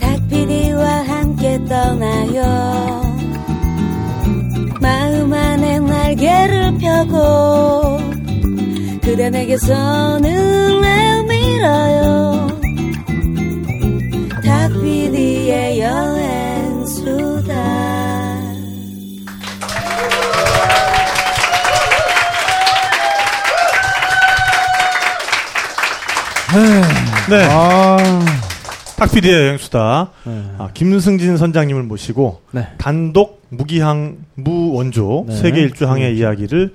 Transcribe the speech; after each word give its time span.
닭피디와 0.00 0.84
함께 1.04 1.62
떠나요. 1.64 3.06
마음 4.80 5.32
안에 5.32 5.78
날개를 5.80 6.78
펴고 6.78 7.98
그대 9.02 9.30
내게서 9.30 10.18
눈을 10.18 11.24
밀어요. 11.24 12.48
닭피디의 14.44 15.80
여행수다. 15.80 17.54
네. 27.28 27.44
아, 27.50 27.96
탁피디의 28.96 29.34
여행수다. 29.34 30.10
네. 30.24 30.42
아, 30.58 30.68
김승진 30.72 31.36
선장님을 31.36 31.82
모시고 31.82 32.40
네. 32.52 32.68
단독 32.78 33.42
무기항 33.50 34.16
무원조 34.34 35.26
네. 35.28 35.36
세계 35.36 35.60
일주항의 35.62 36.16
이야기를 36.16 36.74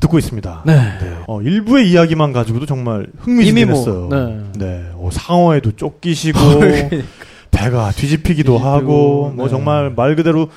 듣고 0.00 0.18
있습니다. 0.18 0.62
네. 0.66 0.74
어, 1.26 1.40
일부의 1.42 1.90
이야기만 1.90 2.32
가지고도 2.32 2.66
정말 2.66 3.06
이미 3.26 3.64
뭐, 3.64 3.74
흥미진진했어요. 3.84 4.08
네. 4.10 4.40
네. 4.58 4.84
어, 4.94 5.10
상어에도 5.12 5.72
쫓기시고 5.72 6.38
그러니까. 6.58 6.96
배가 7.50 7.90
뒤집히기도 7.92 8.52
뒤집히고, 8.52 8.58
하고 8.58 9.32
뭐 9.34 9.46
네. 9.46 9.50
정말 9.50 9.90
말 9.94 10.16
그대로 10.16 10.48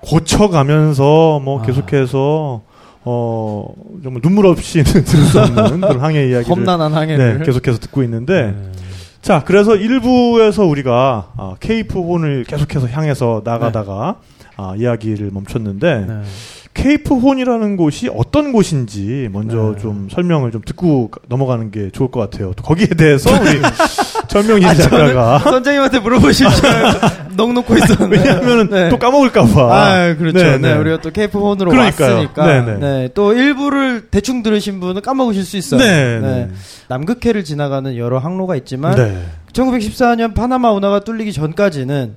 고쳐가면서 0.00 1.40
뭐 1.42 1.62
아. 1.62 1.66
계속해서 1.66 2.62
어 3.06 3.74
정말 4.02 4.22
눈물 4.22 4.46
없이 4.46 4.82
들을 4.84 5.04
수 5.04 5.40
없는 5.40 5.80
그런 5.80 6.00
항해 6.00 6.28
이야기를 6.28 6.50
험난한 6.50 6.94
항해를 6.94 7.38
네, 7.38 7.44
계속해서 7.44 7.78
듣고 7.78 8.02
있는데 8.02 8.54
네. 8.56 8.72
자, 9.24 9.42
그래서 9.42 9.72
1부에서 9.72 10.68
우리가 10.68 11.32
아, 11.38 11.54
케이프 11.58 11.98
혼을 11.98 12.44
계속해서 12.44 12.88
향해서 12.88 13.40
나가다가 13.42 14.16
아, 14.58 14.74
이야기를 14.76 15.30
멈췄는데 15.32 16.04
네. 16.06 16.22
케이프 16.74 17.14
혼이라는 17.14 17.76
곳이 17.76 18.10
어떤 18.14 18.50
곳인지 18.52 19.28
먼저 19.32 19.74
네. 19.76 19.80
좀 19.80 20.08
설명을 20.10 20.50
좀 20.50 20.60
듣고 20.66 21.08
가- 21.08 21.20
넘어가는 21.28 21.70
게 21.70 21.90
좋을 21.90 22.10
것 22.10 22.18
같아요. 22.20 22.50
거기에 22.52 22.88
대해서 22.88 23.30
우리 23.30 23.60
전명진 24.28 24.68
아, 24.68 24.74
작가가 24.74 25.38
선장님한테 25.38 26.00
물어보실 26.00 26.46
줄넉 26.50 27.52
놓고 27.54 27.76
있었는데. 27.76 28.16
왜냐하면 28.18 28.68
네. 28.70 28.88
또 28.88 28.98
까먹을까봐. 28.98 29.60
아, 29.72 30.14
그렇죠. 30.16 30.38
네, 30.38 30.58
네, 30.58 30.74
네. 30.74 30.74
우리가 30.74 31.00
또 31.00 31.10
케이프 31.12 31.38
폰으로 31.38 31.70
그러니까요. 31.70 32.14
왔으니까. 32.16 32.46
네, 32.46 32.60
네. 32.62 32.78
네, 32.78 33.08
또 33.14 33.32
일부를 33.32 34.08
대충 34.10 34.42
들으신 34.42 34.80
분은 34.80 35.02
까먹으실 35.02 35.44
수 35.44 35.56
있어요. 35.56 35.80
네, 35.80 36.18
네. 36.20 36.50
남극해를 36.88 37.44
지나가는 37.44 37.96
여러 37.96 38.18
항로가 38.18 38.56
있지만 38.56 38.96
네. 38.96 39.22
1914년 39.52 40.34
파나마 40.34 40.72
운하가 40.72 41.00
뚫리기 41.00 41.32
전까지는 41.32 42.16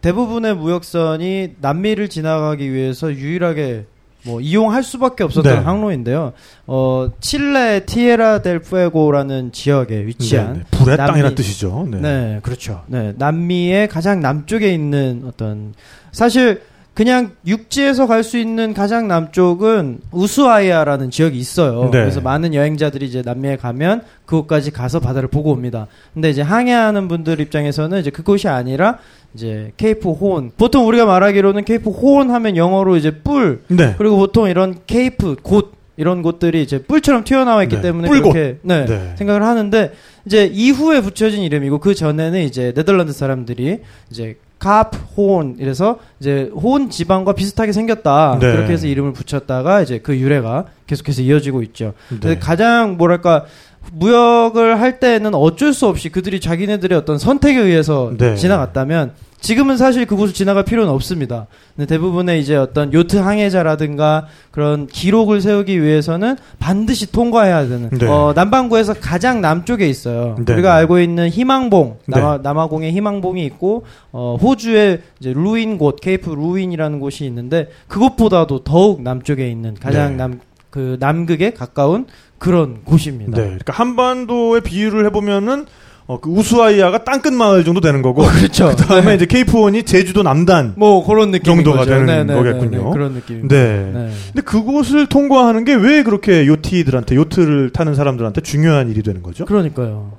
대부분의 0.00 0.54
무역선이 0.54 1.54
남미를 1.60 2.08
지나가기 2.08 2.72
위해서 2.72 3.12
유일하게 3.12 3.86
뭐 4.26 4.40
이용할 4.40 4.82
수밖에 4.82 5.24
없었던 5.24 5.54
네. 5.54 5.60
항로인데요. 5.60 6.32
어 6.66 7.08
칠레 7.20 7.86
티에라 7.86 8.42
델 8.42 8.58
푸에고라는 8.58 9.52
지역에 9.52 10.06
위치한 10.06 10.52
네, 10.54 10.58
네. 10.60 10.64
불의 10.72 10.96
남미- 10.96 11.06
땅이라는 11.12 11.34
뜻이죠. 11.36 11.88
네. 11.90 12.00
네. 12.00 12.40
그렇죠. 12.42 12.82
네, 12.86 13.12
남미의 13.16 13.88
가장 13.88 14.20
남쪽에 14.20 14.72
있는 14.74 15.22
어떤 15.26 15.74
사실 16.12 16.62
그냥 16.94 17.32
육지에서 17.46 18.06
갈 18.06 18.24
수 18.24 18.38
있는 18.38 18.72
가장 18.72 19.06
남쪽은 19.06 20.00
우스아이아라는 20.12 21.10
지역이 21.10 21.36
있어요. 21.38 21.82
네. 21.84 21.90
그래서 21.90 22.22
많은 22.22 22.54
여행자들이 22.54 23.04
이제 23.06 23.20
남미에 23.22 23.56
가면 23.56 24.00
그곳까지 24.24 24.70
가서 24.70 24.98
바다를 24.98 25.28
보고 25.28 25.50
옵니다. 25.52 25.88
근데 26.14 26.30
이제 26.30 26.40
항해하는 26.40 27.06
분들 27.08 27.38
입장에서는 27.40 28.00
이제 28.00 28.08
그곳이 28.10 28.48
아니라 28.48 28.96
이제 29.36 29.72
케이프 29.76 30.10
호온. 30.10 30.50
보통 30.56 30.88
우리가 30.88 31.04
말하기로는 31.04 31.64
케이프 31.64 31.90
호온 31.90 32.30
하면 32.30 32.56
영어로 32.56 32.96
이제 32.96 33.10
뿔 33.10 33.60
네. 33.68 33.94
그리고 33.98 34.16
보통 34.16 34.48
이런 34.48 34.78
케이프 34.86 35.36
곳 35.42 35.72
이런 35.98 36.22
곳들이 36.22 36.62
이제 36.62 36.82
뿔처럼 36.82 37.24
튀어나와 37.24 37.62
있기 37.64 37.76
네, 37.76 37.82
때문에 37.82 38.08
뿔곳. 38.08 38.32
그렇게 38.32 38.58
네, 38.62 38.86
네. 38.86 39.14
생각을 39.16 39.42
하는데 39.42 39.92
이제 40.24 40.46
이후에 40.46 41.00
붙여진 41.02 41.42
이름이고 41.42 41.78
그 41.78 41.94
전에는 41.94 42.40
이제 42.42 42.72
네덜란드 42.74 43.12
사람들이 43.12 43.80
이제 44.10 44.36
카프 44.58 44.98
호온 45.16 45.56
이래서 45.58 45.98
이제 46.18 46.50
호온 46.54 46.88
지방과 46.88 47.34
비슷하게 47.34 47.72
생겼다 47.72 48.38
네. 48.40 48.52
그렇게 48.52 48.72
해서 48.72 48.86
이름을 48.86 49.12
붙였다가 49.12 49.82
이제 49.82 49.98
그 49.98 50.16
유래가 50.18 50.64
계속해서 50.86 51.22
이어지고 51.22 51.62
있죠. 51.62 51.92
네. 52.22 52.38
가장 52.38 52.96
뭐랄까 52.96 53.44
무역을 53.92 54.80
할 54.80 54.98
때는 54.98 55.34
어쩔 55.34 55.72
수 55.72 55.86
없이 55.86 56.08
그들이 56.08 56.40
자기네들의 56.40 56.96
어떤 56.98 57.18
선택에 57.18 57.60
의해서 57.60 58.12
네. 58.18 58.34
지나갔다면 58.34 59.12
지금은 59.40 59.76
사실 59.76 60.06
그곳을 60.06 60.34
지나갈 60.34 60.64
필요는 60.64 60.90
없습니다. 60.92 61.46
근데 61.76 61.86
대부분의 61.86 62.40
이제 62.40 62.56
어떤 62.56 62.92
요트 62.92 63.16
항해자라든가 63.16 64.26
그런 64.50 64.86
기록을 64.86 65.40
세우기 65.40 65.82
위해서는 65.82 66.36
반드시 66.58 67.12
통과해야 67.12 67.68
되는 67.68 67.90
네. 67.90 68.06
어, 68.06 68.32
남반구에서 68.34 68.94
가장 68.94 69.40
남쪽에 69.40 69.88
있어요. 69.88 70.36
네. 70.44 70.52
우리가 70.52 70.74
알고 70.74 71.00
있는 71.00 71.28
희망봉 71.28 71.98
네. 72.06 72.20
남아, 72.20 72.38
남아공에 72.42 72.90
희망봉이 72.92 73.44
있고 73.46 73.84
어, 74.12 74.36
호주에 74.40 75.02
이제 75.20 75.32
루인 75.32 75.78
곳 75.78 76.00
케이프 76.00 76.30
루인이라는 76.30 76.98
곳이 76.98 77.24
있는데 77.26 77.68
그곳보다도 77.88 78.64
더욱 78.64 79.02
남쪽에 79.02 79.48
있는 79.50 79.74
가장 79.74 80.16
네. 80.16 80.16
남그 80.16 80.96
남극에 80.98 81.50
가까운 81.50 82.06
그런 82.38 82.82
곳입니다. 82.84 83.36
네. 83.36 83.42
그러니까 83.44 83.72
한반도의 83.72 84.62
비유를 84.62 85.06
해보면은 85.06 85.66
어, 86.08 86.20
그 86.20 86.30
우수아이아가 86.30 87.02
땅끝 87.04 87.32
마을 87.32 87.64
정도 87.64 87.80
되는 87.80 88.00
거고. 88.02 88.22
그렇죠. 88.22 88.68
그 88.68 88.76
다음에 88.76 89.14
이제 89.16 89.26
케이프혼이 89.26 89.82
제주도 89.84 90.22
남단. 90.22 90.74
뭐 90.76 91.04
그런 91.04 91.30
느낌 91.32 91.54
정도가 91.56 91.84
되는 91.84 92.26
거겠군요. 92.28 92.90
그런 92.92 93.14
느낌. 93.14 93.48
네. 93.48 94.10
근데 94.32 94.42
그곳을 94.44 95.06
통과하는 95.06 95.64
게 95.64 95.74
왜 95.74 96.02
그렇게 96.02 96.46
yachtie들한테 96.46 97.16
요트를 97.16 97.70
타는 97.70 97.94
사람들한테 97.94 98.40
중요한 98.40 98.88
일이 98.90 99.02
되는 99.02 99.22
거죠? 99.22 99.44
그러니까 99.44 100.10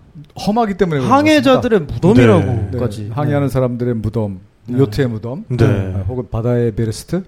험하기 0.45 0.75
때문에 0.75 1.01
항해자들의 1.05 1.79
네, 1.79 1.85
무덤이라고까지 1.93 3.03
네, 3.03 3.09
항해하는 3.11 3.49
사람들의 3.49 3.95
무덤, 3.95 4.39
네. 4.67 4.77
요트의 4.77 5.07
무덤, 5.09 5.45
네. 5.49 5.65
아, 5.65 6.03
혹은 6.07 6.25
바다의 6.29 6.73
에베레스트 6.75 7.23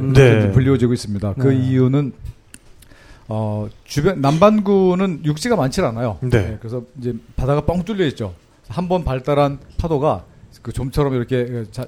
음. 0.00 0.12
네. 0.12 0.50
불리워지고 0.50 0.92
있습니다. 0.92 1.34
그 1.38 1.48
네. 1.48 1.56
이유는 1.56 2.12
어, 3.28 3.68
주변 3.84 4.20
남반구는 4.20 5.24
육지가 5.24 5.56
많지 5.56 5.80
않아요. 5.80 6.18
네. 6.20 6.56
그래서 6.60 6.82
이제 6.98 7.14
바다가 7.36 7.62
뻥 7.62 7.82
뚫려 7.84 8.04
있죠. 8.08 8.34
한 8.68 8.88
번 8.88 9.04
발달한 9.04 9.58
파도가 9.78 10.24
그 10.62 10.72
좀처럼 10.72 11.14
이렇게 11.14 11.64
자, 11.70 11.84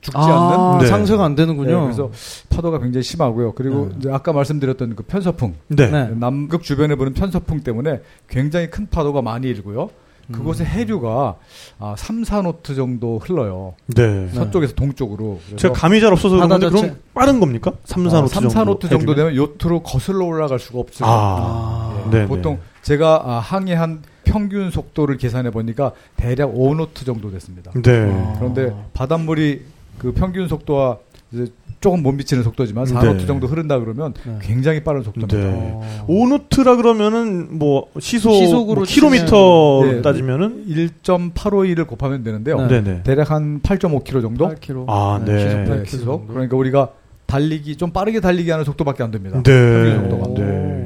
죽지 0.00 0.16
아, 0.18 0.68
않는 0.70 0.78
네. 0.78 0.86
상쇄가 0.86 1.24
안 1.24 1.34
네, 1.34 1.42
되는군요. 1.42 1.82
그래서 1.82 2.10
파도가 2.50 2.78
굉장히 2.78 3.02
심하고요. 3.02 3.52
그리고 3.54 3.88
네. 3.88 3.96
이제 3.98 4.10
아까 4.12 4.32
말씀드렸던 4.32 4.94
그 4.94 5.02
편서풍, 5.02 5.54
네. 5.68 5.90
네. 5.90 6.08
남극 6.14 6.62
주변에 6.62 6.94
부는 6.94 7.14
편서풍 7.14 7.60
때문에 7.62 8.00
굉장히 8.28 8.70
큰 8.70 8.86
파도가 8.88 9.22
많이 9.22 9.48
일고요. 9.48 9.90
그곳의 10.32 10.66
음. 10.66 10.70
해류가 10.70 11.36
아, 11.78 11.94
3, 11.96 12.22
4노트 12.22 12.76
정도 12.76 13.18
흘러요. 13.18 13.74
네. 13.86 14.28
서쪽에서 14.28 14.74
동쪽으로. 14.74 15.40
제가 15.56 15.74
감이 15.74 16.00
잘 16.00 16.12
없어서 16.12 16.36
그런데 16.36 16.68
그럼 16.68 16.96
빠른 17.14 17.40
겁니까? 17.40 17.72
3, 17.84 18.04
4노트 18.04 18.24
아, 18.24 18.28
정도. 18.28 18.48
3, 18.50 18.64
4노트 18.66 18.90
정도? 18.90 19.14
되면 19.14 19.34
요트로 19.34 19.82
거슬러 19.82 20.26
올라갈 20.26 20.58
수가 20.58 20.78
없어요. 20.78 21.08
아. 21.10 22.04
예. 22.06 22.10
네, 22.10 22.26
보통 22.26 22.54
네. 22.54 22.60
제가 22.82 23.22
아, 23.24 23.38
항해한 23.38 24.02
평균 24.24 24.70
속도를 24.70 25.16
계산해 25.16 25.50
보니까 25.50 25.92
대략 26.16 26.52
5노트 26.52 27.06
정도 27.06 27.30
됐습니다. 27.30 27.72
네. 27.72 28.10
아. 28.12 28.34
그런데 28.38 28.74
바닷물이 28.92 29.62
그 29.98 30.12
평균 30.12 30.48
속도와 30.48 30.98
이제 31.32 31.46
조금 31.80 32.02
못 32.02 32.12
미치는 32.12 32.42
속도지만 32.42 32.86
네. 32.86 32.92
4노트 32.94 33.26
정도 33.26 33.46
흐른다 33.46 33.78
그러면 33.78 34.12
네. 34.26 34.38
굉장히 34.42 34.82
빠른 34.82 35.02
속도입니다. 35.02 35.36
네. 35.36 35.44
어. 35.74 36.06
5노트라 36.08 36.76
그러면은 36.76 37.58
뭐 37.58 37.86
시속 38.00 38.32
시속으로 38.32 38.80
뭐 38.80 38.84
킬로미터 38.84 39.80
치면- 39.82 39.98
예. 39.98 40.02
따지면은 40.02 40.64
1.851을 40.68 41.86
곱하면 41.86 42.22
되는데요. 42.24 42.56
네. 42.66 42.82
네, 42.82 42.82
네. 42.82 43.02
대략 43.04 43.30
한 43.30 43.60
8.5km 43.62 44.22
정도? 44.22 44.48
8km. 44.48 44.84
아, 44.88 45.20
네. 45.24 45.38
시속 45.38 45.58
네, 45.58 45.64
8km 45.64 45.86
시속. 45.86 46.04
정도. 46.04 46.26
그러니까 46.32 46.56
우리가 46.56 46.88
달리기 47.26 47.76
좀 47.76 47.90
빠르게 47.90 48.20
달리기 48.20 48.50
하는 48.50 48.64
속도밖에 48.64 49.02
안 49.02 49.10
됩니다. 49.10 49.42
네. 49.42 49.94
속도가. 49.96 50.34
네. 50.40 50.77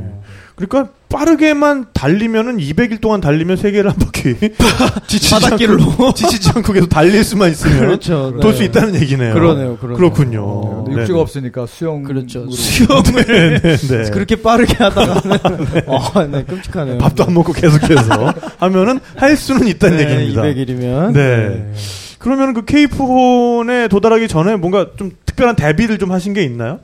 그러니까 0.66 0.92
빠르게만 1.08 1.86
달리면은 1.92 2.56
200일 2.56 3.00
동안 3.00 3.20
달리면 3.20 3.56
세계를 3.56 3.90
한 3.90 3.98
바퀴 3.98 4.34
지치지 5.08 5.30
바닷길로. 5.30 5.82
않고, 5.82 6.14
지치지 6.14 6.50
않고 6.54 6.72
계속 6.72 6.88
달릴 6.88 7.22
수만 7.24 7.50
있으면 7.50 7.78
그렇죠. 7.80 8.38
돌 8.40 8.52
네. 8.52 8.56
수 8.56 8.62
있다는 8.64 8.94
얘기네요. 8.94 9.34
그러네요. 9.34 9.76
그러네요. 9.76 9.96
그렇군요. 9.96 10.42
어. 10.44 10.84
근데 10.86 11.00
육지가 11.02 11.20
없으니까 11.20 11.66
수영 11.66 12.02
그렇죠. 12.02 12.48
수영을 12.50 13.02
네, 13.26 13.60
네, 13.60 13.76
네. 13.76 14.10
그렇게 14.10 14.36
빠르게 14.36 14.74
하다가는 14.82 15.38
어, 15.86 16.26
네, 16.30 16.44
끔찍하네요. 16.44 16.98
밥도 16.98 17.24
안 17.24 17.34
먹고 17.34 17.52
계속해서 17.52 18.32
하면은 18.58 19.00
할 19.16 19.36
수는 19.36 19.66
있다는 19.66 19.96
네, 19.98 20.04
얘기입니다. 20.10 20.42
200일이면. 20.42 21.12
네. 21.12 21.72
그러면 22.18 22.54
그 22.54 22.64
케이프혼에 22.64 23.88
도달하기 23.88 24.28
전에 24.28 24.56
뭔가 24.56 24.86
좀 24.96 25.10
특별한 25.26 25.56
대비를 25.56 25.98
좀 25.98 26.12
하신 26.12 26.32
게 26.34 26.42
있나요? 26.44 26.78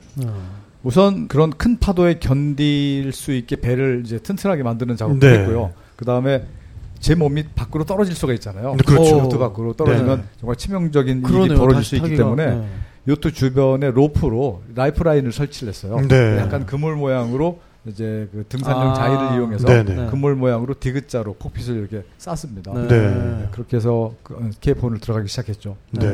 우선 0.83 1.27
그런 1.27 1.51
큰 1.51 1.77
파도에 1.77 2.19
견딜 2.19 3.11
수 3.11 3.33
있게 3.33 3.57
배를 3.57 4.03
이제 4.05 4.17
튼튼하게 4.19 4.63
만드는 4.63 4.95
작업을 4.95 5.19
네. 5.19 5.39
했고요. 5.39 5.73
그 5.95 6.05
다음에 6.05 6.45
제 6.99 7.15
몸이 7.15 7.43
밖으로 7.55 7.85
떨어질 7.85 8.15
수가 8.15 8.33
있잖아요. 8.33 8.75
네, 8.75 8.83
그렇죠. 8.85 9.19
요트 9.19 9.37
밖으로 9.37 9.73
떨어지면 9.73 10.17
네. 10.19 10.23
정말 10.39 10.55
치명적인 10.55 11.17
일이 11.19 11.23
그러네요. 11.23 11.57
벌어질 11.57 11.75
다시 11.75 11.89
수 11.89 11.95
있기 11.97 12.09
타기가. 12.09 12.23
때문에 12.23 12.55
네. 12.55 12.67
요트 13.07 13.33
주변에 13.33 13.91
로프로 13.91 14.61
lifeline을 14.75 15.31
설치를 15.31 15.69
했어요. 15.69 15.99
네. 16.07 16.37
약간 16.37 16.65
그물 16.65 16.95
모양으로 16.95 17.59
이제 17.89 18.27
그 18.31 18.45
등산용 18.47 18.91
아. 18.91 18.93
자일을 18.93 19.35
이용해서 19.35 19.67
네네. 19.67 19.95
네. 19.95 20.07
그물 20.09 20.35
모양으로 20.35 20.75
디귿자로 20.79 21.33
cockpit을 21.33 21.77
이렇게 21.77 22.03
쌌습니다. 22.17 22.73
네. 22.73 22.87
네. 22.87 23.47
그렇게 23.51 23.77
해서 23.77 24.13
그 24.23 24.49
케이프혼을 24.61 24.99
들어가기 24.99 25.27
시작했죠. 25.27 25.75
네. 25.91 26.07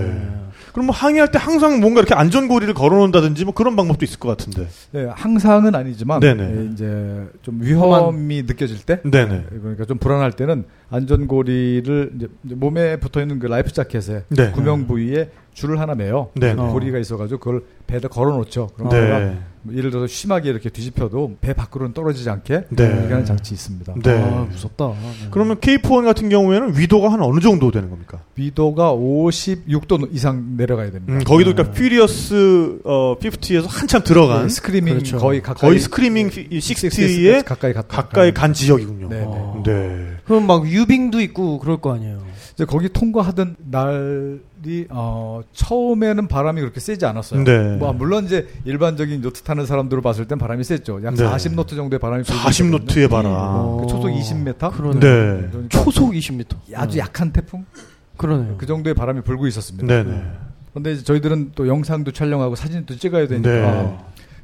그럼 0.72 0.88
뭐 0.88 0.96
항해할 0.96 1.32
때 1.32 1.38
항상 1.38 1.80
뭔가 1.80 2.00
이렇게 2.00 2.16
안전고리를 2.16 2.74
걸어놓는다든지 2.74 3.46
뭐 3.46 3.54
그런 3.54 3.76
방법도 3.76 4.06
있을 4.06 4.20
것 4.20 4.30
같은데. 4.30 4.68
네, 4.92 5.06
항상은 5.14 5.76
아니지만 5.76 6.20
네네. 6.20 6.44
예, 6.44 6.66
이제 6.72 7.28
좀 7.42 7.60
위험이 7.62 8.44
느껴질 8.44 8.84
때, 8.86 9.02
네네. 9.04 9.46
예, 9.52 9.60
그러니까 9.60 9.86
좀 9.86 9.98
불안할 9.98 10.32
때는 10.32 10.66
안전고리를 10.90 12.12
이제 12.16 12.28
몸에 12.44 13.00
붙어 13.00 13.22
있는 13.22 13.40
그 13.40 13.48
life 13.48 13.72
jacket에 13.72 14.24
네. 14.30 14.52
구명 14.52 14.88
부이에 14.88 15.30
줄을 15.54 15.80
하나 15.80 15.96
매요. 15.96 16.30
네. 16.36 16.52
어. 16.52 16.68
고리가 16.68 17.00
있어가지고 17.00 17.40
그걸 17.40 17.64
배에다 17.88 18.08
걸어놓죠. 18.10 18.70
네. 18.78 18.84
뭐 18.84 19.55
예를 19.74 19.92
들어서 19.92 20.08
심하게 20.08 20.50
이렇게 20.50 20.70
뒤집혀도 20.70 21.38
배 21.42 21.54
밖으로는 21.54 21.94
떨어지지 21.94 22.30
않게 22.30 22.64
네. 22.70 22.84
이렇게 22.84 23.08
하는 23.14 23.26
장치 23.26 23.54
있습니다. 23.54 23.94
네. 24.04 24.22
아, 24.22 24.48
무섭다. 24.50 24.88
네. 24.88 25.28
그러면 25.32 25.58
K4 25.58 26.04
같은 26.04 26.30
경우에는 26.30 26.78
위도가 26.78 27.12
한 27.12 27.22
어느 27.22 27.40
정도 27.40 27.72
되는 27.72 27.90
겁니까? 27.90 28.20
위도가 28.36 28.94
56도 28.94 30.14
이상 30.14 30.58
내려가야 30.58 30.92
됩니다. 30.92 31.14
음, 31.14 31.24
거기도 31.24 31.52
네. 31.52 31.56
그러니까 31.56 31.78
Furious 31.78 32.80
어, 32.84 33.16
50에서 33.20 33.66
한참 33.68 34.04
들어간 34.04 34.44
네, 34.44 34.50
Screaming 34.50 34.94
그렇죠. 34.96 35.18
거의 35.18 35.42
가까이 35.42 35.70
거의 35.70 35.80
Screaming 35.80 36.30
60에 36.30 37.46
가까이 37.46 37.74
갔다 37.74 37.88
가까이 37.88 38.34
간 38.34 38.54
지역이군요. 38.54 39.10
네, 39.10 39.20
네. 39.20 39.24
어. 39.26 39.64
네. 39.66 40.16
그럼 40.26 40.48
막 40.48 40.68
유빙도 40.68 41.22
있고 41.22 41.60
그럴 41.60 41.78
거 41.78 41.94
아니에요. 41.94 42.25
이제 42.56 42.64
거기 42.64 42.88
통과하던 42.88 43.58
날이 43.70 44.88
어, 44.90 45.42
처음에는 45.52 46.28
바람이 46.30 46.62
그렇게 46.62 46.80
세지 46.80 47.06
않았어요. 47.06 47.44
네. 47.44 47.76
뭐 47.76 47.92
물론 47.92 48.26
이제 48.26 48.48
일반적인 48.64 49.24
요트 49.26 49.42
타는 49.42 49.66
사람들을 49.66 50.02
봤을 50.02 50.26
땐 50.26 50.38
바람이 50.38 50.64
셌죠. 50.64 51.04
약 51.04 51.16
네. 51.16 51.26
40노트 51.26 51.76
정도의 51.76 52.00
바람이 52.00 52.24
불고 52.24 52.42
40노트의 52.42 53.10
바람. 53.10 53.34
어. 53.34 53.82
그 53.82 53.88
초속 53.88 54.08
20m? 54.08 54.72
그러네. 54.72 55.00
네. 55.00 55.48
그러니까 55.52 55.68
초속 55.70 56.14
20m. 56.14 56.56
아주 56.76 56.96
네. 56.96 57.02
약한 57.02 57.34
태풍? 57.34 57.66
그러네요. 58.16 58.56
그 58.58 58.66
정도의 58.66 58.94
바람이 58.94 59.22
불고 59.22 59.48
있었습니다. 59.48 59.86
네네. 59.86 60.24
그런데 60.72 60.94
이제 60.94 61.04
저희들은 61.04 61.52
또 61.56 61.68
영상도 61.68 62.12
촬영하고 62.12 62.56
사진도 62.56 62.96
찍어야 62.96 63.28
되니까 63.28 63.50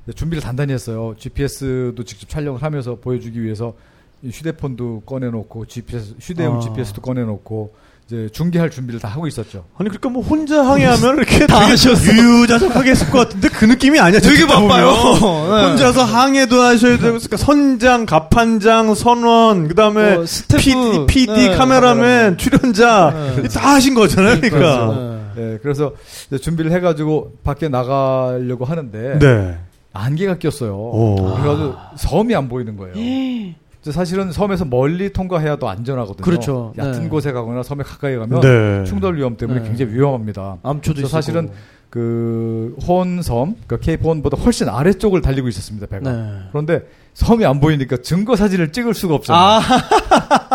네. 0.06 0.14
준비를 0.14 0.42
단단히 0.42 0.74
했어요. 0.74 1.16
GPS도 1.18 2.04
직접 2.04 2.28
촬영을 2.28 2.62
하면서 2.62 2.96
보여주기 2.96 3.42
위해서 3.42 3.74
이 4.22 4.30
휴대폰도 4.30 5.04
꺼내놓고 5.06 5.66
GPS 5.66 6.16
휴대용 6.20 6.58
아. 6.58 6.60
GPS도 6.60 7.02
꺼내놓고 7.02 7.74
이제 8.12 8.28
중계할 8.34 8.70
준비를 8.70 9.00
다 9.00 9.08
하고 9.08 9.26
있었죠. 9.26 9.64
아니 9.78 9.88
그러니까 9.88 10.10
뭐 10.10 10.22
혼자 10.22 10.66
항해하면 10.68 11.16
이렇게 11.16 11.48
다. 11.48 11.62
유유자적하게 11.70 12.92
했을 12.92 13.10
것 13.10 13.20
같은데 13.20 13.48
그 13.48 13.64
느낌이 13.64 13.98
아니야. 14.02 14.20
되게. 14.20 14.46
바빠요. 14.46 14.92
네. 14.92 15.70
혼자서 15.70 16.04
항해도 16.04 16.60
하셔야 16.60 16.98
되고 16.98 17.14
그러니까 17.14 17.38
선장, 17.38 18.06
갑판장, 18.06 18.94
선원, 18.96 19.70
그다음에 19.70 20.16
어, 20.16 20.26
스태프, 20.26 20.62
PD, 20.62 21.06
PD 21.08 21.32
네, 21.32 21.56
카메라맨, 21.56 22.38
출연자 22.38 23.36
네. 23.38 23.48
다 23.48 23.76
하신 23.76 23.94
거잖아요. 23.94 24.42
그러니까. 24.42 25.22
네. 25.36 25.42
네, 25.42 25.58
그래서 25.62 25.94
이제 26.28 26.38
준비를 26.38 26.74
해가지고 26.74 27.38
밖에 27.46 27.70
나가려고 27.70 28.66
하는데 28.66 29.20
네. 29.20 29.58
안개가 29.94 30.40
꼈어요. 30.40 30.76
오. 30.76 31.16
그래가지고 31.16 31.76
섬이 31.96 32.36
안 32.36 32.50
보이는 32.50 32.76
거예요. 32.76 32.94
사실은 33.84 34.32
섬에서 34.32 34.66
멀리 34.66 35.12
통과해야 35.12 35.58
더 35.58 35.68
안전하거든요. 35.68 36.24
그렇죠. 36.24 36.74
얕은 36.78 37.04
네. 37.04 37.10
곳에 37.10 37.32
가거나 37.32 37.64
섬에 37.64 37.84
가까이 37.84 38.16
가면 38.16 38.42
네. 38.42 38.84
충돌 38.86 39.18
위험 39.18 39.38
때문에 39.38 39.62
네. 39.62 39.68
굉장히 39.68 39.94
위험합니다. 39.94 40.58
암초도 40.62 40.98
그래서. 40.98 41.08
사실은 41.10 41.50
그 41.90 42.76
호언섬, 42.88 43.56
그 43.68 43.80
케이프 43.80 44.04
호언보다 44.06 44.38
훨씬 44.38 44.70
아래쪽을 44.70 45.22
달리고 45.22 45.48
있었습니다, 45.48 45.88
배가. 45.88 46.12
네. 46.12 46.40
그런데 46.52 46.84
섬이 47.16 47.44
안 47.44 47.60
보이니까 47.60 47.98
증거 47.98 48.36
사진을 48.36 48.72
찍을 48.72 48.94
수가 48.94 49.16
없잖아요. 49.16 49.44
아, 49.44 49.62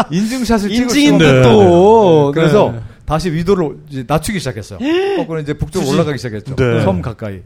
인증샷을 0.11 0.70
찍을 0.70 0.90
수가 0.90 1.19
네. 1.19 1.43
또. 1.43 2.32
네, 2.32 2.40
그래서 2.40 2.70
네. 2.73 2.81
다시 3.05 3.31
위도를 3.32 3.76
이제 3.90 4.05
낮추기 4.06 4.38
시작했어요. 4.38 4.78
거꾸로 5.17 5.40
이제 5.40 5.52
북쪽으로 5.52 5.93
올라가기 5.93 6.17
시작했죠. 6.17 6.56
네. 6.56 6.82
섬 6.82 7.02
가까이. 7.02 7.40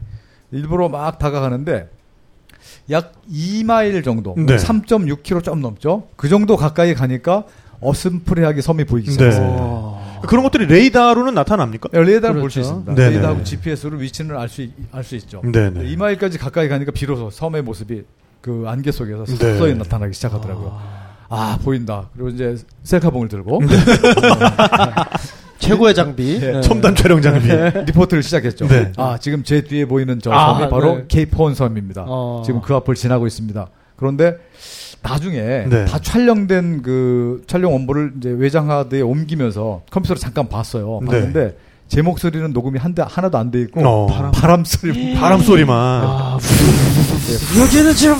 일부러 0.51 0.89
막 0.89 1.17
다가가는데 1.17 1.89
약 2.91 3.13
2마일 3.31 4.03
정도, 4.03 4.35
네. 4.37 4.57
3.6km 4.57 5.43
좀 5.43 5.61
넘죠. 5.61 6.07
그 6.15 6.27
정도 6.29 6.57
가까이 6.57 6.93
가니까 6.93 7.45
어슴푸레하게 7.79 8.61
섬이 8.61 8.83
보이기 8.85 9.07
네. 9.07 9.11
시작했어요. 9.13 9.47
와. 9.49 10.21
그런 10.27 10.43
것들이 10.43 10.67
레이더로는 10.67 11.33
나타납니까? 11.33 11.89
볼수 12.41 12.59
그렇죠. 12.59 12.59
있습니다. 12.61 12.93
네네. 12.95 13.09
레이더하고 13.15 13.43
GPS로 13.43 13.97
위치는 13.97 14.37
알수 14.37 14.67
알 14.91 15.03
수 15.03 15.15
있죠. 15.15 15.41
네네. 15.43 15.83
2마일까지 15.95 16.37
가까이 16.39 16.67
가니까 16.69 16.91
비로소 16.91 17.31
섬의 17.31 17.63
모습이 17.63 18.03
그 18.39 18.65
안개 18.67 18.91
속에서 18.91 19.25
네. 19.25 19.35
서서히 19.35 19.73
나타나기 19.75 20.13
시작하더라고요. 20.13 20.79
아 21.29 21.57
보인다. 21.63 22.09
그리고 22.13 22.29
이제 22.29 22.55
셀카봉을 22.83 23.29
들고 23.29 23.61
최고의 25.61 25.95
장비. 25.95 26.39
네. 26.39 26.51
네. 26.53 26.61
첨단 26.61 26.95
촬영 26.95 27.21
장비. 27.21 27.47
리포트를 27.87 28.23
시작했죠. 28.23 28.67
네. 28.67 28.91
아 28.97 29.17
지금 29.19 29.43
제 29.43 29.61
뒤에 29.61 29.85
보이는 29.85 30.19
저 30.21 30.31
아, 30.31 30.55
섬이 30.57 30.69
바로 30.69 30.97
네. 30.97 31.03
케이프온 31.07 31.55
섬입니다. 31.55 32.05
어. 32.07 32.41
지금 32.45 32.61
그 32.61 32.73
앞을 32.75 32.95
지나고 32.95 33.27
있습니다. 33.27 33.67
그런데 33.95 34.35
나중에 35.03 35.65
네. 35.69 35.85
다 35.85 35.99
촬영된 35.99 36.81
그 36.81 37.43
촬영 37.47 37.73
원본을 37.73 38.13
이제 38.17 38.29
외장하드에 38.29 39.01
옮기면서 39.01 39.83
컴퓨터로 39.91 40.19
잠깐 40.19 40.49
봤어요. 40.49 40.99
네. 41.03 41.07
봤는데 41.11 41.57
제 41.87 42.01
목소리는 42.01 42.51
녹음이 42.53 42.79
한 42.79 42.95
대, 42.95 43.03
하나도 43.05 43.37
안 43.37 43.51
돼 43.51 43.61
있고 43.61 43.85
어. 43.85 44.07
바람, 44.07 44.31
바람 44.31 44.63
소리 44.65 45.13
바람 45.15 45.41
소리만. 45.41 45.77
아, 45.77 46.37
여기는 47.59 47.93
지금 47.95 48.15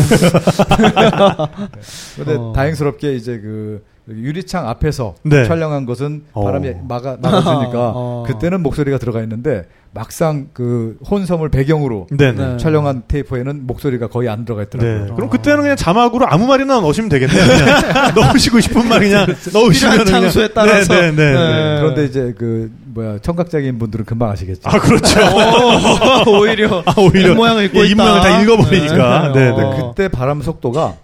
근데 2.16 2.34
어. 2.36 2.52
다행스럽게 2.54 3.14
이제 3.14 3.38
그 3.40 3.82
유리창 4.10 4.68
앞에서 4.68 5.14
네. 5.22 5.44
촬영한 5.44 5.86
것은 5.86 6.24
어. 6.32 6.44
바람이 6.44 6.72
막아 6.88 7.16
막아주니까 7.20 7.72
어. 7.94 8.24
그때는 8.26 8.62
목소리가 8.62 8.98
들어가 8.98 9.20
있는데 9.22 9.64
막상 9.92 10.48
그 10.52 10.96
혼섬을 11.10 11.48
배경으로 11.48 12.06
네네. 12.10 12.32
네. 12.32 12.56
촬영한 12.58 13.04
테이프에는 13.08 13.66
목소리가 13.66 14.06
거의 14.06 14.28
안 14.28 14.44
들어가 14.44 14.62
네. 14.64 14.68
있더라고요. 14.68 15.16
그럼 15.16 15.30
그때는 15.30 15.62
그냥 15.62 15.76
자막으로 15.76 16.26
아무 16.28 16.46
말이나 16.46 16.80
넣으시면 16.80 17.08
되겠네요. 17.08 17.44
그냥 17.44 18.14
넣으시고 18.14 18.60
싶은 18.60 18.88
말 18.88 19.00
그냥 19.00 19.26
넣으시면 19.52 20.04
필요한 20.04 20.06
장소에 20.06 20.48
따라서. 20.48 20.94
네, 20.94 21.10
네, 21.10 21.16
네. 21.16 21.32
네. 21.32 21.80
그런데 21.80 22.04
이제 22.04 22.34
그 22.38 22.70
뭐야 22.94 23.18
청각적인 23.18 23.78
분들은 23.80 24.04
금방 24.04 24.30
아시겠죠. 24.30 24.60
아 24.64 24.78
그렇죠. 24.78 25.18
어, 25.26 26.38
오히려 26.38 26.82
아, 26.86 26.94
오히려 26.96 27.32
입모양을 27.32 27.64
읽고 27.64 27.78
예, 27.80 27.84
있다. 27.86 27.90
입모양을 27.90 28.20
다 28.20 28.42
읽어버리니까. 28.42 29.32
네, 29.32 29.50
네. 29.50 29.62
어. 29.62 29.92
그때 29.92 30.08
바람 30.08 30.40
속도가 30.40 30.94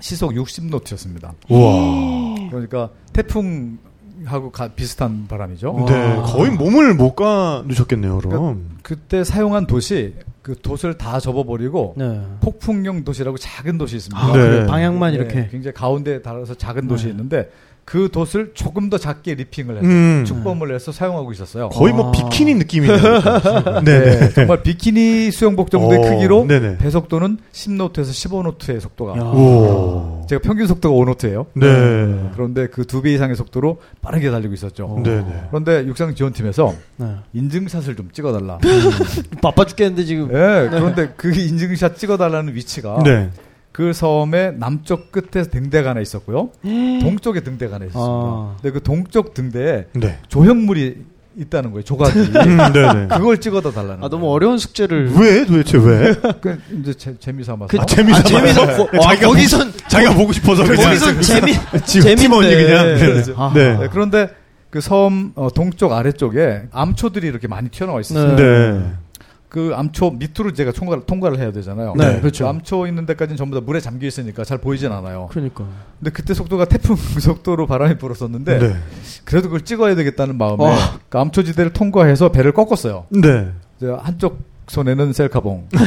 시속 0.00 0.32
60노트였습니다. 0.32 1.30
우 1.48 2.25
와. 2.46 2.50
그러니까 2.50 2.90
태풍 3.12 3.78
하고 4.24 4.50
가- 4.50 4.68
비슷한 4.68 5.26
바람이죠. 5.28 5.84
네, 5.88 6.16
거의 6.24 6.50
몸을 6.50 6.94
못 6.94 7.14
가누셨겠네요, 7.14 8.18
그럼. 8.18 8.78
그때 8.82 9.24
사용한 9.24 9.66
돛이 9.66 10.14
그 10.42 10.54
돛을 10.54 10.96
다 10.96 11.18
접어버리고 11.20 11.94
네. 11.98 12.22
폭풍령 12.40 13.04
돛이라고 13.04 13.36
작은 13.36 13.78
돛이 13.78 13.96
있습니다. 13.96 14.18
아, 14.18 14.32
네. 14.32 14.38
그래. 14.38 14.66
방향만 14.66 15.12
네, 15.12 15.18
이렇게. 15.18 15.48
굉장히 15.50 15.74
가운데 15.74 16.22
달아서 16.22 16.54
작은 16.54 16.86
돛이 16.88 17.02
네. 17.04 17.10
있는데 17.10 17.50
그 17.86 18.08
돛을 18.10 18.50
조금 18.54 18.90
더 18.90 18.98
작게 18.98 19.36
리핑을 19.36 19.76
해서 19.76 19.86
음. 19.86 20.24
축범을 20.26 20.74
해서 20.74 20.90
사용하고 20.90 21.30
있었어요. 21.30 21.68
거의 21.68 21.94
뭐 21.94 22.08
아. 22.08 22.10
비키니 22.12 22.54
느낌이네요. 22.56 22.98
네, 23.86 24.00
네, 24.04 24.18
네. 24.18 24.30
정말 24.34 24.62
비키니 24.64 25.30
수영복 25.30 25.70
정도의 25.70 26.00
어, 26.00 26.10
크기로 26.10 26.46
네네. 26.48 26.78
배속도는 26.78 27.38
10노트에서 27.52 28.10
15노트의 28.58 28.80
속도가 28.80 29.16
야. 29.18 29.22
오. 29.22 30.26
제가 30.28 30.42
평균 30.42 30.66
속도가 30.66 30.92
5노트예요. 30.96 31.46
네. 31.54 32.30
그런데 32.34 32.66
그 32.66 32.84
두 32.84 33.00
배 33.02 33.12
이상의 33.14 33.36
속도로 33.36 33.80
빠르게 34.02 34.32
달리고 34.32 34.52
있었죠. 34.54 35.00
네, 35.04 35.18
네. 35.18 35.42
그런데 35.50 35.86
육상 35.86 36.12
지원팀에서 36.16 36.74
네. 36.96 37.06
인증샷을 37.34 37.94
좀 37.94 38.08
찍어달라. 38.12 38.58
바빠 39.40 39.64
죽겠는데 39.64 40.04
지금. 40.04 40.26
네, 40.26 40.68
그런데 40.70 41.12
그 41.16 41.32
인증샷 41.32 41.96
찍어달라는 41.98 42.52
위치가 42.56 43.00
네. 43.04 43.30
그 43.76 43.92
섬의 43.92 44.54
남쪽 44.56 45.12
끝에 45.12 45.44
등대가 45.44 45.90
하나 45.90 46.00
있었고요. 46.00 46.48
동쪽에 47.02 47.40
등대가 47.40 47.74
하나 47.74 47.84
있었습니다. 47.84 48.10
아. 48.10 48.56
근데 48.62 48.72
그 48.72 48.82
동쪽 48.82 49.34
등대에 49.34 49.84
네. 49.92 50.18
조형물이 50.28 50.96
있다는 51.36 51.72
거예요. 51.72 51.84
조각이. 51.84 52.18
음, 52.40 52.56
네, 52.72 52.94
네. 52.94 53.06
그걸 53.08 53.36
찍어다 53.38 53.72
달라는 53.72 53.96
아, 54.02 54.08
너무 54.08 54.22
거예요. 54.22 54.30
어려운 54.32 54.56
숙제를. 54.56 55.10
왜 55.20 55.44
도대체 55.44 55.76
왜? 55.76 56.14
그 56.40 56.58
이제 56.80 56.94
재, 56.94 57.18
재미삼아서. 57.20 57.66
그 57.66 57.78
아, 57.78 57.84
재미삼아. 57.84 58.18
아, 58.18 58.22
재미삼- 58.22 58.66
네. 58.92 58.98
와, 58.98 59.02
자기가 59.10 59.28
거기선- 59.28 59.88
자기가 59.90 60.14
보고 60.14 60.32
싶어서. 60.32 60.64
거기선 60.64 61.20
재미, 61.20 61.52
재밌네. 61.84 62.16
그냥. 62.64 62.86
네. 62.86 62.98
그렇죠. 62.98 63.34
아. 63.36 63.52
네. 63.54 63.76
네, 63.76 63.88
그런데 63.92 64.30
그섬 64.70 65.32
어, 65.34 65.48
동쪽 65.54 65.92
아래쪽에 65.92 66.62
암초들이 66.72 67.26
이렇게 67.28 67.46
많이 67.46 67.68
튀어나와 67.68 68.00
있었어요. 68.00 68.36
네. 68.36 68.92
네. 69.56 69.68
그 69.68 69.74
암초 69.74 70.10
밑으로 70.10 70.52
제가 70.52 70.72
통과를, 70.72 71.06
통과를 71.06 71.38
해야 71.38 71.50
되잖아요. 71.50 71.94
네, 71.96 72.20
그렇죠. 72.20 72.44
그 72.44 72.50
암초 72.50 72.86
있는 72.86 73.06
데까지는 73.06 73.38
전부 73.38 73.58
다 73.58 73.62
물에 73.64 73.80
잠겨 73.80 74.06
있으니까 74.06 74.44
잘 74.44 74.58
보이진 74.58 74.92
않아요. 74.92 75.28
그러니까. 75.30 75.64
근데 75.98 76.10
그때 76.10 76.34
속도가 76.34 76.66
태풍 76.66 76.94
속도로 77.18 77.66
바람이 77.66 77.96
불었었는데 77.96 78.58
네. 78.58 78.76
그래도 79.24 79.48
그걸 79.48 79.62
찍어야 79.62 79.94
되겠다는 79.94 80.36
마음에 80.36 80.62
어. 80.62 80.76
그 81.08 81.18
암초지대를 81.18 81.72
통과해서 81.72 82.28
배를 82.28 82.52
꺾었어요. 82.52 83.06
네. 83.08 83.50
한쪽 83.80 84.40
손에는 84.68 85.12
셀카봉, 85.12 85.68
네, 85.72 85.78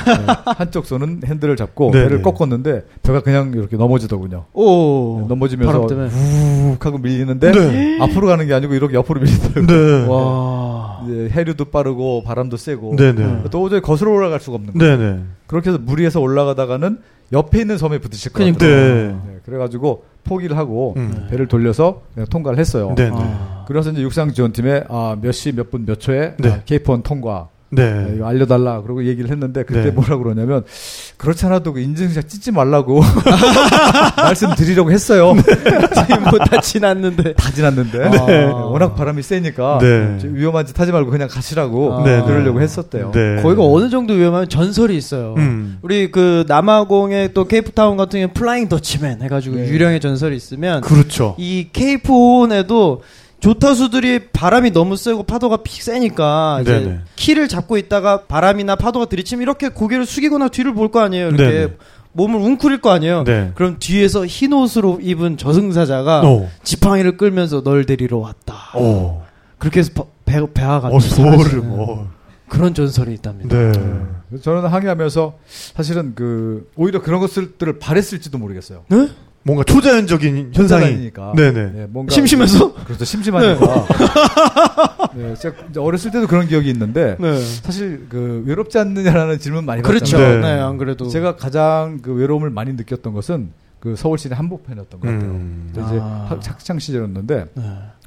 한쪽 0.57 0.85
손은 0.85 1.21
핸들을 1.25 1.55
잡고 1.57 1.91
네, 1.91 2.03
배를 2.03 2.21
네. 2.21 2.23
꺾었는데 2.23 2.83
배가 3.03 3.21
그냥 3.21 3.51
이렇게 3.53 3.75
넘어지더군요. 3.77 4.45
오. 4.53 5.25
넘어지면서. 5.27 5.85
훅 6.07 6.85
하고 6.85 6.97
밀리는데 6.97 7.51
네. 7.51 7.97
앞으로 8.01 8.27
가는 8.27 8.47
게 8.47 8.53
아니고 8.53 8.73
이렇게 8.73 8.95
옆으로 8.95 9.19
밀리더라고요. 9.21 9.65
네. 9.67 10.07
와. 10.07 11.01
이제 11.05 11.29
해류도 11.33 11.65
빠르고 11.65 12.23
바람도 12.23 12.57
세고 12.57 12.95
네네. 12.95 13.43
도저히 13.51 13.81
거슬러 13.81 14.11
올라갈 14.11 14.39
수가 14.39 14.55
없는 14.55 14.73
거예요. 14.73 14.97
그렇게 15.47 15.69
해서 15.71 15.79
물 15.81 15.99
위에서 15.99 16.19
올라가다가는 16.21 16.99
옆에 17.31 17.59
있는 17.61 17.77
섬에 17.77 17.99
부딪힐. 17.99 18.31
네. 18.57 19.07
네, 19.07 19.39
그래가지고 19.45 20.03
포기를 20.23 20.57
하고 20.57 20.93
음. 20.97 21.27
배를 21.29 21.47
돌려서 21.47 22.01
통과를 22.29 22.57
했어요. 22.59 22.95
아. 23.13 23.65
그래서 23.67 23.91
이제 23.91 24.01
육상 24.01 24.31
지원팀에 24.33 24.85
아, 24.89 25.15
몇 25.21 25.31
시 25.31 25.51
몇 25.53 25.69
분 25.69 25.85
몇 25.85 25.99
초에 25.99 26.35
네. 26.37 26.49
아, 26.49 26.59
케이프원 26.65 27.03
통과 27.03 27.49
네. 27.71 27.91
네, 27.91 28.13
이거 28.15 28.27
알려달라 28.27 28.81
그러고 28.81 29.05
얘기를 29.05 29.29
했는데 29.29 29.63
그때 29.63 29.85
네. 29.85 29.91
뭐라 29.91 30.17
그러냐면 30.17 30.63
그렇잖아도 31.17 31.73
그 31.73 31.79
인증샷 31.79 32.27
찍지 32.27 32.51
말라고 32.51 33.01
말씀드리려고 34.17 34.91
했어요. 34.91 35.33
지금 36.07 36.23
뭐다 36.23 36.61
지났는데. 36.61 37.33
다 37.33 37.51
지났는데 37.51 38.09
네. 38.09 38.25
네, 38.25 38.43
워낙 38.45 38.95
바람이 38.95 39.21
세니까 39.21 39.79
네. 39.81 40.17
좀 40.19 40.35
위험한 40.35 40.65
짓 40.65 40.79
하지 40.79 40.91
말고 40.91 41.11
그냥 41.11 41.27
가시라고 41.29 41.99
아. 41.99 42.03
네, 42.03 42.17
네. 42.17 42.23
그러려고 42.23 42.61
했었대요. 42.61 43.11
네. 43.13 43.41
거기가 43.41 43.63
어느 43.63 43.89
정도 43.89 44.13
위험하면 44.13 44.49
전설이 44.49 44.95
있어요. 44.97 45.35
음. 45.37 45.77
우리 45.81 46.11
그 46.11 46.45
남아공의 46.47 47.33
또 47.33 47.45
케이프타운 47.45 47.97
같은 47.97 48.19
경우는 48.19 48.33
Flying 48.33 48.69
Dutchman 48.69 49.21
해가지고 49.21 49.57
네. 49.57 49.69
유령의 49.69 49.99
전설이 49.99 50.35
있으면 50.35 50.81
그렇죠. 50.81 51.35
이 51.37 51.67
케이프 51.71 52.11
호운에도 52.11 53.01
조타수들이 53.39 54.29
바람이 54.33 54.71
너무 54.71 54.95
세고 54.97 55.23
파도가 55.23 55.57
픽 55.57 55.81
세니까 55.81 56.59
이제 56.61 56.79
네네. 56.79 56.99
키를 57.15 57.47
잡고 57.47 57.77
있다가 57.77 58.23
바람이나 58.25 58.75
파도가 58.75 59.05
들이치면 59.05 59.41
이렇게 59.43 59.69
고개를 59.69 60.05
숙이거나 60.05 60.49
뒤를 60.49 60.73
볼 60.73 60.89
거 60.89 60.99
아니에요. 61.01 61.27
이렇게 61.29 61.43
네네. 61.45 61.73
몸을 62.11 62.39
웅크릴 62.39 62.81
거 62.81 62.89
아니에요. 62.89 63.23
네. 63.23 63.51
그럼 63.55 63.77
뒤에서 63.79 64.25
흰 64.25 64.51
옷으로 64.53 64.99
입은 65.01 65.37
저승사자가 65.37 66.21
어. 66.25 66.49
지팡이를 66.63 67.15
끌면서 67.17 67.61
널 67.63 67.85
데리러 67.85 68.17
왔다. 68.17 68.55
어. 68.73 69.25
그렇게 69.59 69.79
해서 69.81 69.91
바- 69.93 70.03
배, 70.25 70.39
배가 70.53 70.77
어, 70.77 70.89
어. 70.97 72.07
그런 72.47 72.73
전설이 72.73 73.13
있답니다. 73.13 73.55
네. 73.55 73.71
저는 74.41 74.65
항해하면서 74.67 75.33
사실은 75.47 76.13
그 76.15 76.67
오히려 76.75 77.01
그런 77.01 77.19
것들을 77.19 77.77
바랬을지도 77.79 78.37
모르겠어요. 78.37 78.83
네? 78.89 79.07
뭔가 79.43 79.63
초자연적인 79.63 80.51
현상이. 80.53 81.11
네네. 81.35 81.51
네, 81.71 81.87
뭔가 81.89 82.13
심심해서? 82.13 82.73
그렇죠 82.73 83.05
심심하니까. 83.05 83.87
네, 85.15 85.33
제가 85.39 85.55
이제 85.69 85.79
어렸을 85.79 86.11
때도 86.11 86.27
그런 86.27 86.47
기억이 86.47 86.69
있는데 86.69 87.15
네. 87.19 87.37
사실 87.63 88.05
그 88.09 88.43
외롭지 88.45 88.77
않느냐라는 88.77 89.39
질문 89.39 89.65
많이 89.65 89.81
그렇죠. 89.81 90.17
받잖아요. 90.17 90.41
네. 90.41 90.55
네. 90.55 90.61
안 90.61 90.77
그래도 90.77 91.07
제가 91.07 91.35
가장 91.37 91.99
그 92.01 92.13
외로움을 92.13 92.49
많이 92.49 92.73
느꼈던 92.73 93.13
것은 93.13 93.51
그 93.79 93.95
서울 93.95 94.17
시내 94.17 94.35
한복판이었던 94.35 94.99
것 94.99 95.07
같아요. 95.07 95.29
음. 95.31 95.69
이제 95.71 95.81
아. 96.01 96.25
학- 96.29 96.45
학창 96.45 96.77
시절이었는데 96.79 97.45
네. 97.53 97.63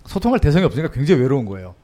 소통할 0.07 0.39
대상이 0.39 0.65
없으니까 0.67 0.91
굉장히 0.93 1.23
외로운 1.23 1.47
거예요. 1.47 1.75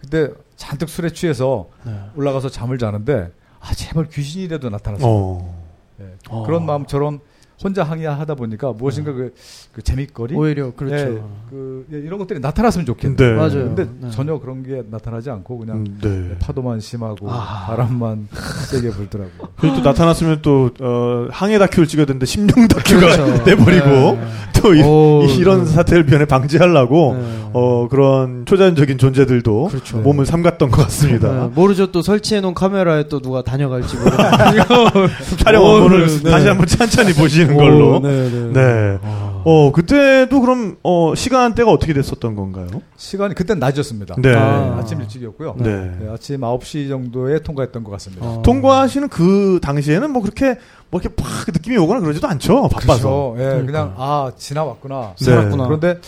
그때 0.00 0.28
잔뜩 0.56 0.88
술에 0.90 1.10
취해서 1.10 1.68
네. 1.84 1.92
올라가서 2.14 2.50
잠을 2.50 2.78
자는데 2.78 3.32
아 3.60 3.74
제발 3.74 4.08
귀신이라도 4.08 4.68
나타났으면 4.68 5.10
어. 5.12 5.64
네. 5.96 6.06
어. 6.28 6.44
그런 6.44 6.66
마음처럼 6.66 7.20
혼자 7.62 7.82
항해하다 7.82 8.34
보니까 8.36 8.72
무엇인가 8.72 9.12
그, 9.12 9.34
그 9.72 9.82
재밌거리 9.82 10.34
오히려 10.36 10.72
그렇죠. 10.74 10.94
예, 10.96 11.22
그 11.50 11.86
예, 11.92 11.98
이런 11.98 12.18
것들이 12.18 12.38
나타났으면 12.38 12.86
좋겠네. 12.86 13.16
네. 13.16 13.32
맞아요. 13.32 13.74
근데 13.74 13.88
네. 14.00 14.10
전혀 14.10 14.38
그런 14.38 14.62
게 14.62 14.82
나타나지 14.88 15.28
않고 15.30 15.58
그냥 15.58 15.78
음, 15.78 15.98
네. 16.00 16.38
파도만 16.38 16.78
심하고 16.78 17.28
아. 17.28 17.66
바람만 17.66 18.28
세게 18.70 18.90
불더라고요. 18.90 19.48
그리고 19.58 19.76
또 19.76 19.82
나타났으면 19.82 20.38
또 20.42 20.70
어, 20.80 21.26
항해 21.30 21.58
다큐를 21.58 21.88
찍어야 21.88 22.06
되는데 22.06 22.26
심령 22.26 22.68
다큐가 22.68 23.00
그렇죠. 23.00 23.42
돼버리고 23.44 23.86
네. 23.86 24.20
또 24.60 24.74
이, 24.74 24.82
오, 24.82 25.22
런 25.42 25.64
네. 25.64 25.70
사태를 25.70 26.06
변해 26.06 26.24
방지하려고 26.26 27.16
네. 27.20 27.50
어, 27.52 27.88
그런 27.88 28.44
초자연적인 28.46 28.98
존재들도 28.98 29.68
그렇죠. 29.68 29.98
몸을 29.98 30.26
삼갔던 30.26 30.70
것 30.70 30.82
같습니다. 30.82 31.32
네, 31.32 31.50
모르죠. 31.54 31.90
또 31.90 32.02
설치해놓은 32.02 32.54
카메라에 32.54 33.08
또 33.08 33.20
누가 33.20 33.42
다녀갈지 33.42 33.96
모르고. 33.96 34.16
촬영 35.42 35.62
오, 35.62 35.66
원본을 35.66 36.06
네. 36.22 36.30
다시 36.30 36.46
한번 36.46 36.66
찬찬히 36.66 37.14
보시는 37.14 37.47
걸로. 37.56 37.96
오, 37.96 38.00
네, 38.00 38.30
네. 38.30 38.52
네. 38.52 38.98
어, 39.44 39.72
그때도 39.72 40.40
그럼, 40.40 40.76
어, 40.82 41.14
시간대가 41.14 41.70
어떻게 41.70 41.92
됐었던 41.94 42.34
건가요? 42.34 42.66
시간이 42.96 43.34
그땐 43.34 43.58
낮이었습니다. 43.58 44.16
네. 44.18 44.34
아. 44.34 44.76
아침 44.78 45.00
일찍이었고요. 45.00 45.54
네. 45.58 45.92
네, 46.00 46.08
아침 46.12 46.40
9시 46.40 46.88
정도에 46.88 47.38
통과했던 47.40 47.82
것 47.84 47.90
같습니다. 47.92 48.26
어. 48.26 48.42
통과하시는 48.42 49.08
그 49.08 49.58
당시에는 49.62 50.10
뭐 50.10 50.22
그렇게, 50.22 50.58
뭐 50.90 51.00
이렇게 51.00 51.14
팍 51.14 51.26
느낌이 51.46 51.76
오거나 51.78 52.00
그러지도 52.00 52.26
않죠. 52.28 52.68
바빠서. 52.68 53.34
그렇죠. 53.34 53.34
예, 53.38 53.44
그러니까. 53.44 53.66
그냥 53.66 53.94
아 53.96 54.32
지나왔구나. 54.36 55.14
네. 55.18 55.24
살았구나. 55.24 55.64
그런데 55.66 56.00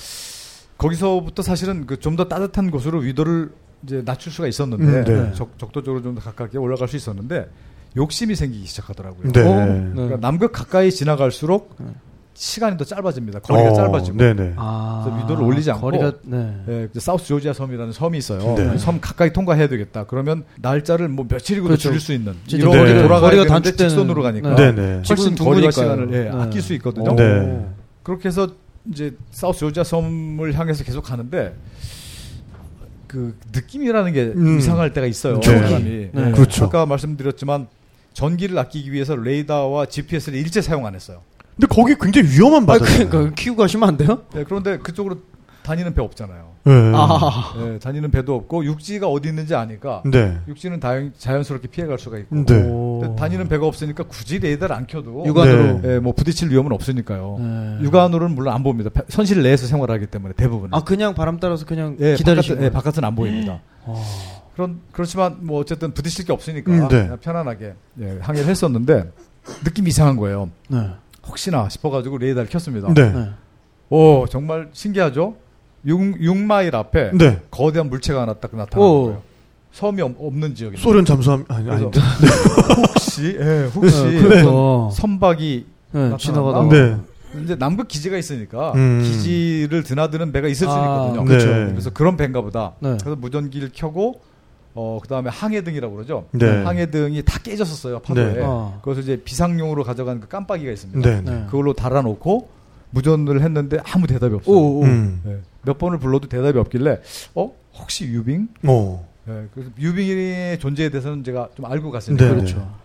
거기서부터 0.79 1.43
사실은 1.43 1.87
그 1.87 1.97
좀 1.99 2.17
더 2.17 2.25
따뜻한 2.29 2.71
곳으로 2.71 2.99
위도를 3.01 3.51
이제 3.85 4.03
낮출 4.05 4.33
수가 4.33 4.49
있었는데 4.49 4.85
음, 4.85 5.05
네. 5.05 5.33
적, 5.35 5.59
적도적으로 5.59 6.03
좀 6.03 6.15
더 6.15 6.21
가깝게 6.21 6.59
올라갈 6.59 6.89
수 6.89 6.97
있었는데 6.97 7.49
욕심이 7.97 8.35
생기기 8.35 8.67
시작하더라고요. 8.67 9.33
네. 9.33 9.41
어? 9.41 9.67
네. 9.67 9.91
그러니까 9.95 10.17
남극 10.21 10.53
가까이 10.53 10.91
지나갈수록 10.93 11.75
네. 11.79 11.87
시간이 12.35 12.79
더 12.79 12.85
짧아집니다. 12.85 13.41
거리가 13.41 13.71
어, 13.71 13.75
짧아지고. 13.75 14.17
네네. 14.17 14.55
아, 14.57 15.03
그래서 15.05 15.23
위도를 15.23 15.45
올리지 15.45 15.71
않고 15.73 15.83
거리가, 15.83 16.13
네. 16.23 16.57
예, 16.69 16.89
그 16.91 16.99
사우스 17.01 17.27
조지아 17.27 17.53
섬이라는 17.53 17.93
섬이 17.93 18.17
있어요. 18.17 18.55
네. 18.57 18.79
섬 18.79 18.99
가까이 19.01 19.33
통과해야 19.33 19.69
되겠다. 19.69 20.05
그러면 20.05 20.45
날짜를 20.59 21.09
뭐 21.09 21.27
며칠이고도 21.29 21.69
그렇죠. 21.69 21.83
줄일 21.89 22.01
수 22.01 22.13
있는 22.15 22.35
이런 22.49 22.71
거리가- 22.73 23.03
돌아가야 23.03 23.31
거리가 23.33 23.45
되는데 23.45 23.73
직선으로 23.77 24.23
가니까 24.23 24.55
네. 24.55 24.73
네네. 24.75 25.03
훨씬 25.09 25.37
지구는 25.37 25.53
거리와. 25.53 25.71
시간을 25.71 26.09
예, 26.13 26.23
네. 26.23 26.31
아낄 26.31 26.63
수 26.63 26.73
있거든요. 26.75 27.15
네. 27.15 27.67
그렇게 28.05 28.29
해서 28.29 28.49
이제 28.91 29.15
사우스 29.33 29.61
조지아 29.61 29.85
섬을 29.85 30.55
향해서 30.59 30.85
계속 30.85 31.03
가는데 31.03 31.55
그 33.07 33.37
느낌이라는 33.53 34.13
게 34.13 34.23
음. 34.37 34.59
이상할 34.59 34.93
때가 34.95 35.07
있어요. 35.07 35.41
네. 35.41 35.59
사람이. 35.59 36.09
네. 36.13 36.31
그렇죠. 36.33 36.67
아까 36.67 36.87
말씀드렸지만 36.87 37.67
전기를 38.13 38.59
아끼기 38.59 38.93
위해서 38.93 39.15
레이더와 39.17 39.87
GPS를 39.87 40.39
일제 40.39 40.61
사용 40.61 40.87
안 40.87 40.95
했어요. 40.95 41.23
근데 41.57 41.67
거기 41.75 41.95
굉장히 42.01 42.29
위험한 42.29 42.63
아, 42.65 42.67
바다잖아요. 42.67 43.09
그러니까 43.11 43.35
키우고 43.35 43.61
가시면 43.63 43.89
안 43.89 43.97
돼요? 43.97 44.23
네, 44.35 44.45
그런데 44.45 44.79
그쪽으로 44.79 45.17
다니는 45.63 45.95
배 45.95 46.01
없잖아요. 46.03 46.51
네. 46.65 46.73
아, 46.95 47.55
네, 47.59 47.79
다니는 47.79 48.11
배도 48.11 48.35
없고 48.35 48.65
육지가 48.65 49.07
어디 49.09 49.29
있는지 49.29 49.55
아니까 49.55 50.03
네. 50.05 50.39
육지는 50.49 50.79
다행, 50.81 51.13
자연스럽게 51.17 51.69
피해갈 51.69 51.99
수가 51.99 52.19
있고 52.19 52.45
네. 53.03 53.17
다니는 53.17 53.49
배가 53.49 53.67
없으니까 53.67 54.05
굳이 54.05 54.39
레이더를 54.39 54.75
안 54.75 54.87
켜도 54.87 55.25
육안으로. 55.27 55.81
예, 55.85 55.99
뭐 55.99 56.13
부딪힐 56.13 56.51
위험은 56.51 56.73
없으니까요. 56.73 57.37
네. 57.41 57.79
육안으로는 57.85 58.35
물론 58.35 58.55
안 58.55 58.63
봅니다. 58.63 58.91
배- 58.93 59.03
선실 59.09 59.43
내에서 59.43 59.67
생활하기 59.67 60.07
때문에 60.07 60.35
대부분. 60.35 60.69
아, 60.73 60.83
그냥 60.83 61.15
바람 61.15 61.39
따라서 61.41 61.65
그냥 61.67 61.97
예, 62.01 62.15
기다리시고. 62.15 62.57
바깥, 62.57 62.65
예, 62.67 62.71
바깥은 62.71 63.05
안 63.05 63.15
보입니다. 63.15 63.61
어. 63.85 64.03
그런 64.61 64.81
그렇지만 64.93 65.39
뭐 65.41 65.59
어쨌든 65.59 65.93
부딪힐 65.93 66.27
게 66.27 66.33
없으니까 66.35 66.71
음, 66.71 66.89
네. 66.89 67.11
편안하게 67.23 67.75
예, 68.03 68.19
항해를 68.21 68.49
했었는데 68.51 69.11
느낌이 69.65 69.89
이상한 69.89 70.17
거예요. 70.17 70.51
네. 70.69 70.91
혹시나 71.27 71.69
싶어가지고 71.71 72.19
레이더를 72.19 72.51
켰습니다. 72.51 72.93
네. 72.93 73.11
네. 73.11 73.31
오 73.89 74.27
정말 74.29 74.69
신기하죠. 74.73 75.35
6, 75.87 76.21
6마일 76.21 76.75
앞에 76.75 77.13
네. 77.15 77.41
거대한 77.51 77.89
물체가 77.89 78.21
하나 78.21 78.35
딱 78.35 78.55
나타나는 78.55 78.87
오. 78.87 79.05
거예요. 79.05 79.23
섬이 79.73 80.03
없, 80.03 80.15
없는 80.19 80.55
지역입니다. 80.55 80.83
소련 80.83 81.05
잠수함, 81.05 81.45
아니, 81.49 81.71
아닌데. 81.71 81.99
혹시 82.93 83.39
예, 83.41 83.71
혹시 83.75 84.03
네. 84.05 84.43
선박이 84.93 85.67
네? 85.93 86.17
지나가다가. 86.19 86.69
네. 86.69 86.97
이제 87.45 87.55
남극 87.55 87.89
기지가 87.89 88.19
있으니까 88.19 88.73
음. 88.75 89.01
기지를 89.05 89.85
드나드는 89.85 90.33
배가 90.33 90.49
있을 90.49 90.67
수 90.67 90.73
아, 90.73 91.07
있거든요. 91.07 91.25
그렇죠. 91.25 91.47
네. 91.47 91.71
그래서 91.71 91.91
그런 91.91 92.17
배인가 92.17 92.41
보다. 92.41 92.73
네. 92.81 92.97
그래서 93.01 93.17
무전기를 93.17 93.71
켜고 93.73 94.21
어 94.75 94.99
그 95.03 95.09
다음에 95.09 95.31
항해등이라고 95.31 95.95
그러죠. 95.95 96.27
네. 96.33 96.63
항해등이 96.63 97.23
다 97.25 97.39
깨졌었어요 97.43 97.99
파도에. 98.01 98.33
네. 98.35 98.41
어. 98.43 98.79
그것을 98.83 99.03
이제 99.03 99.17
비상용으로 99.23 99.83
가져간 99.85 100.21
그 100.21 100.29
깜빡이가 100.29 100.71
있습니다. 100.71 101.09
네. 101.11 101.21
네. 101.23 101.45
그걸로 101.47 101.73
달아놓고 101.73 102.49
무전을 102.91 103.43
했는데 103.43 103.79
아무 103.93 104.07
대답이 104.07 104.35
없어요. 104.37 104.55
오, 104.57 104.81
오. 104.81 104.83
음. 104.85 105.21
네. 105.25 105.39
몇 105.63 105.79
번을 105.79 105.99
불러도 105.99 106.29
대답이 106.29 106.59
없길래 106.59 107.01
어 107.35 107.53
혹시 107.79 108.05
유빙? 108.07 108.49
어. 108.67 109.07
네. 109.27 109.47
그래서 109.55 109.71
유빙의 109.79 110.59
존재에 110.61 110.89
대해서는 110.89 111.25
제가 111.25 111.49
좀 111.57 111.67
알고 111.67 111.91
갔습니다. 111.91 112.25
네. 112.27 112.35
그렇죠. 112.35 112.81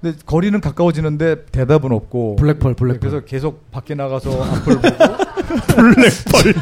근데 0.00 0.16
거리는 0.24 0.58
가까워지는데 0.62 1.44
대답은 1.52 1.92
없고. 1.92 2.36
블랙펄, 2.36 2.70
네, 2.72 2.76
블랙펄. 2.76 3.00
그래서 3.00 3.24
계속 3.26 3.70
밖에 3.70 3.94
나가서 3.94 4.30
앞을 4.42 4.74
보고 4.76 4.80
블랙펄. 5.76 6.54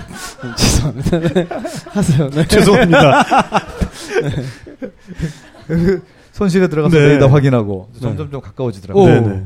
죄송합니다. 0.59 1.19
네. 1.21 1.49
하세요. 1.91 2.31
네. 2.31 2.47
죄송합니다. 2.49 3.25
손실에 6.33 6.69
들어가서 6.69 6.97
네. 6.97 7.09
레이더 7.09 7.27
확인하고 7.29 7.89
네. 7.95 8.01
점점 8.01 8.31
좀 8.31 8.41
가까워지더라고요. 8.41 9.03
오. 9.03 9.07
네네. 9.07 9.45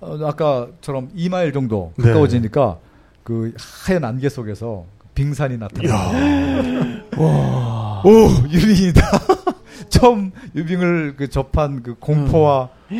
어, 0.00 0.18
아까처럼 0.26 1.10
2마일 1.16 1.52
정도 1.52 1.92
네. 1.96 2.08
가까워지니까 2.08 2.78
그 3.22 3.52
하얀 3.86 4.04
안개 4.04 4.28
속에서 4.28 4.84
빙산이 5.14 5.58
나타나요. 5.58 7.02
와, 7.16 8.02
오 8.04 8.28
유빙이다. 8.50 9.02
처음 9.88 10.32
유빙을 10.54 11.14
그 11.16 11.28
접한 11.28 11.82
그 11.82 11.94
공포와 11.98 12.68
그 12.88 12.94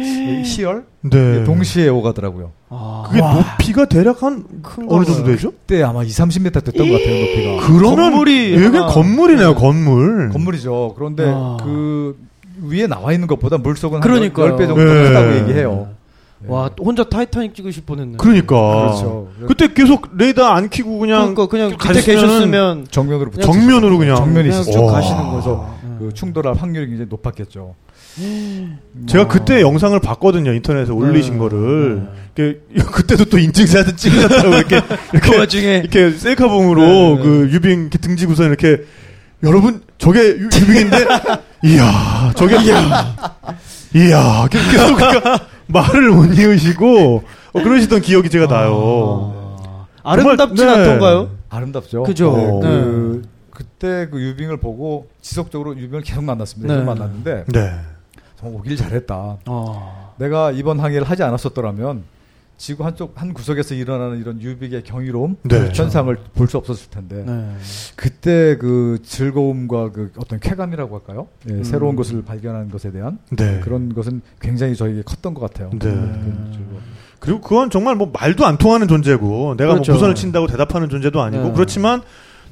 희열 0.44 0.84
네. 1.02 1.44
동시에 1.44 1.88
오가더라고요. 1.88 2.52
아, 2.70 3.04
그게 3.06 3.20
높이가 3.20 3.84
대략 3.86 4.22
한큰 4.22 4.86
어느 4.88 5.04
정도 5.04 5.24
되죠? 5.24 5.50
그때 5.52 5.82
아마 5.82 6.02
2, 6.02 6.08
30m 6.08 6.64
됐던 6.64 6.88
것 6.88 6.98
같아요 6.98 7.20
높이가. 7.20 7.66
그러면 7.66 8.10
건물이 8.10 8.54
이게 8.54 8.64
하나- 8.64 8.86
건물이네요, 8.86 9.48
네. 9.48 9.54
건물. 9.54 10.30
건물이죠. 10.30 10.94
그런데 10.96 11.24
아. 11.26 11.56
그 11.62 12.16
위에 12.62 12.86
나와 12.86 13.12
있는 13.12 13.26
것보다 13.28 13.58
물속은 13.58 14.00
그러니까요. 14.00 14.46
한 14.46 14.56
10배 14.56 14.66
정도 14.66 14.82
네. 14.84 15.08
크다고 15.08 15.36
얘기해요. 15.36 15.88
와 16.46 16.70
혼자 16.78 17.04
타이타닉 17.04 17.54
찍으실 17.54 17.84
뻔했네. 17.86 18.16
그러니까. 18.18 18.56
그렇죠. 18.56 19.32
그때 19.46 19.72
계속 19.72 20.16
레이더 20.16 20.44
안 20.44 20.68
켜고 20.68 20.98
그냥 20.98 21.34
그러니까 21.34 21.46
그냥 21.46 21.76
그때 21.78 22.02
계셨으면 22.02 22.86
정면으로 22.90 23.30
붙여 23.30 23.46
정면으로 23.46 23.98
그냥. 23.98 24.16
정면이 24.16 24.48
그냥 24.48 24.62
있었죠. 24.62 24.86
가시는 24.86 25.30
거죠. 25.30 25.74
그 25.98 26.12
충돌할 26.12 26.54
확률이 26.54 26.86
굉장히 26.88 27.08
높았겠죠. 27.08 27.74
제가 29.06 29.26
그때 29.26 29.60
영상을 29.60 29.98
봤거든요, 30.00 30.52
인터넷에 30.52 30.92
올리신 30.92 31.34
네. 31.34 31.38
거를. 31.38 32.08
이렇게 32.36 32.60
그때도 32.92 33.24
또 33.26 33.38
인증사진 33.38 33.96
찍으셨다고 33.96 34.54
이렇게 34.54 34.80
그 34.86 34.96
이렇게 35.12 35.36
와중에 35.36 35.76
이렇게 35.78 36.10
셀카봉으로 36.10 36.82
네, 36.82 37.14
네. 37.16 37.22
그 37.22 37.48
유빙 37.52 37.80
이렇게 37.82 37.98
등지고서 37.98 38.44
이렇게 38.44 38.84
여러분 39.42 39.82
저게 39.98 40.20
유, 40.20 40.44
유빙인데 40.46 41.06
이야 41.64 42.32
저게 42.36 42.62
이야 42.62 43.14
이야 43.94 44.48
계속 44.50 44.70
계속 44.70 44.96
그러니까 44.96 45.46
말을 45.66 46.10
못 46.10 46.38
이으시고 46.38 47.22
어, 47.52 47.62
그러시던 47.62 48.00
기억이 48.00 48.28
제가 48.30 48.46
나요. 48.46 49.56
아, 50.02 50.12
아름답진 50.12 50.56
정말, 50.56 50.76
네. 50.76 50.82
않던가요? 50.82 51.30
아름답죠. 51.48 52.02
그죠. 52.02 52.30
어. 52.32 52.60
네. 52.62 52.68
그, 52.68 53.22
그때 53.50 54.08
그 54.10 54.20
유빙을 54.20 54.58
보고 54.58 55.08
지속적으로 55.22 55.76
유빙을 55.76 56.02
계속 56.02 56.24
만났습니다. 56.24 56.74
네. 56.74 56.80
계속 56.80 56.86
만났는데 56.86 57.44
네. 57.48 57.72
정말 58.38 58.60
오길 58.60 58.76
잘했다. 58.76 59.38
어. 59.46 60.14
내가 60.18 60.50
이번 60.50 60.80
항해를 60.80 61.08
하지 61.08 61.22
않았었더라면 61.22 62.02
지구 62.56 62.84
한쪽 62.84 63.20
한 63.20 63.34
구석에서 63.34 63.74
일어나는 63.74 64.20
이런 64.20 64.40
유빅의 64.40 64.84
경이로움 64.84 65.36
네. 65.42 65.70
현상을 65.74 66.16
볼 66.34 66.46
수 66.48 66.56
없었을 66.56 66.88
텐데 66.90 67.24
네. 67.26 67.56
그때 67.96 68.56
그 68.58 68.98
즐거움과 69.04 69.90
그 69.90 70.12
어떤 70.18 70.38
쾌감이라고 70.38 70.96
할까요? 70.98 71.26
예, 71.48 71.54
음. 71.54 71.64
새로운 71.64 71.96
것을 71.96 72.22
발견하는 72.24 72.70
것에 72.70 72.92
대한 72.92 73.18
네. 73.30 73.60
그런 73.60 73.92
것은 73.94 74.20
굉장히 74.40 74.76
저에게 74.76 75.02
컸던 75.02 75.34
것 75.34 75.40
같아요. 75.40 75.70
네. 75.70 75.78
그 75.78 76.50
즐거움. 76.52 76.80
그리고 77.18 77.40
그건 77.40 77.70
정말 77.70 77.96
뭐 77.96 78.10
말도 78.12 78.44
안 78.46 78.56
통하는 78.58 78.86
존재고 78.86 79.56
내가 79.56 79.72
그렇죠. 79.72 79.92
뭐 79.92 79.96
무선을 79.96 80.14
친다고 80.14 80.46
대답하는 80.46 80.88
존재도 80.88 81.20
아니고 81.20 81.44
네. 81.44 81.52
그렇지만 81.54 82.02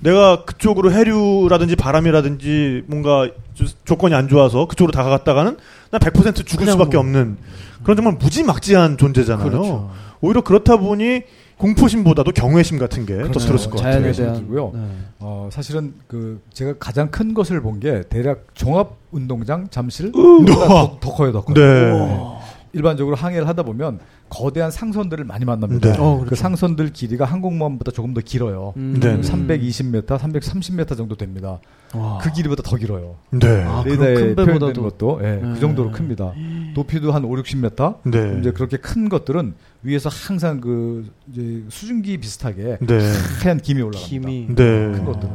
내가 0.01 0.45
그쪽으로 0.45 0.91
해류라든지 0.91 1.77
바람이라든지 1.77 2.83
뭔가 2.87 3.29
조- 3.55 3.67
조건이 3.85 4.15
안 4.15 4.27
좋아서 4.29 4.67
그쪽으로 4.67 4.91
다가갔다가는 4.93 5.59
난100% 5.93 6.45
죽을 6.47 6.67
수밖에 6.67 6.97
뭐. 6.97 7.01
없는 7.01 7.37
그런 7.83 7.97
정말 7.97 8.15
무지막지한 8.15 8.97
존재잖아요. 8.97 9.51
그렇죠. 9.51 9.91
오히려 10.21 10.41
그렇다 10.43 10.77
보니 10.77 11.23
공포심보다도 11.59 12.33
경외심 12.33 12.79
같은 12.79 13.07
게더 13.07 13.23
그렇죠. 13.29 13.39
들었을 13.41 13.71
것 13.71 13.77
자연에 13.79 13.97
같아요. 14.09 14.13
대한 14.13 14.35
들고요. 14.35 14.71
네. 14.75 14.81
어, 15.21 15.49
사실은 15.53 15.95
그 16.09 16.41
제가 16.53 16.75
가장 16.79 17.11
큰 17.11 17.35
것을 17.35 17.61
본 17.61 17.79
게 17.81 18.03
대략 18.09 18.47
종합 18.55 18.97
운동장 19.11 19.69
잠실. 19.71 20.13
더, 20.13 20.99
더 21.01 21.13
커요, 21.15 21.33
더 21.33 21.43
커요. 21.43 21.55
네. 21.55 22.42
일반적으로 22.73 23.17
항해를 23.17 23.47
하다 23.49 23.63
보면 23.65 24.01
거대한 24.29 24.71
상선들을 24.71 25.25
많이 25.25 25.45
만납니다. 25.45 25.93
네. 25.93 25.99
어, 25.99 26.19
그 26.19 26.25
그렇죠. 26.27 26.43
상선들 26.43 26.93
길이가 26.93 27.25
항공모함보다 27.25 27.91
조금 27.93 28.15
더 28.15 28.21
길어요. 28.21 28.73
음. 28.77 28.99
네. 29.01 29.21
320m, 29.21 30.07
330m 30.07 30.97
정도 30.97 31.15
됩니다. 31.17 31.61
와. 31.95 32.19
그 32.19 32.33
길이보다 32.33 32.63
더 32.63 32.77
길어요. 32.77 33.17
네. 33.31 33.63
아, 33.65 33.83
레이더에 33.85 34.15
큰 34.15 34.35
표현되는. 34.35 34.75
것도 34.75 35.21
예, 35.23 35.27
네. 35.27 35.41
그 35.55 35.61
정도로 35.61 35.91
큽니다. 35.93 36.33
높이도 36.75 37.13
한 37.13 37.25
5, 37.25 37.29
60m. 37.29 37.97
네. 38.05 38.39
이제 38.41 38.51
그렇게 38.53 38.79
큰 38.79 39.11
것들은 39.11 39.55
위에서 39.83 40.09
항상 40.09 40.61
그 40.61 41.11
이제 41.31 41.63
수증기 41.69 42.17
비슷하게 42.19 42.79
네. 42.81 43.13
하얀 43.43 43.59
김이 43.59 43.83
올라갑니다. 43.83 44.09
김이 44.09 44.47
네. 44.49 44.55
큰 44.55 45.05
것들은. 45.05 45.35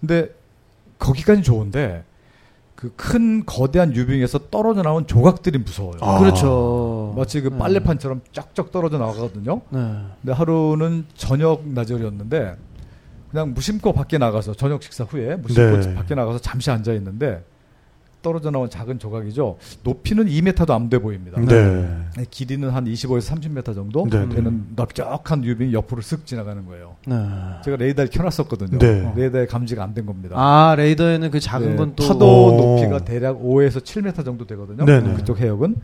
근데 0.00 0.28
거기까지 1.00 1.42
좋은데 1.42 2.04
그 2.78 2.92
큰 2.94 3.44
거대한 3.44 3.92
유빙에서 3.92 4.38
떨어져 4.52 4.82
나온 4.82 5.04
조각들이 5.04 5.58
무서워요. 5.58 5.98
아. 6.00 6.20
그렇죠. 6.20 7.12
마치 7.16 7.40
그 7.40 7.48
네. 7.48 7.58
빨래판처럼 7.58 8.20
쫙쫙 8.32 8.70
떨어져 8.70 8.98
나가거든요. 8.98 9.62
네. 9.70 9.96
근데 10.22 10.32
하루는 10.32 11.06
저녁 11.16 11.66
나절이었는데 11.66 12.56
그냥 13.32 13.52
무심코 13.52 13.92
밖에 13.92 14.16
나가서 14.16 14.54
저녁 14.54 14.80
식사 14.84 15.02
후에 15.02 15.34
무심코 15.36 15.76
네. 15.80 15.94
밖에 15.96 16.14
나가서 16.14 16.38
잠시 16.38 16.70
앉아 16.70 16.92
있는데 16.94 17.44
떨어져 18.22 18.50
나온 18.50 18.68
작은 18.68 18.98
조각이죠. 18.98 19.56
높이는 19.84 20.26
2m도 20.26 20.70
안 20.70 20.88
돼 20.88 20.98
보입니다. 20.98 21.38
네. 21.40 21.86
길이는 22.30 22.70
한 22.70 22.84
25에서 22.86 23.36
30m 23.36 23.74
정도 23.74 24.06
네, 24.10 24.26
네. 24.26 24.34
되는 24.36 24.64
넓적한 24.74 25.44
유빙이 25.44 25.72
옆으로 25.74 26.00
쓱 26.00 26.24
지나가는 26.24 26.64
거예요. 26.66 26.96
네. 27.06 27.14
제가 27.64 27.76
레이더를 27.76 28.10
켜놨었거든요. 28.10 28.78
네. 28.78 29.12
레이더에 29.16 29.46
감지가 29.46 29.82
안 29.84 29.94
된 29.94 30.06
겁니다. 30.06 30.34
아 30.38 30.74
레이더에는 30.76 31.30
그 31.30 31.40
작은 31.40 31.70
네, 31.70 31.76
건또 31.76 32.06
파도 32.06 32.26
오. 32.54 32.56
높이가 32.76 32.98
대략 33.04 33.40
5에서 33.42 33.82
7m 33.82 34.24
정도 34.24 34.46
되거든요. 34.46 34.84
네네. 34.84 35.14
그쪽 35.14 35.38
해역은 35.40 35.76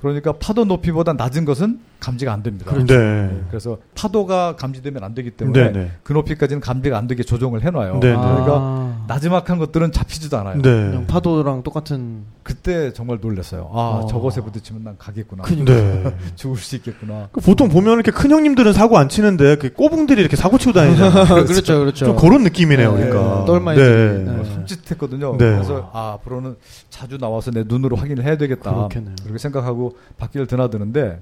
그러니까 0.00 0.32
파도 0.32 0.64
높이보다 0.64 1.12
낮은 1.12 1.44
것은 1.44 1.80
감지가 2.00 2.32
안 2.32 2.42
됩니다. 2.42 2.72
네. 2.74 2.84
네, 2.84 3.40
그래서 3.48 3.78
파도가 3.94 4.56
감지되면 4.56 5.04
안 5.04 5.14
되기 5.14 5.30
때문에 5.30 5.72
네. 5.72 5.72
네. 5.72 5.90
그 6.02 6.12
높이까지는 6.14 6.60
감지가 6.60 6.96
안 6.96 7.06
되게 7.06 7.22
조정을 7.22 7.62
해놔요. 7.62 8.00
네, 8.00 8.10
네. 8.10 8.16
그러니까 8.16 8.52
아, 8.58 8.89
나지막한 9.10 9.58
것들은 9.58 9.90
잡히지도 9.90 10.38
않아요. 10.38 10.62
그냥 10.62 10.90
네. 11.00 11.06
파도랑 11.08 11.64
똑같은 11.64 12.22
그때 12.44 12.92
정말 12.92 13.18
놀랐어요. 13.20 13.68
아 13.72 14.02
어. 14.02 14.06
저것에 14.06 14.40
부딪히면 14.40 14.84
난 14.84 14.96
가겠구나. 14.98 15.42
네. 15.44 16.16
죽을 16.36 16.56
수 16.56 16.76
있겠구나. 16.76 17.28
그 17.32 17.40
보통 17.40 17.68
보면 17.68 17.94
이렇게 17.94 18.12
큰 18.12 18.30
형님들은 18.30 18.72
사고 18.72 18.98
안 18.98 19.08
치는데 19.08 19.56
그 19.56 19.72
꼬붕들이 19.72 20.20
이렇게 20.20 20.36
사고 20.36 20.58
치고 20.58 20.72
다니잖아요. 20.74 21.24
그렇죠, 21.44 21.80
그렇죠. 21.80 22.04
좀 22.06 22.16
그런 22.16 22.44
느낌이네요, 22.44 22.96
네, 22.96 23.08
그러니까. 23.08 23.44
똘마이들이. 23.46 24.24
네. 24.24 24.32
네. 24.32 24.40
어, 24.40 24.44
섬찟했거든요. 24.44 25.32
네. 25.38 25.54
그래서 25.54 25.90
아 25.92 26.12
앞으로는 26.14 26.56
자주 26.88 27.18
나와서 27.18 27.50
내 27.50 27.64
눈으로 27.66 27.96
확인을 27.96 28.22
해야 28.22 28.36
되겠다. 28.36 28.72
그렇겠네요. 28.72 29.16
그렇게 29.22 29.38
생각하고 29.38 29.96
밖을 30.18 30.46
드나드는데 30.46 31.20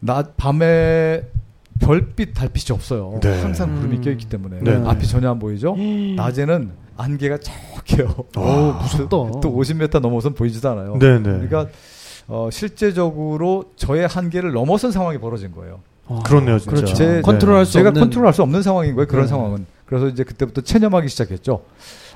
낮 0.00 0.38
밤에 0.38 1.22
별빛 1.80 2.34
달빛이 2.34 2.74
없어요. 2.74 3.18
네. 3.22 3.40
항상 3.42 3.74
구름이 3.76 3.96
음. 3.96 4.02
껴있기 4.02 4.26
때문에 4.26 4.58
네. 4.60 4.82
앞이 4.86 5.06
전혀 5.06 5.30
안 5.30 5.38
보이죠. 5.38 5.76
낮에는 6.16 6.70
안개가 6.96 7.38
촉해요. 7.38 8.14
오 8.36 8.72
무섭다. 8.82 9.08
또 9.08 9.40
50m 9.40 10.00
넘어선 10.00 10.34
보이지도 10.34 10.68
않아요. 10.70 10.96
네, 10.98 11.18
네. 11.18 11.22
그러니까 11.22 11.66
어, 12.26 12.48
실제적으로 12.52 13.64
저의 13.76 14.06
한계를 14.06 14.52
넘어선 14.52 14.90
상황이 14.92 15.18
벌어진 15.18 15.52
거예요. 15.52 15.80
아, 16.08 16.20
그렇네요, 16.24 16.58
진짜. 16.58 16.74
그렇죠. 16.76 16.94
제- 16.94 17.20
컨트롤할 17.22 17.66
수 17.66 17.72
제가 17.74 17.90
없는 17.90 18.00
컨트롤할 18.02 18.34
수 18.34 18.42
없는 18.42 18.62
상황인 18.62 18.94
거예요. 18.94 19.06
그런 19.06 19.24
네. 19.24 19.28
상황은. 19.28 19.66
그래서 19.86 20.08
이제 20.08 20.24
그때부터 20.24 20.60
체념하기 20.62 21.08
시작했죠. 21.08 21.62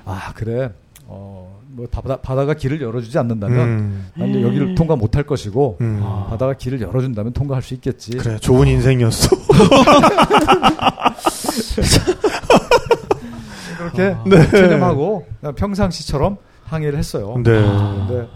아 0.05 0.33
그래. 0.35 0.71
어, 1.07 1.52
뭐 1.75 1.87
바다, 1.91 2.17
바다가 2.17 2.53
길을 2.55 2.83
열어주지 2.83 3.19
않는다면 3.19 3.59
음. 3.59 4.11
난 4.15 4.29
이제 4.29 4.43
여기를 4.43 4.75
통과 4.75 4.95
못할 4.95 5.23
것이고 5.23 5.79
음. 5.81 6.01
아. 6.03 6.27
바다가 6.29 6.53
길을 6.55 6.81
열어준다면 6.83 7.33
통과할 7.33 7.63
수 7.63 7.73
있겠지. 7.75 8.11
그래, 8.19 8.37
좋은 8.39 8.69
인생이었어. 8.69 9.29
그렇게 13.79 14.15
네. 14.27 14.51
체념하고 14.51 15.27
평상시처럼 15.57 16.37
항해를 16.65 16.99
했어요. 16.99 17.35
네. 17.43 17.53
근데 17.53 18.29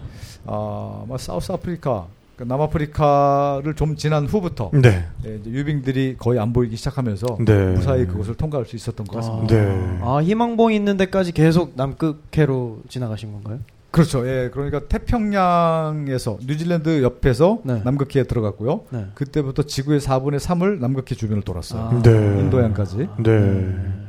아, 0.47 1.03
아마 1.05 1.19
사우스 1.19 1.53
아프리카, 1.53 2.07
그 2.37 2.43
남아프리카를 2.45 3.75
좀 3.75 3.97
지난 3.97 4.27
후부터 4.27 4.71
네. 4.75 5.07
예, 5.25 5.37
이제 5.37 5.51
유빙들이 5.51 6.17
거의 6.19 6.39
안 6.39 6.53
보이기 6.53 6.77
시작하면서 6.77 7.39
네. 7.45 7.73
무사히 7.73 8.07
그곳을 8.07 8.35
통과할 8.35 8.67
수 8.67 8.77
있었던 8.77 9.07
것 9.07 9.17
같습니다. 9.17 9.55
네. 9.55 9.99
아 10.03 10.21
희망봉 10.23 10.73
있는 10.73 10.99
데까지 10.99 11.33
계속 11.33 11.73
남극해로 11.77 12.83
지나가신 12.89 13.33
건가요? 13.33 13.61
그렇죠. 13.91 14.29
예, 14.29 14.51
그러니까 14.53 14.81
태평양에서 14.81 16.39
뉴질랜드 16.47 17.03
옆에서 17.03 17.61
네. 17.65 17.81
남극해에 17.83 18.25
들어갔고요. 18.25 18.83
네. 18.91 19.07
그때부터 19.15 19.63
지구의 19.63 20.01
4분의 20.01 20.39
3을 20.39 20.79
남극해 20.79 21.15
주변을 21.17 21.43
돌았어요. 21.43 21.81
아. 21.81 22.03
네. 22.03 22.11
인도양까지. 22.41 23.09
네. 23.21 24.06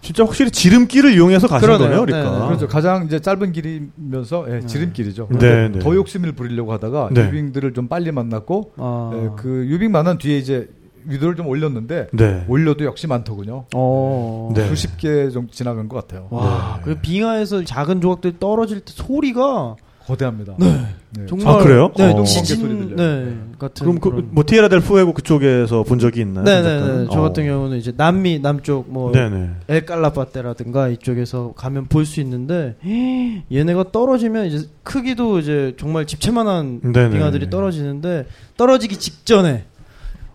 진짜 0.00 0.24
확실히 0.24 0.50
지름길을 0.50 1.14
이용해서 1.14 1.48
가신 1.48 1.66
그러네요. 1.66 1.88
거네요, 1.88 2.06
그러니까. 2.06 2.38
네, 2.38 2.46
그렇죠. 2.46 2.68
가장 2.68 3.04
이제 3.06 3.18
짧은 3.20 3.52
길이면서 3.52 4.46
예, 4.48 4.60
지름길이죠. 4.66 5.28
네, 5.38 5.68
네. 5.68 5.78
더 5.80 5.94
욕심을 5.94 6.32
부리려고 6.32 6.72
하다가 6.72 7.10
네. 7.12 7.26
유빙들을 7.26 7.74
좀 7.74 7.88
빨리 7.88 8.12
만났고 8.12 8.72
아. 8.76 9.10
예, 9.14 9.30
그 9.36 9.66
유빙 9.68 9.90
만난 9.90 10.18
뒤에 10.18 10.38
이제 10.38 10.68
위도를 11.04 11.36
좀 11.36 11.46
올렸는데 11.46 12.08
네. 12.12 12.44
올려도 12.48 12.84
역시 12.84 13.06
많더군요. 13.06 13.64
어. 13.74 14.52
네. 14.54 14.66
수십 14.68 14.96
개 14.98 15.30
정도 15.30 15.50
지나간 15.50 15.88
것 15.88 15.96
같아요. 15.96 16.28
와, 16.30 16.76
네. 16.78 16.82
그 16.84 17.00
빙하에서 17.00 17.64
작은 17.64 18.00
조각들이 18.00 18.34
떨어질 18.38 18.80
때 18.80 18.92
소리가 18.94 19.76
거대합니다. 20.08 20.54
네. 20.58 20.86
네. 21.10 21.26
정말 21.28 21.48
아, 21.48 21.58
그래요? 21.62 21.90
네, 21.96 22.12
어. 22.12 22.24
지진 22.24 22.60
들려요. 22.62 22.96
네, 22.96 23.36
같은 23.58 23.84
그럼 23.84 23.98
그, 24.00 24.10
그런- 24.10 24.28
뭐 24.30 24.42
티에라 24.46 24.68
델 24.68 24.80
푸에고 24.80 25.12
그쪽에서 25.12 25.82
본 25.82 25.98
적이 25.98 26.22
있나요? 26.22 26.44
네네네. 26.44 26.78
잠깐? 26.86 27.08
저 27.12 27.18
어. 27.20 27.22
같은 27.22 27.44
경우는 27.46 27.76
이제 27.76 27.92
남미 27.94 28.38
남쪽 28.38 28.90
뭐 28.90 29.12
네네. 29.12 29.50
엘칼라파테라든가 29.68 30.88
이쪽에서 30.88 31.52
가면 31.54 31.86
볼 31.88 32.06
수 32.06 32.20
있는데 32.22 32.76
얘네가 33.52 33.92
떨어지면 33.92 34.46
이제 34.46 34.66
크기도 34.82 35.38
이제 35.38 35.74
정말 35.78 36.06
집채만한. 36.06 36.80
빙하들이 36.92 37.50
떨어지는데 37.50 38.26
떨어지기 38.56 38.96
직전에 38.96 39.64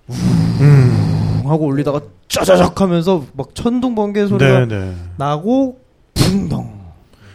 음. 0.10 1.42
하고 1.46 1.66
올리다가 1.66 2.00
짜자작 2.28 2.80
하면서 2.80 3.24
막 3.34 3.54
천둥 3.56 3.96
번개 3.96 4.28
소리가 4.28 4.66
네네. 4.68 4.94
나고 5.18 5.80
붕덩. 6.14 6.83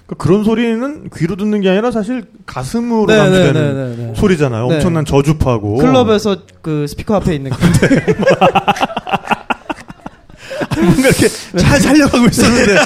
그 0.08 0.14
그런 0.14 0.42
소리는 0.42 1.10
귀로 1.14 1.36
듣는 1.36 1.60
게 1.60 1.68
아니라 1.68 1.90
사실 1.90 2.24
가슴으로 2.46 3.06
감지되는 3.06 3.52
네네네네. 3.52 4.14
소리잖아요. 4.16 4.66
네. 4.68 4.74
엄청난 4.76 5.04
저주파고. 5.04 5.76
클럽에서 5.76 6.38
그 6.62 6.86
스피커 6.88 7.16
앞에 7.16 7.34
있는 7.34 7.50
그 7.50 7.58
뭔가 10.80 11.08
이렇게 11.08 11.28
잘 11.58 11.80
살려가고 11.80 12.26
있었는데 12.26 12.76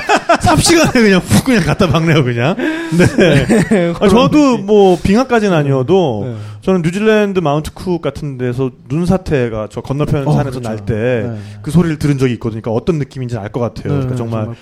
삽시간에 0.40 0.90
그냥 0.92 1.20
훅 1.24 1.44
그냥 1.44 1.62
갖다 1.64 1.86
박네요 1.86 2.24
그냥. 2.24 2.56
네. 2.56 3.92
아, 4.00 4.08
저도 4.08 4.58
뭐 4.58 4.98
빙하까지는 5.00 5.56
아니어도 5.56 6.24
네. 6.26 6.34
저는 6.62 6.82
뉴질랜드 6.82 7.40
마운트 7.40 7.72
쿡 7.74 8.00
같은 8.00 8.38
데서 8.38 8.70
눈 8.88 9.04
사태가 9.04 9.68
저 9.70 9.80
건너편 9.80 10.28
어, 10.28 10.32
산에서 10.32 10.60
그렇죠. 10.60 10.68
날때그 10.68 11.62
네. 11.64 11.70
소리를 11.70 11.98
들은 11.98 12.18
적이 12.18 12.34
있거든요. 12.34 12.62
그러니까 12.62 12.70
어떤 12.80 12.98
느낌인지는 12.98 13.42
알것 13.42 13.60
같아요. 13.60 13.92
네, 13.92 13.98
그러니까 14.06 14.16
정말 14.16 14.46
구- 14.46 14.54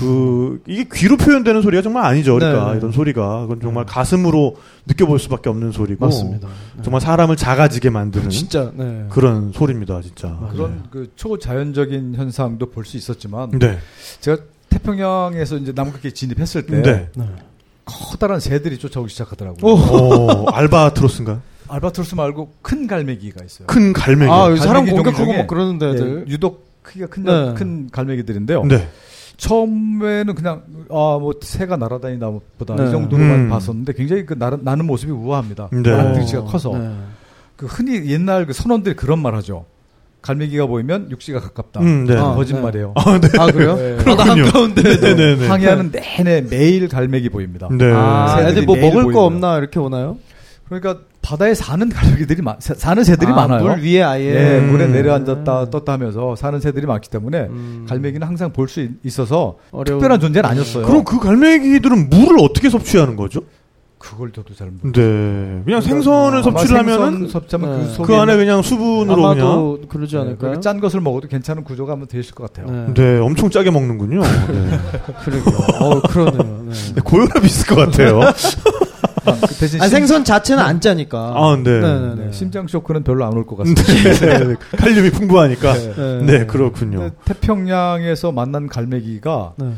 그 0.00 0.62
이게 0.66 0.86
귀로 0.92 1.16
표현되는 1.16 1.62
소리가 1.62 1.82
정말 1.82 2.04
아니죠. 2.04 2.34
그러니까 2.34 2.66
네, 2.66 2.72
네. 2.72 2.78
이런 2.78 2.90
소리가 2.92 3.42
그건 3.42 3.60
정말 3.60 3.86
가슴으로 3.86 4.56
느껴볼 4.86 5.20
수밖에 5.20 5.48
없는 5.48 5.70
소리고 5.70 6.04
맞습니다. 6.06 6.48
네. 6.48 6.82
정말 6.82 7.00
사람을 7.00 7.36
작아지게 7.36 7.90
만드는 7.90 8.28
진짜 8.28 8.72
네. 8.74 9.06
그런 9.10 9.52
소리입니다, 9.52 10.02
진짜. 10.02 10.28
맞아요. 10.40 10.52
그런 10.52 10.82
그 10.90 11.10
초자연적인 11.14 12.14
현상도 12.16 12.70
볼 12.70 12.84
수 12.84 12.96
있었지만 12.96 13.50
네. 13.58 13.78
제가 14.20 14.42
태평양에서 14.68 15.58
이제 15.58 15.72
남극에 15.74 16.10
진입했을 16.10 16.66
때 16.66 16.82
네. 16.82 17.08
네. 17.86 17.94
커다란 18.10 18.40
새들이 18.40 18.78
쫓아오기 18.78 19.10
시작하더라고요. 19.10 19.72
오. 19.72 19.76
어, 19.76 20.50
알바트로스인가? 20.50 21.40
알바트로스 21.68 22.14
말고 22.14 22.52
큰 22.62 22.86
갈매기가 22.86 23.44
있어요. 23.44 23.66
큰 23.66 23.92
갈매기. 23.92 24.30
아, 24.30 24.54
사람 24.56 24.84
갈매기 24.84 24.92
공격하고 24.92 25.16
종류 25.24 25.38
막 25.38 25.46
그러는데 25.46 25.86
예, 25.86 25.90
애들. 25.90 26.24
유독 26.28 26.66
크기가 26.82 27.06
큰, 27.06 27.24
네. 27.24 27.54
큰 27.54 27.88
갈매기들인데요. 27.90 28.64
네. 28.64 28.88
처음에는 29.36 30.34
그냥 30.34 30.62
아 30.90 31.18
뭐 31.20 31.32
새가 31.42 31.76
날아다니다 31.76 32.30
보다 32.58 32.74
네. 32.76 32.86
이 32.86 32.90
정도로만 32.90 33.40
음. 33.40 33.48
봤었는데 33.50 33.92
굉장히 33.92 34.24
그 34.24 34.34
나, 34.38 34.56
나는 34.60 34.86
모습이 34.86 35.12
우아합니다. 35.12 35.68
네. 35.72 35.90
나는 35.90 36.12
어. 36.12 36.14
덩치가 36.14 36.44
커서 36.44 36.70
네. 36.78 36.90
그 37.56 37.66
흔히 37.66 38.06
옛날 38.10 38.46
그 38.46 38.52
선원들이 38.52 38.96
그런 38.96 39.18
말 39.20 39.34
하죠. 39.34 39.64
갈매기가 40.26 40.66
보이면 40.66 41.10
육지가 41.10 41.40
가깝다. 41.40 41.80
음, 41.80 42.04
네. 42.04 42.16
아, 42.16 42.34
거짓말이에요. 42.34 42.92
아, 42.96 43.18
네. 43.20 43.28
아 43.38 43.46
그래요? 43.46 43.76
네. 43.76 43.96
바다 44.04 44.24
한가운데 44.24 44.82
네네네. 44.82 45.46
항해하는 45.46 45.92
내내 45.92 46.42
매일 46.50 46.88
갈매기 46.88 47.28
보입니다. 47.28 47.68
네. 47.70 47.92
아, 47.92 48.38
애들 48.48 48.64
뭐 48.64 48.76
먹을 48.76 48.90
거 48.98 49.02
보이고요. 49.04 49.22
없나 49.24 49.58
이렇게 49.58 49.78
오나요? 49.78 50.16
그러니까 50.68 50.98
바다에 51.22 51.54
사는 51.54 51.88
갈매기들이 51.88 52.42
많, 52.42 52.56
사- 52.60 52.74
사는 52.74 53.02
새들이 53.02 53.30
아, 53.30 53.34
많아요. 53.34 53.62
물 53.64 53.82
위에 53.82 54.02
아예 54.02 54.56
예, 54.56 54.60
물에 54.60 54.86
음. 54.86 54.92
내려앉았다 54.92 55.70
떴다 55.70 55.92
하면서 55.92 56.34
사는 56.36 56.58
새들이 56.60 56.86
많기 56.86 57.08
때문에 57.10 57.40
음. 57.50 57.86
갈매기는 57.88 58.26
항상 58.26 58.52
볼 58.52 58.68
수 58.68 58.86
있어서 59.04 59.56
어려운- 59.70 59.98
특별한 60.00 60.20
존재는 60.20 60.48
아니었어요. 60.50 60.86
그럼 60.86 61.04
그 61.04 61.18
갈매기들은 61.20 62.10
물을 62.10 62.38
어떻게 62.40 62.68
섭취하는 62.68 63.14
거죠? 63.16 63.40
그걸 64.08 64.30
저도 64.32 64.54
잘 64.54 64.70
모르. 64.70 64.92
네. 64.92 65.62
그냥 65.64 65.80
생선을 65.80 66.42
섭취를 66.42 66.78
하면은 66.78 67.28
섭취하면 67.28 67.86
네. 67.86 67.94
그, 67.96 68.02
그 68.04 68.14
안에 68.14 68.36
그냥 68.36 68.62
수분으로 68.62 69.16
그냥 69.16 69.30
아마도 69.48 69.80
그러지 69.88 70.16
않을까요? 70.16 70.36
그냥 70.50 70.60
짠 70.60 70.80
것을 70.80 71.00
먹어도 71.00 71.26
괜찮은 71.28 71.64
구조가 71.64 71.92
한번 71.92 72.06
되실 72.08 72.34
것 72.34 72.52
같아요. 72.52 72.72
네. 72.88 72.94
네, 72.94 73.18
엄청 73.18 73.50
짜게 73.50 73.70
먹는군요. 73.70 74.20
네. 74.48 74.78
그러게요. 75.24 75.56
어, 75.80 76.00
그러네요. 76.02 76.62
네. 76.68 76.72
네, 76.94 77.00
고혈압 77.04 77.44
있을 77.44 77.66
것 77.66 77.74
같아요. 77.76 78.20
그 79.26 79.54
대신 79.58 79.80
아, 79.82 79.88
심, 79.88 79.98
생선 79.98 80.24
자체는 80.24 80.62
안 80.62 80.80
짜니까. 80.80 81.18
아, 81.34 81.56
네. 81.62 81.80
네네네. 81.80 82.14
네, 82.26 82.32
심장 82.32 82.68
쇼크는 82.68 83.02
별로 83.02 83.24
안 83.24 83.32
올 83.36 83.44
것 83.44 83.56
같습니다. 83.58 83.82
네, 84.24 84.38
네. 84.38 84.54
칼륨이 84.76 85.10
풍부하니까. 85.10 85.72
네. 85.74 86.22
네, 86.22 86.46
그렇군요. 86.46 87.10
태평양에서 87.24 88.30
만난 88.30 88.68
갈매기가 88.68 89.54
네. 89.56 89.72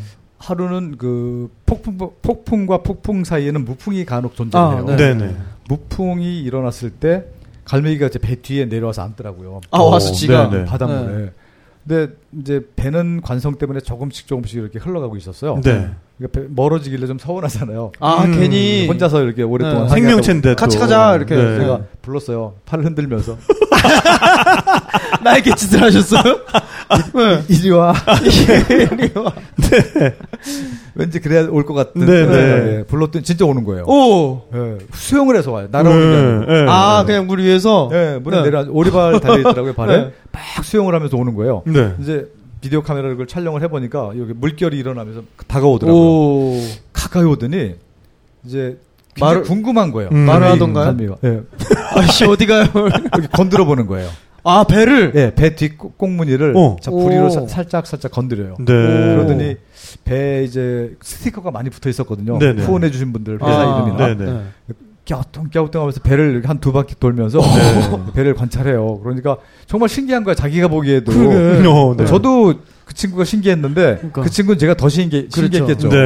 하루는 0.48 0.96
그 0.96 1.50
폭풍 1.66 1.98
폭풍과 1.98 2.78
폭풍 2.78 3.24
사이에는 3.24 3.64
무풍이 3.64 4.04
간혹 4.06 4.32
아, 4.32 4.34
존재해요. 4.34 4.84
네. 4.84 4.96
네, 4.96 5.14
네. 5.14 5.36
무풍이 5.68 6.40
일어났을 6.40 6.90
때 6.90 7.24
갈매기가 7.64 8.06
이제 8.06 8.18
배 8.18 8.36
뒤에 8.36 8.64
내려와서 8.64 9.02
앉더라고요. 9.02 9.60
아, 9.70 9.82
와서 9.82 10.10
어, 10.10 10.12
지가. 10.12 10.48
네, 10.48 10.58
네. 10.58 10.64
바닷물에. 10.64 11.32
근데 11.86 12.14
이제 12.40 12.66
배는 12.76 13.20
관성 13.20 13.56
때문에 13.58 13.80
조금씩 13.80 14.26
조금씩 14.26 14.58
이렇게 14.58 14.78
흘러가고 14.78 15.16
있었어요. 15.16 15.60
네. 15.62 15.90
그러니까 16.18 16.40
배- 16.40 16.46
멀어지길래 16.50 17.06
좀 17.06 17.18
서운하잖아요. 17.18 17.92
아, 18.00 18.24
음, 18.24 18.32
괜히. 18.38 18.86
혼자서 18.88 19.22
이렇게 19.22 19.42
오랫동안 19.44 19.86
네. 19.86 19.94
생명체인데. 19.94 20.54
같이 20.56 20.76
또. 20.76 20.82
가자, 20.82 21.14
이렇게. 21.14 21.36
네. 21.36 21.58
제가 21.58 21.80
불렀어요. 22.02 22.54
팔을 22.66 22.84
흔들면서 22.84 23.36
나에게 25.22 25.54
짓을 25.54 25.82
하셨어요? 25.82 26.22
네. 27.14 27.42
이리 27.48 27.70
와. 27.70 27.94
이리 28.22 29.10
와. 29.14 29.32
왠지 30.94 31.20
그래야 31.20 31.46
올 31.48 31.64
것 31.64 31.74
같은 31.74 32.04
네, 32.06 32.26
네. 32.26 32.82
불렀더니 32.84 33.22
진짜 33.24 33.44
오는 33.44 33.62
거예요. 33.64 33.84
오! 33.84 34.42
예, 34.54 34.78
수영을 34.94 35.36
해서 35.36 35.52
와요. 35.52 35.68
날아오는 35.70 36.00
게 36.10 36.16
아니고. 36.16 36.52
네, 36.52 36.64
네. 36.64 36.66
아, 36.70 37.04
그냥 37.06 37.26
물 37.26 37.40
위에서? 37.40 37.90
예, 37.92 38.18
물에 38.22 38.38
네. 38.38 38.42
내려 38.44 38.64
오리발 38.68 39.20
달려 39.20 39.38
있더라고요. 39.40 39.74
발에 39.78 39.96
네. 39.96 40.12
막 40.32 40.64
수영을 40.64 40.94
하면서 40.94 41.16
오는 41.16 41.34
거예요. 41.34 41.62
네. 41.66 41.92
이제 42.00 42.26
비디오 42.60 42.82
카메라를 42.82 43.14
그걸 43.14 43.26
촬영을 43.26 43.62
해보니까 43.62 44.12
여기 44.18 44.32
물결이 44.34 44.78
일어나면서 44.78 45.22
다가오더라고요. 45.46 46.00
오. 46.02 46.60
가까이 46.92 47.24
오더니 47.24 47.74
이제 48.44 48.78
말을- 49.16 49.44
궁금한 49.44 49.90
거예요. 49.92 50.10
음. 50.12 50.18
말을 50.18 50.46
하던가요? 50.48 50.84
갈매기가. 50.86 51.16
예. 51.24 51.40
아씨, 52.00 52.24
어디 52.24 52.46
가요? 52.46 52.66
건드려 53.32 53.64
보는 53.64 53.86
거예요. 53.86 54.08
아, 54.44 54.64
배를? 54.64 55.12
예, 55.16 55.34
배뒷 55.34 55.76
꽁무니를 55.98 56.54
어. 56.56 56.76
자, 56.80 56.90
부리로 56.90 57.26
오. 57.26 57.30
사- 57.30 57.46
살짝 57.46 57.86
살짝 57.86 58.12
건드려요. 58.12 58.54
네. 58.60 58.64
그러더니 58.64 59.56
배에 60.04 60.44
이제 60.44 60.96
스티커가 61.02 61.50
많이 61.50 61.68
붙어 61.70 61.90
있었거든요. 61.90 62.38
네네. 62.38 62.62
후원해 62.62 62.90
주신 62.90 63.12
분들 63.12 63.34
회사 63.42 63.46
아, 63.46 63.82
이름이나 63.84 64.16
네네. 64.16 64.42
갸우뚱갸우뚱 65.08 65.80
하면서 65.80 66.00
배를 66.00 66.32
이렇게 66.32 66.46
한두 66.46 66.72
바퀴 66.72 66.94
돌면서 66.98 67.40
네. 67.40 68.12
배를 68.14 68.34
관찰해요. 68.34 69.00
그러니까 69.00 69.36
정말 69.66 69.88
신기한 69.88 70.24
거야. 70.24 70.34
자기가 70.34 70.68
보기에도 70.68 71.12
그러게. 71.12 71.66
어, 71.68 71.94
네. 71.96 72.04
저도 72.06 72.54
그 72.84 72.94
친구가 72.94 73.24
신기했는데 73.24 73.96
그러니까. 73.96 74.22
그 74.22 74.30
친구는 74.30 74.58
제가 74.58 74.74
더 74.74 74.88
신기, 74.88 75.28
그렇죠. 75.28 75.52
신기했겠죠. 75.56 75.88
네. 75.90 75.96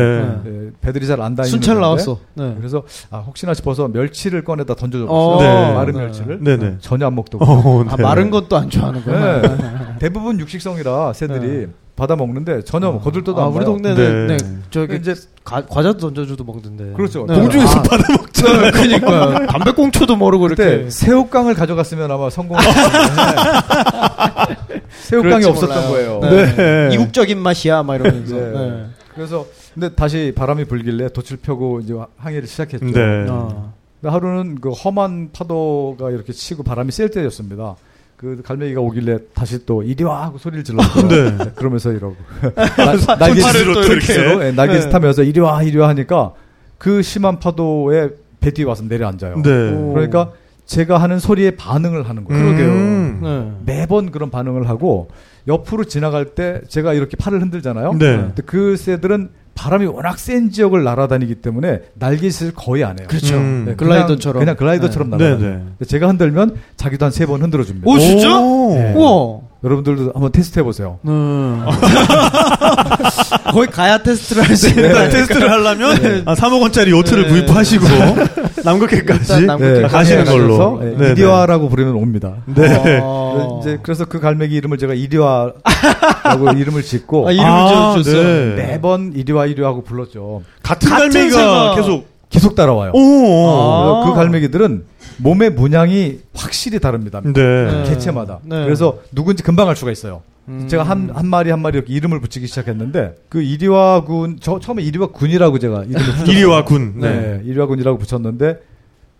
예, 0.46 0.70
배들이 0.80 1.06
잘 1.06 1.20
안 1.20 1.36
다니는 1.36 1.50
순찰. 1.50 1.78
나왔어. 1.80 2.18
네. 2.34 2.54
그래서 2.58 2.82
아, 3.10 3.18
혹시나 3.18 3.54
싶어서 3.54 3.86
멸치를 3.88 4.42
꺼내다 4.42 4.74
던져줬어요. 4.74 5.08
어, 5.16 5.40
네. 5.40 5.74
마른 5.74 5.94
네. 5.94 6.00
멸치를 6.00 6.38
네네. 6.42 6.76
전혀 6.80 7.06
안 7.06 7.14
먹더고 7.14 7.44
어, 7.44 7.84
아, 7.88 7.96
네. 7.96 8.02
마른 8.02 8.30
것도 8.30 8.56
안 8.56 8.68
좋아하는구나. 8.70 9.42
네. 9.42 9.56
대부분 10.00 10.40
육식성이라 10.40 11.12
새들이 11.12 11.48
네. 11.48 11.66
받아 11.94 12.16
먹는데 12.16 12.62
전혀 12.64 12.90
뭐 12.90 13.00
거들떠도 13.00 13.40
아, 13.40 13.44
안 13.46 13.50
우리 13.50 13.64
봐요. 13.64 13.66
동네는 13.66 14.26
네. 14.28 14.36
네. 14.38 14.56
저기 14.70 14.96
이제 14.96 15.14
가, 15.44 15.64
과자도 15.66 15.98
던져줘도 15.98 16.42
먹던데. 16.44 16.92
그렇죠. 16.94 17.26
네. 17.28 17.38
공중에서 17.38 17.78
아, 17.78 17.82
받아 17.82 18.04
먹죠. 18.16 18.60
네, 18.60 18.70
그니까요. 18.70 19.44
담배꽁초도 19.46 20.16
모르고 20.16 20.48
그때 20.48 20.64
이렇게. 20.74 20.90
새우깡을 20.90 21.54
가져갔으면 21.54 22.10
아마 22.10 22.30
성공했을 22.30 22.72
텐데 22.82 24.82
새우깡이 25.02 25.44
없었던 25.44 25.88
몰라요. 25.88 26.20
거예요. 26.20 26.34
네. 26.34 26.56
네. 26.88 26.94
이국적인 26.94 27.38
맛이야, 27.38 27.82
막 27.82 27.96
이러면서. 27.96 28.34
네. 28.36 28.50
네. 28.50 28.86
그래서 29.14 29.46
근데 29.74 29.94
다시 29.94 30.32
바람이 30.34 30.64
불길래 30.64 31.08
돛을 31.10 31.38
펴고 31.42 31.80
이제 31.80 31.94
항해를 32.16 32.46
시작했죠. 32.48 32.86
네. 32.86 33.26
어. 33.28 33.72
근데 34.00 34.12
하루는 34.12 34.60
그 34.60 34.70
험한 34.70 35.30
파도가 35.32 36.10
이렇게 36.10 36.32
치고 36.32 36.62
바람이 36.62 36.92
셀 36.92 37.10
때였습니다. 37.10 37.76
그 38.22 38.40
갈매기가 38.40 38.80
오길래 38.80 39.18
다시 39.34 39.66
또 39.66 39.82
이리 39.82 40.04
와 40.04 40.26
하고 40.26 40.38
소리를 40.38 40.62
질렀어요. 40.62 41.08
네. 41.08 41.36
그러면서 41.56 41.90
이러고 41.90 42.14
나- 42.54 43.16
날개짓으로. 43.16 43.82
이렇게 43.82 44.14
네, 44.38 44.52
날개짓 44.52 44.86
네. 44.86 44.92
하면서 44.92 45.24
이리 45.24 45.40
와 45.40 45.60
이리 45.64 45.76
와 45.76 45.88
하니까 45.88 46.32
그 46.78 47.02
심한 47.02 47.40
파도에 47.40 48.10
배 48.38 48.52
뒤에 48.52 48.64
와서 48.64 48.84
내려앉아요. 48.84 49.42
네. 49.42 49.72
오. 49.72 49.92
그러니까 49.92 50.30
제가 50.66 50.98
하는 50.98 51.18
소리에 51.18 51.56
반응을 51.56 52.08
하는 52.08 52.22
거예요. 52.24 52.44
음. 52.44 53.20
네. 53.66 53.74
매번 53.74 54.12
그런 54.12 54.30
반응을 54.30 54.68
하고 54.68 55.08
옆으로 55.48 55.82
지나갈 55.82 56.26
때 56.36 56.60
제가 56.68 56.94
이렇게 56.94 57.16
팔을 57.16 57.42
흔들잖아요. 57.42 57.94
네. 57.94 58.16
근데 58.18 58.42
그 58.46 58.76
새들은 58.76 59.30
바람이 59.54 59.86
워낙 59.86 60.18
센 60.18 60.50
지역을 60.50 60.82
날아다니기 60.82 61.36
때문에 61.36 61.82
날개짓을 61.94 62.52
거의 62.54 62.84
안 62.84 62.98
해요. 62.98 63.06
그렇죠. 63.08 63.36
음. 63.36 63.64
네, 63.68 63.74
글라이더처럼. 63.74 64.40
그냥, 64.40 64.56
글라이더처럼 64.56 65.10
네, 65.10 65.16
날아요. 65.18 65.38
네. 65.78 65.84
제가 65.86 66.08
흔들면 66.08 66.56
자기도 66.76 67.04
한 67.04 67.12
세 67.12 67.26
번 67.26 67.42
흔들어 67.42 67.62
줍니다. 67.62 67.88
오, 67.88 67.98
진짜? 67.98 68.40
오. 68.40 68.74
네. 68.74 68.92
우와. 68.94 69.40
여러분들도 69.64 70.10
한번 70.14 70.32
테스트 70.32 70.58
해보세요. 70.58 70.98
네. 71.02 71.12
거의 73.52 73.68
가야 73.68 73.98
테스트를 73.98 74.48
할 74.48 74.56
수 74.56 74.68
있는 74.68 74.84
아닐까요? 74.86 75.10
테스트를 75.10 75.50
하려면 75.50 76.22
아, 76.26 76.34
3억 76.34 76.60
원짜리 76.62 76.90
요트를 76.90 77.24
네. 77.24 77.28
구입하시고 77.30 77.86
남극해까지 78.64 79.46
네, 79.46 79.82
가시는 79.82 80.24
걸로. 80.24 80.56
가셔서, 80.56 80.80
예, 80.82 80.96
네, 80.96 81.10
이리화라고 81.12 81.68
부르면 81.68 81.94
옵니다. 81.94 82.34
네. 82.46 83.00
어. 83.02 83.60
이제 83.60 83.78
그래서 83.82 84.04
그 84.04 84.20
갈매기 84.20 84.54
이름을 84.54 84.78
제가 84.78 84.94
이리화라고 84.94 86.50
이름을 86.56 86.82
짓고 86.82 87.28
아, 87.28 87.32
이름을 87.32 87.50
아, 87.50 87.68
지어주셨어요. 87.94 88.56
네. 88.56 88.66
매번 88.66 89.12
이리화 89.14 89.46
이리화하고 89.46 89.84
불렀죠. 89.84 90.42
같은 90.62 90.88
같은 90.90 91.10
갈매기가 91.12 91.40
새가- 91.40 91.76
계속 91.76 92.06
계속 92.30 92.54
따라와요. 92.54 92.92
오. 92.94 93.48
아. 93.48 94.04
그 94.06 94.14
갈매기들은 94.14 94.84
몸의 95.18 95.50
문양이 95.50 96.20
확실히 96.34 96.78
다릅니다. 96.78 97.20
네. 97.24 97.32
네. 97.32 97.84
개체마다. 97.88 98.40
네. 98.44 98.64
그래서 98.64 99.00
누군지 99.12 99.42
금방 99.42 99.68
알 99.68 99.76
수가 99.76 99.90
있어요. 99.90 100.22
음. 100.48 100.66
제가 100.68 100.82
한, 100.82 101.10
한 101.14 101.26
마리 101.26 101.50
한 101.50 101.60
마리 101.60 101.78
이렇게 101.78 101.92
이름을 101.94 102.20
붙이기 102.20 102.46
시작했는데 102.46 103.14
그 103.28 103.42
이리화군 103.42 104.38
저 104.40 104.58
처음에 104.58 104.82
이리화군이라고 104.82 105.58
제가 105.58 105.84
이름을 105.84 106.04
붙였어요. 106.04 106.30
이리와 106.30 106.64
군. 106.64 106.94
네. 106.96 107.10
네, 107.10 107.40
이리화군이라고 107.44 107.98
붙였는데 107.98 108.60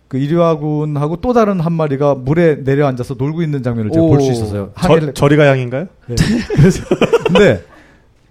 그 0.09 0.17
이리화군하고 0.17 1.17
또 1.21 1.33
다른 1.33 1.59
한 1.59 1.73
마리가 1.73 2.15
물에 2.15 2.57
내려앉아서 2.63 3.15
놀고 3.17 3.41
있는 3.41 3.63
장면을 3.63 3.89
제가 3.91 4.03
오. 4.03 4.09
볼수 4.09 4.31
있었어요. 4.31 4.71
저, 4.81 5.13
저리가 5.13 5.47
양인가요? 5.47 5.87
네. 6.07 6.15
그래서 6.55 6.83
근데 7.25 7.63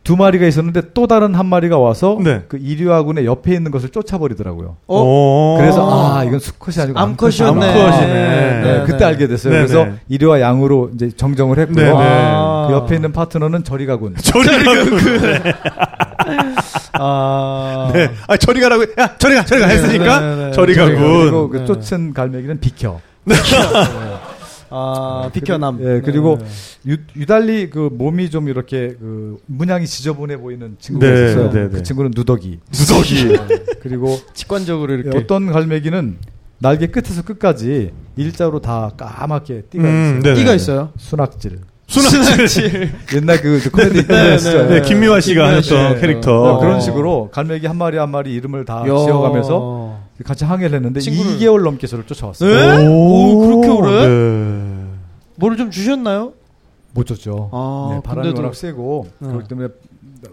두 0.05 0.17
마리가 0.17 0.47
있었는데 0.47 0.93
또 0.95 1.07
다른 1.07 1.35
한 1.35 1.47
마리가 1.47 1.79
와서 1.79 2.19
네. 2.23 2.43
그 2.49 2.59
이리화군의 2.61 3.25
옆에 3.25 3.55
있는 3.55 3.71
것을 3.71 3.91
쫓아버리더라고요. 3.91 4.77
어? 4.89 5.01
오. 5.01 5.57
그래서 5.59 6.17
아 6.17 6.25
이건 6.25 6.41
수컷이 6.41 6.83
아니고 6.83 6.99
암컷이었네. 6.99 7.67
암컷이네. 7.67 8.13
네, 8.13 8.63
네, 8.63 8.83
그때 8.85 8.99
네. 8.99 9.05
알게 9.05 9.29
됐어요. 9.29 9.53
네, 9.53 9.59
그래서 9.61 9.85
네. 9.85 9.95
이리와 10.09 10.41
양으로 10.41 10.91
이제 10.95 11.11
정정을 11.17 11.59
했고요. 11.61 11.85
네, 11.85 11.93
네. 11.93 11.97
아. 11.97 12.67
그 12.69 12.75
옆에 12.75 12.97
있는 12.97 13.13
파트너는 13.13 13.63
저리 13.63 13.87
가군. 13.87 14.17
저리 14.23 14.47
가 14.49 14.85
군. 14.85 14.99
아. 16.95 17.91
네. 17.93 18.11
아, 18.27 18.37
저리 18.37 18.61
가라고. 18.61 18.85
야, 18.99 19.15
저리 19.19 19.35
가, 19.35 19.45
저리 19.45 19.61
가 19.61 19.67
네, 19.69 19.75
했으니까 19.75 20.21
네, 20.21 20.37
네, 20.37 20.45
네. 20.47 20.53
저리 20.53 20.75
그리고 20.75 20.91
가군. 21.01 21.51
그 21.51 21.57
네. 21.59 21.65
쫓은 21.65 22.13
갈매기는 22.13 22.61
비켜. 22.61 23.01
아, 24.75 25.31
비켜남. 25.33 25.79
예, 25.81 26.01
그리고 26.03 26.39
네. 26.39 26.93
유, 26.93 26.97
유달리 27.15 27.69
그 27.69 27.91
몸이 27.93 28.31
좀 28.31 28.49
이렇게 28.49 28.97
그 28.99 29.37
문양이 29.47 29.87
지저분해 29.87 30.39
보이는 30.39 30.77
친구가 30.79 31.07
네, 31.07 31.25
있었어요. 31.27 31.51
네, 31.51 31.69
그 31.69 31.77
네. 31.77 31.83
친구는 31.83 32.13
누더기. 32.15 32.59
누더기. 32.71 33.37
그리고 33.81 34.19
직관적으로 34.33 34.95
이렇게. 34.95 35.17
어떤 35.17 35.53
갈매기는 35.53 36.17
날개 36.59 36.87
끝에서 36.87 37.23
끝까지 37.23 37.91
일자로 38.17 38.61
다 38.61 38.91
까맣게 38.97 39.63
띠가 39.71 39.85
음, 39.85 39.89
있어요. 39.89 40.23
네네. 40.23 40.35
띠가 40.37 40.55
있어요. 40.55 40.91
순학질. 40.97 41.59
순학질. 41.89 42.93
옛날 43.15 43.41
그, 43.43 43.61
그 43.63 43.71
코미디 43.71 44.07
네, 44.07 44.35
있었어요. 44.37 44.69
네, 44.69 44.81
김미화 44.83 45.21
씨가 45.21 45.43
김미화 45.43 45.57
했던 45.57 45.95
씨. 45.97 46.01
캐릭터. 46.01 46.41
어, 46.41 46.53
어. 46.55 46.59
그런 46.61 46.81
식으로 46.81 47.29
갈매기 47.33 47.67
한 47.67 47.77
마리 47.77 47.99
한 47.99 48.11
마리 48.11 48.33
이름을 48.35 48.65
다 48.65 48.81
야. 48.81 48.85
지어가면서 48.85 49.82
같이 50.23 50.45
항해를 50.45 50.77
했는데 50.77 51.01
친구를- 51.01 51.39
2개월 51.39 51.63
넘게 51.63 51.87
저를 51.87 52.05
쫓아왔어요. 52.07 52.51
네? 52.79 52.87
오, 52.89 53.39
그렇게 53.39 53.69
오래? 53.69 54.07
네. 54.09 54.85
뭐를 55.37 55.57
좀 55.57 55.71
주셨나요? 55.71 56.33
못 56.95 57.07
줬죠. 57.07 57.49
아, 57.53 57.91
네, 57.95 58.03
바람이 58.03 58.29
근데도- 58.31 58.37
워낙 58.37 58.55
세고 58.55 59.09
네. 59.19 59.29
그렇기 59.29 59.49
때문에 59.49 59.69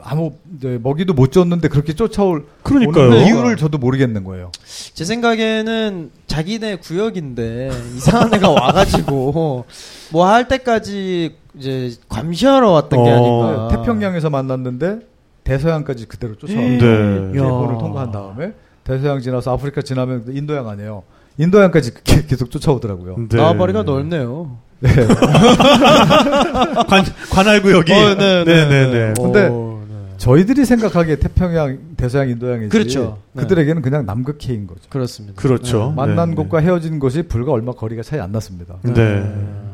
아무 0.01 0.33
이제 0.57 0.79
먹이도 0.83 1.13
못 1.13 1.31
줬는데 1.31 1.67
그렇게 1.67 1.93
쫓아올 1.93 2.45
그러니까요. 2.63 3.13
이유를 3.25 3.57
저도 3.57 3.77
모르겠는 3.79 4.23
거예요. 4.23 4.51
제 4.93 5.03
생각에는 5.03 6.11
자기네 6.27 6.75
구역인데 6.77 7.71
이상한 7.95 8.33
애가 8.33 8.49
와가지고 8.51 9.65
뭐 10.11 10.25
할 10.27 10.47
때까지 10.47 11.35
이제 11.57 11.91
감시하러 12.07 12.69
왔던 12.71 13.03
게 13.03 13.09
어. 13.09 13.15
아닌가. 13.15 13.67
태평양에서 13.77 14.29
만났는데 14.29 14.99
대서양까지 15.43 16.05
그대로 16.05 16.35
쫓아왔는데 16.37 16.85
네. 16.85 17.31
일본을 17.33 17.77
통과한 17.79 18.11
다음에 18.11 18.53
대서양 18.89 19.21
지나서 19.21 19.53
아프리카 19.53 19.81
지나면 19.83 20.25
인도양 20.29 20.67
아니에요. 20.67 21.03
인도양까지 21.37 21.93
게- 22.03 22.25
계속 22.25 22.49
쫓아오더라고요. 22.49 23.17
네. 23.29 23.37
나와바리가 23.37 23.83
넓네요. 23.83 24.57
네. 24.79 24.89
관, 26.87 27.03
관할 27.29 27.61
구역이. 27.61 27.93
어, 27.93 28.15
네, 28.15 28.43
네, 28.43 28.65
네네 28.65 28.91
네. 28.91 29.13
근데 29.15 29.47
오, 29.47 29.79
네. 29.87 29.95
저희들이 30.17 30.65
생각하기에 30.65 31.17
태평양, 31.17 31.77
대서양, 31.97 32.29
인도양이지. 32.29 32.69
그렇죠. 32.69 33.19
네. 33.33 33.43
그들에게는 33.43 33.83
그냥 33.83 34.05
남극해인 34.07 34.65
거죠. 34.65 34.81
그렇습니다. 34.89 35.39
그렇죠. 35.39 35.91
만난 35.95 36.31
네, 36.31 36.35
곳과 36.35 36.57
헤어진 36.59 36.97
곳이 36.99 37.21
불과 37.23 37.51
얼마 37.51 37.73
거리가 37.73 38.01
차이 38.01 38.19
안 38.19 38.31
났습니다. 38.31 38.75
네. 38.81 39.23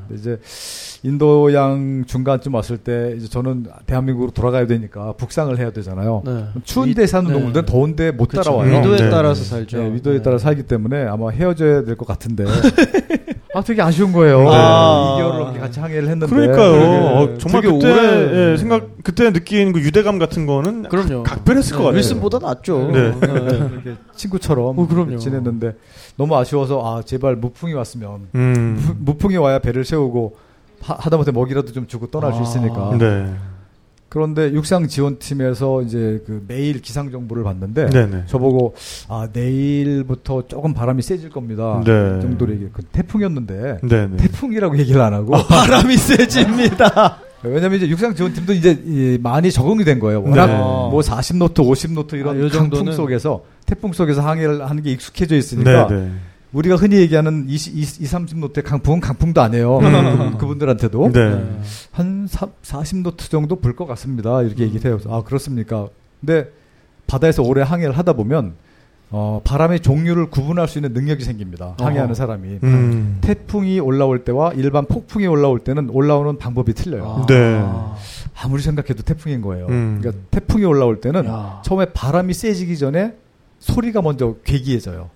네. 0.07 0.15
근데 0.15 0.21
이제 0.21 0.39
인도양 1.03 2.03
중간쯤 2.07 2.53
왔을 2.53 2.77
때 2.77 3.13
이제 3.17 3.27
저는 3.27 3.67
대한민국으로 3.85 4.31
돌아가야 4.31 4.65
되니까 4.67 5.13
북상을 5.13 5.57
해야 5.57 5.71
되잖아요. 5.71 6.23
네. 6.25 6.45
추운 6.63 6.89
위- 6.89 6.93
데 6.93 7.05
사는 7.05 7.27
네. 7.27 7.33
동물들은 7.33 7.65
더운데 7.65 8.11
못 8.11 8.29
그렇죠. 8.29 8.49
따라와요. 8.51 8.79
위도에 8.79 8.97
네. 8.97 9.09
따라서 9.09 9.43
살죠. 9.43 9.77
네, 9.77 9.93
위도에 9.93 10.17
네. 10.17 10.21
따라 10.23 10.37
살기 10.37 10.63
때문에 10.63 11.03
아마 11.05 11.29
헤어져야 11.29 11.83
될 11.83 11.95
것 11.95 12.07
같은데. 12.07 12.45
아, 13.55 13.61
되게 13.61 13.81
아쉬운 13.81 14.11
거예요. 14.11 14.41
네. 14.41 14.49
아. 14.51 15.15
2개월을 15.17 15.39
넘게 15.39 15.59
같이 15.59 15.79
항해를 15.79 16.09
했는데. 16.09 16.27
그러니까요. 16.27 16.71
네. 16.73 16.97
어, 17.33 17.37
정말 17.37 17.61
되게 17.61 17.73
그때 17.73 17.91
오래- 17.91 18.51
예, 18.53 18.57
생각 18.57 18.83
그때 19.03 19.31
느낀 19.31 19.71
그 19.71 19.79
유대감 19.79 20.19
같은 20.19 20.45
거는 20.45 20.83
그럼요. 20.89 21.23
각별했을 21.23 21.77
것 21.77 21.83
같아요. 21.83 21.97
윌슨보다 21.97 22.39
낫죠. 22.39 22.91
네. 22.91 23.13
이렇게 23.21 23.95
친구처럼 24.15 24.77
어, 24.77 24.87
그럼요. 24.87 25.17
지냈는데 25.17 25.73
너무 26.17 26.35
아쉬워서 26.35 26.81
아 26.83 27.01
제발 27.03 27.37
무풍이 27.37 27.73
왔으면 27.73 28.27
음. 28.35 28.95
무- 28.99 29.11
무풍이 29.13 29.37
와야 29.37 29.59
배를 29.59 29.85
세우고 29.85 30.35
하, 30.81 30.95
하다못해 30.99 31.31
먹이라도 31.31 31.71
좀 31.71 31.87
주고 31.87 32.07
떠날 32.07 32.33
수 32.33 32.39
아. 32.39 32.41
있으니까 32.43 32.97
네. 32.99 33.33
그런데 34.15 34.53
육상 34.53 34.87
지원팀에서 34.87 35.81
이제 35.81 36.23
그 36.25 36.41
매일 36.47 36.79
기상 36.81 37.11
정보를 37.11 37.43
봤는데 37.43 37.89
네네. 37.89 38.23
저보고 38.27 38.73
아 39.09 39.27
내일부터 39.33 40.47
조금 40.47 40.73
바람이 40.73 41.01
세질 41.01 41.29
겁니다 41.31 41.81
네. 41.85 42.15
이 42.17 42.21
정도로 42.21 42.53
얘기 42.53 42.67
그 42.71 42.81
태풍이었는데 42.93 43.79
네네. 43.83 44.15
태풍이라고 44.15 44.77
얘기를 44.79 45.01
안 45.01 45.13
하고 45.13 45.33
바람이 45.49 45.97
세집니다. 45.97 47.17
왜냐면 47.43 47.73
이제 47.73 47.89
육상 47.89 48.15
지원팀도 48.15 48.53
이제 48.53 48.81
이 48.85 49.19
많이 49.21 49.51
적응이 49.51 49.83
된 49.83 49.99
거예요. 49.99 50.23
워낙 50.23 50.47
네. 50.47 50.53
뭐 50.57 51.01
40노트, 51.01 51.55
50노트 51.55 52.13
이런 52.13 52.37
아, 52.37 52.39
요 52.39 52.47
강풍 52.47 52.85
정도는- 52.85 52.93
속에서 52.95 53.43
태풍 53.65 53.91
속에서 53.91 54.21
항해를 54.21 54.65
하는 54.67 54.81
게 54.81 54.91
익숙해져 54.91 55.35
있으니까 55.35 55.87
네네. 55.87 56.11
우리가 56.55 56.75
흔히 56.77 56.95
얘기하는 56.97 57.45
20, 57.49 57.75
20, 57.75 58.03
30노트의 58.03 58.63
강풍은 58.63 59.01
강풍도 59.01 59.41
아니에요. 59.41 59.77
음. 59.79 60.37
그, 60.37 60.47
분들한테도 60.47 61.11
네. 61.11 61.59
한 61.91 62.27
40노트 62.27 63.29
정도 63.29 63.57
불 63.57 63.75
것 63.75 63.85
같습니다. 63.87 64.41
이렇게 64.41 64.63
얘기를 64.63 64.89
해요. 64.89 64.99
아 65.09 65.21
그렇습니까? 65.25 65.89
근데 66.21 66.49
바다에서 67.07 67.43
오래 67.43 67.61
항해를 67.61 67.97
하다 67.97 68.13
보면 68.13 68.53
어, 69.11 69.41
바람의 69.43 69.81
종류를 69.81 70.29
구분할 70.29 70.67
수 70.69 70.77
있는 70.77 70.93
능력이 70.93 71.23
생깁니다. 71.25 71.75
항해하는 71.77 72.11
어허. 72.11 72.13
사람이. 72.13 72.59
음. 72.63 73.17
태풍이 73.21 73.79
올라올 73.81 74.23
때와 74.23 74.53
일반 74.53 74.85
폭풍이 74.85 75.27
올라올 75.27 75.59
때는 75.59 75.89
올라오는 75.89 76.37
방법이 76.37 76.73
틀려요. 76.73 77.25
네. 77.27 77.61
아무리 78.41 78.61
생각해도 78.61 79.03
태풍인 79.03 79.41
거예요. 79.41 79.67
음. 79.67 79.99
그러니까 80.01 80.23
태풍이 80.31 80.63
올라올 80.63 81.01
때는 81.01 81.25
야. 81.25 81.61
처음에 81.65 81.87
바람이 81.93 82.33
세지기 82.33 82.77
전에 82.77 83.13
소리가 83.59 84.01
먼저 84.01 84.35
괴기해져요. 84.45 85.09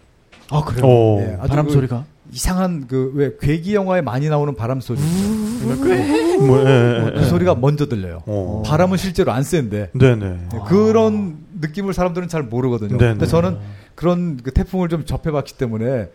아 0.52 0.64
그래요? 0.64 0.86
어. 0.86 1.20
예, 1.22 1.38
바람 1.48 1.66
그 1.68 1.72
소리가. 1.74 2.06
이상한 2.32 2.86
그 2.88 3.12
왜 3.16 3.32
괴기 3.42 3.74
영화에 3.74 4.02
많이 4.02 4.30
나오는 4.30 4.54
바람 4.56 4.80
소리. 4.82 5.00
뭐, 5.00 6.60
예, 6.66 7.06
예, 7.08 7.12
그 7.12 7.22
예. 7.22 7.24
소리가 7.26 7.56
먼저 7.56 7.88
들려요. 7.88 8.22
어. 8.28 8.64
바람은 8.66 8.98
실제로 8.98 9.32
안 9.32 9.44
센데 9.44 9.90
네네. 9.94 10.26
네, 10.26 10.60
그런 10.68 11.38
느낌을 11.60 11.94
사람들은 11.94 12.28
잘 12.28 12.44
모르거든요. 12.44 12.98
네네. 12.98 13.12
근데 13.14 13.26
저는 13.26 13.58
그런 13.96 14.38
그 14.42 14.52
태풍을 14.52 14.90
좀 14.90 15.06
접해봤기 15.06 15.54
때문에 15.58 16.10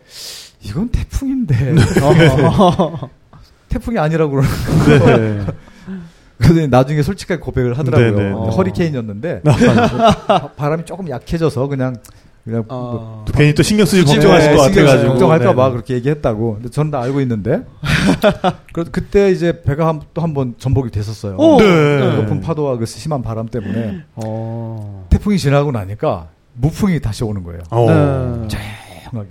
이건 0.63 0.89
태풍인데 0.89 1.73
네. 1.73 1.81
태풍이 3.69 3.97
아니라고 3.99 4.31
그러는 4.31 4.49
거예요. 4.85 5.17
네. 5.17 5.45
그래서 6.37 6.67
나중에 6.67 7.01
솔직하게 7.01 7.39
고백을 7.41 7.77
하더라고요. 7.77 8.15
네네. 8.15 8.31
어. 8.31 8.49
허리케인이었는데 8.49 9.41
바- 9.43 10.47
바람이 10.55 10.85
조금 10.85 11.09
약해져서 11.09 11.67
그냥 11.67 11.97
그냥 12.45 12.63
뭐 12.67 12.77
어. 12.77 13.25
또 13.27 13.33
괜히 13.33 13.53
또 13.55 13.63
신경 13.63 13.85
쓰지 13.87 14.05
걱정하실 14.05 14.51
네, 14.51 14.55
것 14.55 14.61
같아가지고. 14.63 15.09
걱정할까봐 15.13 15.65
네. 15.65 15.71
그렇게 15.71 15.93
얘기했다고. 15.95 16.53
근데 16.55 16.69
저는 16.69 16.91
다 16.91 17.01
알고 17.01 17.19
있는데. 17.21 17.65
그 18.71 18.83
그때 18.91 19.31
이제 19.31 19.61
배가 19.63 19.87
한, 19.87 19.99
또 20.13 20.21
한 20.21 20.33
번 20.35 20.53
전복이 20.59 20.91
됐었어요. 20.91 21.37
오! 21.37 21.57
네. 21.59 22.15
높은 22.17 22.41
파도와 22.41 22.77
그 22.77 22.85
심한 22.85 23.23
바람 23.23 23.47
때문에 23.47 24.03
어. 24.15 25.07
태풍이 25.09 25.39
지나고 25.39 25.71
나니까 25.71 26.27
무풍이 26.53 26.99
다시 27.01 27.23
오는 27.23 27.43
거예요. 27.43 27.61
어. 27.71 27.85
네. 27.87 28.47
조용하게. 29.11 29.29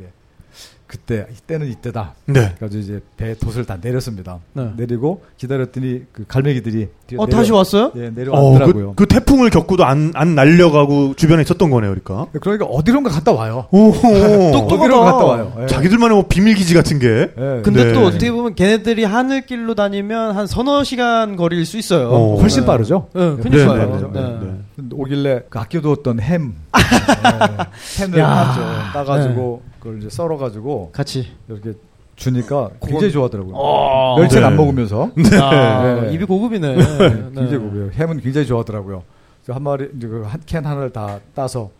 그때 0.95 1.27
이때는 1.33 1.67
이때다. 1.73 2.15
네. 2.27 2.55
그래서 2.57 2.79
이제 2.79 3.01
배 3.17 3.35
돛을 3.35 3.65
다 3.65 3.77
내렸습니다. 3.81 4.39
네. 4.53 4.71
내리고 4.77 5.25
기다렸더니 5.39 6.03
그 6.13 6.25
갈매기들이 6.29 6.85
어 7.17 7.27
내려- 7.27 7.37
다시 7.37 7.51
왔어요? 7.51 7.91
예 7.97 8.07
어, 8.07 8.11
내려왔더라고요. 8.15 8.95
그, 8.95 9.05
그 9.05 9.07
태풍을 9.07 9.51
겪고도 9.51 9.85
안, 9.85 10.13
안 10.15 10.37
날려가고 10.37 11.15
주변에 11.17 11.43
있었던 11.43 11.69
거네요, 11.69 11.91
그러니까. 11.97 12.27
그러니까 12.41 12.67
어디론가 12.67 13.11
갔다 13.11 13.33
와요. 13.33 13.67
오, 13.73 13.91
똑똑하다. 13.93 14.75
어디론가 14.85 15.13
갔다 15.13 15.25
와요. 15.25 15.53
예. 15.63 15.67
자기들만의 15.67 16.17
뭐 16.17 16.27
비밀 16.29 16.55
기지 16.55 16.75
같은 16.75 17.01
게. 17.01 17.09
예. 17.37 17.61
근데 17.65 17.87
네. 17.87 17.93
또 17.93 18.05
어떻게 18.05 18.31
보면 18.31 18.55
걔네들이 18.55 19.03
하늘길로 19.03 19.75
다니면 19.75 20.37
한 20.37 20.47
서너 20.47 20.85
시간 20.85 21.35
거리일 21.35 21.67
수 21.67 21.77
있어요. 21.77 22.09
어. 22.11 22.37
훨씬 22.41 22.61
네. 22.61 22.67
빠르죠. 22.67 23.09
네, 23.15 23.31
네, 23.31 23.43
그러니까요. 23.43 24.11
네, 24.13 24.21
네. 24.21 24.29
네, 24.29 24.47
네. 24.77 24.85
오길래 24.93 25.43
그 25.51 25.59
아껴두었던 25.59 26.21
햄, 26.21 26.55
예, 27.99 28.03
햄을 28.05 28.19
야. 28.21 28.29
따죠. 28.29 28.61
따가지고 28.93 29.63
그걸 29.85 29.99
이제 29.99 30.09
썰어 30.09 30.39
가지고 30.39 30.91
같이. 30.93 31.29
이렇게 31.47 31.75
주니까 32.17 32.71
굉장히 32.85 33.13
좋아하더라고요. 33.13 33.55
어. 33.55 34.19
멸치는 34.19 34.43
네. 34.43 34.47
안 34.49 34.57
먹으면서 34.57 35.11
아, 35.43 36.01
네. 36.03 36.15
입이 36.15 36.25
고급이네. 36.25 36.77
굉장히 37.35 37.59
고해요 37.59 37.91
햄은 37.93 38.21
굉장히 38.21 38.47
좋아하더라고요. 38.47 39.03
한 39.49 39.63
마리 39.63 39.91
이제 39.97 40.07
그한캔 40.09 40.65
하나를 40.65 40.91
다 40.91 41.19
따서 41.35 41.71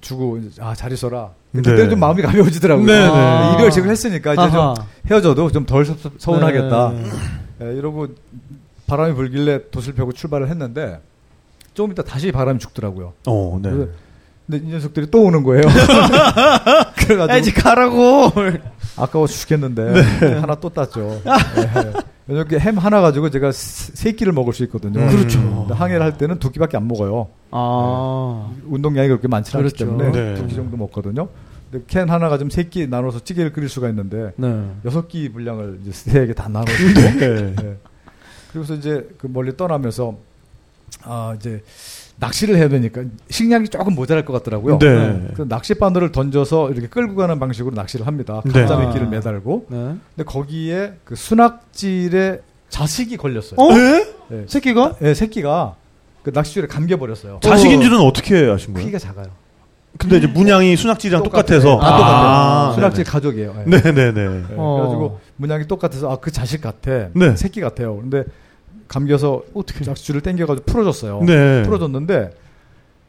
주고 0.00 0.36
이제 0.38 0.62
아잘 0.62 0.92
있어라. 0.92 1.30
그때 1.52 1.74
네. 1.74 1.88
좀 1.88 1.98
마음이 1.98 2.22
가벼워지더라고요. 2.22 2.86
네, 2.86 2.92
네. 3.06 3.54
이별 3.54 3.70
제을 3.70 3.88
했으니까 3.88 4.34
이제 4.34 4.42
아하. 4.42 4.74
좀 4.74 4.84
헤어져도 5.10 5.50
좀 5.50 5.66
덜 5.66 5.84
서운하겠다. 5.84 6.90
네. 6.92 7.04
예, 7.62 7.74
이러고 7.76 8.08
바람이 8.86 9.14
불길래 9.14 9.70
돛을 9.70 9.94
펴고 9.94 10.12
출발을 10.12 10.48
했는데 10.50 11.00
조금 11.72 11.90
이따 11.92 12.02
다시 12.02 12.30
바람이 12.30 12.58
죽더라고요. 12.60 13.12
어, 13.26 13.58
네. 13.62 13.70
근데 14.46 14.66
이 14.66 14.70
녀석들이 14.72 15.10
또 15.10 15.22
오는 15.24 15.42
거예요. 15.42 15.62
야, 15.68 17.36
이제 17.38 17.50
그래가지고 17.50 17.62
가라고. 17.62 18.32
아까워 18.96 19.26
죽겠는데 19.26 19.92
네. 20.20 20.34
하나 20.34 20.54
또 20.54 20.68
땄죠. 20.68 21.20
예. 21.26 21.92
이렇게 22.32 22.58
햄 22.58 22.78
하나 22.78 23.00
가지고 23.00 23.28
제가 23.30 23.50
세- 23.52 23.92
세 23.94 24.12
끼를 24.12 24.32
먹을 24.32 24.52
수 24.52 24.62
있거든요. 24.64 25.00
음. 25.00 25.08
그렇죠. 25.08 25.66
항해를 25.70 26.02
할 26.04 26.16
때는 26.16 26.38
두 26.38 26.50
끼밖에 26.52 26.76
안 26.76 26.86
먹어요. 26.86 27.28
아. 27.50 28.50
운동량이 28.68 29.08
그렇게 29.08 29.26
많지 29.28 29.56
않기 29.56 29.68
그렇죠. 29.74 29.84
때문에 29.98 30.12
네. 30.12 30.34
두끼 30.34 30.54
정도 30.54 30.76
먹거든요. 30.76 31.28
근데 31.70 31.84
캔 31.88 32.08
하나 32.08 32.28
가지고 32.28 32.50
세 32.50 32.64
끼 32.68 32.86
나눠서 32.86 33.20
찌개를 33.20 33.52
끓일 33.52 33.68
수가 33.68 33.88
있는데 33.88 34.32
네. 34.36 34.70
여섯 34.84 35.08
끼 35.08 35.28
분량을 35.30 35.80
이제 35.82 35.90
세에게 35.92 36.34
다 36.34 36.48
나눠서 36.48 36.72
네. 37.18 37.54
예. 37.62 37.76
그래서 38.52 38.74
이제 38.74 39.08
그 39.18 39.26
멀리 39.26 39.56
떠나면서 39.56 40.14
아 41.02 41.34
이제 41.36 41.62
낚시를 42.16 42.56
해야 42.56 42.68
되니까 42.68 43.02
식량이 43.28 43.68
조금 43.68 43.94
모자랄 43.94 44.24
것 44.24 44.32
같더라고요. 44.34 44.78
네. 44.78 45.28
그 45.34 45.46
낚시 45.48 45.74
바늘을 45.74 46.12
던져서 46.12 46.70
이렇게 46.70 46.86
끌고 46.86 47.16
가는 47.16 47.38
방식으로 47.38 47.74
낚시를 47.74 48.06
합니다. 48.06 48.40
네. 48.44 48.52
감자미끼를 48.52 49.08
아. 49.08 49.10
매달고. 49.10 49.66
네. 49.68 49.76
근데 50.14 50.24
거기에 50.24 50.92
그 51.04 51.16
순학질에 51.16 52.40
자식이 52.68 53.16
걸렸어요. 53.16 53.60
어? 53.60 53.72
에? 53.72 54.06
예. 54.32 54.44
새끼가? 54.48 54.94
예, 55.02 55.14
새끼가 55.14 55.74
그 56.22 56.30
낚시줄에 56.32 56.66
감겨 56.66 56.96
버렸어요. 56.96 57.40
자식인 57.42 57.82
줄은 57.82 57.98
어떻게 58.00 58.48
아신 58.50 58.72
거예요? 58.72 58.86
크기가 58.86 58.98
작아요. 58.98 59.26
근데 59.98 60.16
이제 60.16 60.26
문양이 60.26 60.76
순학지랑 60.76 61.22
똑같아서. 61.22 61.78
아, 61.80 61.90
똑같아요. 61.90 62.04
아, 62.04 62.72
순학질 62.74 63.04
가족이에요. 63.04 63.54
예. 63.66 63.70
네네네. 63.70 64.20
예, 64.20 64.44
어. 64.56 64.74
그래가지고 64.76 65.20
문양이 65.36 65.66
똑같아서 65.68 66.10
아 66.10 66.16
그 66.16 66.32
자식 66.32 66.60
같아. 66.60 67.08
네. 67.14 67.36
새끼 67.36 67.60
같아요. 67.60 67.96
근데 67.96 68.24
감겨서 68.88 69.42
어떻게 69.54 69.84
낚시줄을 69.84 70.20
당겨가지고 70.20 70.64
풀어줬어요. 70.66 71.22
네. 71.22 71.62
풀어줬는데 71.62 72.30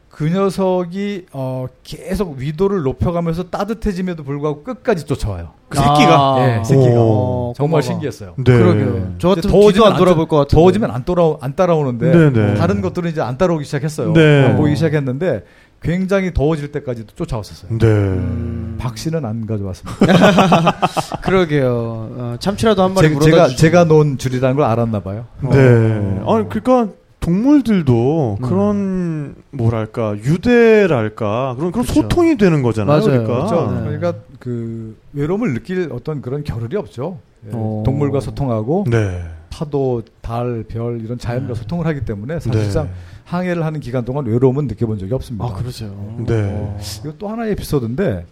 그 0.08 0.24
녀석이 0.24 1.26
어 1.32 1.66
계속 1.82 2.38
위도를 2.38 2.82
높여가면서 2.82 3.50
따뜻해짐에도 3.50 4.24
불구하고 4.24 4.62
끝까지 4.62 5.04
쫓아와요. 5.04 5.50
그 5.68 5.76
새끼가. 5.76 6.18
아. 6.18 6.36
예, 6.60 6.64
새끼가 6.64 7.00
오. 7.02 7.52
정말 7.54 7.68
고마워. 7.68 7.80
신기했어요. 7.82 8.32
네. 8.38 8.44
그러게요. 8.44 9.14
저 9.18 9.28
같으면 9.28 9.52
더워지면 9.52 9.86
안안 9.88 9.98
돌아볼 9.98 10.26
것 10.26 10.36
같은데. 10.38 10.56
더워지면 10.56 10.90
안 10.90 11.04
따라 11.04 11.36
안 11.42 11.54
따라오는데 11.54 12.10
네, 12.10 12.30
네. 12.32 12.54
다른 12.54 12.80
것들은 12.80 13.10
이제 13.10 13.20
안 13.20 13.36
따라오기 13.36 13.64
시작했어요. 13.66 14.14
네. 14.14 14.46
안 14.46 14.56
보이기 14.56 14.76
시작했는데 14.76 15.44
굉장히 15.86 16.34
더워질 16.34 16.72
때까지도 16.72 17.14
쫓아왔었어요. 17.14 17.78
네. 17.78 17.86
음. 17.86 18.76
박 18.78 18.98
씨는 18.98 19.24
안 19.24 19.46
가져왔습니다. 19.46 19.96
그러게요. 21.22 21.70
어, 21.72 22.36
참치라도 22.40 22.82
한 22.82 22.92
마리 22.92 23.08
제, 23.08 23.14
물어다 23.14 23.30
제가. 23.30 23.56
제가 23.56 23.84
놓은 23.84 24.18
줄이라는 24.18 24.56
걸 24.56 24.64
알았나 24.64 25.00
봐요. 25.00 25.26
네. 25.40 26.20
아니, 26.26 26.48
그러니까 26.48 26.88
동물들도 27.20 28.38
음. 28.40 28.42
그런 28.44 29.34
뭐랄까 29.50 30.16
유대랄까 30.16 31.54
그런 31.56 31.72
그런 31.72 31.86
그쵸. 31.86 32.02
소통이 32.02 32.36
되는 32.36 32.62
거잖아요. 32.62 32.98
맞아요. 32.98 33.24
그러니까. 33.24 33.34
그렇죠. 33.46 33.70
네. 33.72 33.80
그러니까 33.84 34.14
그 34.40 34.96
외로움을 35.12 35.54
느낄 35.54 35.88
어떤 35.92 36.20
그런 36.20 36.44
겨를이 36.44 36.76
없죠. 36.76 37.18
예, 37.46 37.50
어. 37.52 37.82
동물과 37.86 38.20
소통하고 38.20 38.86
네. 38.88 39.22
파도, 39.56 40.02
달, 40.20 40.64
별 40.68 41.00
이런 41.02 41.18
자연과 41.18 41.52
음. 41.52 41.54
소통을 41.54 41.86
하기 41.86 42.04
때문에 42.04 42.40
사실상 42.40 42.90
항해를 43.24 43.64
하는 43.64 43.80
기간 43.80 44.04
동안 44.04 44.26
외로움은 44.26 44.66
느껴본 44.66 44.98
적이 44.98 45.14
없습니다. 45.14 45.46
아, 45.46 45.54
그러세요. 45.54 45.88
네. 46.26 46.50
어. 46.52 46.78
이거 47.00 47.14
또 47.18 47.28
하나의 47.28 47.52
에피소드인데 47.52 48.26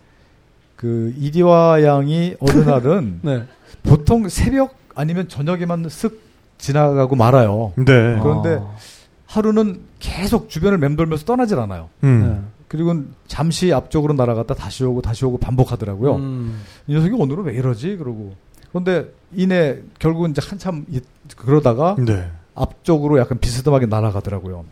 그 0.77 1.15
이리와 1.17 1.83
양이 1.83 2.35
어느 2.41 2.59
날은 2.59 3.21
네. 3.25 3.45
보통 3.83 4.29
새벽 4.29 4.75
아니면 4.95 5.27
저녁에만 5.27 5.87
쓱 5.87 6.15
지나가고 6.59 7.17
말아요. 7.17 7.73
네. 7.77 8.19
그런데 8.23 8.59
아. 8.61 8.77
하루는 9.25 9.81
계속 10.01 10.51
주변을 10.51 10.77
맴돌면서 10.77 11.25
떠나질 11.25 11.59
않아요. 11.59 11.89
음. 12.03 12.49
그리고 12.69 12.95
잠시 13.29 13.73
앞쪽으로 13.73 14.13
날아갔다 14.13 14.55
다시 14.55 14.85
오고 14.85 15.01
다시 15.01 15.25
오고 15.25 15.39
반복하더라고요. 15.39 16.17
음. 16.17 16.61
이 16.87 16.93
녀석이 16.93 17.15
오늘은 17.15 17.45
왜 17.45 17.55
이러지? 17.55 17.97
그러고 17.97 18.35
그런데 18.75 19.09
이내 19.33 19.79
결국은 20.01 20.31
이제 20.33 20.43
한참 20.45 20.85
이- 20.91 21.01
그러다가 21.37 21.95
네. 21.97 22.29
앞쪽으로 22.57 23.21
약간 23.21 23.39
비스듬하게 23.39 23.87
날아가더라고요. 23.87 24.65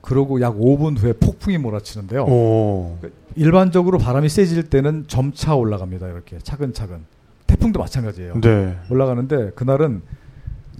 그러고 0.00 0.40
약 0.40 0.56
5분 0.58 0.98
후에 0.98 1.12
폭풍이 1.12 1.58
몰아치는데요. 1.58 2.24
오. 2.24 2.98
일반적으로 3.36 3.98
바람이 3.98 4.28
세질 4.28 4.64
때는 4.68 5.04
점차 5.06 5.54
올라갑니다. 5.54 6.08
이렇게 6.08 6.38
차근차근. 6.38 7.04
태풍도 7.46 7.78
마찬가지예요. 7.78 8.40
네. 8.40 8.76
올라가는데 8.90 9.50
그날은 9.54 10.02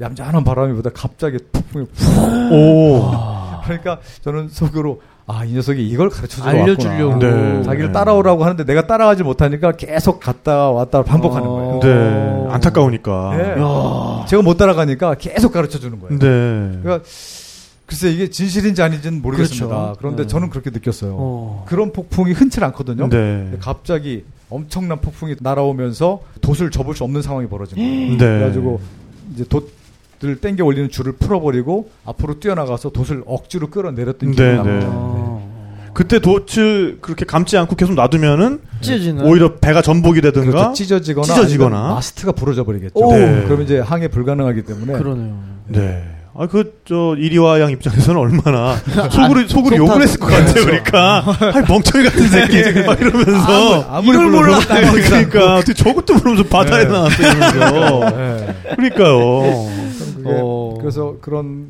얌전한 0.00 0.42
바람이보다 0.42 0.90
갑자기 0.90 1.38
폭풍이 1.52 1.87
오. 2.52 3.11
그러니까 3.62 4.00
저는 4.22 4.48
속으로 4.48 5.02
아 5.31 5.45
이 5.45 5.53
녀석이 5.53 5.87
이걸 5.87 6.09
가르쳐 6.09 6.41
주러 6.43 6.49
알려주려고. 6.49 7.19
네. 7.19 7.62
자기를 7.62 7.88
네. 7.88 7.93
따라오라고 7.93 8.45
하는데 8.45 8.64
내가 8.64 8.87
따라가지 8.87 9.23
못하니까 9.23 9.73
계속 9.73 10.21
갔다 10.21 10.71
왔다 10.71 11.03
반복하는 11.03 11.47
어. 11.47 11.79
거예요. 11.81 12.47
네. 12.49 12.53
안타까우니까. 12.55 13.37
네. 13.37 13.62
야. 13.62 14.25
제가 14.27 14.43
못 14.43 14.57
따라가니까 14.57 15.14
계속 15.14 15.53
가르쳐 15.53 15.79
주는 15.79 16.01
거예요. 16.01 16.19
네. 16.19 16.79
그러니까 16.83 17.05
글쎄 17.87 18.11
이게 18.11 18.29
진실인지 18.31 18.83
아닌지는 18.83 19.21
모르겠습니다. 19.23 19.67
그렇죠. 19.69 19.95
그런데 19.99 20.23
네. 20.23 20.27
저는 20.29 20.49
그렇게 20.51 20.71
느꼈어요. 20.71 21.14
어. 21.17 21.64
그런 21.67 21.93
폭풍이 21.93 22.33
흔치 22.33 22.62
않거든요. 22.64 23.09
네. 23.09 23.53
갑자기 23.61 24.25
엄청난 24.51 24.99
폭풍이 25.01 25.37
날아오면서 25.41 26.21
돛을 26.41 26.71
접을 26.71 26.95
수 26.95 27.05
없는 27.05 27.21
상황이 27.21 27.47
벌어진 27.47 27.77
거예요. 27.77 28.11
네. 28.12 28.17
그래가지고 28.17 28.81
이제 29.35 29.45
돛 29.45 29.69
을 30.24 30.37
땡겨 30.37 30.64
올리는 30.64 30.88
줄을 30.90 31.12
풀어버리고 31.12 31.90
앞으로 32.04 32.40
뛰어나가서 32.40 32.90
돛을 32.90 33.22
억지로 33.26 33.68
끌어내렸던 33.70 34.33
기억이 34.33 34.50
네, 34.50 34.57
납니다. 34.57 34.87
네. 34.88 34.92
어. 34.92 35.90
그때 35.94 36.18
돛을 36.18 36.98
그렇게 37.00 37.24
감지 37.24 37.57
않고 37.57 37.76
계속 37.76 37.94
놔두면은 37.94 38.61
찢어지는. 38.81 39.24
오히려 39.24 39.57
배가 39.57 39.81
전복이 39.83 40.20
되든가 40.20 40.50
그렇죠. 40.50 40.72
찢어지거나, 40.72 41.26
찢어지거나. 41.26 41.88
마스트가 41.94 42.33
부러져 42.33 42.64
버리겠죠. 42.64 42.98
오. 42.98 43.12
네. 43.12 43.42
그러면 43.44 43.64
이제 43.64 43.78
항해 43.78 44.09
불가능하기 44.09 44.62
때문에 44.62 44.92
그러네요. 44.98 45.38
네. 45.68 46.04
아, 46.35 46.47
그, 46.47 46.81
저, 46.85 47.14
이리와 47.19 47.61
양 47.61 47.71
입장에서는 47.71 48.21
얼마나 48.21 48.77
속으로, 49.11 49.49
속으로 49.49 49.77
속 49.77 49.77
욕을 49.77 49.95
타- 49.95 50.01
했을 50.01 50.21
것 50.21 50.27
같아요, 50.27 50.64
그러니까. 50.64 51.25
아이, 51.55 51.62
멍청이 51.69 52.05
같은 52.05 52.29
새끼. 52.29 52.83
막 52.87 53.01
이러면서. 53.01 53.87
아무리 53.91 54.17
이걸 54.17 54.31
몰라. 54.31 54.59
그러니까. 54.61 55.57
어떻게 55.57 55.75
저것도 55.75 56.14
모르면서 56.14 56.45
바다에 56.45 56.85
네. 56.85 56.91
나왔어, 56.93 57.23
이러면서. 57.23 58.11
네. 58.17 58.55
그러니까요. 58.77 59.19
어. 60.25 60.79
그래서 60.81 61.17
그런 61.21 61.67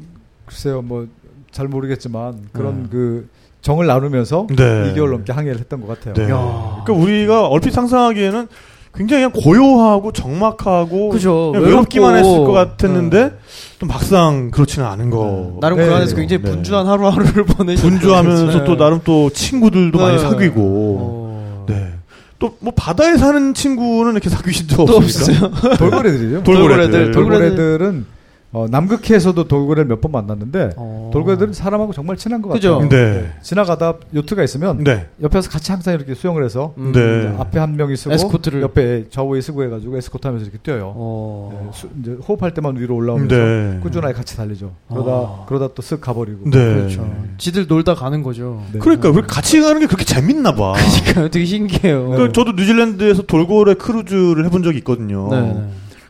글쎄요 0.47 0.83
뭐 0.83 1.07
잘 1.51 1.67
모르겠지만 1.67 2.49
그런 2.53 2.83
네. 2.85 2.89
그 2.91 3.29
정을 3.63 3.87
나누면서 3.87 4.47
네. 4.51 4.93
2개월 4.93 5.11
넘게 5.11 5.33
항해를 5.33 5.59
했던 5.59 5.81
것 5.81 5.89
같아요. 5.89 6.13
네. 6.15 6.31
야. 6.31 6.83
그러니까 6.85 6.93
우리가 6.93 7.47
얼핏 7.49 7.73
상상하기에는 7.73 8.47
굉장히 8.95 9.25
그냥 9.31 9.33
고요하고 9.45 10.13
정막하고. 10.13 11.11
그죠. 11.11 11.53
그냥 11.53 11.67
외롭기만 11.69 12.15
외롭고. 12.15 12.33
했을 12.35 12.45
것 12.47 12.53
같았는데, 12.53 13.39
또 13.79 13.87
막상 13.87 14.51
그렇지는 14.51 14.87
않은 14.89 15.11
거. 15.11 15.59
나름 15.61 15.79
네, 15.79 15.87
그 15.87 15.95
안에서 15.95 16.15
네. 16.15 16.21
굉장히 16.23 16.43
네. 16.43 16.51
분주한 16.51 16.87
하루하루를 16.87 17.45
보내셨 17.47 17.83
분주하면서 17.89 18.65
또 18.65 18.77
나름 18.77 19.01
또 19.05 19.31
친구들도 19.31 19.99
많이 19.99 20.17
네. 20.17 20.23
사귀고. 20.23 20.61
어. 21.01 21.65
네. 21.69 21.93
또 22.41 22.55
뭐 22.61 22.73
바다에 22.77 23.17
사는 23.17 23.53
친구는 23.55 24.13
이렇게 24.13 24.29
사귀신 24.31 24.69
적또 24.69 24.97
없습니까? 24.97 25.47
없어요. 25.47 25.75
돌고래들이죠. 25.79 26.43
돌고래들. 26.45 27.11
돌고래들. 27.11 27.13
돌고래들은 27.13 28.07
어, 28.51 28.67
남극해에서도 28.71 29.47
돌고래를 29.47 29.87
몇 29.89 30.01
번 30.01 30.13
만났는데 30.13 30.71
어. 30.77 31.11
돌고래들은 31.13 31.53
사람하고 31.53 31.93
정말 31.93 32.17
친한 32.17 32.41
것 32.41 32.49
그죠? 32.51 32.79
같아요. 32.79 32.89
네. 32.89 33.31
지나가다 33.43 33.95
요트가 34.15 34.43
있으면 34.45 34.83
네. 34.85 35.07
옆에서 35.21 35.51
같이 35.51 35.71
항상 35.73 35.93
이렇게 35.95 36.15
수영을 36.15 36.45
해서 36.45 36.73
음. 36.79 36.93
네. 36.93 37.35
앞에 37.39 37.59
한 37.59 37.77
명이 37.77 37.97
쓰고 37.97 38.15
에스코트를. 38.15 38.63
옆에 38.63 39.05
좌우에 39.11 39.41
쓰고 39.43 39.65
해가지고 39.65 39.99
에스코트하면서 39.99 40.45
이렇게 40.45 40.59
뛰어요. 40.63 40.93
어. 40.97 41.61
네, 41.67 41.71
수- 41.79 41.89
이제 42.01 42.13
호흡할 42.27 42.55
때만 42.55 42.77
위로 42.77 42.95
올라오면서 42.97 43.35
네. 43.37 43.81
꾸준하게 43.83 44.15
같이 44.15 44.37
달리죠. 44.37 44.73
그러다 44.89 45.11
아. 45.11 45.45
그러다 45.47 45.69
또 45.75 45.83
쓱 45.83 46.01
가버리고. 46.01 46.49
네. 46.49 46.51
그렇죠. 46.75 47.07
지들 47.37 47.67
놀다 47.67 47.95
가는 47.95 48.23
거죠. 48.23 48.63
네. 48.73 48.79
그러니까 48.79 49.11
왜 49.11 49.21
같이 49.27 49.61
가는 49.61 49.79
게 49.81 49.87
그렇게 49.87 50.05
재밌나 50.05 50.55
봐. 50.55 50.73
그러니까 51.05 51.29
되게 51.29 51.45
신기해요. 51.45 52.11
그 52.11 52.33
저도 52.33 52.53
뉴질랜드에서 52.53 53.23
돌고래 53.23 53.75
크루즈를 53.75 54.45
해본 54.47 54.63
적이 54.63 54.79
있거든요. 54.79 55.29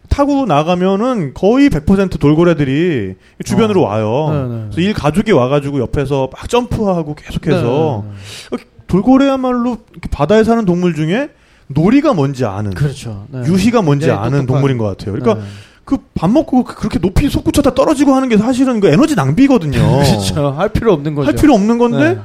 네, 0.09 0.15
네. 0.15 0.17
타고 0.17 0.47
나가면은 0.47 1.35
거의 1.35 1.69
100% 1.71 2.19
돌고래들이 2.19 3.15
주변으로 3.45 3.85
어. 3.85 3.89
와요. 3.89 4.29
네, 4.31 4.55
네. 4.57 4.63
그래서 4.71 4.81
일 4.81 4.95
가족이 4.95 5.33
와가지고 5.33 5.81
옆에서 5.81 6.31
막 6.33 6.49
점프하고 6.49 7.15
계속해서 7.15 8.05
네, 8.51 8.57
네, 8.57 8.65
돌고래야말로 8.87 9.79
바다에 10.11 10.45
사는 10.45 10.65
동물 10.65 10.95
중에 10.95 11.31
놀이가 11.69 12.15
뭔지 12.15 12.45
아는 12.45 12.71
네. 12.71 12.77
그렇죠. 12.77 13.27
네. 13.29 13.43
유희가 13.47 13.83
뭔지 13.83 14.11
아는 14.11 14.41
똑똑한. 14.41 14.47
동물인 14.47 14.79
것 14.79 14.85
같아요. 14.87 15.13
그러니까 15.15 15.45
네. 15.45 15.49
그 15.89 15.97
밥 16.15 16.31
먹고 16.31 16.65
그- 16.65 16.75
그렇게 16.75 16.99
높이 16.99 17.29
솟구쳤다 17.31 17.73
떨어지고 17.75 18.13
하는 18.15 18.29
게 18.29 18.37
사실은 18.37 18.81
그 18.81 18.89
에너지 18.89 19.15
낭비거든요. 19.15 19.73
그렇죠. 20.05 20.51
할 20.51 20.69
필요 20.69 20.93
없는 20.93 21.15
거죠. 21.15 21.29
할 21.29 21.35
필요 21.35 21.55
없는 21.55 21.79
건데 21.79 22.15
네. 22.15 22.19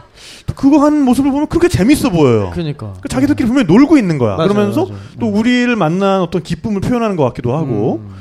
또 0.47 0.53
그거 0.53 0.79
하는 0.83 1.03
모습을 1.05 1.31
보면 1.31 1.47
그렇게 1.47 1.69
재밌어 1.69 2.09
보여요. 2.09 2.49
그러니까. 2.53 2.93
그 2.99 3.07
자기들끼리 3.07 3.47
분명히 3.47 3.65
놀고 3.67 3.97
있는 3.97 4.17
거야. 4.17 4.35
맞아요, 4.35 4.49
그러면서 4.49 4.85
맞아요. 4.85 4.97
또 5.19 5.27
우리를 5.27 5.73
만난 5.77 6.19
어떤 6.21 6.43
기쁨을 6.43 6.81
표현하는 6.81 7.15
것 7.15 7.23
같기도 7.25 7.55
하고 7.55 8.01
음. 8.03 8.13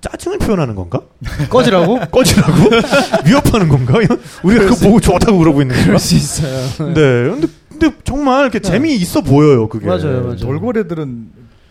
짜증을 0.00 0.38
표현하는 0.38 0.74
건가? 0.74 1.00
꺼지라고? 1.50 2.00
꺼지라고? 2.10 2.52
위협하는 3.26 3.68
건가? 3.68 3.94
우리가 4.42 4.64
그거 4.64 4.76
보고 4.86 5.00
좋다고 5.00 5.38
그러고 5.38 5.60
있는 5.62 5.74
건가? 5.76 5.86
그럴 5.86 5.98
수 6.00 6.14
있어요. 6.16 6.92
네. 6.94 7.30
근데, 7.30 7.46
근데 7.68 7.90
정말 8.02 8.42
이렇게 8.42 8.58
네. 8.58 8.68
재미 8.68 8.94
있어 8.96 9.20
보여요, 9.20 9.68
그게. 9.68 9.86
맞아요, 9.86 10.22
맞아요. 10.22 10.36
돌고래들은 10.36 11.26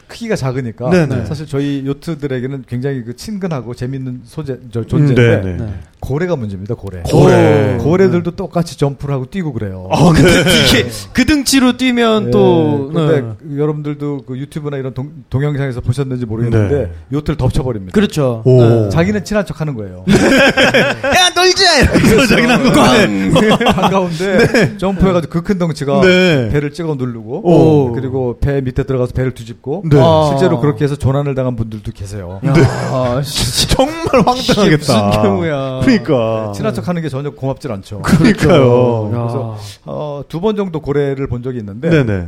크기가 0.08 0.36
작으니까 0.36 0.90
네네. 0.90 1.26
사실 1.26 1.46
저희 1.46 1.84
요트들에게는 1.86 2.64
굉장히 2.68 3.04
그 3.04 3.16
친근하고 3.16 3.74
재밌는 3.74 4.22
소재 4.24 4.60
저 4.72 4.82
음, 4.82 4.88
존재인데 4.88 5.42
네, 5.42 5.44
네. 5.44 5.58
네. 5.58 5.74
고래가 6.00 6.36
문제입니다. 6.36 6.76
고래. 6.76 7.02
고래. 7.04 7.76
오. 7.76 7.78
고래들도 7.84 8.32
똑같이 8.32 8.78
점프를 8.78 9.16
하고 9.16 9.26
뛰고 9.26 9.52
그래요. 9.54 9.90
아, 9.92 10.14
네. 10.14 10.22
이게 10.70 10.88
그 11.14 11.26
등치로 11.26 11.76
뛰면 11.78 12.26
네, 12.26 12.32
또 12.32 12.92
근데 12.94 13.22
네. 13.22 13.28
그 13.40 13.58
여러분들도 13.60 14.22
그 14.28 14.38
유튜브나 14.38 14.78
이런 14.78 14.94
동, 14.94 15.12
동영상에서 15.30 15.82
보셨는지 15.82 16.26
모르겠는데 16.26 16.76
네. 16.78 16.92
요트를 17.12 17.36
덮쳐버립니다. 17.38 17.94
그렇죠. 17.94 18.44
오. 18.46 18.62
네. 18.62 18.90
자기는 18.90 19.24
친한 19.26 19.46
척하는 19.46 19.74
거예요. 19.74 20.06
야, 20.08 21.30
놀자! 21.36 21.80
이러면서 21.80 22.28
자기는 22.28 22.50
한 22.52 22.74
건데. 22.74 23.50
한가운데 23.66 24.78
점프해가지고 24.78 25.32
그 25.34 25.48
큰 25.48 25.58
덩치가 25.60 26.02
네. 26.02 26.50
배를 26.52 26.74
찍어 26.74 26.96
누르고 26.96 27.42
오. 27.48 27.94
그리고 27.94 28.38
배 28.42 28.60
밑에 28.60 28.84
들어가서 28.84 29.14
배를 29.14 29.34
뒤집고 29.34 29.84
네. 29.90 29.98
아. 29.98 30.28
실제로 30.30 30.60
그렇게 30.60 30.84
해서 30.84 30.98
조난을 30.98 31.36
당한 31.36 31.56
분들도 31.56 31.90
계세요. 31.94 32.42
야, 32.46 32.54
아, 32.92 33.22
정말 33.70 33.96
황당하겠다. 34.26 35.08
무슨 35.08 35.22
경우야. 35.24 35.80
그러니까. 35.88 36.52
친한 36.54 36.74
척 36.74 36.88
하는 36.88 37.02
게 37.02 37.10
전혀 37.10 37.30
고맙질 37.32 37.72
않죠. 37.72 38.02
그러니까요. 38.02 39.08
야. 39.14 39.18
그래서 39.22 39.58
어, 39.86 40.22
두 40.28 40.40
번 40.40 40.56
정도 40.56 40.80
고래를 40.82 41.28
본 41.28 41.42
적이 41.44 41.60
있는데 41.60 41.90
네네. 41.90 42.28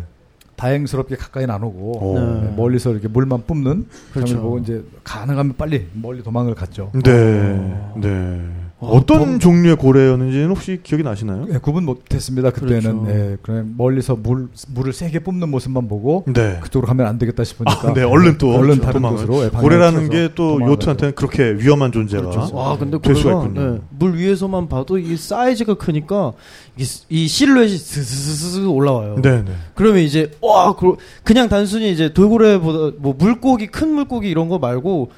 다행스럽게 0.56 1.16
가까이는 1.16 1.54
안 1.54 1.64
오고 1.64 2.06
오. 2.06 2.20
네, 2.20 2.54
멀리서 2.58 2.92
이렇게 2.92 3.08
물만 3.08 3.44
뿜는 3.48 3.86
그렇죠. 4.14 4.42
보고 4.42 4.58
이제 4.60 4.84
가능하면 5.06 5.56
빨리 5.58 5.88
멀리 5.94 6.22
도망을 6.22 6.54
갔죠. 6.56 6.92
네. 7.04 7.92
네. 7.96 8.42
어떤 8.82 9.20
봄- 9.20 9.40
종류의 9.40 9.76
고래였는지는 9.76 10.48
혹시 10.50 10.80
기억이 10.82 11.04
나시나요? 11.04 11.48
예, 11.54 11.58
구분 11.58 11.84
못했습니다 11.86 12.50
그때는 12.52 13.04
그렇죠. 13.04 13.08
예, 13.10 13.38
그냥 13.42 13.74
멀리서 13.78 14.16
물 14.16 14.48
물을 14.74 14.94
세게 14.94 15.20
뿜는 15.20 15.50
모습만 15.50 15.90
보고 15.90 16.24
네. 16.28 16.60
그쪽으로 16.62 16.88
가면 16.88 17.06
안 17.06 17.18
되겠다 17.18 17.44
싶으니까 17.44 17.90
아, 17.90 17.94
네, 17.94 18.04
얼른 18.04 18.38
또 18.38 18.54
얼른 18.56 18.80
다른 18.80 19.02
도망을. 19.02 19.18
곳으로 19.28 19.44
예, 19.44 19.50
고래라는 19.50 20.10
게 20.10 20.30
또 20.34 20.62
요트한테는 20.62 21.16
그렇게 21.16 21.52
위험한 21.58 21.92
존재가 21.92 22.30
그렇죠. 22.30 22.56
와, 22.56 22.78
근데 22.78 22.98
될 23.00 23.16
수가 23.16 23.32
있군요. 23.44 23.72
네, 23.74 23.80
물 23.98 24.16
위에서만 24.16 24.70
봐도 24.70 24.98
이 24.98 25.18
사이즈가 25.18 25.74
크니까 25.74 26.32
이, 26.78 26.84
스- 26.86 27.04
이 27.10 27.28
실루엣이 27.28 27.78
스스스스 27.78 28.66
올라와요. 28.66 29.16
네, 29.22 29.44
네. 29.44 29.52
그러면 29.76 30.04
이제 30.04 30.32
와 30.42 30.74
그- 30.76 30.96
그냥 31.24 31.50
단순히 31.50 31.92
이제 31.92 32.14
돌고래보다 32.14 32.96
뭐 33.00 33.14
물고기 33.18 33.68
큰 33.68 33.90
물고기 33.94 34.30
이런 34.30 34.48
거 34.48 34.58
말고 34.58 35.12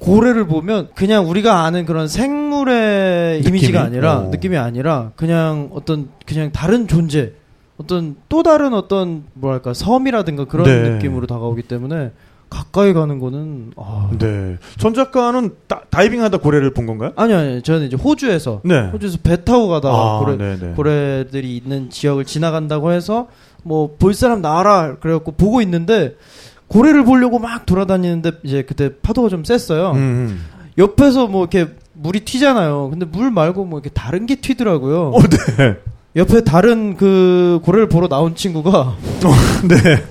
고래를 0.00 0.46
보면 0.46 0.88
그냥 0.94 1.28
우리가 1.28 1.64
아는 1.64 1.84
그런 1.86 2.08
생물의 2.08 3.38
느낌이? 3.38 3.58
이미지가 3.58 3.82
아니라 3.82 4.18
어. 4.18 4.22
느낌이 4.30 4.56
아니라 4.56 5.12
그냥 5.16 5.70
어떤 5.72 6.08
그냥 6.26 6.52
다른 6.52 6.86
존재 6.88 7.32
어떤 7.78 8.16
또 8.28 8.42
다른 8.42 8.74
어떤 8.74 9.24
뭐랄까 9.34 9.74
섬이라든가 9.74 10.44
그런 10.46 10.66
네. 10.66 10.90
느낌으로 10.90 11.26
다가오기 11.26 11.62
때문에 11.62 12.12
가까이 12.50 12.92
가는 12.94 13.18
거는 13.18 13.72
아 13.76 14.10
네. 14.18 14.56
전 14.78 14.94
작가는 14.94 15.50
다, 15.66 15.82
다이빙하다 15.90 16.38
고래를 16.38 16.72
본 16.72 16.86
건가요? 16.86 17.12
아니 17.14 17.34
아니 17.34 17.62
저는 17.62 17.86
이제 17.86 17.96
호주에서 17.96 18.62
네. 18.64 18.88
호주에서 18.88 19.18
배 19.22 19.44
타고 19.44 19.68
가다가 19.68 19.94
아, 19.94 20.18
고래 20.20 20.36
네, 20.36 20.56
네. 20.58 20.72
고래들이 20.74 21.56
있는 21.56 21.90
지역을 21.90 22.24
지나간다고 22.24 22.92
해서 22.92 23.28
뭐 23.64 23.96
볼 23.98 24.14
사람 24.14 24.40
나와라 24.40 24.96
그래갖고 25.00 25.32
보고 25.32 25.60
있는데 25.60 26.16
고래를 26.68 27.04
보려고 27.04 27.38
막 27.38 27.66
돌아다니는데 27.66 28.32
이제 28.44 28.62
그때 28.62 28.90
파도가 29.00 29.28
좀 29.28 29.44
셌어요. 29.44 29.92
음, 29.92 29.96
음. 29.96 30.44
옆에서 30.76 31.26
뭐 31.26 31.42
이렇게 31.50 31.72
물이 31.94 32.20
튀잖아요. 32.20 32.90
근데 32.90 33.04
물 33.04 33.30
말고 33.30 33.64
뭐 33.64 33.80
이렇게 33.80 33.90
다른 33.92 34.26
게 34.26 34.36
튀더라고요. 34.36 35.10
어, 35.14 35.20
네. 35.22 35.76
옆에 36.16 36.42
다른 36.42 36.96
그 36.96 37.60
고래를 37.64 37.88
보러 37.88 38.08
나온 38.08 38.34
친구가 38.34 38.96
네. 39.68 40.04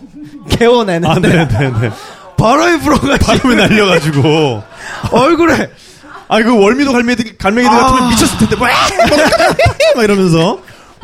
개워내는데 0.50 1.08
아, 1.08 1.20
네, 1.20 1.48
네, 1.48 1.72
네. 1.80 1.90
바람이 2.38 2.80
불어가지고 2.80 3.18
바람에 3.18 3.56
날려가지고. 3.56 4.64
얼굴에 5.12 5.70
아, 6.30 6.44
그 6.44 6.62
월미도 6.62 6.92
갈매기, 6.92 7.38
갈매기들 7.38 7.76
아. 7.76 7.86
같으면 7.86 8.10
미쳤을 8.10 8.38
텐데. 8.40 8.56
막, 8.58 8.70
막 9.96 10.04
이러면서. 10.04 10.60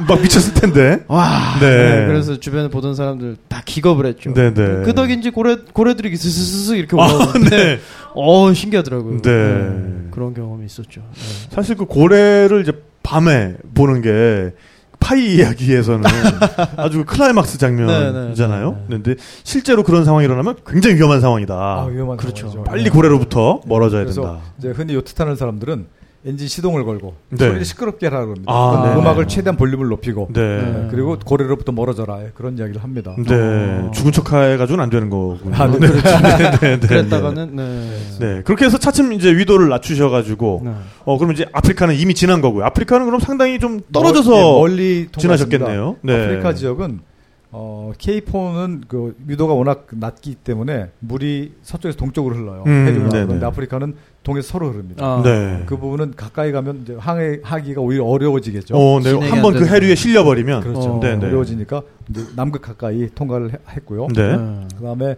막 0.07 0.21
미쳤을 0.21 0.53
텐데. 0.55 1.03
와 1.07 1.57
네. 1.59 1.69
네, 1.99 2.05
그래서 2.07 2.39
주변에 2.39 2.69
보던 2.69 2.95
사람들 2.95 3.37
다 3.47 3.61
기겁을 3.65 4.05
했죠. 4.07 4.33
네, 4.33 4.53
네. 4.53 4.83
그 4.83 4.93
덕인지 4.93 5.29
고래 5.31 5.57
고래들이 5.73 6.15
스스스스 6.15 6.73
이렇게 6.75 6.99
아, 6.99 7.05
올라오는데 7.05 7.49
네. 7.49 7.79
어 8.15 8.53
신기하더라고요. 8.53 9.21
네. 9.21 10.09
그런 10.11 10.33
경험이 10.33 10.65
있었죠. 10.65 11.01
네. 11.01 11.49
사실 11.51 11.75
그 11.75 11.85
고래를 11.85 12.61
이제 12.61 12.71
밤에 13.03 13.55
보는 13.75 14.01
게 14.01 14.53
파이 14.99 15.35
이야기에서는 15.35 16.03
아주 16.77 17.03
클라이막스 17.05 17.57
장면이잖아요. 17.57 18.71
네, 18.71 18.77
네, 18.77 18.97
네. 18.97 19.01
근데 19.03 19.15
실제로 19.43 19.83
그런 19.83 20.05
상황이 20.05 20.25
일어나면 20.25 20.55
굉장히 20.65 20.95
위험한 20.95 21.19
상황이다. 21.19 21.53
아, 21.53 21.85
위험한 21.91 22.15
그렇죠. 22.17 22.47
상황이죠. 22.47 22.63
빨리 22.63 22.83
네. 22.85 22.89
고래로부터 22.89 23.61
멀어져야 23.65 24.03
그래서 24.03 24.21
된다. 24.21 24.39
이제 24.57 24.69
흔히 24.69 24.93
요트 24.95 25.13
타는 25.13 25.35
사람들은 25.35 25.87
엔진 26.25 26.47
시동을 26.47 26.85
걸고 26.85 27.15
네. 27.31 27.37
소리를 27.37 27.65
시끄럽게 27.65 28.07
하라 28.07 28.25
그럽니다. 28.25 28.51
아, 28.51 28.71
그러니까 28.71 28.95
네. 28.95 29.01
음악을 29.01 29.27
최대한 29.27 29.57
볼륨을 29.57 29.89
높이고 29.89 30.29
네. 30.31 30.61
네. 30.61 30.87
그리고 30.89 31.17
고래로부터 31.19 31.73
멀어져라 31.73 32.23
예, 32.23 32.31
그런 32.33 32.57
이야기를 32.57 32.81
합니다. 32.81 33.13
네. 33.17 33.35
어. 33.35 33.91
죽은 33.93 34.13
척 34.13 34.31
해가지고는 34.31 34.81
안 34.83 34.89
되는 34.89 35.09
거군요. 35.09 35.55
아, 35.55 35.67
네, 35.67 35.79
네, 35.79 35.87
네, 35.89 36.59
네, 36.59 36.79
네. 36.79 36.87
그랬다가는 36.87 37.55
네. 37.55 37.97
네. 38.19 38.41
그렇게 38.43 38.65
해서 38.65 38.77
차츰 38.77 39.11
이제 39.11 39.35
위도를 39.35 39.67
낮추셔가지고, 39.67 40.61
네. 40.63 40.71
어, 41.03 41.17
그럼 41.17 41.33
이제 41.33 41.45
아프리카는 41.51 41.95
이미 41.95 42.13
지난 42.13 42.39
거고요. 42.39 42.63
아프리카는 42.65 43.05
그럼 43.05 43.19
상당히 43.19 43.59
좀 43.59 43.81
떨어져서 43.91 44.31
멀, 44.31 44.39
예, 44.39 44.75
멀리 44.75 45.07
통과했습니다. 45.11 45.19
지나셨겠네요. 45.19 45.97
네. 46.01 46.23
아프리카 46.23 46.53
지역은 46.53 46.99
어, 47.55 47.91
케이폰은 47.99 48.85
그 48.87 49.15
위도가 49.27 49.53
워낙 49.53 49.85
낮기 49.91 50.35
때문에 50.35 50.89
물이 50.99 51.53
서쪽에서 51.61 51.97
동쪽으로 51.97 52.35
흘러요. 52.35 52.63
음, 52.65 52.87
해류가. 52.87 53.09
그런데 53.09 53.45
아프리카는 53.45 53.93
동에서 54.23 54.47
서로 54.47 54.71
흐릅니다. 54.71 55.05
아. 55.05 55.21
네. 55.23 55.63
그 55.67 55.77
부분은 55.77 56.13
가까이 56.15 56.51
가면 56.51 56.81
이제 56.83 56.95
항해 56.97 57.39
하기가 57.43 57.81
오히려 57.81 58.05
어려워지겠죠. 58.05 58.75
어, 58.75 58.99
네. 59.01 59.11
한번 59.29 59.55
안그 59.55 59.67
해류에 59.67 59.93
실려 59.95 60.23
버리면. 60.23 60.61
그렇죠. 60.61 60.93
어. 60.93 60.99
어려워지니까 60.99 61.83
이제 62.09 62.21
남극 62.35 62.61
가까이 62.63 63.07
통과를 63.13 63.53
해- 63.53 63.57
했고요. 63.69 64.07
네. 64.15 64.35
네. 64.35 64.67
그다음에 64.77 65.15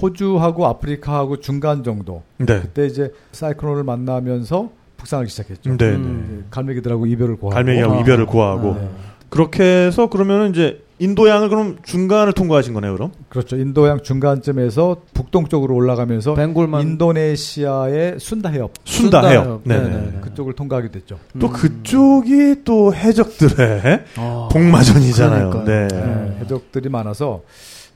호주하고 0.00 0.66
아프리카하고 0.66 1.40
중간 1.40 1.82
정도. 1.82 2.22
네. 2.38 2.60
그때 2.60 2.86
이제 2.86 3.12
사이클론을 3.32 3.82
만나면서 3.84 4.70
북상하기 4.98 5.28
시작했죠. 5.30 5.76
네. 5.76 5.84
음. 5.96 6.46
갈매기들하고 6.50 7.06
이별을 7.06 7.36
구하고 7.36 7.54
갈매기하고 7.54 7.94
아. 7.94 8.00
이별을 8.00 8.26
구하고. 8.26 8.74
네. 8.74 8.88
그렇게 9.30 9.64
해서 9.64 10.08
그러면은 10.08 10.50
이제 10.50 10.80
인도양을 11.02 11.48
그럼 11.48 11.78
중간을 11.82 12.32
통과하신 12.32 12.74
거네요, 12.74 12.92
그럼? 12.92 13.10
그렇죠. 13.28 13.56
인도양 13.56 14.02
중간쯤에서 14.04 15.02
북동쪽으로 15.14 15.74
올라가면서 15.74 16.34
벵골만 16.34 16.82
인도네시아의 16.82 18.20
순다 18.20 18.50
해협 18.50 18.72
순다 18.84 19.20
순다 19.20 19.28
해협. 19.28 19.44
해협. 19.44 19.60
네네. 19.64 19.88
네네네. 19.88 20.20
그쪽을 20.20 20.52
통과하게 20.52 20.92
됐죠. 20.92 21.18
또 21.40 21.48
음. 21.48 21.52
그쪽이 21.52 22.62
또 22.64 22.94
해적들의 22.94 24.04
아. 24.16 24.48
복마전이잖아요. 24.52 25.50
그러니까요. 25.50 25.88
네. 25.88 25.88
네, 25.88 26.36
해적들이 26.40 26.88
많아서 26.88 27.42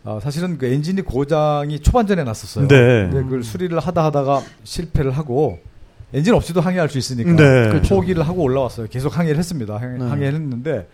아, 0.03 0.19
사실은 0.21 0.59
그 0.59 0.67
엔진이 0.67 1.03
고장이 1.03 1.79
초반전에 1.81 2.25
났었어요. 2.25 2.67
네. 2.67 3.09
근데 3.09 3.23
그걸 3.23 3.45
수리를 3.45 3.79
하다 3.79 4.05
하다가 4.05 4.43
실패를 4.65 5.13
하고 5.13 5.61
엔진 6.13 6.35
없이도 6.35 6.61
항해할 6.61 6.89
수 6.89 6.99
있으니까 6.99 7.37
네. 7.37 7.69
그 7.71 7.83
포기를 7.89 8.27
하고 8.27 8.43
올라왔어요. 8.43 8.89
계속 8.91 9.17
항해를 9.17 9.39
했습니다. 9.39 9.77
항해, 9.77 9.99
네. 9.99 10.05
항해를 10.05 10.35
했는데 10.41 10.89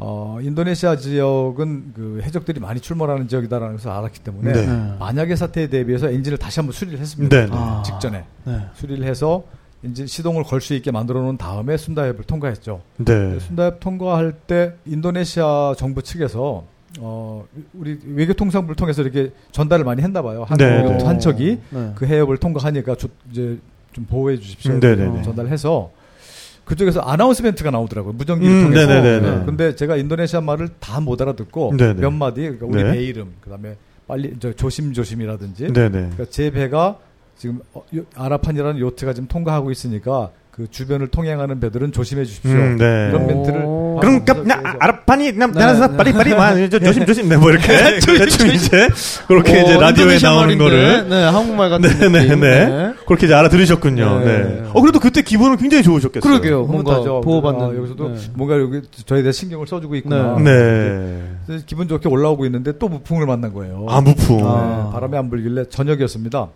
어, 0.00 0.38
인도네시아 0.40 0.96
지역은 0.96 1.92
그 1.94 2.20
해적들이 2.22 2.60
많이 2.60 2.78
출몰하는 2.80 3.26
지역이다라는 3.26 3.76
것을 3.76 3.90
알았기 3.90 4.20
때문에 4.20 4.52
네. 4.52 4.66
네. 4.66 4.92
만약의 5.00 5.36
사태에 5.36 5.66
대비해서 5.68 6.08
엔진을 6.08 6.38
다시 6.38 6.60
한번 6.60 6.72
수리를 6.72 6.98
했습니다. 7.00 7.36
네. 7.36 7.46
네. 7.46 7.50
아. 7.52 7.82
직전에 7.84 8.24
네. 8.44 8.60
수리를 8.74 9.04
해서 9.04 9.42
이제 9.82 10.06
시동을 10.06 10.44
걸 10.44 10.60
수 10.60 10.74
있게 10.74 10.90
만들어 10.92 11.20
놓은 11.22 11.36
다음에 11.36 11.76
순다협을 11.76 12.24
통과했죠. 12.24 12.80
네. 12.98 13.38
순다협 13.40 13.80
통과할 13.80 14.32
때 14.46 14.74
인도네시아 14.86 15.74
정부 15.76 16.02
측에서 16.02 16.64
어 17.00 17.44
우리 17.74 17.98
외교통상부를 18.06 18.76
통해서 18.76 19.02
이렇게 19.02 19.32
전달을 19.52 19.84
많이 19.84 20.02
했나 20.02 20.22
봐요. 20.22 20.44
한, 20.48 20.58
네, 20.58 20.82
네, 20.82 20.96
네. 20.96 21.04
한 21.04 21.18
척이 21.18 21.58
네. 21.70 21.92
그 21.96 22.06
해협을 22.06 22.38
통과하니까 22.38 22.94
조- 22.96 23.08
이제 23.30 23.58
좀 23.92 24.04
보호해 24.06 24.36
주십시오. 24.38 24.72
음. 24.74 24.80
이렇게 24.82 25.22
전달해서 25.22 25.90
그쪽에서 26.68 27.00
아나운스멘트가 27.00 27.70
나오더라고요. 27.70 28.12
무전기를 28.12 28.52
음, 28.54 28.62
통해서. 28.70 28.86
네네네네. 28.86 29.36
네. 29.38 29.44
근데 29.46 29.74
제가 29.74 29.96
인도네시아 29.96 30.40
말을 30.42 30.68
다 30.80 31.00
못 31.00 31.20
알아듣고 31.20 31.76
네네. 31.76 32.00
몇 32.00 32.10
마디 32.10 32.42
그러니까 32.42 32.66
우리 32.66 32.82
네. 32.82 32.92
배 32.92 33.02
이름 33.04 33.32
그다음에 33.40 33.76
빨리 34.06 34.34
저 34.40 34.52
조심 34.52 34.92
조심이라든지 34.92 35.72
네네. 35.72 35.90
그러니까 35.90 36.24
제 36.30 36.50
배가 36.50 36.98
지금 37.36 37.60
어, 37.72 37.82
요- 37.96 38.04
아라판이라는 38.14 38.78
요트가 38.80 39.14
지금 39.14 39.28
통과하고 39.28 39.70
있으니까 39.70 40.30
그 40.58 40.66
주변을 40.68 41.06
통행하는 41.06 41.60
배들은 41.60 41.92
조심해 41.92 42.24
주십시오. 42.24 42.50
음, 42.50 42.76
네. 42.78 43.10
이런 43.10 43.28
멘트를 43.28 43.62
오. 43.64 44.00
그럼 44.00 44.24
하면서 44.26 44.42
나 44.42 44.56
계속 44.60 44.82
아라판이 44.82 45.32
나 45.34 45.46
네, 45.46 45.52
네. 45.86 45.96
빨리 45.96 46.12
빨리 46.12 46.32
와 46.32 46.52
저- 46.68 46.80
조심 46.80 47.06
조심 47.06 47.28
네뭐 47.28 47.48
이렇게 47.50 47.68
대충 48.18 48.48
이제 48.48 48.88
그렇게 49.28 49.56
오, 49.56 49.62
이제 49.62 49.78
라디오에 49.78 50.18
나오는 50.20 50.58
말인데, 50.58 50.64
거를 50.64 51.08
네, 51.08 51.22
한국말 51.26 51.70
같은 51.70 51.88
네, 52.00 52.08
네. 52.08 52.34
네. 52.34 52.92
그렇게 53.06 53.26
이제 53.26 53.34
알아들으셨군요. 53.34 54.18
네. 54.18 54.24
네. 54.26 54.62
어 54.72 54.80
그래도 54.80 54.98
그때 54.98 55.22
기분은 55.22 55.58
굉장히 55.58 55.84
좋으셨겠어요. 55.84 56.28
그러게요. 56.28 56.64
뭔가. 56.64 56.98
보호받는 57.20 57.64
아, 57.64 57.76
여기서도 57.76 58.08
네. 58.08 58.20
뭔가 58.34 58.58
여기 58.58 58.82
저에 59.06 59.22
대해 59.22 59.30
신경을 59.30 59.68
써주고 59.68 59.94
있구나. 59.94 60.38
네. 60.42 61.22
기분 61.66 61.86
좋게 61.86 62.08
올라오고 62.08 62.46
있는데 62.46 62.76
또 62.80 62.88
무풍을 62.88 63.26
만난 63.26 63.54
거예요. 63.54 63.86
아 63.88 64.00
무풍. 64.00 64.44
아. 64.44 64.86
네, 64.88 64.92
바람이 64.92 65.16
안 65.16 65.30
불길래 65.30 65.66
저녁이었습니다. 65.70 66.48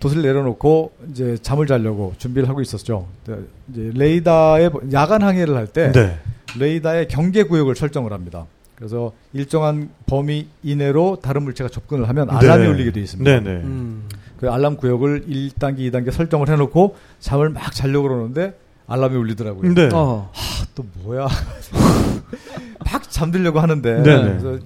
돛을 0.00 0.22
내려놓고 0.22 0.92
이제 1.10 1.36
잠을 1.40 1.66
자려고 1.66 2.14
준비를 2.18 2.48
하고 2.48 2.60
있었죠. 2.60 3.06
네, 3.26 3.36
이제 3.68 3.92
레이더에 3.94 4.70
야간 4.92 5.22
항해를 5.22 5.54
할때 5.54 5.92
네. 5.92 6.18
레이더의 6.58 7.08
경계 7.08 7.44
구역을 7.44 7.76
설정을 7.76 8.12
합니다. 8.12 8.46
그래서 8.74 9.12
일정한 9.34 9.90
범위 10.06 10.48
이내로 10.62 11.18
다른 11.22 11.42
물체가 11.42 11.68
접근을 11.68 12.08
하면 12.08 12.30
알람이 12.30 12.64
네. 12.64 12.68
울리게 12.70 12.92
되어 12.92 13.02
있습니다. 13.02 13.30
네 13.30 13.40
네. 13.40 13.50
음. 13.62 14.08
그 14.38 14.50
알람 14.50 14.78
구역을 14.78 15.26
1단계, 15.26 15.80
2단계 15.90 16.10
설정을 16.10 16.48
해놓고 16.48 16.96
잠을 17.20 17.50
막 17.50 17.74
자려고 17.74 18.08
그러는데 18.08 18.58
알람이 18.86 19.14
울리더라고요. 19.16 19.74
네. 19.74 19.90
어. 19.92 20.32
또 20.74 20.84
뭐야? 21.02 21.28
막 22.90 23.10
잠들려고 23.10 23.60
하는데 23.60 24.02
네네. 24.02 24.38
그래서 24.38 24.58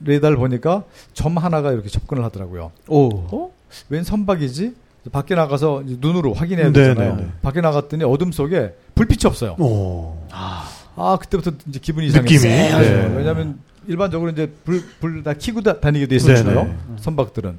레이더를 0.00 0.36
보니까 0.36 0.84
점 1.14 1.38
하나가 1.38 1.72
이렇게 1.72 1.88
접근을 1.88 2.22
하더라고요. 2.24 2.70
오. 2.88 3.08
어? 3.08 3.53
웬 3.88 4.04
선박이지? 4.04 4.74
밖에 5.12 5.34
나가서 5.34 5.82
눈으로 6.00 6.32
확인해야. 6.32 6.72
되잖아요. 6.72 7.30
밖에 7.42 7.60
나갔더니 7.60 8.04
어둠 8.04 8.32
속에 8.32 8.74
불빛이 8.94 9.20
없어요. 9.26 9.56
오. 9.58 10.16
아 10.30 11.18
그때부터 11.20 11.52
이제 11.68 11.78
기분이 11.80 12.06
이상했어요. 12.06 12.52
느낌이. 12.52 12.82
네. 12.88 13.14
왜냐하면 13.16 13.58
일반적으로 13.86 14.30
이제 14.30 14.50
불 14.64 14.82
불다 15.00 15.34
켜고 15.34 15.60
다- 15.60 15.78
다니게 15.80 16.06
돼 16.06 16.16
있었잖아요. 16.16 16.54
네네. 16.62 16.76
선박들은 16.98 17.58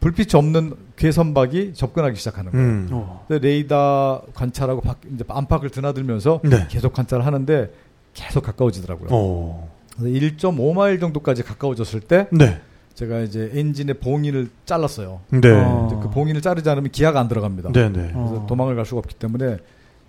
불빛이 0.00 0.28
없는 0.34 0.74
괴 0.96 1.10
선박이 1.12 1.72
접근하기 1.74 2.16
시작하는 2.16 2.52
거예요. 2.52 2.66
음. 2.66 2.88
어. 2.92 3.26
레이더 3.28 4.22
관찰하고 4.34 4.80
밖, 4.80 5.00
이제 5.12 5.24
안팎을 5.28 5.70
드나들면서 5.70 6.40
네. 6.44 6.66
계속 6.70 6.92
관찰을 6.94 7.26
하는데 7.26 7.70
계속 8.14 8.42
가까워지더라고요. 8.44 9.08
오. 9.10 9.68
그래서 9.98 10.14
1.5마일 10.36 11.00
정도까지 11.00 11.42
가까워졌을 11.42 12.00
때 12.00 12.28
네. 12.30 12.60
제가 12.96 13.20
이제 13.20 13.50
엔진의 13.54 13.96
봉인을 14.00 14.48
잘랐어요. 14.64 15.20
네. 15.28 15.50
어. 15.52 16.00
그 16.02 16.10
봉인을 16.10 16.40
자르지 16.40 16.68
않으면 16.68 16.90
기아가 16.90 17.20
안 17.20 17.28
들어갑니다. 17.28 17.70
네 17.72 17.88
네. 17.90 18.10
그래서 18.12 18.34
어. 18.34 18.46
도망을 18.48 18.74
갈 18.74 18.86
수가 18.86 19.00
없기 19.00 19.14
때문에 19.16 19.58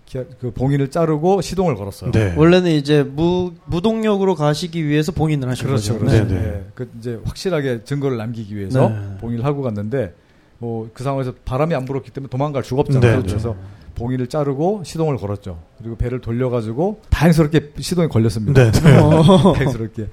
기아, 0.06 0.24
그 0.40 0.52
봉인을 0.52 0.90
자르고 0.90 1.42
시동을 1.42 1.76
걸었어요. 1.76 2.12
네. 2.12 2.34
원래는 2.38 2.72
이제 2.72 3.04
무 3.04 3.52
무동력으로 3.66 4.36
가시기 4.36 4.88
위해서 4.88 5.12
봉인을 5.12 5.50
하신 5.50 5.68
그렇죠, 5.68 6.00
거죠. 6.00 6.06
그렇죠. 6.06 6.28
네, 6.30 6.34
네. 6.34 6.42
네. 6.42 6.66
그 6.76 6.90
이제 6.98 7.20
확실하게 7.26 7.84
증거를 7.84 8.16
남기기 8.16 8.56
위해서 8.56 8.88
네. 8.88 9.18
봉인을 9.20 9.44
하고 9.44 9.62
갔는데 9.62 10.16
뭐 10.60 10.90
그 10.94 11.04
상황에서 11.04 11.34
바람이 11.44 11.76
안 11.76 11.84
불었기 11.84 12.12
때문에 12.12 12.30
도망갈 12.30 12.64
수가 12.64 12.82
없잖아요. 12.82 13.18
네, 13.18 13.28
그래서 13.28 13.54
봉인을 13.96 14.28
자르고 14.28 14.84
시동을 14.86 15.18
걸었죠. 15.18 15.60
그리고 15.78 15.98
배를 15.98 16.22
돌려가지고 16.22 17.02
다행스럽게 17.10 17.74
시동이 17.80 18.08
걸렸습니다. 18.08 18.72
네. 18.72 18.72
네. 18.72 18.96
어. 18.98 19.54
다행스럽게 19.54 20.08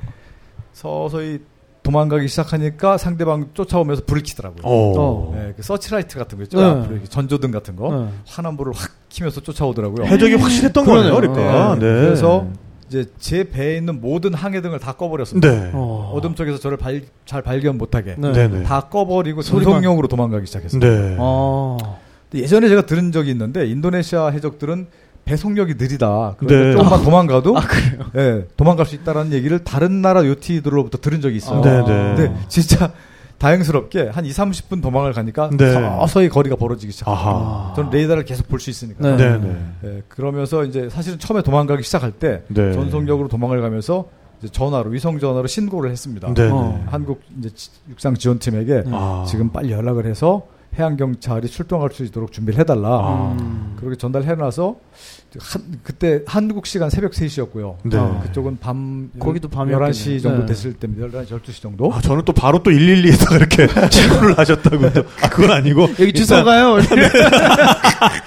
서서히 0.72 1.38
도망가기 1.84 2.26
시작하니까 2.28 2.96
상대방 2.98 3.50
쫓아오면서 3.54 4.02
불을 4.06 4.22
켜더라고요. 4.24 4.62
오. 4.66 5.34
네, 5.36 5.52
그 5.56 5.62
서치라이트 5.62 6.18
같은 6.18 6.38
거 6.38 6.44
있죠. 6.44 6.58
네. 6.58 6.64
앞으로 6.64 6.92
이렇게 6.94 7.06
전조등 7.08 7.50
같은 7.52 7.76
거 7.76 7.94
네. 7.94 8.08
환한 8.26 8.56
불을 8.56 8.72
확 8.74 8.90
키면서 9.10 9.40
쫓아오더라고요. 9.42 10.06
해적이 10.06 10.34
확실했던. 10.34 10.84
거네요, 10.84 11.14
그러니까. 11.14 11.76
네. 11.78 11.80
네. 11.86 12.00
그래서 12.06 12.46
이제 12.88 13.04
제 13.18 13.44
배에 13.50 13.76
있는 13.76 14.00
모든 14.00 14.32
항해등을 14.34 14.78
다 14.78 14.92
꺼버렸습니다. 14.92 15.48
네. 15.50 15.70
어. 15.74 16.12
어둠 16.14 16.34
속에서 16.34 16.58
저를 16.58 16.78
발- 16.78 17.02
잘 17.26 17.42
발견 17.42 17.76
못하게 17.78 18.16
네. 18.18 18.62
다 18.64 18.80
꺼버리고 18.88 19.42
전속용으로 19.42 20.08
도망가기 20.08 20.46
시작했어요. 20.46 20.80
네. 20.80 21.16
어. 21.18 22.00
예전에 22.34 22.68
제가 22.68 22.86
들은 22.86 23.12
적이 23.12 23.30
있는데 23.30 23.66
인도네시아 23.66 24.28
해적들은 24.30 24.86
배속력이 25.24 25.74
느리다. 25.78 26.34
그러니까 26.38 26.46
네. 26.66 26.72
조금만 26.72 27.02
도망가도 27.04 27.56
아. 27.58 27.62
예, 28.16 28.46
도망갈 28.56 28.86
수 28.86 28.94
있다라는 28.94 29.32
얘기를 29.32 29.64
다른 29.64 30.02
나라 30.02 30.24
요티들로부터 30.26 30.98
들은 30.98 31.20
적이 31.20 31.36
있어요. 31.36 31.60
네, 31.62 31.78
네. 31.78 31.84
근데 32.16 32.34
진짜 32.48 32.92
다행스럽게 33.38 34.10
한 34.12 34.24
2, 34.24 34.30
30분 34.30 34.80
도망을 34.82 35.12
가니까 35.12 35.50
네. 35.56 35.72
서서히 35.72 36.28
거리가 36.28 36.56
벌어지기. 36.56 36.92
아하. 37.04 37.72
저는 37.74 37.90
레이더를 37.90 38.24
계속 38.24 38.48
볼 38.48 38.60
수 38.60 38.70
있으니까. 38.70 39.16
네. 39.16 39.16
네, 39.16 39.38
네. 39.38 39.56
예, 39.84 40.02
그러면서 40.08 40.64
이제 40.64 40.88
사실은 40.90 41.18
처음에 41.18 41.42
도망가기 41.42 41.82
시작할 41.82 42.12
때 42.12 42.42
네. 42.48 42.72
전속력으로 42.72 43.28
도망을 43.28 43.60
가면서 43.60 44.06
전화로 44.50 44.90
위성 44.90 45.18
전화로 45.18 45.46
신고를 45.46 45.90
했습니다. 45.90 46.32
네. 46.34 46.50
어. 46.50 46.78
네. 46.78 46.84
한국 46.90 47.22
이제 47.38 47.48
지- 47.50 47.70
육상 47.88 48.14
지원팀에게 48.14 48.84
아. 48.92 49.24
지금 49.26 49.48
빨리 49.50 49.72
연락을 49.72 50.04
해서 50.06 50.42
해양 50.78 50.96
경찰이 50.96 51.48
출동할 51.48 51.90
수 51.92 52.04
있도록 52.04 52.32
준비를 52.32 52.60
해달라. 52.60 52.88
아. 52.88 53.36
음. 53.38 53.76
그렇게 53.78 53.96
전달해놔서 53.96 54.76
한, 55.40 55.62
그때 55.82 56.22
한국 56.26 56.66
시간 56.66 56.90
새벽 56.90 57.12
3시였고요. 57.12 57.76
네. 57.84 57.98
아, 57.98 58.20
그쪽은 58.22 58.58
밤 58.60 59.10
거기도 59.18 59.48
밤이었겠네요. 59.48 59.92
11시 59.92 60.22
정도 60.22 60.40
네. 60.40 60.46
됐을 60.46 60.72
때입니다. 60.74 61.06
11시, 61.08 61.40
12시 61.42 61.62
정도. 61.62 61.92
아, 61.92 62.00
저는 62.00 62.24
또 62.24 62.32
바로 62.32 62.62
또 62.62 62.70
112에서 62.70 63.28
그렇게 63.28 63.66
신고를 63.90 64.38
하셨다고. 64.38 64.92
또. 64.92 65.02
아, 65.22 65.28
그건 65.28 65.50
아니고. 65.52 65.82
여기 65.98 66.12
주소가요. 66.12 66.78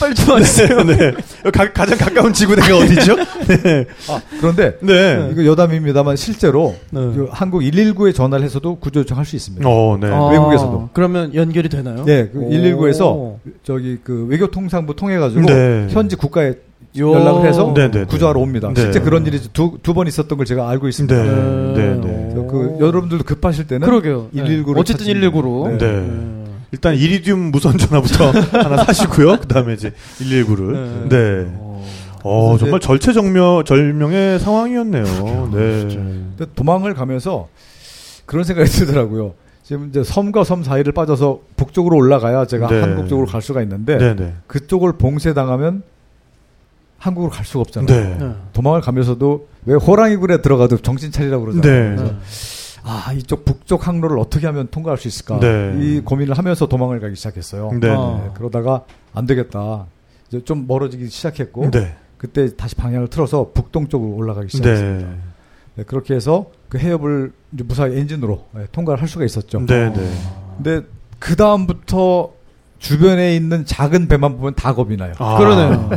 빨리 0.00 0.14
도와주세요. 0.14 0.82
네. 0.84 0.96
네. 0.96 1.50
가, 1.52 1.72
가장 1.72 1.98
가까운 1.98 2.32
지구대가 2.32 2.76
어디죠? 2.78 3.16
네. 3.16 3.84
아, 4.08 4.20
그런데 4.40 4.76
네. 4.80 5.28
이거 5.32 5.44
여담입니다만 5.44 6.16
실제로 6.16 6.74
네. 6.90 7.00
그 7.00 7.28
한국 7.30 7.60
119에 7.60 8.14
전화를 8.14 8.44
해서도 8.44 8.76
구조 8.76 9.00
요청할 9.00 9.24
수 9.24 9.36
있습니다. 9.36 9.68
어, 9.68 9.96
네. 10.00 10.08
아, 10.08 10.26
외국에서도. 10.28 10.90
그러면 10.92 11.34
연결이 11.34 11.68
되나요? 11.68 12.04
네, 12.04 12.28
그 12.32 12.38
오. 12.40 12.50
119에서 12.50 13.36
저기 13.64 13.98
그 14.02 14.26
외교통상부 14.28 14.94
통해 14.96 15.18
가지고 15.18 15.42
네. 15.46 15.86
현지 15.90 16.16
국가에 16.16 16.54
요. 16.98 17.12
연락을 17.12 17.46
해서 17.48 17.72
네, 17.74 17.90
네, 17.90 18.00
네. 18.00 18.04
구조하러 18.04 18.38
옵니다. 18.38 18.70
네. 18.72 18.80
실제 18.80 19.00
그런 19.00 19.26
일이 19.26 19.40
두 19.52 19.78
두 19.82 19.94
번 19.94 20.06
있었던 20.06 20.36
걸 20.38 20.46
제가 20.46 20.68
알고 20.70 20.86
있습니다. 20.88 21.14
네. 21.14 21.22
네. 21.28 21.74
네, 21.74 22.00
네. 22.00 22.34
그 22.48 22.76
여러분들도 22.80 23.24
급하실 23.24 23.66
때는 23.66 23.86
그러게요. 23.86 24.28
119로 24.34 24.78
어쨌든 24.78 25.06
119로. 25.06 25.76
네. 25.78 26.43
일단 26.74 26.96
이리듐 26.96 27.36
무선 27.36 27.78
전화부터 27.78 28.30
하나 28.58 28.84
사시고요. 28.84 29.38
그 29.38 29.46
다음에 29.46 29.74
이제 29.74 29.92
119를. 30.18 31.08
네. 31.08 31.46
어, 32.24 32.48
그래서 32.48 32.58
정말 32.58 32.80
절체절명, 32.80 33.62
절명의 33.64 34.40
상황이었네요. 34.40 35.04
네. 35.52 35.86
근데 35.88 36.46
도망을 36.56 36.94
가면서 36.94 37.48
그런 38.26 38.42
생각이 38.44 38.68
들더라고요. 38.68 39.34
지금 39.62 39.88
이제 39.88 40.02
섬과 40.02 40.42
섬 40.42 40.64
사이를 40.64 40.92
빠져서 40.92 41.38
북쪽으로 41.56 41.96
올라가야 41.96 42.46
제가 42.46 42.66
네. 42.66 42.80
한국 42.80 43.08
쪽으로 43.08 43.26
갈 43.28 43.40
수가 43.40 43.62
있는데 43.62 43.96
네네. 43.96 44.34
그쪽을 44.48 44.94
봉쇄당하면 44.94 45.84
한국으로 46.98 47.30
갈 47.30 47.44
수가 47.44 47.60
없잖아요. 47.60 47.86
네. 47.86 48.16
네. 48.18 48.32
도망을 48.52 48.80
가면서도 48.80 49.46
왜 49.66 49.76
호랑이 49.76 50.16
굴에 50.16 50.42
들어가도 50.42 50.78
정신 50.78 51.12
차리라고 51.12 51.44
그러잖아요. 51.44 51.96
네. 52.02 52.16
네. 52.84 52.90
아 52.90 53.12
이쪽 53.12 53.44
북쪽 53.44 53.86
항로를 53.88 54.18
어떻게 54.18 54.46
하면 54.46 54.68
통과할 54.70 54.98
수 54.98 55.08
있을까 55.08 55.40
네. 55.40 55.74
이 55.80 56.00
고민을 56.00 56.36
하면서 56.36 56.66
도망을 56.66 57.00
가기 57.00 57.16
시작했어요. 57.16 57.70
네. 57.80 57.88
아. 57.88 58.20
네, 58.22 58.30
그러다가 58.34 58.84
안 59.14 59.26
되겠다. 59.26 59.86
이제 60.28 60.44
좀 60.44 60.66
멀어지기 60.66 61.08
시작했고 61.08 61.70
네. 61.70 61.96
그때 62.18 62.54
다시 62.56 62.74
방향을 62.74 63.08
틀어서 63.08 63.50
북동쪽으로 63.54 64.12
올라가기 64.12 64.48
시작했습니다. 64.48 65.08
네. 65.08 65.16
네, 65.76 65.84
그렇게 65.84 66.14
해서 66.14 66.50
그 66.68 66.78
해협을 66.78 67.32
이제 67.52 67.64
무사히 67.64 67.98
엔진으로 67.98 68.46
네, 68.52 68.66
통과를 68.70 69.00
할 69.00 69.08
수가 69.08 69.24
있었죠. 69.24 69.64
네. 69.66 69.92
네. 69.92 70.10
근데 70.56 70.86
그 71.18 71.36
다음부터 71.36 72.32
주변에 72.78 73.34
있는 73.34 73.64
작은 73.64 74.08
배만 74.08 74.36
보면 74.36 74.54
다 74.54 74.74
겁이 74.74 74.96
나요. 74.96 75.14
아. 75.18 75.38
그러네요. 75.38 75.88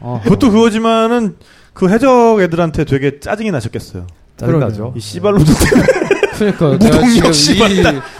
어. 0.00 0.20
그것도 0.24 0.50
그거지만은 0.50 1.36
그 1.72 1.88
해적 1.90 2.40
애들한테 2.40 2.84
되게 2.84 3.20
짜증이 3.20 3.50
나셨겠어요. 3.50 4.06
짜증나죠. 4.36 4.94
이 4.96 5.20
때문에 5.20 5.44
그러니까 6.38 6.66
무동력 6.84 7.34
씨발 7.34 7.70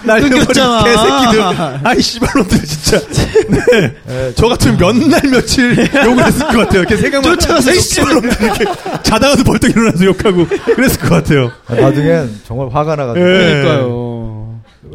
끊겼잖아. 0.04 0.84
개새끼들. 0.84 1.42
아이 1.84 2.00
씨발로들 2.00 2.58
진짜. 2.64 3.00
네. 3.48 3.94
예, 4.08 4.32
저 4.34 4.48
같으면 4.48 4.76
몇 4.78 4.94
날 4.94 5.20
며칠 5.30 5.76
욕을 6.04 6.24
했을 6.24 6.46
것 6.46 6.58
같아요. 6.58 6.80
이렇게 6.80 6.96
생각만 6.96 7.38
쫓아가서 7.38 7.72
에이 7.72 7.80
씨발로들 7.80 8.30
이렇게 8.40 8.64
자다가도 9.02 9.44
벌떡 9.44 9.70
일어나서 9.70 10.04
욕하고 10.04 10.46
그랬을 10.74 11.00
것 11.00 11.08
같아요. 11.10 11.50
나중엔 11.68 12.40
정말 12.46 12.68
화가 12.72 12.96
나가지고 12.96 13.24
예. 13.26 13.32
그러니까요. 13.32 14.03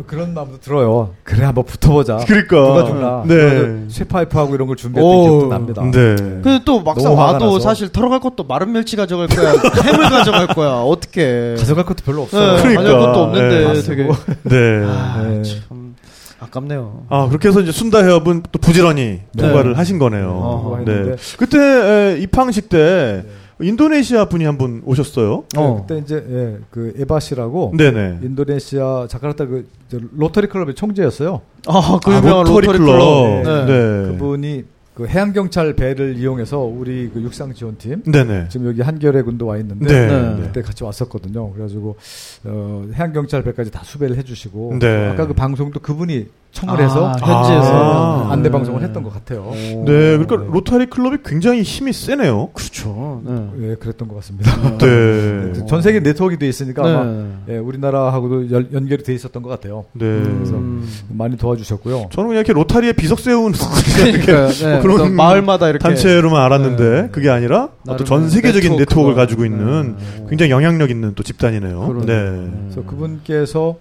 그런 0.07 0.33
마음도 0.33 0.59
들어요. 0.59 1.13
그래 1.23 1.45
한번 1.45 1.65
붙어보자. 1.65 2.17
그러니까. 2.25 2.55
누가 2.55 2.85
죽나. 2.85 3.23
네. 3.25 3.85
쇠파이프하고 3.89 4.55
이런 4.55 4.67
걸 4.67 4.77
준비했던 4.77 5.03
오. 5.03 5.23
기억도 5.23 5.47
납니다. 5.47 5.81
네. 5.83 6.15
근데 6.15 6.59
또 6.65 6.81
막상 6.81 7.17
와도 7.17 7.45
나서. 7.45 7.59
사실 7.59 7.89
털어갈 7.89 8.19
것도 8.19 8.43
마른 8.45 8.71
멸치 8.71 8.95
가져갈 8.95 9.27
거야. 9.27 9.51
햄을 9.51 10.09
가져갈 10.09 10.47
거야. 10.47 10.69
어떻게? 10.81 11.55
가져갈 11.57 11.85
것도 11.85 12.03
별로 12.03 12.17
네, 12.19 12.23
없어요. 12.23 12.57
그러니까. 12.57 12.81
가져갈 12.83 13.05
것도 13.07 13.19
없는데 13.23 13.73
네. 13.73 13.81
되게 13.81 14.03
네. 14.43 14.85
아, 14.85 15.27
네. 15.27 15.43
참 15.43 15.95
아깝네요. 16.39 17.03
아, 17.09 17.27
그렇게 17.27 17.49
해서 17.49 17.59
이제 17.59 17.71
순다협은 17.71 18.43
또 18.51 18.59
부지런히 18.59 19.19
네. 19.33 19.43
통과를 19.43 19.77
하신 19.77 19.99
거네요. 19.99 20.29
어허. 20.29 20.85
네. 20.85 21.15
그때 21.37 21.57
에, 21.59 22.17
입항식 22.19 22.69
때 22.69 23.25
인도네시아 23.61 24.25
분이 24.29 24.45
한 24.45 24.57
분 24.59 24.81
오셨어요. 24.85 25.43
네, 25.53 25.59
어. 25.61 25.85
그때 25.87 25.99
이제 26.01 26.15
예, 26.29 26.57
그 26.69 26.93
에바 26.97 27.19
씨라고 27.19 27.73
네네. 27.77 28.19
인도네시아 28.23 29.07
자카르타 29.09 29.45
그저 29.45 29.99
로터리 30.17 30.47
클럽의 30.47 30.75
총재였어요. 30.75 31.41
아, 31.67 31.99
그 32.03 32.11
아, 32.11 32.17
유명한 32.17 32.45
로터리 32.45 32.67
로터리 32.67 32.77
클럽. 32.79 33.43
클럽. 33.43 33.43
네. 33.43 33.65
네. 33.65 34.11
그분이 34.11 34.63
그 34.95 35.07
해양 35.07 35.31
경찰 35.31 35.73
배를 35.75 36.17
이용해서 36.17 36.59
우리 36.59 37.09
그 37.13 37.21
육상 37.21 37.53
지원팀 37.53 38.03
네네. 38.03 38.47
지금 38.49 38.67
여기 38.67 38.81
한겨레 38.81 39.21
군도 39.21 39.45
와 39.45 39.55
있는데 39.57 39.85
네. 39.87 40.07
네. 40.35 40.41
그때 40.41 40.61
같이 40.61 40.83
왔었거든요. 40.83 41.51
그래가지고 41.53 41.95
어, 42.43 42.85
해양 42.93 43.13
경찰 43.13 43.41
배까지 43.43 43.71
다 43.71 43.81
수배를 43.85 44.17
해주시고 44.17 44.79
네. 44.81 45.07
아까 45.07 45.25
그 45.25 45.33
방송도 45.33 45.79
그분이 45.79 46.27
청을 46.51 46.79
아, 46.79 46.83
해서 46.83 47.07
현지에서 47.11 48.25
아. 48.27 48.31
안내 48.31 48.49
방송을 48.49 48.81
했던 48.81 49.03
것 49.03 49.13
같아요. 49.13 49.51
네, 49.53 49.83
그러니까 49.85 50.37
네. 50.37 50.45
로타리 50.51 50.87
클럽이 50.87 51.17
굉장히 51.23 51.61
힘이 51.61 51.93
세네요. 51.93 52.49
그렇죠. 52.53 53.21
네. 53.23 53.49
예, 53.69 53.75
그랬던 53.75 54.07
것 54.07 54.15
같습니다. 54.15 54.51
네. 54.79 55.65
전 55.67 55.81
세계 55.83 55.99
네트워크가 55.99 56.39
돼 56.39 56.47
있으니까 56.47 56.81
네. 56.83 56.89
아마 56.89 57.25
예, 57.49 57.57
우리나라하고도 57.57 58.49
열- 58.51 58.67
연결이 58.73 59.03
돼 59.03 59.13
있었던 59.13 59.43
것 59.43 59.49
같아요. 59.49 59.85
네. 59.93 60.05
그래서 60.23 60.55
음. 60.55 60.89
많이 61.09 61.37
도와주셨고요. 61.37 62.09
저는 62.11 62.29
그냥 62.29 62.39
이렇게 62.39 62.53
로타리에 62.53 62.93
비석 62.93 63.19
세운 63.19 63.51
그러니까요. 63.95 64.47
네. 64.47 64.79
그런 64.81 64.95
어떤 65.01 65.15
마을마다 65.15 65.69
이렇게 65.69 65.83
단체로만 65.83 66.41
알았는데 66.41 67.01
네. 67.03 67.09
그게 67.11 67.29
아니라 67.29 67.69
어떤 67.87 67.97
나름의 67.97 68.05
전 68.07 68.29
세계적인 68.29 68.71
네트워크가. 68.71 68.79
네트워크 68.79 69.09
를 69.09 69.15
가지고 69.15 69.45
있는 69.45 69.95
네. 69.97 70.25
굉장히 70.29 70.51
영향력 70.51 70.89
있는 70.89 71.13
또 71.13 71.21
집단이네요. 71.23 71.79
그러네요. 71.87 72.05
네. 72.05 72.51
그래서 72.71 72.89
그분께서 72.89 73.75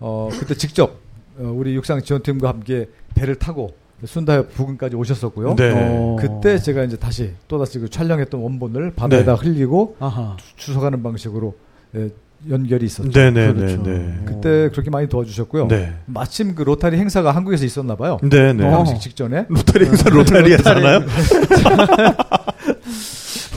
어, 0.00 0.28
그때 0.32 0.54
직접 0.54 0.90
어, 0.90 1.03
우리 1.38 1.74
육상 1.74 2.02
지원팀과 2.02 2.48
함께 2.48 2.88
배를 3.14 3.36
타고 3.36 3.74
순다협 4.04 4.52
부근까지 4.54 4.96
오셨었고요. 4.96 5.56
네. 5.56 5.72
어. 5.74 6.16
그때 6.18 6.58
제가 6.58 6.84
이제 6.84 6.96
다시 6.96 7.32
또다시 7.48 7.78
그 7.78 7.88
촬영했던 7.88 8.40
원본을 8.40 8.92
바다에다 8.94 9.34
흘리고 9.34 9.96
아하. 9.98 10.36
주워가는 10.56 11.02
방식으로 11.02 11.54
예, 11.96 12.10
연결이 12.50 12.86
있었죠. 12.86 13.10
네네네. 13.18 13.52
그렇죠. 13.54 13.82
네. 13.82 14.18
그때 14.24 14.68
그렇게 14.70 14.90
많이 14.90 15.08
도와주셨고요. 15.08 15.68
네. 15.68 15.94
마침 16.06 16.54
그 16.54 16.62
로타리 16.62 16.98
행사가 16.98 17.30
한국에서 17.32 17.64
있었나 17.64 17.94
봐요. 17.96 18.18
네네. 18.22 18.66
어. 18.66 18.70
방식 18.70 19.00
직전에 19.00 19.46
로타리 19.48 19.86
행사 19.86 20.10
로타리에서나요? 20.10 21.00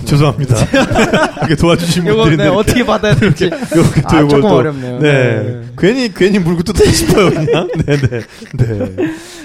죄송합니다. 0.08 0.56
이렇게 1.40 1.56
도와주신 1.56 2.06
분들인데 2.06 2.44
네, 2.44 2.50
어떻게 2.50 2.86
받아야 2.86 3.16
될지 3.16 3.46
이렇게 3.46 4.02
또 4.02 4.08
아, 4.08 4.22
조금 4.22 4.42
또 4.42 4.48
어렵네요. 4.48 5.00
네. 5.00 5.44
네. 5.44 5.62
괜히 5.78 6.14
괜히 6.14 6.40
물고 6.40 6.64
뜯고 6.64 6.86
싶어요 6.86 7.30
그냥. 7.30 7.68
네네. 7.86 8.22
네. 8.58 8.96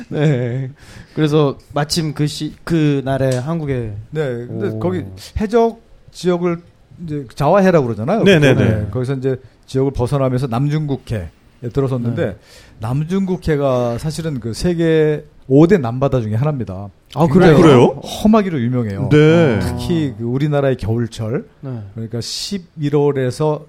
네. 0.08 0.70
그래서 1.14 1.58
마침 1.74 2.14
그 2.14 2.26
시, 2.26 2.54
그 2.64 3.02
날에 3.04 3.36
한국에 3.36 3.92
네, 4.10 4.24
근데 4.46 4.68
오. 4.68 4.78
거기 4.78 5.04
해적 5.40 5.80
지역을 6.12 6.58
이제 7.04 7.26
자화해라고 7.34 7.86
그러잖아요. 7.86 8.22
네네 8.24 8.54
네. 8.54 8.86
거기서 8.90 9.14
이제 9.14 9.36
지역을 9.66 9.92
벗어나면서 9.92 10.46
남중국해에 10.46 11.28
들어섰는데 11.72 12.24
네. 12.24 12.36
남중국해가 12.80 13.98
사실은 13.98 14.40
그 14.40 14.54
세계 14.54 15.24
5대 15.48 15.80
남바다 15.80 16.20
중에 16.20 16.34
하나입니다. 16.34 16.88
아, 17.14 17.26
굉장히 17.26 17.60
그래요? 17.60 17.86
험하기로 18.02 18.60
유명해요. 18.60 19.08
네. 19.10 19.60
특히 19.60 20.14
그 20.16 20.24
우리나라의 20.24 20.76
겨울철 20.76 21.46
네. 21.60 21.82
그러니까 21.94 22.18
11월에서 22.18 23.64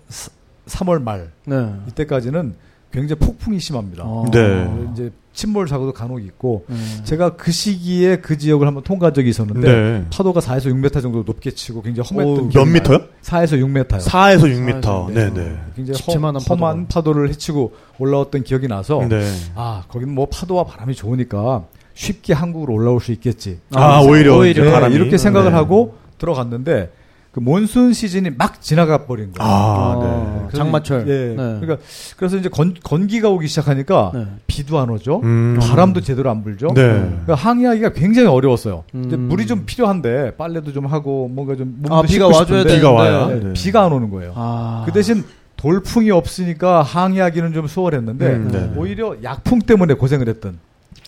3월 0.68 1.02
말 1.02 1.32
네. 1.46 1.74
이때까지는 1.90 2.56
굉장히 2.94 3.20
폭풍이 3.20 3.60
심합니다. 3.60 4.04
어. 4.06 4.26
네. 4.32 4.70
이제 4.94 5.12
침몰 5.34 5.68
사고도 5.68 5.94
간혹 5.94 6.24
있고 6.24 6.64
네. 6.70 6.76
제가 7.06 7.36
그 7.36 7.52
시기에 7.52 8.18
그 8.18 8.38
지역을 8.38 8.68
한번 8.68 8.84
통과한 8.84 9.16
적이 9.16 9.30
있었는데 9.32 9.68
네. 9.68 10.06
파도가 10.14 10.39
4에서 10.39 10.66
6m 10.72 11.02
정도 11.02 11.24
높게 11.26 11.50
치고 11.50 11.82
굉장히 11.82 12.08
험했던 12.08 12.34
오, 12.34 12.41
몇 12.46 12.50
기억이 12.52 12.70
미터요? 12.70 12.98
나요. 13.00 13.08
4에서 13.24 13.54
6m요. 13.60 13.88
4에서 13.88 14.41
6미터. 14.44 15.08
네. 15.12 15.34
네네. 15.34 15.58
굉장히 15.76 16.00
험, 16.08 16.18
험한 16.24 16.34
파도가. 16.44 16.86
파도를 16.88 17.30
헤치고 17.30 17.74
올라왔던 17.98 18.44
기억이 18.44 18.68
나서 18.68 19.04
네. 19.10 19.28
아 19.56 19.84
거기는 19.88 20.14
뭐 20.14 20.28
파도와 20.28 20.64
바람이 20.66 20.94
좋으니까 20.94 21.64
쉽게 21.96 22.34
한국으로 22.34 22.74
올라올 22.76 23.02
수 23.02 23.12
있겠지. 23.12 23.60
아, 23.74 24.02
오히려 24.02 24.38
오히려 24.38 24.52
이제 24.52 24.62
네, 24.64 24.72
바람이. 24.72 24.94
이렇게 24.94 25.18
생각을 25.18 25.50
네. 25.52 25.58
하고 25.58 25.96
들어갔는데 26.20 26.91
그 27.34 27.40
몬순 27.40 27.94
시즌이 27.94 28.30
막 28.38 28.62
지나가 28.62 29.06
버린 29.06 29.32
거예요. 29.32 29.52
아, 29.52 29.98
네. 30.00 30.06
어, 30.08 30.46
그래서 30.48 30.64
장마철. 30.64 31.08
예. 31.08 31.30
네. 31.30 31.36
그러니까 31.36 31.78
그래서 32.16 32.38
이제 32.38 32.48
건, 32.48 32.76
건기가 32.84 33.30
오기 33.30 33.48
시작하니까 33.48 34.12
네. 34.14 34.28
비도 34.46 34.78
안 34.78 34.92
오죠. 34.92 35.20
음. 35.24 35.58
바람도 35.60 36.02
제대로 36.02 36.30
안 36.30 36.44
불죠. 36.44 36.68
네. 36.68 36.84
그러니까 36.84 37.34
항의하기가 37.34 37.94
굉장히 37.94 38.28
어려웠어요. 38.28 38.84
이제 38.94 39.16
음. 39.16 39.22
물이 39.30 39.48
좀 39.48 39.64
필요한데 39.66 40.36
빨래도 40.38 40.72
좀 40.72 40.86
하고 40.86 41.28
뭔가 41.28 41.56
좀 41.56 41.74
몸도 41.80 41.96
아, 41.96 42.02
비가 42.04 42.28
와줘야 42.28 42.60
싶은데 42.60 42.76
비가. 42.76 42.92
와야. 42.92 43.26
네, 43.26 43.40
네. 43.40 43.54
비가 43.54 43.84
안 43.84 43.94
오는 43.94 44.12
거예요. 44.12 44.34
아. 44.36 44.84
그 44.86 44.92
대신 44.92 45.24
돌풍이 45.58 46.12
없으니까 46.12 46.84
항의하기는 46.84 47.54
좀 47.54 47.66
수월했는데 47.66 48.28
음, 48.28 48.52
네. 48.52 48.74
오히려 48.78 49.16
약풍 49.24 49.60
때문에 49.60 49.96
고생을 49.96 50.30
했던 50.30 50.60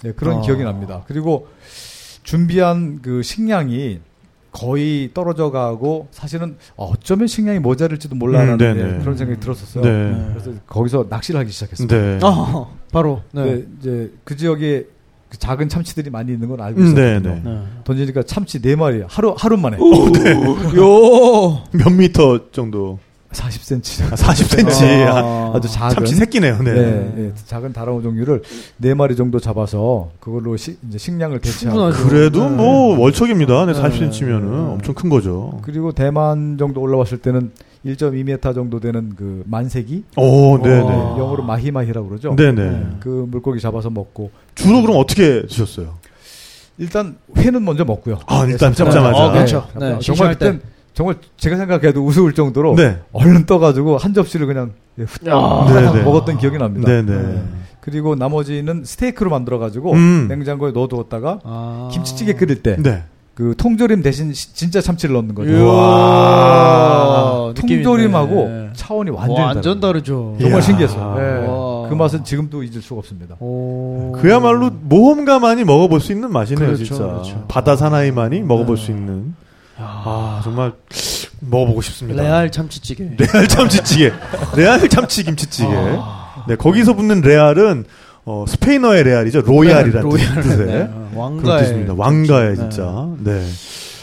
네, 0.01 0.11
그런 0.13 0.39
아. 0.39 0.41
기억이 0.41 0.63
납니다. 0.63 1.03
그리고 1.07 1.49
준비한 2.23 2.99
그 3.03 3.21
식량이 3.21 3.99
거의 4.55 5.09
떨어져 5.13 5.51
가고 5.51 6.07
사실은 6.11 6.55
어쩌면 6.77 7.27
식량이 7.27 7.59
모자랄지도 7.59 8.15
몰라라는 8.15 8.53
음, 8.53 8.57
네네. 8.57 8.83
네, 8.83 8.99
그런 8.99 9.17
생각이 9.17 9.39
들었었어요. 9.41 9.83
네. 9.83 10.27
그래서 10.33 10.51
거기서 10.65 11.07
낚시를 11.09 11.39
하기 11.41 11.51
시작했습니다. 11.51 11.95
네. 11.95 12.19
아, 12.23 12.67
바로. 12.91 13.21
네. 13.33 13.43
네, 13.43 13.63
이제 13.79 14.13
그 14.23 14.37
지역에 14.37 14.85
그 15.29 15.37
작은 15.37 15.67
참치들이 15.67 16.09
많이 16.09 16.31
있는 16.31 16.47
건 16.47 16.61
알고 16.61 16.79
음, 16.79 16.85
있었거든요. 16.85 17.19
네, 17.19 17.41
네. 17.41 17.41
네. 17.43 17.61
던지니까 17.83 18.23
참치 18.23 18.61
네 18.61 18.75
마리 18.77 19.03
하루 19.07 19.35
하루 19.37 19.57
만에 19.57 19.77
요. 20.77 21.63
몇 21.71 21.89
미터 21.91 22.49
정도? 22.51 22.99
40cm. 23.35 24.11
아, 24.11 24.15
40cm. 24.15 25.05
아, 25.07 25.19
아, 25.19 25.51
아주 25.55 25.67
작은 25.71 25.95
참치 25.95 26.15
새끼네요. 26.15 26.61
네. 26.63 26.73
네, 26.73 27.13
네, 27.15 27.31
작은 27.45 27.73
다랑어 27.73 28.01
종류를 28.01 28.41
네 28.77 28.93
마리 28.93 29.15
정도 29.15 29.39
잡아서 29.39 30.11
그걸로 30.19 30.57
시, 30.57 30.77
이제 30.87 30.97
식량을 30.97 31.39
대체하고. 31.39 31.91
그래도 31.91 32.49
네. 32.49 32.55
뭐 32.55 32.97
월척입니다. 32.99 33.65
네, 33.65 33.73
네. 33.73 33.81
40cm면은 33.81 34.41
네. 34.41 34.57
엄청 34.73 34.95
큰 34.95 35.09
거죠. 35.09 35.59
그리고 35.63 35.91
대만 35.91 36.57
정도 36.57 36.81
올라왔을 36.81 37.19
때는 37.19 37.51
1.2m 37.85 38.55
정도 38.55 38.79
되는 38.79 39.13
그 39.15 39.43
만세기 39.45 40.03
오, 40.17 40.57
네, 40.57 40.79
아. 40.79 40.83
네. 40.83 40.91
영어로 41.19 41.43
마히마히라고 41.43 42.07
그러죠. 42.07 42.35
네, 42.35 42.51
네. 42.51 42.87
그 42.99 43.27
물고기 43.29 43.59
잡아서 43.59 43.89
먹고 43.89 44.31
주로 44.55 44.81
그럼 44.81 44.97
어떻게 44.97 45.45
드셨어요? 45.45 45.93
일단 46.77 47.15
회는 47.37 47.63
먼저 47.63 47.85
먹고요. 47.85 48.19
아, 48.27 48.45
일단 48.45 48.73
잡자마자. 48.73 49.27
어, 49.27 49.31
그렇죠. 49.31 49.67
정말 50.01 50.33
그땐 50.33 50.61
정말 50.95 51.17
제가 51.37 51.57
생각해도 51.57 52.03
우스울 52.03 52.33
정도로 52.33 52.75
네. 52.75 52.97
얼른 53.11 53.45
떠가지고 53.45 53.97
한 53.97 54.13
접시를 54.13 54.47
그냥 54.47 54.71
후- 54.97 55.29
야. 55.29 55.35
후다닥 55.35 55.93
네, 55.93 55.99
네. 55.99 56.05
먹었던 56.05 56.37
기억이 56.37 56.57
납니다. 56.57 56.89
네, 56.89 57.01
네. 57.03 57.43
그리고 57.81 58.15
나머지는 58.15 58.83
스테이크로 58.85 59.29
만들어가지고 59.29 59.91
음. 59.91 60.25
냉장고에 60.29 60.71
넣어두었다가 60.71 61.39
아. 61.43 61.89
김치찌개 61.91 62.33
끓일 62.33 62.63
때 62.63 62.77
네. 62.81 63.03
그 63.35 63.53
통조림 63.57 64.01
대신 64.01 64.31
시- 64.33 64.53
진짜 64.55 64.79
참치를 64.79 65.13
넣는 65.15 65.35
거죠. 65.35 65.51
느낌 67.53 67.83
통조림하고 67.83 68.41
있네. 68.45 68.69
차원이 68.73 69.09
완전히 69.11 69.39
와, 69.41 69.47
완전 69.47 69.79
다르죠. 69.81 70.37
정말. 70.39 70.61
신기했어요. 70.61 71.15
네. 71.17 71.47
와. 71.47 71.89
그 71.89 71.93
맛은 71.93 72.23
지금도 72.23 72.63
잊을 72.63 72.81
수가 72.81 72.99
없습니다. 72.99 73.35
오. 73.41 74.13
그야말로 74.21 74.69
모험가만이 74.71 75.65
먹어볼 75.65 75.99
수 75.99 76.11
있는 76.13 76.31
맛이네요, 76.31 76.65
그렇죠, 76.67 76.83
진짜. 76.85 77.03
그렇죠. 77.03 77.45
바다 77.49 77.75
사나이만이 77.75 78.41
먹어볼 78.41 78.77
네. 78.77 78.81
수 78.85 78.91
있는. 78.91 79.35
아, 79.77 80.41
정말 80.43 80.73
먹어보고 81.41 81.81
싶습니다. 81.81 82.21
레알 82.23 82.51
참치찌개. 82.51 83.09
레알 83.17 83.47
참치찌개. 83.47 84.11
레알 84.55 84.87
참치 84.89 85.23
김치찌개. 85.23 85.67
아. 85.71 86.45
네, 86.47 86.55
거기서 86.55 86.93
붙는 86.93 87.21
레알은 87.21 87.85
어, 88.25 88.45
스페인어의 88.47 89.03
레알이죠. 89.03 89.41
로얄이라는 89.41 90.01
로얄. 90.09 90.41
뜻의 90.41 90.65
네. 90.65 90.89
왕가의 91.13 91.63
뜻입니다. 91.63 91.93
왕가의 91.95 92.49
네. 92.51 92.55
진짜. 92.55 93.07
네. 93.19 93.45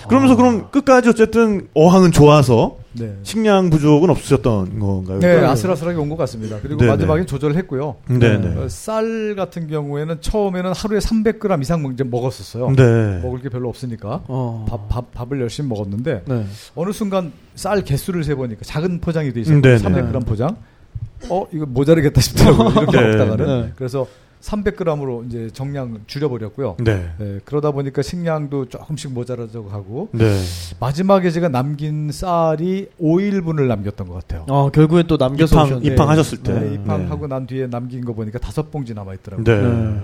그러면서 0.09 0.37
그럼 0.37 0.70
끝까지 0.70 1.09
어쨌든 1.09 1.68
어황은 1.74 2.12
좋아서 2.12 2.77
네. 2.95 3.16
식량 3.22 3.70
부족은 3.70 4.11
없으셨던 4.11 4.78
건가요? 4.78 5.18
네, 5.18 5.38
아슬아슬하게 5.45 5.97
온 5.99 6.09
것 6.11 6.16
같습니다. 6.16 6.59
그리고 6.61 6.76
네네. 6.78 6.90
마지막에 6.93 7.24
조절을 7.24 7.57
했고요. 7.57 7.97
네, 8.09 8.38
네. 8.38 8.55
어, 8.57 8.68
쌀 8.68 9.34
같은 9.34 9.66
경우에는 9.66 10.20
처음에는 10.20 10.72
하루에 10.74 10.99
300g 10.99 11.62
이상 11.62 11.90
이제 11.95 12.05
먹었었어요. 12.05 12.70
네. 12.76 13.20
먹을 13.22 13.40
게 13.40 13.49
별로 13.49 13.68
없으니까 13.70 14.22
어. 14.28 14.66
밥, 14.68 14.88
밥, 14.88 15.12
밥을 15.14 15.40
열심히 15.40 15.68
먹었는데 15.70 16.24
네. 16.26 16.45
어느 16.74 16.93
순간 16.93 17.32
쌀 17.55 17.82
개수를 17.82 18.24
세보니까 18.24 18.61
작은 18.64 19.01
포장이 19.01 19.32
돼 19.32 19.40
있어요. 19.40 19.61
네네. 19.62 19.76
300g 19.78 20.26
포장. 20.26 20.57
어, 21.30 21.47
이거 21.53 21.64
모자르겠다 21.66 22.20
싶더라고요. 22.20 22.68
이렇게 22.82 23.01
네. 23.01 23.09
먹다가는. 23.16 23.47
네. 23.47 23.72
그래서 23.76 24.07
300g으로 24.43 25.26
이제 25.26 25.49
정량 25.53 26.01
줄여버렸고요. 26.07 26.76
네. 26.80 27.11
네, 27.18 27.38
그러다 27.45 27.70
보니까 27.70 28.03
식량도 28.03 28.66
조금씩 28.68 29.12
모자라져 29.12 29.62
가고 29.62 30.09
네. 30.12 30.40
마지막에 30.80 31.30
제가 31.30 31.49
남긴 31.49 32.11
쌀이 32.12 32.88
5일분을 33.01 33.66
남겼던 33.68 34.09
것 34.09 34.14
같아요. 34.14 34.45
어, 34.49 34.68
결국엔 34.70 35.07
또 35.07 35.16
남겨서 35.16 35.55
입항, 35.55 35.66
오셨네. 35.78 35.86
입항하셨을 35.95 36.38
때. 36.38 36.53
네, 36.53 36.74
입항하고 36.74 37.26
난 37.28 37.47
뒤에 37.47 37.68
남긴 37.68 38.05
거 38.05 38.12
보니까 38.12 38.38
다섯 38.38 38.70
봉지 38.70 38.95
남아 38.95 39.14
있더라고요. 39.14 39.45
네. 39.45 39.62
네. 39.62 40.01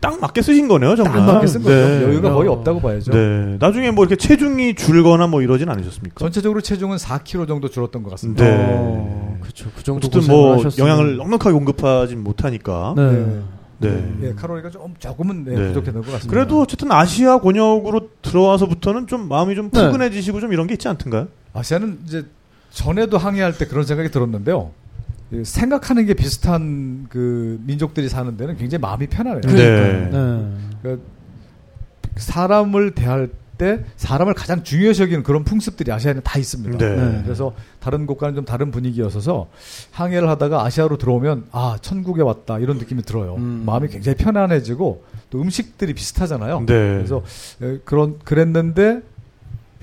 딱 0.00 0.18
맞게 0.18 0.40
쓰신 0.40 0.66
거네요, 0.66 0.96
정말. 0.96 1.14
딱 1.14 1.26
맞게 1.34 1.46
쓴 1.46 1.62
거죠. 1.62 1.74
네. 1.74 2.02
여유가 2.04 2.32
거의 2.32 2.48
야. 2.48 2.52
없다고 2.52 2.80
봐야죠. 2.80 3.12
네. 3.12 3.56
나중에 3.60 3.90
뭐 3.90 4.04
이렇게 4.04 4.16
체중이 4.16 4.74
줄거나 4.74 5.26
뭐 5.26 5.42
이러진 5.42 5.68
않으셨습니까? 5.68 6.14
전체적으로 6.18 6.62
체중은 6.62 6.96
4kg 6.96 7.46
정도 7.46 7.68
줄었던 7.68 8.02
것 8.02 8.08
같습니다. 8.10 8.42
네. 8.42 8.56
어, 8.56 9.38
그쵸. 9.42 9.68
그 9.76 9.84
정도 9.84 9.98
어쨌든 9.98 10.20
고생을 10.22 10.40
뭐 10.40 10.56
하셨으면. 10.56 10.88
영양을 10.88 11.16
넉넉하게 11.18 11.52
공급하진 11.52 12.24
못하니까. 12.24 12.94
네. 12.96 13.40
네. 13.80 13.90
네. 13.90 14.28
예, 14.28 14.34
카로리가 14.34 14.70
좀 14.70 14.94
조금은 14.98 15.44
네, 15.44 15.54
네. 15.54 15.68
부족했던 15.68 16.02
것 16.02 16.12
같습니다. 16.12 16.30
그래도 16.30 16.60
어쨌든 16.60 16.92
아시아 16.92 17.38
권역으로 17.38 18.10
들어와서부터는 18.22 19.06
좀 19.06 19.28
마음이 19.28 19.54
좀 19.54 19.70
네. 19.70 19.86
푸근해지시고 19.86 20.40
좀 20.40 20.52
이런 20.52 20.66
게 20.66 20.74
있지 20.74 20.88
않던가요? 20.88 21.28
아시아는 21.54 22.00
이제 22.06 22.26
전에도 22.70 23.18
항해할 23.18 23.56
때 23.56 23.66
그런 23.66 23.84
생각이 23.84 24.10
들었는데요. 24.10 24.70
이 25.32 25.44
생각하는 25.44 26.06
게 26.06 26.14
비슷한 26.14 27.06
그 27.08 27.60
민족들이 27.64 28.08
사는 28.08 28.36
데는 28.36 28.56
굉장히 28.56 28.82
마음이 28.82 29.06
편하네요. 29.06 29.40
네. 29.42 30.10
네. 30.10 30.56
그러니까 30.82 31.04
사람을 32.16 32.92
대할 32.92 33.30
때 33.60 33.84
사람을 33.96 34.32
가장 34.32 34.64
중요시 34.64 35.02
여기는 35.02 35.22
그런 35.22 35.44
풍습들이 35.44 35.92
아시아에는 35.92 36.22
다 36.24 36.38
있습니다. 36.38 36.78
네. 36.78 36.96
네. 36.96 37.20
그래서 37.22 37.52
다른 37.78 38.06
곳과는 38.06 38.34
좀 38.34 38.44
다른 38.46 38.70
분위기였어서 38.70 39.48
항해를 39.92 40.30
하다가 40.30 40.64
아시아로 40.64 40.96
들어오면 40.96 41.44
아 41.52 41.76
천국에 41.82 42.22
왔다 42.22 42.58
이런 42.58 42.78
느낌이 42.78 43.02
들어요. 43.02 43.34
음. 43.36 43.64
마음이 43.66 43.88
굉장히 43.88 44.16
편안해지고 44.16 45.04
또 45.28 45.42
음식들이 45.42 45.92
비슷하잖아요. 45.92 46.60
네. 46.60 46.64
그래서 46.66 47.22
에, 47.62 47.78
그런 47.84 48.18
그랬는데 48.24 49.02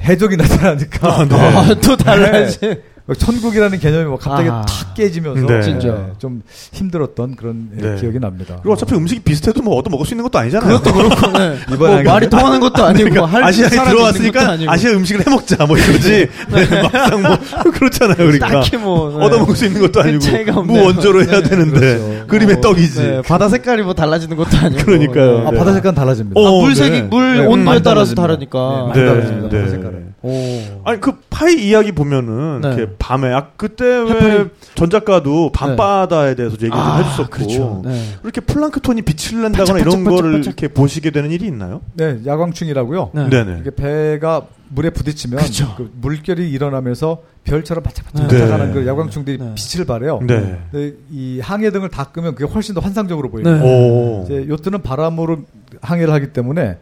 해적이 0.02 0.38
나타나니까 0.42 1.20
아, 1.20 1.26
네. 1.26 1.36
아, 1.36 1.76
또 1.76 1.96
달라지. 1.96 2.82
천국이라는 3.16 3.80
개념이 3.80 4.06
뭐 4.06 4.18
갑자기 4.18 4.50
아. 4.50 4.64
탁 4.68 4.94
깨지면서 4.94 5.46
네. 5.48 5.62
진짜. 5.62 5.88
예, 5.88 6.14
좀 6.20 6.42
힘들었던 6.74 7.36
그런 7.36 7.70
예, 7.80 7.82
네. 7.82 7.96
기억이 8.02 8.20
납니다. 8.20 8.58
그리고 8.62 8.74
어차피 8.74 8.96
음식이 8.96 9.22
비슷해도 9.22 9.62
뭐 9.62 9.78
얻어 9.78 9.90
먹을 9.90 10.06
수 10.06 10.14
있는 10.14 10.24
것도 10.24 10.38
아니잖아요. 10.40 10.80
그것도 10.80 10.94
그렇고, 10.94 11.38
네. 11.38 11.58
이번에 11.74 12.04
뭐 12.04 12.14
말이 12.14 12.30
통하는 12.30 12.60
것도 12.60 12.84
아니고, 12.84 13.10
그러니까 13.10 13.26
할 13.26 13.44
아시아에 13.46 13.70
들어왔으니까. 13.70 14.58
아시아 14.68 14.92
음식을 14.92 15.26
해 15.26 15.30
먹자 15.30 15.66
뭐 15.66 15.78
이거지. 15.78 16.28
네, 16.52 16.82
막상 16.82 17.22
뭐 17.22 17.38
그렇잖아요. 17.72 18.18
그러니까 18.18 18.50
딱히 18.50 18.76
뭐. 18.78 19.18
네. 19.18 19.26
얻어 19.26 19.40
먹을 19.40 19.56
수 19.56 19.66
있는 19.66 19.82
것도 19.82 20.02
아니고. 20.02 20.64
무 20.64 20.84
원조로 20.84 21.24
해야 21.24 21.42
네, 21.42 21.44
되는데 21.50 21.80
그렇죠. 21.80 22.28
그림의 22.28 22.56
뭐, 22.56 22.62
떡이지. 22.62 23.00
네, 23.02 23.22
바다 23.22 23.48
색깔이 23.48 23.84
뭐 23.84 23.94
달라지는 23.94 24.36
것도 24.36 24.58
아니고. 24.58 24.84
그러니까요. 24.84 25.48
아, 25.48 25.52
네. 25.52 25.58
바다 25.58 25.74
색깔 25.74 25.96
달라집니다. 25.96 26.40
어, 26.40 26.46
아, 26.46 26.62
물색이, 26.62 26.90
네. 26.90 27.02
물 27.04 27.38
네, 27.38 27.46
온도에 27.46 27.82
따라서. 27.82 28.16
다르니까. 28.16 28.92
네, 28.94 29.02
많이 29.02 29.14
달라집니다. 29.14 29.58
바다 29.58 29.70
색깔은. 29.72 30.07
오. 30.24 30.82
아니 30.84 31.00
그 31.00 31.20
파이 31.30 31.54
이야기 31.68 31.92
보면은 31.92 32.62
네. 32.62 32.68
이렇게 32.74 32.94
밤에 32.98 33.32
아 33.32 33.50
그때 33.56 33.86
왜 33.86 34.10
해파리. 34.10 34.50
전 34.74 34.90
작가도 34.90 35.52
밤바다에 35.52 36.36
대해서 36.36 36.56
얘기 36.56 36.70
좀 36.70 36.80
아, 36.80 36.98
해줬었고 36.98 37.30
그렇죠. 37.30 37.82
네. 37.86 38.04
이렇게 38.24 38.42
플랑크톤이 38.42 39.04
빛을 39.04 39.44
낸다거나 39.44 39.80
이런 39.80 40.04
거를 40.04 40.32
반짝. 40.34 40.54
이렇게 40.60 40.74
보시게 40.74 41.12
되는 41.12 41.30
일이 41.32 41.46
있나요? 41.46 41.82
네, 41.94 42.20
야광충이라고요. 42.26 43.12
네. 43.14 43.30
네네. 43.30 43.58
이게 43.62 43.70
배가 43.70 44.48
물에 44.70 44.90
부딪히면 44.90 45.38
그렇죠. 45.40 45.76
그 45.78 45.92
물결이 46.02 46.50
일어나면서 46.50 47.22
별처럼 47.44 47.84
반짝반짝 47.84 48.28
네. 48.28 48.40
반짝하는 48.40 48.74
그 48.74 48.88
야광충들이 48.88 49.38
네. 49.38 49.56
빛을 49.56 49.86
발해요. 49.86 50.20
네. 50.24 50.60
근데 50.72 50.96
이 51.12 51.40
항해 51.40 51.70
등을 51.72 51.90
다 51.90 52.06
끄면 52.06 52.36
그게 52.36 52.52
훨씬 52.52 52.74
더 52.74 52.82
환상적으로 52.82 53.30
보입니다. 53.30 53.58
네. 53.58 53.64
오. 53.64 54.24
이제 54.26 54.46
요트는 54.50 54.82
바람으로 54.82 55.44
항해를 55.82 56.12
하기 56.16 56.34
때문에 56.34 56.78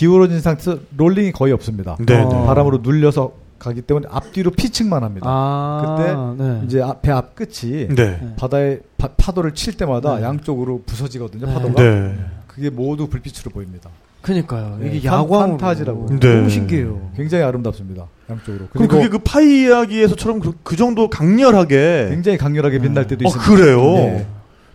기울어진 0.00 0.40
상태에서 0.40 0.78
롤링이 0.96 1.32
거의 1.32 1.52
없습니다. 1.54 1.96
네네. 2.04 2.22
어. 2.24 2.44
바람으로 2.44 2.80
눌려서 2.82 3.32
가기 3.58 3.80
때문에 3.82 4.06
앞뒤로 4.10 4.50
피칭만 4.50 5.02
합니다. 5.02 5.26
아. 5.26 6.34
네. 6.38 6.60
이제 6.66 6.82
배 7.00 7.10
앞 7.10 7.34
끝이 7.34 7.88
네. 7.88 8.20
바다에 8.36 8.80
파, 8.98 9.08
파도를 9.16 9.54
칠 9.54 9.74
때마다 9.78 10.16
네. 10.16 10.22
양쪽으로 10.24 10.82
부서지거든요. 10.84 11.46
네. 11.46 11.54
파도가 11.54 11.82
네. 11.82 12.14
그게 12.46 12.68
모두 12.68 13.06
불빛으로 13.08 13.50
보입니다. 13.50 13.88
그니까요. 14.20 14.76
네, 14.80 14.90
이게 14.96 15.08
판- 15.08 15.20
야광 15.20 15.50
판타지라고. 15.56 16.06
네. 16.10 16.34
너무 16.36 16.50
신기해요. 16.50 17.12
굉장히 17.16 17.44
아름답습니다. 17.44 18.04
양쪽으로. 18.28 18.66
그럼 18.72 18.88
그게 18.88 19.08
그 19.08 19.18
파이 19.18 19.62
이야기에서처럼 19.62 20.40
그, 20.40 20.52
그 20.62 20.76
정도 20.76 21.08
강렬하게 21.08 22.08
굉장히 22.10 22.36
강렬하게 22.36 22.80
빛날 22.80 23.06
때도 23.06 23.24
어 23.24 23.28
있습니다. 23.28 23.50
그래요. 23.50 24.26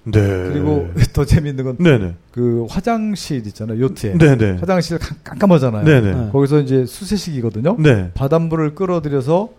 네. 0.03 0.19
네. 0.19 0.49
그리고 0.51 0.89
더 1.13 1.25
재미있는 1.25 1.63
건 1.63 1.77
네네. 1.77 2.15
그 2.31 2.65
화장실 2.69 3.45
있잖아요. 3.47 3.79
요트에. 3.81 4.17
네네. 4.17 4.57
화장실 4.59 4.97
깜- 4.97 5.17
깜깜하잖아요. 5.23 5.83
네네. 5.85 6.13
네. 6.13 6.29
거기서 6.31 6.59
이제 6.61 6.85
수세식이거든요. 6.85 7.75
네. 7.79 8.11
바닷물을 8.15 8.73
끌어들여서 8.75 9.49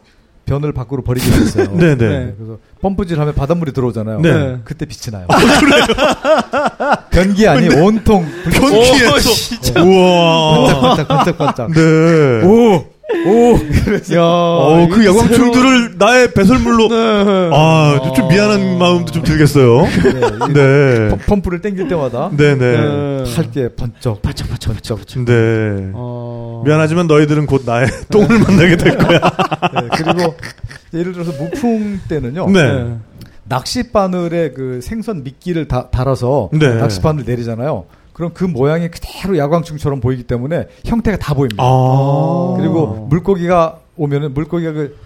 변을 0.44 0.72
밖으로 0.72 1.02
버리게 1.02 1.24
됐어요. 1.30 1.70
네네. 1.78 1.94
네. 1.96 2.34
그래서 2.36 2.58
펌프질하면 2.80 3.34
바닷물이 3.34 3.72
들어오잖아요. 3.72 4.20
네. 4.20 4.58
그때 4.64 4.86
빛이 4.86 5.12
나요. 5.12 5.28
변기 7.10 7.46
아니 7.46 7.68
온통 7.74 8.24
불- 8.44 8.52
변기에서 8.52 9.84
우와. 9.84 10.80
반짝반짝 10.96 11.38
반짝반짝. 11.38 11.70
네. 11.72 12.44
오, 12.46 12.84
오. 13.26 13.54
야. 14.14 14.22
어, 14.22 14.88
그 14.90 15.02
이거 15.02 15.10
야광충들을 15.18 15.98
나의 15.98 16.32
배설물로 16.34 16.88
네. 16.88 17.50
아, 17.52 18.12
좀 18.16 18.28
미안한 18.28 18.78
마음도 18.78 19.12
좀 19.12 19.22
들겠어요. 19.22 19.82
네. 19.82 20.52
네. 20.52 21.08
펌- 21.10 21.18
펌프를 21.26 21.60
땡길 21.60 21.88
때마다 21.88 22.30
네네. 22.36 22.56
네. 22.56 23.24
할게 23.36 23.68
번쩍 23.74 24.22
반짝반짝 24.22 24.72
반짝. 24.74 24.98
네. 25.24 25.90
어. 25.94 26.62
미안하지만 26.64 27.06
너희들은 27.06 27.46
곧 27.46 27.62
나의 27.66 27.86
똥을 28.10 28.38
만나게 28.38 28.76
될 28.76 28.96
거야. 28.98 29.18
네, 29.20 29.88
그리고 29.96 30.34
예를 30.94 31.12
들어서 31.12 31.32
무풍 31.32 32.00
때는요. 32.08 32.50
네. 32.50 32.96
낚시 33.44 33.90
바늘에 33.90 34.50
그 34.52 34.80
생선 34.82 35.24
미끼를 35.24 35.68
다, 35.68 35.88
달아서 35.90 36.50
네. 36.52 36.74
낚시 36.74 37.00
바늘 37.00 37.24
내리잖아요. 37.24 37.84
그럼 38.12 38.30
그 38.34 38.44
모양이 38.44 38.88
그대로 38.90 39.38
야광충처럼 39.38 40.00
보이기 40.00 40.24
때문에 40.24 40.66
형태가 40.84 41.18
다 41.18 41.34
보입니다. 41.34 41.62
아. 41.62 42.54
그리고 42.58 43.06
물고기가 43.08 43.78
오면은 43.96 44.34
물고기가 44.34 44.72
그 44.72 44.96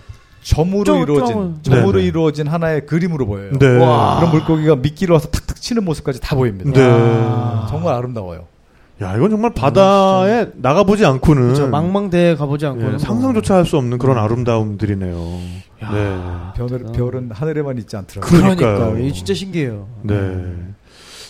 점으로 0.43 0.85
점, 0.85 1.03
이루어진 1.03 1.35
점을. 1.35 1.55
점으로 1.63 1.93
네네. 1.93 2.05
이루어진 2.05 2.47
하나의 2.47 2.87
그림으로 2.87 3.27
보여요. 3.27 3.53
네. 3.59 3.79
와. 3.79 4.17
그런 4.19 4.31
물고기가 4.33 4.77
미끼로 4.77 5.15
와서 5.15 5.29
탁탁 5.29 5.57
치는 5.61 5.85
모습까지 5.85 6.21
다 6.21 6.37
보입니다. 6.37 6.71
네. 6.71 6.81
야. 6.81 7.67
정말 7.71 7.95
아름다워요. 7.95 8.45
야, 9.03 9.15
이건 9.17 9.29
정말 9.31 9.53
바다에 9.53 10.47
나가보지 10.55 11.05
않고는 11.05 11.43
그렇죠. 11.43 11.69
망망대해 11.69 12.35
가보지 12.35 12.65
않고는 12.65 12.95
예, 12.95 12.99
상상조차 12.99 13.57
할 13.57 13.65
수 13.67 13.77
없는 13.77 13.99
그런 13.99 14.17
아름다움들이네요. 14.17 15.17
야. 15.83 15.91
네. 15.93 16.19
별은, 16.57 16.93
별은 16.93 17.31
하늘에만 17.31 17.77
있지 17.79 17.95
않더라고요. 17.97 18.41
그러니까요. 18.41 18.75
그러니까 18.79 18.99
이게 19.01 19.13
진짜 19.13 19.35
신기해요. 19.35 19.87
네. 20.03 20.15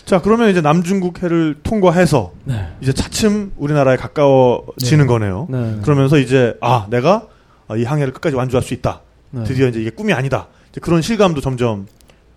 자, 0.07 0.21
그러면 0.21 0.49
이제 0.49 0.61
남중국 0.61 1.21
해를 1.21 1.57
통과해서 1.63 2.31
네. 2.45 2.65
이제 2.79 2.93
차츰 2.93 3.51
우리나라에 3.57 3.97
가까워지는 3.97 5.03
네. 5.03 5.05
거네요. 5.05 5.47
네. 5.49 5.79
그러면서 5.83 6.17
이제 6.17 6.55
아, 6.61 6.87
내가 6.89 7.27
이 7.75 7.83
항해를 7.83 8.13
끝까지 8.13 8.33
완주할 8.37 8.63
수 8.63 8.73
있다. 8.73 9.01
네. 9.31 9.43
드디어 9.43 9.67
이제 9.67 9.81
이게 9.81 9.89
꿈이 9.89 10.13
아니다. 10.13 10.47
이제 10.71 10.79
그런 10.79 11.01
실감도 11.01 11.41
점점 11.41 11.87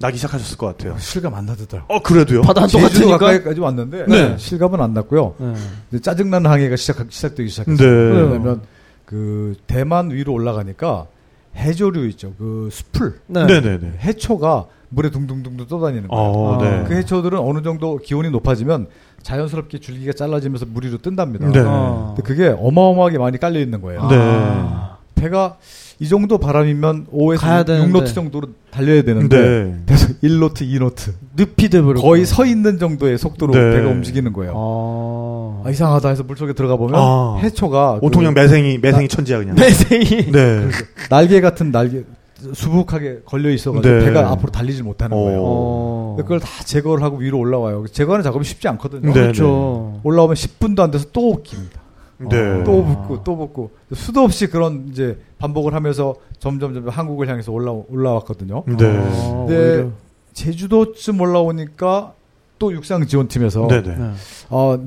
나기 0.00 0.16
시작하셨을 0.16 0.58
것 0.58 0.66
같아요. 0.66 0.96
실감 0.98 1.34
안 1.34 1.46
나더라고요. 1.46 1.84
어, 1.86 2.02
그래도요? 2.02 2.42
바다 2.42 2.66
제주도 2.66 2.88
똑같으니까. 2.88 3.18
가까이까지 3.18 3.60
왔는데 3.60 4.06
네. 4.08 4.36
실감은 4.36 4.80
안 4.80 4.92
났고요. 4.92 5.36
네. 5.90 5.98
짜증나는 6.00 6.50
항해가 6.50 6.74
시작 6.74 7.06
시작되기 7.08 7.48
네. 7.48 7.50
시작했어요. 7.50 8.14
왜냐면 8.26 8.62
그 9.04 9.54
대만 9.68 10.10
위로 10.10 10.32
올라가니까 10.32 11.06
해조류 11.56 12.06
있죠. 12.08 12.34
그 12.38 12.68
수풀 12.70 13.20
네. 13.26 13.46
네, 13.46 13.60
네, 13.60 13.78
네. 13.78 13.92
해초가 14.00 14.66
물에 14.90 15.10
둥둥둥둥 15.10 15.66
떠다니는 15.66 16.08
거예요. 16.08 16.22
어, 16.22 16.54
아. 16.54 16.58
네. 16.58 16.84
그 16.86 16.94
해초들은 16.94 17.38
어느 17.38 17.62
정도 17.62 17.96
기온이 17.98 18.28
높아지면 18.30 18.88
자연스럽게 19.22 19.78
줄기가 19.78 20.12
잘라지면서 20.12 20.66
물 20.66 20.84
위로 20.84 20.98
뜬답니다. 20.98 21.48
네. 21.48 21.60
어. 21.60 22.14
근데 22.16 22.26
그게 22.26 22.48
어마어마하게 22.48 23.18
많이 23.18 23.38
깔려 23.38 23.60
있는 23.60 23.80
거예요. 23.80 24.06
네. 24.08 24.16
배가 25.20 25.56
이 25.98 26.08
정도 26.08 26.38
바람이면 26.38 27.08
5에서 27.12 27.38
가야 27.40 27.58
6, 27.60 27.66
되는데. 27.66 27.98
6노트 28.00 28.14
정도로 28.14 28.48
달려야 28.70 29.02
되는데 29.02 29.38
네. 29.38 29.76
계속 29.86 30.18
1노트, 30.22 30.62
2노트. 30.62 31.12
늪이 31.36 31.68
돼버려. 31.68 32.00
거의 32.00 32.24
서 32.24 32.46
있는 32.46 32.78
정도의 32.78 33.18
속도로 33.18 33.52
네. 33.52 33.76
배가 33.76 33.90
움직이는 33.90 34.32
거예요. 34.32 34.54
아. 34.56 35.62
아, 35.66 35.70
이상하다 35.70 36.08
해서 36.08 36.22
물속에 36.22 36.54
들어가 36.54 36.76
보면 36.76 36.94
아. 36.98 37.38
해초가 37.42 37.98
온통 38.00 38.20
그냥 38.22 38.32
그 38.34 38.40
매생이 38.40 38.78
매생이 38.78 39.08
천지야 39.08 39.38
그냥. 39.38 39.56
매생이. 39.56 40.32
네. 40.32 40.68
날개 41.10 41.42
같은 41.42 41.70
날개 41.70 42.02
수북하게 42.54 43.20
걸려 43.26 43.50
있어가지고 43.50 43.94
네. 43.98 44.04
배가 44.06 44.30
앞으로 44.30 44.50
달리질 44.50 44.82
못하는 44.82 45.14
어. 45.16 45.20
거예요. 45.20 45.40
어. 45.42 46.16
그걸 46.18 46.40
다 46.40 46.48
제거를 46.64 47.04
하고 47.04 47.18
위로 47.18 47.38
올라와요. 47.38 47.84
제거하는 47.92 48.22
작업이 48.24 48.46
쉽지 48.46 48.68
않거든요. 48.68 49.06
네. 49.06 49.12
그렇죠. 49.12 50.00
올라오면 50.02 50.34
10분도 50.34 50.80
안 50.80 50.90
돼서 50.90 51.04
또 51.12 51.32
엉킵니다. 51.32 51.79
네. 52.28 52.64
또 52.64 52.84
붙고 52.84 53.24
또 53.24 53.36
붙고 53.36 53.70
수도 53.94 54.20
없이 54.20 54.46
그런 54.48 54.88
이제 54.90 55.18
반복을 55.38 55.74
하면서 55.74 56.14
점점 56.38 56.74
점점 56.74 56.90
한국을 56.90 57.28
향해서 57.28 57.52
올라 57.52 57.72
올라왔거든요. 57.72 58.64
네. 58.66 58.74
아, 58.74 59.46
네. 59.48 59.56
오히려. 59.56 59.90
제주도쯤 60.32 61.20
올라오니까 61.20 62.12
또 62.58 62.72
육상 62.72 63.06
지원팀에서 63.06 63.66
네. 63.68 63.82
네. 63.82 63.96
네. 63.96 64.10
어, 64.50 64.78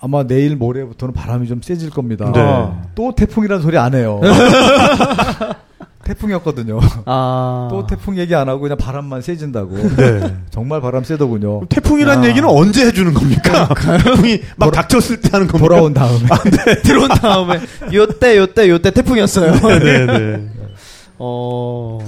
아마 0.00 0.22
내일 0.22 0.56
모레부터는 0.56 1.12
바람이 1.14 1.46
좀 1.46 1.60
세질 1.60 1.90
겁니다. 1.90 2.32
네. 2.32 2.40
아. 2.40 2.82
또 2.94 3.14
태풍이라는 3.14 3.62
소리 3.62 3.76
안 3.76 3.94
해요. 3.94 4.20
태풍이었거든요. 6.10 6.80
아. 7.06 7.68
또 7.72 7.86
태풍 7.86 8.18
얘기 8.18 8.34
안 8.34 8.48
하고 8.48 8.60
그냥 8.60 8.76
바람만 8.76 9.22
세진다고. 9.22 9.76
네. 9.96 10.36
정말 10.50 10.80
바람 10.80 11.04
세더군요. 11.04 11.66
태풍이란 11.68 12.24
아. 12.24 12.28
얘기는 12.28 12.48
언제 12.48 12.86
해주는 12.86 13.14
겁니까? 13.14 13.68
태풍이 14.04 14.42
막 14.56 14.72
닥쳤을 14.72 15.20
때 15.20 15.28
하는 15.32 15.46
겁니까? 15.46 15.68
돌아온 15.68 15.94
다음에. 15.94 16.26
들어온 16.82 17.08
다음에 17.08 17.60
요때 17.92 18.38
요때 18.38 18.68
요때 18.68 18.90
태풍이었어요. 18.90 19.52
네, 19.78 20.06
네. 20.06 20.48
어. 21.18 21.98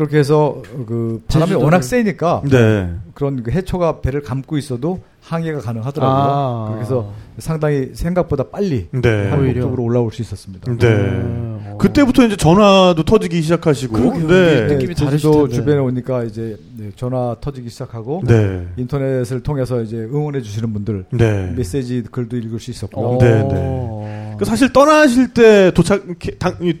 그렇게 0.00 0.16
해서 0.16 0.62
그 0.86 1.22
바람이 1.28 1.52
제주도를- 1.52 1.62
워낙 1.62 1.82
세니까 1.84 2.40
네. 2.50 2.90
그런 3.12 3.42
그 3.42 3.50
해초가 3.50 4.00
배를 4.00 4.22
감고 4.22 4.56
있어도 4.56 5.00
항해가 5.20 5.60
가능하더라고요. 5.60 6.16
아. 6.18 6.72
그래서 6.74 7.12
상당히 7.38 7.90
생각보다 7.92 8.44
빨리 8.44 8.88
네. 8.92 9.28
한국 9.28 9.44
오히려. 9.44 9.60
쪽으로 9.60 9.82
올라올 9.82 10.10
수 10.10 10.22
있었습니다. 10.22 10.74
네. 10.78 10.88
어. 10.90 11.76
그때부터 11.78 12.24
이제 12.24 12.36
전화도 12.36 13.02
터지기 13.02 13.42
시작하시고. 13.42 13.92
그러게요. 13.92 14.26
네. 14.26 14.66
네. 14.68 14.74
느낌이 14.74 14.94
다르실 14.94 15.10
제주도 15.10 15.40
텐데. 15.42 15.54
주변에 15.54 15.78
오니까 15.80 16.24
이제 16.24 16.56
네, 16.78 16.90
전화 16.96 17.36
터지기 17.38 17.68
시작하고 17.68 18.22
네. 18.26 18.66
인터넷을 18.78 19.42
통해서 19.42 19.82
이제 19.82 19.96
응원해 19.98 20.40
주시는 20.40 20.72
분들 20.72 21.04
네. 21.12 21.52
메시지 21.54 22.02
글도 22.10 22.38
읽을 22.38 22.58
수 22.58 22.70
있었고 22.70 23.16
어. 23.16 23.18
네, 23.18 23.42
네. 23.52 24.34
그 24.38 24.46
사실 24.46 24.72
떠나실 24.72 25.34
때 25.34 25.70
도착 25.74 26.02
당, 26.38 26.56
이, 26.62 26.74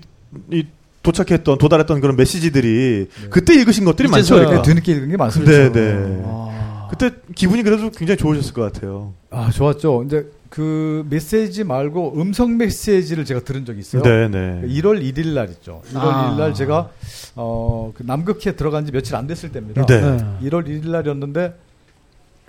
이 0.50 0.64
도착했던 1.02 1.58
도달했던 1.58 2.00
그런 2.00 2.16
메시지들이 2.16 3.08
그때 3.30 3.54
읽으신 3.54 3.84
것들이 3.84 4.08
많죠. 4.08 4.34
그러니까. 4.34 4.62
뒤늦게 4.62 4.92
읽은 4.92 5.08
게 5.08 5.16
많습니다. 5.16 5.52
네, 5.52 5.72
네. 5.72 6.22
아. 6.24 6.88
그때 6.90 7.10
기분이 7.34 7.62
그래도 7.62 7.90
굉장히 7.90 8.18
좋으셨을 8.18 8.52
것 8.52 8.72
같아요. 8.72 9.14
아 9.30 9.50
좋았죠. 9.50 10.02
이제 10.06 10.28
그 10.50 11.06
메시지 11.08 11.62
말고 11.64 12.20
음성 12.20 12.58
메시지를 12.58 13.24
제가 13.24 13.40
들은 13.40 13.64
적이 13.64 13.78
있어요. 13.78 14.02
네, 14.02 14.28
네. 14.28 14.62
1월 14.66 15.00
1일 15.00 15.28
날 15.28 15.48
있죠. 15.50 15.82
1월 15.92 15.98
아. 15.98 16.34
1일 16.34 16.38
날 16.38 16.54
제가 16.54 16.90
어, 17.36 17.92
그 17.94 18.02
남극해 18.02 18.56
들어간 18.56 18.84
지 18.84 18.92
며칠 18.92 19.14
안 19.14 19.26
됐을 19.26 19.52
때입니다. 19.52 19.86
네. 19.86 20.00
네. 20.00 20.50
1월 20.50 20.66
1일 20.66 20.88
날이었는데 20.90 21.54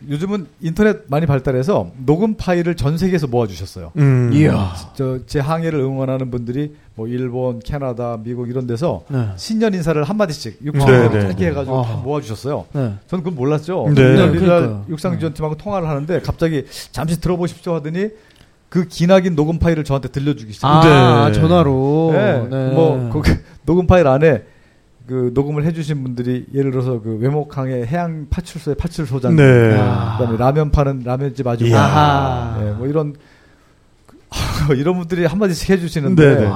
요즘은 0.09 0.47
인터넷 0.61 1.01
많이 1.07 1.25
발달해서 1.25 1.91
녹음 2.05 2.35
파일을 2.35 2.75
전 2.75 2.97
세계에서 2.97 3.27
모아 3.27 3.47
주셨어요. 3.47 3.91
음. 3.97 4.31
이야. 4.33 4.73
저제 4.95 5.39
항해를 5.39 5.79
응원하는 5.79 6.31
분들이 6.31 6.75
뭐 6.95 7.07
일본, 7.07 7.59
캐나다, 7.59 8.17
미국 8.23 8.49
이런 8.49 8.67
데서 8.67 9.03
네. 9.09 9.27
신년 9.35 9.73
인사를 9.73 10.01
한 10.03 10.17
마디씩 10.17 10.59
육상 10.63 10.87
네, 10.87 11.09
네, 11.09 11.21
짧게 11.21 11.35
네. 11.45 11.45
해가지고 11.51 11.81
다 11.83 11.89
아하. 11.89 12.01
모아 12.01 12.19
주셨어요. 12.21 12.65
네. 12.73 12.93
저는 13.07 13.23
그건 13.23 13.35
몰랐죠. 13.35 13.85
네. 13.89 14.01
1월 14.01 14.15
1일 14.15 14.15
날 14.17 14.31
그러니까요. 14.31 14.85
육상 14.89 15.19
지원팀하고 15.19 15.55
통화를 15.57 15.87
하는데 15.87 16.19
갑자기 16.21 16.65
잠시 16.91 17.19
들어보십시오 17.21 17.75
하더니 17.75 18.09
그 18.69 18.87
기나긴 18.87 19.35
녹음 19.35 19.59
파일을 19.59 19.83
저한테 19.83 20.07
들려주기 20.09 20.53
시작했어요. 20.53 20.93
아, 20.93 21.27
네. 21.27 21.33
전화로. 21.33 22.09
네. 22.13 22.47
네. 22.49 22.73
뭐, 22.73 23.09
그, 23.11 23.21
녹음 23.65 23.85
파일 23.85 24.07
안에 24.07 24.43
그 25.11 25.29
녹음을 25.33 25.65
해주신 25.65 26.03
분들이 26.03 26.45
예를 26.53 26.71
들어서 26.71 27.01
그 27.01 27.17
외목항의 27.19 27.85
해양 27.85 28.27
파출소의 28.29 28.77
파출소장. 28.77 29.35
네. 29.35 29.75
아. 29.77 30.17
그다음에 30.17 30.37
라면 30.37 30.71
파는 30.71 31.01
라면집 31.03 31.45
아주머니. 31.45 31.69
이야. 31.73 31.81
아하. 31.81 32.63
네, 32.63 32.71
뭐 32.71 32.87
이런, 32.87 33.13
이런 34.77 34.97
분들이 34.97 35.25
한 35.25 35.37
마디씩 35.37 35.69
해주시는데. 35.69 36.35
네, 36.35 36.41
네. 36.41 36.49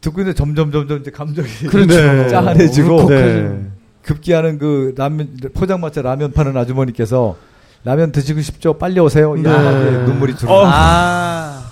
듣고 0.00 0.22
있는데 0.22 0.34
점점 0.34 0.72
점점 0.72 1.00
이제 1.00 1.10
감정이 1.10 1.46
그렇죠. 1.68 1.94
네. 1.94 2.28
짠해지고 2.32 3.06
네. 3.08 3.66
급기야는 4.00 4.56
그 4.58 4.94
라면 4.96 5.36
포장마차 5.52 6.00
라면 6.00 6.32
파는 6.32 6.56
아주머니께서 6.56 7.36
라면 7.84 8.12
드시고 8.12 8.40
싶죠? 8.40 8.78
빨리 8.78 8.98
오세요. 8.98 9.36
이 9.36 9.42
네. 9.42 9.50
한마디에 9.50 9.90
눈물이 10.04 10.36
들어. 10.36 10.52
어. 10.54 10.62
아. 10.64 11.70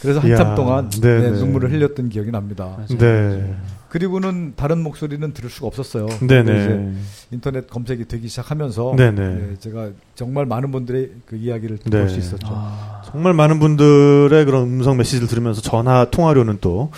그래서 0.00 0.18
한참 0.18 0.48
이야. 0.48 0.54
동안 0.56 0.90
네, 0.90 1.20
네, 1.20 1.30
네. 1.30 1.38
눈물을 1.38 1.70
흘렸던 1.70 2.08
기억이 2.08 2.32
납니다. 2.32 2.78
네. 2.98 3.54
그리고는 3.92 4.54
다른 4.56 4.82
목소리는 4.82 5.34
들을 5.34 5.50
수가 5.50 5.66
없었어요. 5.66 6.06
네, 6.22 6.40
이제 6.40 6.42
네. 6.42 6.94
인터넷 7.30 7.68
검색이 7.68 8.08
되기 8.08 8.26
시작하면서 8.26 8.94
네, 8.96 9.10
네. 9.10 9.34
네, 9.34 9.54
제가 9.58 9.90
정말 10.14 10.46
많은 10.46 10.72
분들의 10.72 11.10
그 11.26 11.36
이야기를 11.36 11.76
네. 11.84 11.98
볼수 11.98 12.18
있었죠. 12.18 12.46
아. 12.52 13.02
정말 13.04 13.34
많은 13.34 13.58
분들의 13.58 14.46
그런 14.46 14.62
음성 14.62 14.96
메시지를 14.96 15.28
들으면서 15.28 15.60
전화 15.60 16.06
통화료는 16.06 16.56
또 16.62 16.90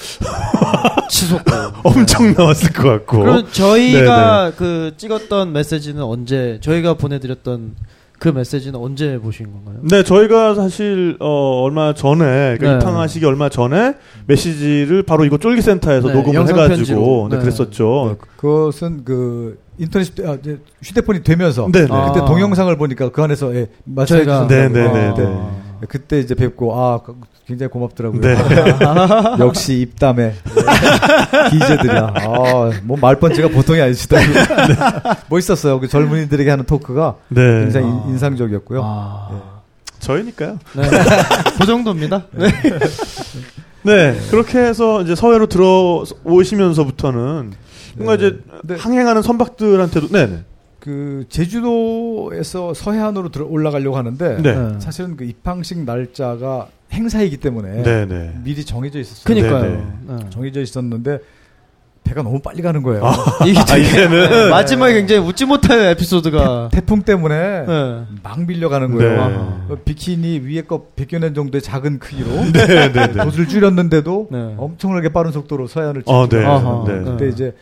치솟고. 1.10 1.50
엄청 1.82 2.32
나왔을 2.32 2.72
것 2.72 2.84
같고. 2.84 3.18
그럼 3.18 3.48
저희가 3.50 4.52
그 4.56 4.92
찍었던 4.96 5.52
메시지는 5.52 6.00
언제 6.00 6.60
저희가 6.60 6.94
보내드렸던 6.94 7.74
그 8.24 8.30
메시지는 8.30 8.80
언제 8.80 9.18
보신 9.18 9.52
건가요? 9.52 9.76
네, 9.82 10.02
저희가 10.02 10.54
사실 10.54 11.14
어 11.20 11.60
얼마 11.62 11.92
전에 11.92 12.56
그러니까 12.56 12.70
네. 12.70 12.76
입항하시기 12.76 13.26
얼마 13.26 13.50
전에 13.50 13.96
메시지를 14.26 15.02
바로 15.02 15.26
이거 15.26 15.36
쫄기센터에서 15.36 16.08
네, 16.08 16.14
녹음을 16.14 16.48
해가지고. 16.48 17.28
네, 17.30 17.36
네. 17.36 17.42
그랬었죠. 17.42 18.16
그것은 18.38 19.04
그 19.04 19.58
인터넷 19.76 20.06
휴대- 20.06 20.26
아, 20.26 20.38
이제 20.40 20.58
휴대폰이 20.82 21.22
되면서 21.22 21.68
네, 21.70 21.80
네. 21.84 21.88
아. 21.90 22.12
그때 22.12 22.24
동영상을 22.24 22.74
보니까 22.78 23.10
그 23.10 23.22
안에서 23.22 23.54
예, 23.54 23.66
저희가- 23.94 24.48
네, 24.48 24.68
네, 24.70 24.88
마찬가지로 24.88 24.92
네, 24.94 25.06
아, 25.08 25.14
네. 25.82 25.86
그때 25.86 26.18
이제 26.18 26.34
뵙고 26.34 26.74
아 26.80 27.00
굉장히 27.46 27.70
고맙더라고요. 27.70 28.20
네. 28.20 28.36
역시 29.40 29.80
입담에 29.80 30.34
기재들이야. 31.50 32.12
아 32.14 32.70
뭐 32.84 32.96
말펀치가 33.00 33.48
보통이 33.48 33.80
아니시다. 33.80 34.18
멋있었어요. 35.28 35.80
그 35.80 35.88
젊은이들에게 35.88 36.48
하는 36.50 36.64
토크가 36.64 37.16
네. 37.28 37.60
굉장히 37.60 37.86
아. 37.88 38.04
인상적이었고요. 38.08 38.80
아. 38.82 39.60
저희니까요. 40.00 40.58
네. 40.76 40.82
그 41.58 41.66
정도입니다. 41.66 42.24
네. 42.32 42.48
네, 43.82 44.18
그렇게 44.30 44.58
해서 44.58 45.02
이제 45.02 45.14
서해로 45.14 45.46
들어오시면서부터는 45.46 47.52
뭔가 47.96 48.16
네. 48.16 48.26
이제 48.26 48.38
네. 48.64 48.76
항행하는 48.76 49.22
선박들한테도 49.22 50.08
네, 50.08 50.26
네. 50.26 50.44
그 50.80 51.24
제주도에서 51.28 52.74
서해안으로 52.74 53.30
들어 53.30 53.46
올라가려고 53.46 53.96
하는데 53.96 54.36
네. 54.42 54.54
네. 54.54 54.80
사실은 54.80 55.16
그 55.16 55.24
입항식 55.24 55.84
날짜가 55.84 56.66
행사이기 56.94 57.36
때문에 57.38 57.82
네, 57.82 58.06
네. 58.06 58.32
미리 58.42 58.64
정해져 58.64 58.98
있었어요. 59.00 59.24
그니까요. 59.24 59.96
네. 60.06 60.30
정해져 60.30 60.60
있었는데 60.60 61.18
배가 62.04 62.22
너무 62.22 62.38
빨리 62.40 62.60
가는 62.62 62.82
거예요. 62.82 63.02
이게 63.46 63.58
아, 63.58 63.64
되게 63.64 63.82
이제는 63.88 64.50
마지막에 64.50 64.92
굉장히 64.94 65.26
웃지 65.26 65.46
못할 65.46 65.80
에피소드가. 65.86 66.68
태 66.70 66.82
풍 66.82 67.00
때문에 67.02 67.64
네. 67.66 68.02
막 68.22 68.44
밀려가는 68.46 68.90
네. 68.90 68.94
거예요. 68.96 69.22
아. 69.22 69.64
그 69.68 69.76
비키니 69.76 70.40
위에 70.40 70.62
거 70.62 70.88
벗겨낸 70.96 71.32
정도의 71.34 71.62
작은 71.62 71.98
크기로 71.98 72.28
네, 72.52 72.66
네, 72.92 72.92
네. 72.92 73.06
돛을 73.12 73.48
줄였는데도 73.48 74.28
네. 74.30 74.54
엄청나게 74.58 75.08
빠른 75.14 75.32
속도로 75.32 75.66
서해안을 75.66 76.02
어, 76.06 76.28
네. 76.28 76.44
아하. 76.44 76.84
네. 76.86 77.02
그때 77.04 77.28
이제 77.28 77.54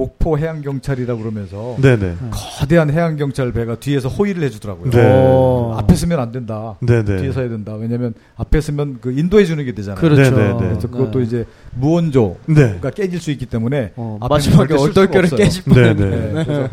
목포 0.00 0.38
해양 0.38 0.62
경찰이라고 0.62 1.20
그러면서 1.20 1.76
네, 1.78 1.98
네. 1.98 2.14
거대한 2.30 2.90
해양 2.90 3.16
경찰 3.16 3.52
배가 3.52 3.74
뒤에서 3.74 4.08
호의를 4.08 4.42
해주더라고요. 4.44 4.90
네. 4.90 5.02
어. 5.04 5.74
앞에 5.76 5.94
서면 5.94 6.20
안 6.20 6.32
된다. 6.32 6.76
네, 6.80 7.04
네. 7.04 7.18
뒤에 7.18 7.32
서야 7.32 7.50
된다. 7.50 7.74
왜냐면 7.74 8.14
앞에 8.36 8.62
서면 8.62 8.98
그 9.02 9.12
인도해 9.12 9.44
주는 9.44 9.62
게 9.62 9.72
되잖아요. 9.72 10.00
그렇죠. 10.00 10.22
네, 10.22 10.30
네, 10.30 10.52
네. 10.52 10.58
그래서 10.58 10.88
그것도 10.88 11.18
네. 11.18 11.24
이제 11.26 11.46
무원조가 11.74 12.38
네. 12.46 12.80
깨질 12.94 13.20
수 13.20 13.30
있기 13.30 13.44
때문에 13.44 13.92
어, 13.96 14.18
마지막에 14.26 14.74
얼떨결에. 14.74 15.28
깨질 15.36 15.64
네, 15.64 15.94
뻔했네. 15.94 15.94
네. 15.94 16.32
네, 16.32 16.44
그래서 16.44 16.68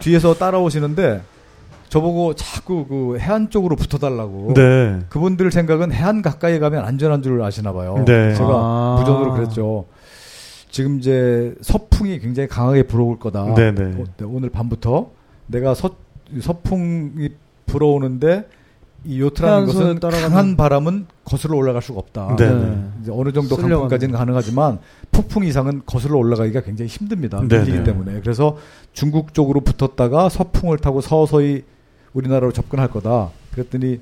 뒤에서 0.00 0.34
따라오시는데 0.34 1.22
저보고 1.90 2.34
자꾸 2.34 2.86
그 2.88 3.18
해안 3.20 3.50
쪽으로 3.50 3.76
붙어달라고. 3.76 4.54
네. 4.54 4.98
그분들 5.10 5.52
생각은 5.52 5.92
해안 5.92 6.22
가까이 6.22 6.58
가면 6.58 6.84
안전한 6.84 7.22
줄 7.22 7.40
아시나 7.40 7.72
봐요. 7.72 8.02
네. 8.04 8.34
제가 8.34 8.50
아. 8.50 8.96
무전으로 8.98 9.34
그랬죠. 9.34 9.84
지금 10.74 10.98
이제 10.98 11.54
서풍이 11.60 12.18
굉장히 12.18 12.48
강하게 12.48 12.82
불어올 12.82 13.20
거다. 13.20 13.54
네, 13.54 13.72
네. 13.72 13.84
어, 13.96 14.04
네, 14.16 14.24
오늘 14.24 14.50
밤부터 14.50 15.08
내가 15.46 15.72
서, 15.72 15.94
서풍이 16.40 17.28
불어오는데 17.66 18.48
이 19.04 19.20
요트라는 19.20 19.66
것은 19.66 20.00
따라가는- 20.00 20.20
강한 20.30 20.56
바람은 20.56 21.06
거슬러 21.24 21.56
올라갈 21.56 21.80
수가 21.80 22.00
없다. 22.00 22.34
네. 22.36 22.90
이제 23.02 23.12
어느 23.14 23.30
정도 23.32 23.54
강풍까지는 23.56 24.16
가능하지만 24.18 24.80
폭풍 25.12 25.44
이상은 25.44 25.82
거슬러 25.86 26.18
올라가기가 26.18 26.62
굉장히 26.62 26.88
힘듭니다. 26.88 27.38
네, 27.46 27.58
밀리기 27.60 27.78
네. 27.78 27.84
때문에. 27.84 28.20
그래서 28.20 28.56
중국 28.92 29.32
쪽으로 29.32 29.60
붙었다가 29.60 30.28
서풍을 30.28 30.78
타고 30.78 31.00
서서히 31.00 31.62
우리나라로 32.14 32.50
접근할 32.50 32.88
거다. 32.90 33.30
그랬더니 33.52 34.00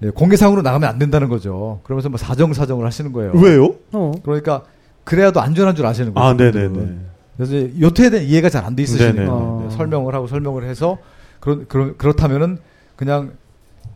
네, 0.00 0.10
공개상으로 0.10 0.60
나가면 0.60 0.86
안 0.90 0.98
된다는 0.98 1.30
거죠. 1.30 1.80
그러면서 1.84 2.10
뭐 2.10 2.18
사정사정을 2.18 2.84
하시는 2.84 3.12
거예요. 3.12 3.32
왜요? 3.32 3.76
어. 3.92 4.12
그러니까 4.22 4.64
그래야도 5.06 5.40
안전한 5.40 5.74
줄 5.76 5.86
아시는 5.86 6.12
거예요. 6.12 6.28
아. 6.28 6.32
네네네. 6.34 6.98
그래서 7.36 7.56
이제 7.56 7.72
요트에 7.80 8.10
대한 8.10 8.26
이해가 8.26 8.50
잘 8.50 8.64
안 8.64 8.74
돼. 8.76 8.84
네네. 8.84 9.26
어. 9.28 9.66
네, 9.70 9.76
설명을 9.76 10.14
하고 10.14 10.26
설명을 10.26 10.64
해서 10.64 10.98
그런 11.40 11.66
그런 11.68 11.96
그렇다면은 11.96 12.58
그냥 12.96 13.30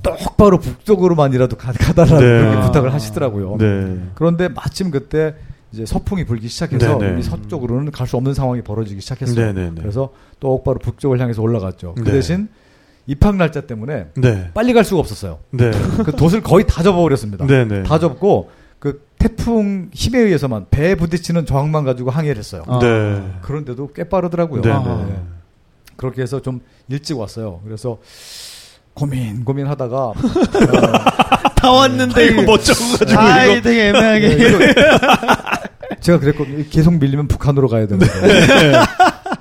똑바로 0.03 0.59
북쪽으로만이라도 0.59 1.57
가, 1.57 1.73
가달라는 1.73 2.21
네. 2.21 2.39
그렇게 2.43 2.57
아. 2.59 2.67
부탁을 2.67 2.95
하시더라고요. 2.95 3.57
네. 3.59 3.99
그런데 4.15 4.49
마침 4.49 4.91
그때 4.91 5.35
이제 5.73 5.85
서풍이 5.85 6.25
불기 6.25 6.49
시작해서 6.49 6.97
네네. 6.99 7.15
우리 7.15 7.23
서쪽으로는 7.23 7.91
갈 7.93 8.07
수 8.07 8.17
없는 8.17 8.33
상황이 8.35 8.63
벌어지기 8.63 9.01
시작했어요. 9.01 9.47
네네네. 9.53 9.81
그래서 9.81 10.11
똑바로 10.39 10.79
북쪽을 10.79 11.19
향해서 11.21 11.43
올라갔죠. 11.43 11.95
그 11.97 12.05
네. 12.05 12.13
대신 12.13 12.49
입항 13.07 13.37
날짜 13.37 13.63
때문에 13.63 14.07
네. 14.15 14.51
빨리 14.55 14.73
갈 14.73 14.85
수가 14.85 15.01
없었어요. 15.01 15.39
네. 15.51 15.71
그 16.05 16.13
돛을 16.13 16.41
거의 16.43 16.65
다 16.67 16.83
접어버렸습니다. 16.83 17.47
네네. 17.47 17.83
다 17.83 17.99
접고 17.99 18.45
그 18.45 18.60
태풍 19.21 19.91
힘에 19.93 20.19
의해서만 20.19 20.67
배에 20.71 20.95
부딪히는 20.95 21.45
저항만 21.45 21.85
가지고 21.85 22.11
항해를 22.11 22.39
했어요. 22.39 22.63
아. 22.67 22.79
네. 22.81 23.23
그런데도 23.43 23.91
꽤 23.95 24.05
빠르더라고요. 24.05 24.63
네네. 24.63 24.79
네. 24.79 25.23
그렇게 25.97 26.23
해서 26.23 26.41
좀 26.41 26.61
일찍 26.89 27.19
왔어요. 27.19 27.61
그래서 27.65 27.99
고민 28.95 29.45
고민하다가 29.45 29.97
어, 30.09 30.15
다 31.55 31.71
왔는데 31.71 32.25
이거 32.27 32.35
뭐 32.43 32.57
멋져가지고 32.57 33.21
아, 33.21 33.45
이거. 33.45 33.53
이거 33.53 33.63
되게 33.63 33.89
애매하게. 33.89 34.37
네, 34.37 34.75
제가 36.01 36.19
그랬거든요. 36.19 36.65
계속 36.71 36.95
밀리면 36.95 37.29
북한으로 37.29 37.69
가야 37.69 37.87
되는데 37.87 38.07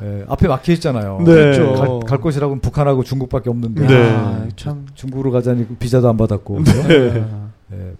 네, 0.01 0.25
앞에 0.27 0.49
막혀 0.49 0.73
있잖아요. 0.73 1.19
네. 1.19 1.31
그렇죠. 1.31 1.73
갈, 1.75 1.99
갈 2.05 2.17
곳이라고는 2.19 2.59
북한하고 2.59 3.05
중국밖에 3.05 3.49
없는데 3.49 3.87
네. 3.87 4.13
아, 4.13 4.45
참. 4.57 4.85
중국으로 4.93 5.31
가자니 5.31 5.65
비자도 5.79 6.09
안 6.09 6.17
받았고 6.17 6.63
네. 6.65 7.25
네. 7.69 7.93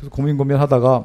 그래서 0.00 0.10
고민 0.10 0.36
고민하다가 0.36 1.04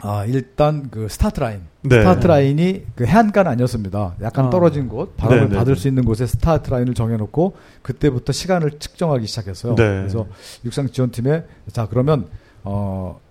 아 0.00 0.24
일단 0.26 0.90
그 0.90 1.08
스타트 1.08 1.40
라인 1.40 1.62
네. 1.82 2.00
스타트 2.00 2.26
라인이 2.26 2.84
그 2.94 3.06
해안가는 3.06 3.50
아니었습니다. 3.50 4.16
약간 4.22 4.46
아. 4.46 4.50
떨어진 4.50 4.88
곳, 4.88 5.16
바람을 5.16 5.44
네, 5.44 5.50
네, 5.50 5.56
받을 5.56 5.74
네. 5.74 5.80
수 5.80 5.88
있는 5.88 6.04
곳에 6.04 6.26
스타트 6.26 6.70
라인을 6.70 6.94
정해놓고 6.94 7.56
그때부터 7.82 8.32
시간을 8.32 8.78
측정하기 8.78 9.26
시작했어요. 9.26 9.74
네. 9.74 9.84
그래서 10.00 10.26
육상 10.64 10.88
지원팀에 10.88 11.44
자 11.72 11.86
그러면 11.88 12.26
어 12.62 13.24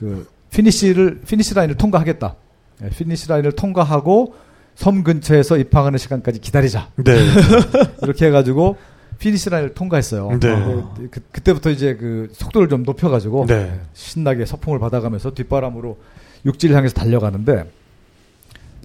그 0.00 0.26
피니시를 0.50 1.20
피니시 1.28 1.54
라인을 1.54 1.76
통과하겠다. 1.76 2.34
네, 2.80 2.88
피니시 2.88 3.28
라인을 3.28 3.52
통과하고 3.52 4.34
섬 4.74 5.04
근처에서 5.04 5.58
입항하는 5.58 5.98
시간까지 5.98 6.40
기다리자. 6.40 6.88
네. 6.96 7.18
이렇게 8.00 8.26
해가지고 8.26 8.78
피니시 9.20 9.50
라인을 9.50 9.74
통과했어요. 9.74 10.38
네. 10.40 10.50
어, 10.50 10.94
그, 11.10 11.20
그 11.30 11.40
때부터 11.42 11.70
이제 11.70 11.94
그 11.94 12.28
속도를 12.32 12.68
좀 12.68 12.82
높여가지고 12.82 13.46
네. 13.46 13.78
신나게 13.92 14.46
서풍을 14.46 14.78
받아가면서 14.80 15.32
뒷바람으로 15.34 15.98
육지를 16.46 16.74
향해서 16.74 16.94
달려가는데 16.94 17.70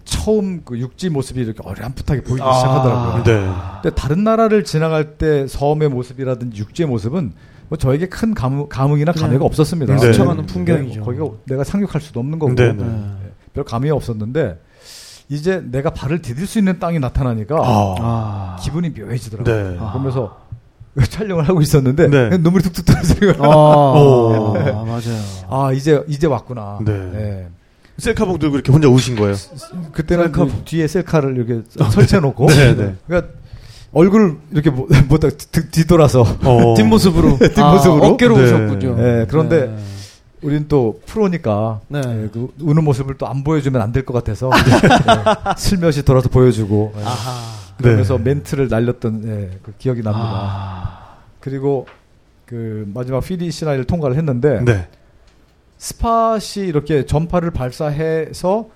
처음 0.03 0.61
그 0.63 0.77
육지 0.77 1.09
모습이 1.09 1.41
이렇게 1.41 1.59
어렴풋하게 1.63 2.21
보이기 2.21 2.43
아. 2.43 2.53
시작하더라고요. 2.53 3.23
네. 3.23 3.49
근데 3.81 3.95
다른 3.95 4.23
나라를 4.25 4.65
지나갈 4.65 5.17
때 5.17 5.47
섬의 5.47 5.89
모습이라든지 5.89 6.59
육지의 6.59 6.87
모습은 6.87 7.31
뭐 7.69 7.77
저에게 7.77 8.07
큰 8.07 8.33
감흥, 8.33 8.67
감흥이나 8.67 9.13
그냥 9.13 9.29
감회가 9.29 9.45
없었습니다. 9.45 9.95
네. 9.95 10.11
스쳐가는 10.11 10.45
네. 10.45 10.53
풍경이죠. 10.53 11.01
거기가 11.01 11.29
내가 11.45 11.63
상륙할 11.63 12.01
수도 12.01 12.19
없는 12.19 12.39
거고 12.39 12.53
네, 12.53 12.73
네. 12.73 12.83
네. 12.83 13.31
별 13.53 13.63
감흥이 13.63 13.89
없었는데 13.91 14.59
이제 15.29 15.61
내가 15.71 15.89
발을 15.91 16.21
디딜 16.21 16.45
수 16.47 16.59
있는 16.59 16.79
땅이 16.79 16.99
나타나니까 16.99 17.55
아. 17.57 17.95
아. 17.99 18.55
기분이 18.61 18.89
묘해지더라고요. 18.91 19.55
네. 19.71 19.77
아. 19.79 19.91
그러면서 19.91 20.37
촬영을 21.09 21.47
하고 21.47 21.61
있었는데 21.61 22.07
네. 22.07 22.29
눈물이 22.37 22.63
툭툭 22.63 22.85
떨어지는 22.85 23.37
거예요. 23.37 23.51
아, 23.51 23.55
오. 23.99 24.53
맞아요. 24.53 25.19
아 25.49 25.71
이제 25.73 26.01
이제 26.07 26.27
왔구나. 26.27 26.79
네. 26.85 27.47
셀카봉 27.97 28.39
들고 28.39 28.55
이렇게 28.55 28.71
혼자 28.71 28.87
우신 28.89 29.15
거예요. 29.15 29.35
그때는 29.93 30.25
셀카. 30.25 30.45
그 30.45 30.51
뒤에 30.65 30.87
셀카를 30.87 31.35
이렇게 31.37 31.61
설치해놓고 31.91 32.47
네, 32.51 32.75
네. 32.75 32.95
그러니까 33.07 33.31
얼굴 33.93 34.37
이렇게 34.51 34.69
뭐, 34.69 34.87
뭐다 35.07 35.29
뒤- 35.29 35.71
뒤돌아서 35.71 36.21
어. 36.21 36.73
뒷모습으로. 36.75 37.37
뒷모습으로? 37.39 38.03
아, 38.03 38.07
어깨로 38.09 38.37
네. 38.37 38.43
오셨군요. 38.43 38.95
네, 38.95 39.25
그런데 39.29 39.67
네. 39.67 39.77
우린 40.45 40.67
또 40.67 41.01
프로니까 41.07 41.81
네. 41.87 41.99
예, 42.05 42.29
그 42.31 42.53
우는 42.59 42.83
모습을 42.83 43.15
또 43.17 43.25
안 43.25 43.43
보여주면 43.43 43.81
안 43.81 43.91
될 43.91 44.05
것 44.05 44.13
같아서 44.13 44.51
예, 44.53 45.53
슬며시 45.57 46.03
돌아서 46.05 46.29
보여주고 46.29 46.93
예, 46.97 47.03
아하. 47.03 47.41
그러면서 47.77 48.17
네. 48.17 48.23
멘트를 48.35 48.67
날렸던 48.69 49.23
예, 49.25 49.57
그 49.63 49.73
기억이 49.79 50.01
납니다. 50.03 50.29
아. 50.31 51.15
그리고 51.39 51.87
그 52.45 52.89
마지막 52.93 53.23
피니시 53.23 53.65
라인을 53.65 53.85
통과를 53.85 54.15
했는데 54.17 54.61
네. 54.63 54.87
스팟이 55.77 56.67
이렇게 56.67 57.05
전파를 57.05 57.51
발사해서 57.51 58.69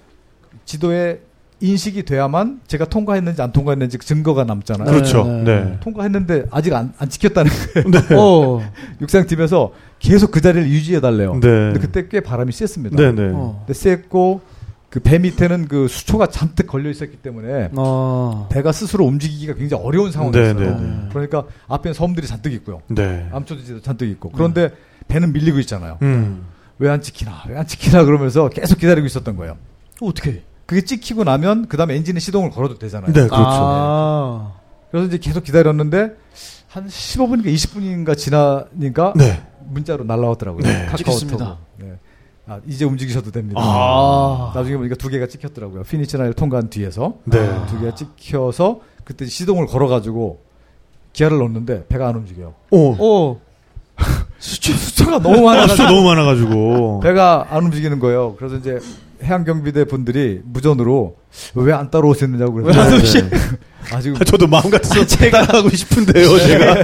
지도에 0.66 1.22
인식이 1.62 2.04
돼야만 2.04 2.62
제가 2.68 2.86
통과했는지 2.86 3.42
안 3.42 3.52
통과했는지 3.52 3.98
증거가 4.00 4.44
남잖아요. 4.44 4.86
네, 4.86 4.92
그렇죠. 4.92 5.24
네. 5.26 5.44
네. 5.44 5.78
통과했는데 5.82 6.46
아직 6.52 6.74
안, 6.74 6.94
안 6.98 7.10
지켰다는 7.10 7.52
네. 8.10 8.16
어. 8.16 8.62
육상팀에서 9.02 9.72
계속 10.00 10.32
그 10.32 10.42
자리를 10.42 10.68
유지해 10.70 11.00
달래요. 11.02 11.34
네. 11.34 11.40
근데 11.42 11.80
그때 11.80 12.08
꽤 12.08 12.20
바람이 12.22 12.52
셌습니다. 12.52 12.96
네, 12.96 13.12
네. 13.12 13.32
어. 13.34 13.64
근데 13.66 13.74
셌고 13.78 14.42
그 14.90 15.00
배 15.02 15.20
밑에는 15.20 15.68
그 15.68 15.88
수초가 15.88 16.28
잔뜩 16.28 16.66
걸려 16.66 16.90
있었기 16.90 17.18
때문에 17.18 17.70
어. 17.76 18.48
배가 18.52 18.72
스스로 18.72 19.06
움직이기가 19.06 19.54
굉장히 19.54 19.84
어려운 19.84 20.12
상황이었어요. 20.12 20.54
네, 20.54 20.66
네, 20.66 20.82
네. 20.82 21.10
그러니까 21.12 21.44
앞에 21.68 21.94
섬들이 21.94 22.26
잔뜩 22.26 22.54
있고요. 22.54 22.82
네. 22.88 23.28
암초지도 23.32 23.82
잔뜩 23.82 24.10
있고. 24.10 24.32
그런데 24.32 24.72
배는 25.08 25.32
밀리고 25.34 25.60
있잖아요. 25.60 25.98
음. 26.02 26.44
왜 26.80 26.93
안 26.93 27.02
찍히나? 27.02 27.44
왜 27.50 27.58
안 27.58 27.68
찍히나? 27.68 28.04
그러면서 28.06 28.50
계속 28.50 28.80
기다리고 28.80 29.06
있었던 29.06 29.36
거예요. 29.36 29.58
어떻게? 30.02 30.44
그게 30.66 30.82
찍히고 30.82 31.24
나면 31.24 31.68
그 31.68 31.78
다음에 31.78 31.96
엔진에 31.96 32.20
시동을 32.20 32.50
걸어도 32.52 32.80
되잖아요. 32.80 33.12
네, 33.12 33.22
그렇죠. 33.28 33.36
아. 33.36 34.54
그래서 34.90 35.08
이제 35.08 35.18
계속 35.18 35.44
기다렸는데 35.44 36.16
한 36.68 36.88
15분인가 36.88 37.46
20분인가 37.48 38.18
지나니까 38.18 39.14
네. 39.16 39.42
문자로 39.70 40.04
날라왔더라고요. 40.06 40.64
네. 40.64 40.88
찍혔습니다. 40.98 41.58
네. 41.78 41.94
아, 42.48 42.60
이제 42.68 42.84
움직이셔도 42.86 43.32
됩니다. 43.32 43.62
아. 43.64 44.52
나중에 44.56 44.76
보니까 44.78 44.96
두 44.96 45.08
개가 45.10 45.28
찍혔더라고요. 45.28 45.84
피니시 45.84 46.18
라인을 46.18 46.34
통과한 46.34 46.70
뒤에서 46.70 47.14
네. 47.26 47.40
아. 47.40 47.66
두 47.68 47.80
개가 47.80 47.94
찍혀서 47.96 48.80
그때 49.04 49.26
시동을 49.26 49.68
걸어가지고 49.68 50.40
기어를 51.14 51.38
넣는데 51.40 51.86
배가 51.88 52.08
안 52.08 52.16
움직여요. 52.16 52.54
오. 52.72 52.78
오. 53.04 53.40
수초, 54.40 54.74
수초가 54.74 55.20
너무 55.20 55.50
아, 55.50 55.54
많아가지고 55.54 55.76
수가 55.76 55.90
너무 55.90 56.04
많아가지고. 56.08 57.00
배가 57.02 57.48
안 57.50 57.66
움직이는 57.66 58.00
거예요. 58.00 58.36
그래서 58.38 58.56
이제 58.56 58.80
해양경비대 59.22 59.86
분들이 59.86 60.42
무전으로 60.46 61.18
왜 61.56 61.74
안 61.74 61.92
따라오셨느냐고 61.92 62.54
그래서 62.54 62.80
오시- 62.82 63.30
아 63.92 64.02
지금 64.02 64.18
아, 64.20 64.24
저도 64.26 64.48
마음 64.48 64.70
같아서 64.70 65.06
제가 65.06 65.44
하고 65.44 65.70
싶은데요, 65.70 66.38
제가. 66.40 66.76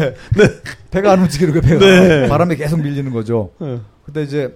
배가 0.92 1.12
안 1.12 1.22
움직이는 1.22 1.54
거예요. 1.60 1.80
배가 1.80 2.08
네. 2.08 2.28
바람에 2.28 2.56
계속 2.56 2.82
밀리는 2.82 3.12
거죠. 3.12 3.52
네. 3.60 3.80
근데 4.06 4.24
이제 4.24 4.54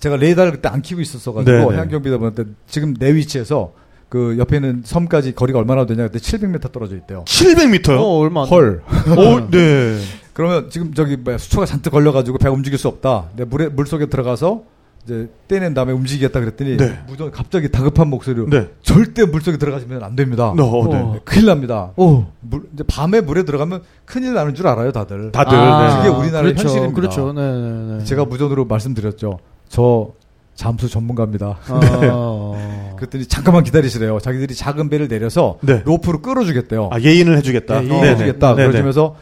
제가 0.00 0.16
레이더를 0.16 0.52
그때 0.52 0.68
안 0.68 0.82
키고 0.82 1.00
있었어가지고 1.00 1.50
네, 1.56 1.64
네. 1.66 1.74
해양경비대 1.74 2.16
분한테 2.16 2.44
지금 2.66 2.94
내 2.94 3.14
위치에서 3.14 3.72
그 4.08 4.36
옆에 4.38 4.56
있는 4.56 4.82
섬까지 4.84 5.34
거리가 5.34 5.58
얼마나 5.58 5.86
되냐 5.86 6.08
그때 6.08 6.18
700m 6.18 6.72
떨어져 6.72 6.96
있대요. 6.96 7.24
700m요? 7.26 7.98
어, 7.98 8.18
얼마 8.18 8.42
안 8.42 8.48
헐. 8.48 8.82
오, 9.16 9.48
네. 9.50 9.98
그러면 10.32 10.68
지금 10.70 10.92
저기 10.94 11.16
뭐야, 11.16 11.38
수초가 11.38 11.66
잔뜩 11.66 11.90
걸려가지고 11.90 12.38
배가 12.38 12.52
움직일 12.52 12.78
수 12.78 12.88
없다. 12.88 13.30
내 13.36 13.44
물에 13.44 13.68
물 13.68 13.86
속에 13.86 14.06
들어가서 14.06 14.64
이제 15.04 15.28
떼낸 15.48 15.74
다음에 15.74 15.92
움직이겠다 15.92 16.38
그랬더니 16.38 16.76
네. 16.76 17.00
무전 17.08 17.30
갑자기 17.32 17.70
다급한 17.70 18.08
목소리로 18.08 18.48
네. 18.48 18.68
절대 18.82 19.24
물 19.24 19.40
속에 19.40 19.56
들어가시면 19.56 20.02
안 20.02 20.14
됩니다. 20.14 20.54
네, 20.56 20.62
어, 20.62 20.88
네. 20.88 20.96
어. 20.96 21.20
큰일 21.24 21.46
납니다. 21.46 21.90
오. 21.96 22.24
물, 22.40 22.62
이제 22.72 22.84
밤에 22.86 23.20
물에 23.20 23.42
들어가면 23.42 23.82
큰일 24.04 24.34
나는 24.34 24.54
줄 24.54 24.68
알아요, 24.68 24.92
다들. 24.92 25.32
다들. 25.32 25.58
아, 25.58 25.88
네. 25.88 25.96
그게 25.96 26.08
우리나라의 26.08 26.54
그렇죠, 26.54 26.68
현실입니다. 26.68 26.94
그렇죠. 26.94 27.32
네, 27.32 27.40
네, 27.40 27.98
네. 27.98 28.04
제가 28.04 28.24
무전으로 28.26 28.66
말씀드렸죠. 28.66 29.40
저 29.68 30.12
잠수 30.54 30.88
전문가입니다. 30.88 31.58
아. 31.66 32.94
그랬더니 32.96 33.26
잠깐만 33.26 33.64
기다리시래요. 33.64 34.20
자기들이 34.20 34.54
작은 34.54 34.88
배를 34.88 35.08
내려서 35.08 35.58
네. 35.62 35.82
로프로 35.84 36.22
끌어주겠대요. 36.22 36.90
아, 36.92 37.00
예인을 37.00 37.36
해주겠다. 37.38 37.80
네, 37.80 37.88
네, 37.88 38.00
끌어주겠다. 38.00 38.54
네, 38.54 38.66
네. 38.66 38.70
그러면서 38.70 39.16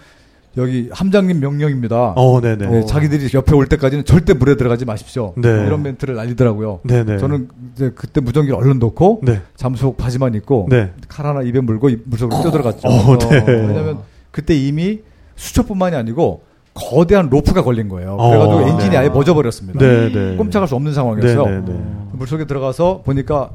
여기 0.57 0.89
함장님 0.93 1.39
명령입니다. 1.39 2.15
어, 2.17 2.41
네네. 2.41 2.67
네, 2.67 2.85
자기들이 2.85 3.29
옆에 3.35 3.55
올 3.55 3.67
때까지는 3.67 4.05
절대 4.05 4.35
물에 4.35 4.57
들어가지 4.57 4.85
마십시오. 4.85 5.33
네. 5.37 5.49
이런 5.49 5.83
멘트를 5.83 6.17
날리더라고요. 6.17 6.81
네네. 6.83 7.19
저는 7.19 7.49
이제 7.75 7.93
그때 7.95 8.21
무전기를 8.21 8.57
얼른 8.59 8.81
놓고 8.81 9.21
네. 9.23 9.43
잠수복 9.57 9.97
바지만 9.97 10.35
입고 10.35 10.67
네. 10.69 10.91
칼 11.09 11.27
하나 11.27 11.43
입에 11.43 11.61
물고 11.61 11.89
이- 11.89 11.99
물속으로 12.05 12.41
뛰어들어갔죠. 12.43 12.89
어, 12.89 13.19
네. 13.19 13.45
왜냐하면 13.47 13.99
그때 14.33 14.57
이미 14.57 15.01
수초뿐만이 15.37 15.95
아니고 15.95 16.43
거대한 16.75 17.29
로프가 17.31 17.63
걸린 17.63 17.89
거예요. 17.89 18.17
어. 18.19 18.29
그래가지고 18.31 18.61
엔진이 18.71 18.91
네. 18.91 18.97
아예 18.97 19.09
멎어버렸습니다. 19.09 19.79
네, 19.79 20.13
네. 20.13 20.37
꼼짝할 20.37 20.67
수 20.67 20.75
없는 20.75 20.93
상황이었어요. 20.95 21.65
물속에 22.13 22.47
들어가서 22.47 23.03
보니까 23.05 23.51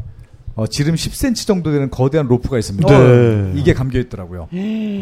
어, 0.56 0.66
지름 0.68 0.96
10cm 0.96 1.46
정도 1.48 1.72
되는 1.72 1.90
거대한 1.92 2.28
로프가 2.28 2.58
있습니다. 2.58 2.88
네. 2.98 3.52
이게 3.56 3.74
감겨 3.74 4.00
있더라고요. 4.00 4.48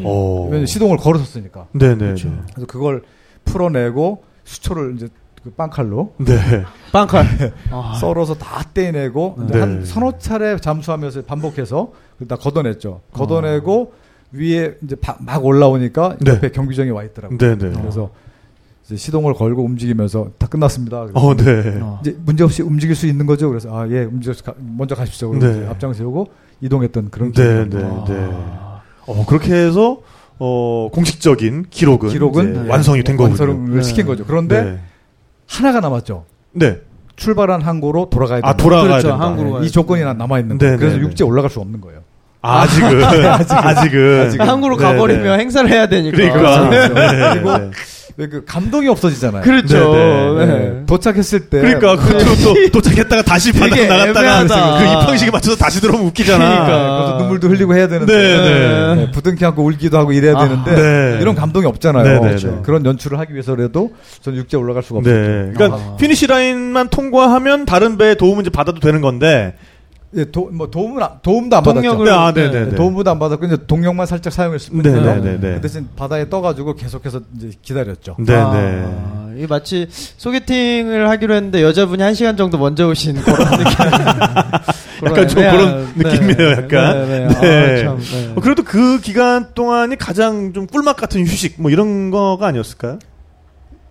어. 0.03 0.45
왜냐면 0.45 0.65
시동을 0.65 0.97
걸었었으니까. 0.97 1.67
네, 1.73 1.89
네, 1.89 1.95
그렇죠. 1.95 2.29
네. 2.29 2.35
그래서 2.53 2.65
그걸 2.67 3.03
풀어내고 3.45 4.23
수초를 4.43 4.95
이제 4.95 5.07
그 5.43 5.51
빵칼로 5.51 6.13
네. 6.17 6.63
빵칼. 6.91 7.53
아. 7.69 7.97
썰어서 7.99 8.35
다 8.35 8.63
떼내고 8.73 9.35
네. 9.51 9.59
한 9.59 9.85
서너 9.85 10.17
차례 10.17 10.57
잠수하면서 10.57 11.23
반복해서 11.23 11.91
다 12.27 12.35
걷어냈죠. 12.37 13.01
걷어내고 13.11 13.93
위에 14.31 14.75
이제 14.83 14.95
바- 14.95 15.17
막 15.19 15.45
올라오니까 15.45 16.17
네. 16.21 16.31
옆에 16.31 16.49
경비정이 16.49 16.89
와 16.89 17.03
있더라고요. 17.03 17.37
네, 17.37 17.57
네. 17.57 17.71
그래서 17.79 18.09
시동을 18.83 19.33
걸고 19.33 19.63
움직이면서 19.63 20.27
다 20.37 20.47
끝났습니다. 20.47 21.07
어, 21.13 21.35
네. 21.35 21.79
어. 21.81 21.99
이제 22.01 22.15
문제 22.25 22.43
없이 22.43 22.61
움직일 22.61 22.95
수 22.95 23.07
있는 23.07 23.25
거죠. 23.25 23.49
그래서 23.49 23.69
아 23.75 23.87
예, 23.89 24.03
움직여 24.03 24.33
먼저 24.59 24.93
가십시오. 24.95 25.29
그래서 25.29 25.59
네. 25.59 25.67
앞장 25.67 25.93
세우고 25.93 26.27
이동했던 26.61 27.09
그런 27.09 27.31
네, 27.31 27.43
기억이 27.43 27.69
네, 27.69 27.81
납니다. 27.81 28.13
네. 28.13 28.29
어, 29.07 29.25
그렇게 29.25 29.53
해서 29.53 30.01
어, 30.39 30.89
공식적인 30.91 31.67
기록은, 31.69 32.09
기록은 32.09 32.53
네. 32.53 32.69
완성이 32.69 33.03
된 33.03 33.15
거군요. 33.15 33.37
완성을 33.39 33.75
네. 33.75 33.81
시킨 33.81 34.05
거죠. 34.05 34.25
그런데 34.25 34.63
네. 34.63 34.79
하나가 35.47 35.79
남았죠. 35.79 36.25
네. 36.51 36.79
출발한 37.15 37.61
항구로 37.61 38.09
돌아가야 38.09 38.37
된다. 38.37 38.49
아, 38.49 38.57
돌아가야 38.57 38.87
그렇죠. 38.87 39.07
된다. 39.09 39.25
항구로 39.25 39.51
가야 39.53 39.63
이 39.63 39.69
조건이 39.69 40.01
남아 40.03 40.39
있는 40.39 40.57
네, 40.57 40.65
거예요. 40.65 40.77
그래서 40.79 40.95
네, 40.95 41.01
네. 41.01 41.07
육지에 41.07 41.25
올라갈 41.25 41.49
수 41.49 41.59
없는 41.59 41.79
거예요. 41.79 42.01
아직은 42.43 43.03
아직은 43.03 44.21
아직은. 44.27 44.49
한국으로 44.49 44.77
네, 44.77 44.83
가버리면 44.83 45.23
네. 45.23 45.43
행사를 45.43 45.69
해야 45.69 45.87
되니까. 45.87 46.17
그러니까 46.17 46.37
그렇죠. 46.37 46.93
네, 46.93 47.29
그리고 47.33 47.57
네. 47.57 47.71
왜 48.17 48.27
그 48.27 48.43
감동이 48.45 48.87
없어지잖아요. 48.87 49.41
그렇죠. 49.43 49.93
네, 49.95 50.45
네, 50.45 50.53
네. 50.53 50.83
도착했을 50.85 51.49
때 51.49 51.61
그러니까 51.61 51.95
그것도 51.95 52.35
또 52.43 52.69
도착했다가 52.81 53.21
다시 53.23 53.51
바닥 53.51 53.75
나갔다가 53.87 54.41
애매하다. 54.41 54.77
그 54.77 54.83
입항식에 54.85 55.31
맞춰서 55.31 55.57
다시 55.57 55.81
들어오면 55.81 56.07
웃기잖아. 56.07 56.65
그러니까. 56.65 57.17
눈물도 57.19 57.47
흘리고 57.49 57.75
해야 57.75 57.87
되는데 57.87 58.13
네, 58.15 58.37
네. 58.37 58.95
네, 58.95 59.11
부둥켜 59.11 59.47
안고 59.47 59.63
울기도 59.63 59.97
하고 59.97 60.11
이래야 60.11 60.35
아, 60.37 60.47
되는데 60.47 60.75
네. 60.75 61.17
이런 61.21 61.35
감동이 61.35 61.65
없잖아요. 61.65 62.03
네, 62.03 62.13
네, 62.13 62.19
그렇죠. 62.19 62.47
네. 62.49 62.59
그런 62.63 62.85
연출을 62.85 63.17
하기 63.19 63.33
위해서라도 63.33 63.91
저는 64.21 64.37
육지에 64.39 64.59
올라갈 64.59 64.83
수가 64.83 64.99
없어요. 64.99 65.13
네. 65.15 65.51
그러니까 65.53 65.77
아. 65.77 65.95
피니시 65.97 66.27
라인만 66.27 66.89
통과하면 66.89 67.65
다른 67.65 67.97
배에 67.97 68.15
도움은 68.15 68.41
이제 68.41 68.49
받아도 68.49 68.79
되는 68.79 69.01
건데. 69.01 69.55
예, 70.15 70.25
도, 70.25 70.49
뭐 70.51 70.69
도움은 70.69 71.01
안- 71.01 71.09
도움도 71.23 71.57
안 71.57 71.63
동력을- 71.63 71.97
받았죠. 72.05 72.11
아, 72.13 72.33
네, 72.33 72.51
네, 72.51 72.51
네, 72.65 72.69
네. 72.69 72.75
도움도 72.75 73.09
안 73.09 73.17
받았고 73.17 73.45
이제 73.45 73.57
동력만 73.65 74.05
살짝 74.05 74.31
사용했을 74.31 74.69
네, 74.77 74.81
뿐이에요. 74.83 75.15
네, 75.15 75.21
네, 75.21 75.39
네. 75.39 75.53
그 75.55 75.61
대신 75.61 75.87
바다에 75.95 76.29
떠가지고 76.29 76.75
계속해서 76.75 77.21
이제 77.37 77.51
기다렸죠. 77.61 78.15
네, 78.19 78.35
아, 78.35 78.53
네. 78.53 79.41
이 79.43 79.47
마치 79.47 79.87
소개팅을 79.89 81.09
하기로 81.09 81.33
했는데 81.33 81.63
여자분이 81.63 82.03
한 82.03 82.13
시간 82.13 82.37
정도 82.37 82.59
먼저 82.59 82.87
오신 82.87 83.15
그런 83.21 83.37
느낌. 83.57 83.65
약간 85.05 85.27
좀 85.27 85.41
그런 85.41 85.93
느낌이에요, 85.95 86.51
약간. 86.51 87.07
네. 87.07 87.27
네. 87.27 87.39
네. 87.41 87.73
아, 87.73 87.83
참, 87.83 87.99
네. 87.99 88.33
어, 88.35 88.41
그래도 88.41 88.63
그 88.63 88.99
기간 89.01 89.47
동안이 89.55 89.95
가장 89.97 90.53
좀 90.53 90.67
꿀맛 90.67 90.95
같은 90.95 91.25
휴식 91.25 91.55
뭐 91.57 91.71
이런 91.71 92.11
거가 92.11 92.47
아니었을까요? 92.47 92.99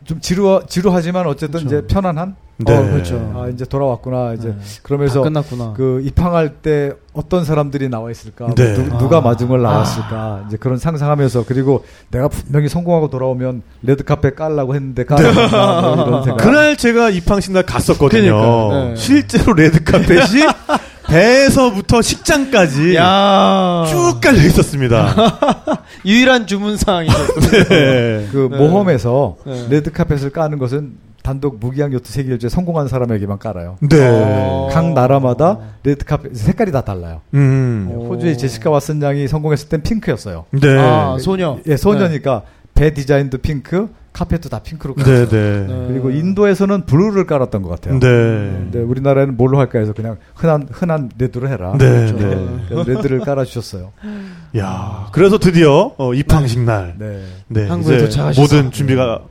좀 0.04 0.20
지루 0.20 0.62
지루하지만 0.68 1.26
어쨌든 1.26 1.60
그렇죠. 1.60 1.78
이제 1.78 1.86
편안한. 1.86 2.36
네. 2.58 2.76
어, 2.76 2.82
그렇죠. 2.82 3.32
아 3.34 3.48
이제 3.48 3.64
돌아왔구나. 3.64 4.34
이제 4.34 4.48
네. 4.48 4.56
그러면서 4.82 5.20
다 5.22 5.28
끝났구나. 5.28 5.72
그 5.76 6.00
입항할 6.04 6.50
때 6.62 6.92
어떤 7.12 7.44
사람들이 7.44 7.88
나와 7.88 8.10
있을까? 8.10 8.46
뭐 8.46 8.54
네. 8.54 8.74
누, 8.98 9.08
가 9.08 9.18
아. 9.18 9.20
마중을 9.20 9.60
나왔을까? 9.62 10.44
이제 10.46 10.56
그런 10.58 10.78
상상하면서 10.78 11.44
그리고 11.46 11.84
내가 12.10 12.28
분명히 12.28 12.68
성공하고 12.68 13.10
돌아오면 13.10 13.62
레드 13.82 14.04
카펫 14.04 14.30
깔라고 14.30 14.74
했는데 14.74 15.04
깔았나 15.04 15.80
뭐 15.96 16.06
이런 16.06 16.22
생각. 16.24 16.44
그날 16.44 16.76
제가 16.76 17.10
입항식 17.10 17.52
날 17.52 17.64
갔었거든요. 17.64 18.34
그러니까, 18.68 18.88
네. 18.90 18.96
실제로 18.96 19.52
레드 19.54 19.82
카펫이 19.82 20.42
배에서부터 21.12 22.00
식장까지 22.00 22.96
야 22.96 23.84
쭉 23.88 24.20
깔려 24.20 24.38
있었습니다. 24.46 25.14
유일한 26.06 26.46
주문 26.46 26.76
사항이셨군요. 26.76 27.48
네. 27.68 28.28
그 28.32 28.48
네. 28.50 28.56
모험에서 28.56 29.36
네. 29.44 29.66
레드 29.68 29.92
카펫을 29.92 30.30
까는 30.30 30.58
것은 30.58 30.92
단독 31.22 31.58
무기항 31.60 31.92
요트 31.92 32.10
세계 32.10 32.32
일주에 32.32 32.48
성공한 32.48 32.88
사람에게만 32.88 33.38
깔아요. 33.38 33.76
네. 33.80 33.98
어. 34.10 34.68
각 34.72 34.92
나라마다 34.92 35.58
레드 35.84 36.04
카펫 36.04 36.34
색깔이 36.34 36.72
다 36.72 36.80
달라요. 36.80 37.20
음. 37.34 37.90
오. 37.94 38.08
호주의 38.08 38.36
제시카 38.38 38.70
왓슨 38.70 39.02
양이 39.02 39.28
성공했을 39.28 39.68
땐 39.68 39.82
핑크였어요. 39.82 40.46
네. 40.50 40.78
아, 40.78 41.16
소녀. 41.20 41.58
예, 41.66 41.76
소녀니까 41.76 42.42
배 42.74 42.92
디자인도 42.94 43.38
핑크, 43.38 43.88
카펫도 44.12 44.50
다 44.50 44.58
핑크로 44.58 44.94
네, 44.96 45.02
깔았어요. 45.04 45.28
네. 45.28 45.66
네. 45.66 45.84
그리고 45.88 46.10
인도에서는 46.10 46.84
블루를 46.84 47.26
깔았던 47.26 47.62
것 47.62 47.70
같아요. 47.70 47.98
네. 47.98 48.08
근데 48.08 48.78
우리나라에는 48.80 49.36
뭘로 49.36 49.58
할까 49.58 49.78
해서 49.78 49.92
그냥 49.92 50.18
흔한 50.34 50.68
흔한 50.70 51.10
레드로 51.18 51.48
해라. 51.48 51.74
네, 51.78 52.12
그렇죠. 52.12 52.16
네. 52.18 52.64
그래서 52.68 52.90
레드를 52.90 53.20
깔아 53.20 53.44
주셨어요. 53.44 53.92
야, 54.58 55.08
그래서 55.12 55.38
드디어 55.38 55.94
어, 55.96 56.12
입항식 56.12 56.60
날, 56.60 56.94
네. 56.98 57.24
네, 57.48 57.68
이제 57.80 57.98
도착하셔서. 57.98 58.40
모든 58.40 58.70
준비가 58.70 59.22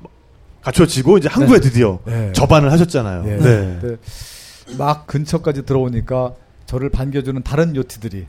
갖춰지고 0.62 1.20
이제 1.20 1.30
항구에 1.30 1.60
드디어 1.60 2.00
네. 2.06 2.32
접안을 2.34 2.72
하셨잖아요. 2.72 3.24
예. 3.28 3.38
네. 3.38 3.80
막 4.78 5.06
근처까지 5.06 5.66
들어오니까 5.66 6.34
저를 6.66 6.90
반겨주는 6.90 7.42
다른 7.44 7.76
요트들이 7.76 8.26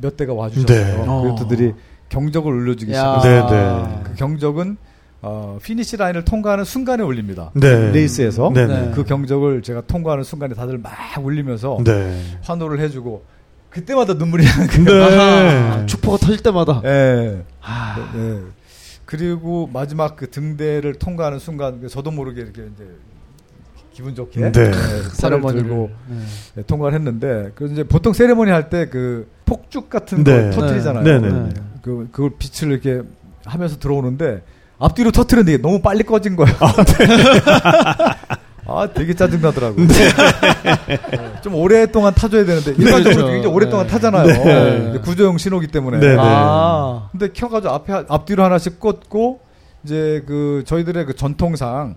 몇 0.00 0.16
대가 0.16 0.34
와주셨어요. 0.34 0.66
네. 0.66 1.04
그 1.04 1.10
어. 1.10 1.28
요트들이 1.28 1.74
경적을 2.08 2.52
울려주기 2.52 2.92
야. 2.92 3.18
시작했어요. 3.20 3.46
네, 3.46 3.94
네. 3.94 4.00
그 4.04 4.14
경적은 4.16 4.76
어, 5.22 5.58
피니시 5.62 5.96
라인을 5.96 6.24
통과하는 6.24 6.64
순간에 6.64 7.02
울립니다. 7.02 7.50
네. 7.54 7.90
레이스에서 7.92 8.50
네, 8.54 8.66
네. 8.66 8.92
그 8.94 9.04
경적을 9.04 9.62
제가 9.62 9.82
통과하는 9.82 10.24
순간에 10.24 10.54
다들 10.54 10.78
막 10.78 10.92
울리면서 11.20 11.78
네. 11.84 12.20
환호를 12.42 12.80
해주고 12.80 13.24
그때마다 13.70 14.14
눈물이 14.14 14.44
나는 14.44 14.66
거예요. 14.84 15.08
네. 15.08 15.16
아하, 15.16 15.86
축포가 15.86 16.18
터질 16.18 16.42
때마다. 16.42 16.80
예. 16.84 17.42
아, 17.62 18.10
네. 18.14 18.40
그리고 19.04 19.68
마지막 19.72 20.16
그 20.16 20.30
등대를 20.30 20.94
통과하는 20.94 21.38
순간 21.38 21.80
그 21.80 21.88
저도 21.88 22.10
모르게 22.10 22.42
이렇게 22.42 22.62
이제 22.74 22.84
기분 23.92 24.14
좋게 24.14 24.40
네. 24.40 24.52
네, 24.52 24.72
세리머니를. 24.72 25.10
세리머니를 25.12 25.62
들고 25.62 25.90
네. 26.08 26.16
네, 26.56 26.62
통과를 26.66 26.94
했는데 26.98 27.50
그 27.54 27.68
이제 27.72 27.82
보통 27.84 28.12
세레머니 28.12 28.50
할 28.50 28.68
때 28.68 28.86
그 28.90 29.28
폭죽 29.46 29.88
같은 29.88 30.24
네. 30.24 30.50
거 30.50 30.60
터트리잖아요. 30.60 31.04
네, 31.04 31.18
네, 31.20 31.30
네. 31.30 31.48
그 31.82 32.08
그걸 32.12 32.32
빛을 32.38 32.72
이렇게 32.72 33.00
하면서 33.44 33.78
들어오는데 33.78 34.42
앞뒤로 34.78 35.10
터트렸는데 35.10 35.54
이게 35.54 35.62
너무 35.62 35.80
빨리 35.80 36.02
꺼진 36.02 36.36
거예요. 36.36 36.54
아, 38.68 38.88
되게 38.92 39.14
짜증나더라고요. 39.14 39.86
네, 39.86 39.94
좀 41.42 41.54
오랫동안 41.54 42.12
타줘야 42.14 42.44
되는데 42.44 42.72
일반적으로 42.72 43.02
그렇죠. 43.14 43.26
굉장히 43.32 43.54
오랫동안 43.54 43.86
네. 43.86 43.92
타잖아요. 43.92 44.26
네. 44.92 44.98
구조용 45.00 45.38
신호기 45.38 45.68
때문에. 45.68 45.98
네, 45.98 46.08
네. 46.08 46.16
아, 46.18 47.08
근데 47.12 47.28
켜가지고 47.32 47.72
앞에 47.72 47.92
하- 47.92 48.04
앞뒤로 48.08 48.42
하나씩 48.44 48.80
꽂고 48.80 49.40
이제 49.84 50.22
그 50.26 50.64
저희들의 50.66 51.06
그 51.06 51.14
전통상 51.14 51.94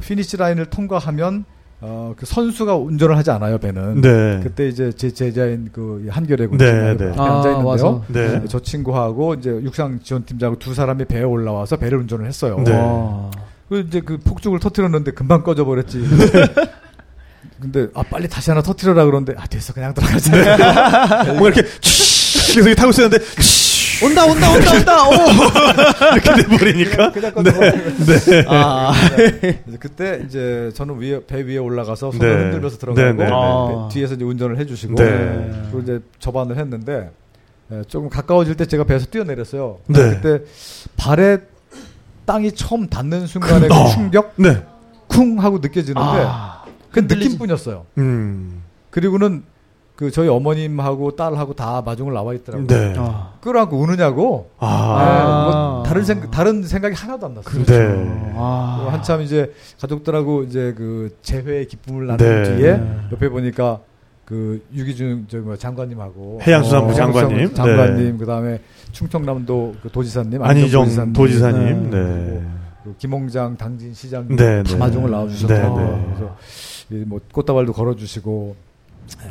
피니시 0.00 0.36
라인을 0.36 0.66
통과하면 0.66 1.44
어 1.82 2.10
그 2.16 2.26
선수가 2.26 2.76
운전을 2.76 3.16
하지 3.16 3.30
않아요 3.30 3.58
배는. 3.58 4.00
네. 4.02 4.40
그때 4.42 4.68
이제 4.68 4.92
제 4.92 5.10
제자인 5.10 5.70
그 5.72 6.06
한결의 6.10 6.48
군 6.48 6.58
네, 6.58 6.70
네, 6.70 6.96
네. 6.96 7.12
아, 7.16 7.36
앉아 7.36 7.48
있는데요. 7.48 7.66
와서. 7.66 8.04
네. 8.08 8.42
저 8.48 8.60
친구하고 8.60 9.34
이제 9.34 9.50
육상 9.50 10.00
지원팀장하고 10.02 10.58
두 10.58 10.74
사람이 10.74 11.06
배에 11.06 11.22
올라와서 11.22 11.76
배를 11.76 11.98
운전을 11.98 12.26
했어요. 12.26 12.60
네. 12.64 12.72
와. 12.76 13.30
그 13.68 13.80
이제 13.80 14.00
그 14.00 14.18
폭죽을 14.18 14.58
터트렸는데 14.60 15.12
금방 15.12 15.42
꺼져 15.42 15.64
버렸지. 15.64 16.04
근데 17.60 17.88
아 17.94 18.02
빨리 18.02 18.26
다시 18.28 18.50
하나 18.50 18.62
터트려라 18.62 19.04
그러는데 19.04 19.34
아 19.36 19.46
됐어 19.46 19.72
그냥 19.72 19.94
들어가자. 19.94 21.24
뭔가 21.32 21.48
이렇게 21.48 21.62
계속 21.62 22.60
이렇게 22.60 22.74
타고 22.74 22.90
있었는데 22.90 23.24
온다, 24.02 24.24
온다, 24.24 24.50
온다, 24.52 24.72
온다! 24.72 25.08
오! 25.08 25.12
이렇게 26.16 26.42
돼버리니까. 26.42 27.12
그냥 27.12 27.32
꺼져. 27.34 27.50
네. 27.52 28.44
아, 28.48 28.92
이제 29.68 29.76
그때 29.78 30.22
이제 30.26 30.70
저는 30.74 30.98
위에 31.00 31.20
배 31.26 31.42
위에 31.42 31.58
올라가서 31.58 32.12
손을 32.12 32.28
네. 32.36 32.42
흔들면서 32.44 32.78
들어가고 32.78 33.00
네, 33.00 33.12
네, 33.12 33.24
네. 33.24 33.30
아. 33.32 33.88
배- 33.88 33.94
뒤에서 33.94 34.14
이제 34.14 34.24
운전을 34.24 34.58
해주시고 34.58 34.94
네. 34.94 35.50
그리고 35.70 35.80
이제 35.80 36.00
접안을 36.18 36.56
했는데 36.56 37.10
예, 37.72 37.82
조금 37.88 38.08
가까워질 38.08 38.56
때 38.56 38.66
제가 38.66 38.84
배에서 38.84 39.06
뛰어내렸어요. 39.06 39.78
네. 39.86 39.98
그때 40.20 40.44
발에 40.96 41.38
땅이 42.26 42.52
처음 42.52 42.88
닿는 42.88 43.26
순간의 43.26 43.68
그 43.68 43.74
어. 43.74 43.86
충격 43.88 44.32
네. 44.36 44.62
쿵 45.08 45.38
하고 45.42 45.58
느껴지는데 45.58 46.00
아, 46.00 46.62
그. 46.90 47.00
느낌뿐이었어요. 47.00 47.86
음. 47.98 48.62
그리고는 48.90 49.42
그 50.00 50.10
저희 50.10 50.28
어머님하고 50.28 51.14
딸하고 51.14 51.52
다 51.52 51.82
마중을 51.84 52.14
나와 52.14 52.32
있더라고요. 52.32 52.66
네. 52.66 52.94
아. 52.96 53.34
끌어안고 53.42 53.76
우느냐고. 53.76 54.48
아. 54.58 54.96
네, 54.98 55.52
뭐 55.52 55.82
다른 55.82 56.04
생 56.04 56.30
다른 56.30 56.62
생각이 56.62 56.94
하나도 56.94 57.26
안 57.26 57.34
났어요. 57.34 57.64
네. 57.66 58.32
아. 58.34 58.88
한참 58.92 59.20
이제 59.20 59.52
가족들하고 59.78 60.44
이제 60.44 60.72
그 60.74 61.14
재회의 61.20 61.66
기쁨을 61.66 62.06
나눈 62.06 62.16
네. 62.16 62.56
뒤에 62.56 62.76
네. 62.78 63.00
옆에 63.12 63.28
보니까 63.28 63.80
그 64.24 64.64
유기준 64.74 65.26
저뭐 65.28 65.56
장관님하고 65.58 66.40
해양수산부 66.46 66.92
어, 66.92 66.94
장관님. 66.94 67.52
장관님 67.52 68.16
그다음에 68.16 68.58
충청남도 68.92 69.74
그 69.82 69.90
도지사님 69.90 70.42
안희정 70.42 70.84
안희정 70.84 71.12
도지사님. 71.12 71.90
네. 71.90 71.98
네. 71.98 72.42
그 72.84 72.94
김홍장 72.96 73.58
당진 73.58 73.92
시장 73.92 74.26
네, 74.34 74.62
네. 74.62 74.76
마중을 74.78 75.10
나와주셨더라고요. 75.10 75.86
네, 75.86 75.92
네. 75.92 76.14
그래서 76.16 76.36
이뭐 76.90 77.20
꽃다발도 77.32 77.74
걸어주시고 77.74 78.56
네, 78.56 78.69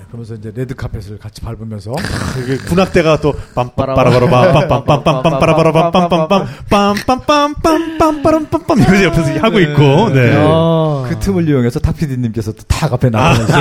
그러면서 0.07 0.33
이제 0.35 0.51
레드 0.55 0.73
카펫을 0.75 1.17
같이 1.19 1.41
밟으면서 1.41 1.93
군악대가 2.67 3.17
또 3.21 3.33
빰빰빠라바라 3.55 4.29
빰빰빰빰빰빠라바라 4.29 5.91
빰빰빰빰빰빰빰빰빰빰빰빰빰빰빰 5.91 8.79
이러면서 8.79 9.03
옆에서 9.03 9.39
하고 9.45 9.59
있고 9.59 10.09
네. 10.09 10.33
아. 10.37 11.05
그 11.09 11.17
틈을 11.19 11.47
이용해서 11.47 11.79
탁 11.79 11.95
PD님께서 11.97 12.51
또탁 12.53 12.93
앞에 12.93 13.09
나가면서 13.09 13.53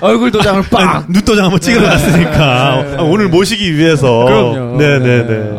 얼굴 0.00 0.30
도장을 0.30 0.62
빵. 0.70 1.04
눈도장 1.08 1.44
한번 1.44 1.60
찍어놨으니까 1.60 2.96
아, 2.98 3.02
오늘 3.02 3.28
모시기 3.28 3.76
위해서 3.76 4.24
그럼요. 4.24 4.76
네네네 4.76 5.26
네. 5.26 5.50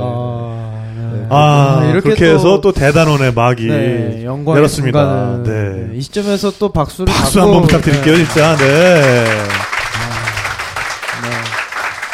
아, 1.29 1.79
아, 1.81 1.85
이렇게 1.85 2.25
해서 2.25 2.61
또 2.61 2.71
대단원의 2.71 3.33
막이 3.33 3.67
네, 3.67 4.23
영광의 4.25 4.57
열었습니다. 4.59 4.99
순간은, 4.99 5.43
네. 5.43 5.87
네, 5.91 5.97
이 5.97 6.01
시점에서 6.01 6.51
또 6.59 6.71
박수를 6.71 7.13
박수 7.13 7.41
한번 7.41 7.61
부탁드릴게요, 7.63 8.15
네. 8.15 8.25
진짜. 8.25 8.55
네. 8.55 9.25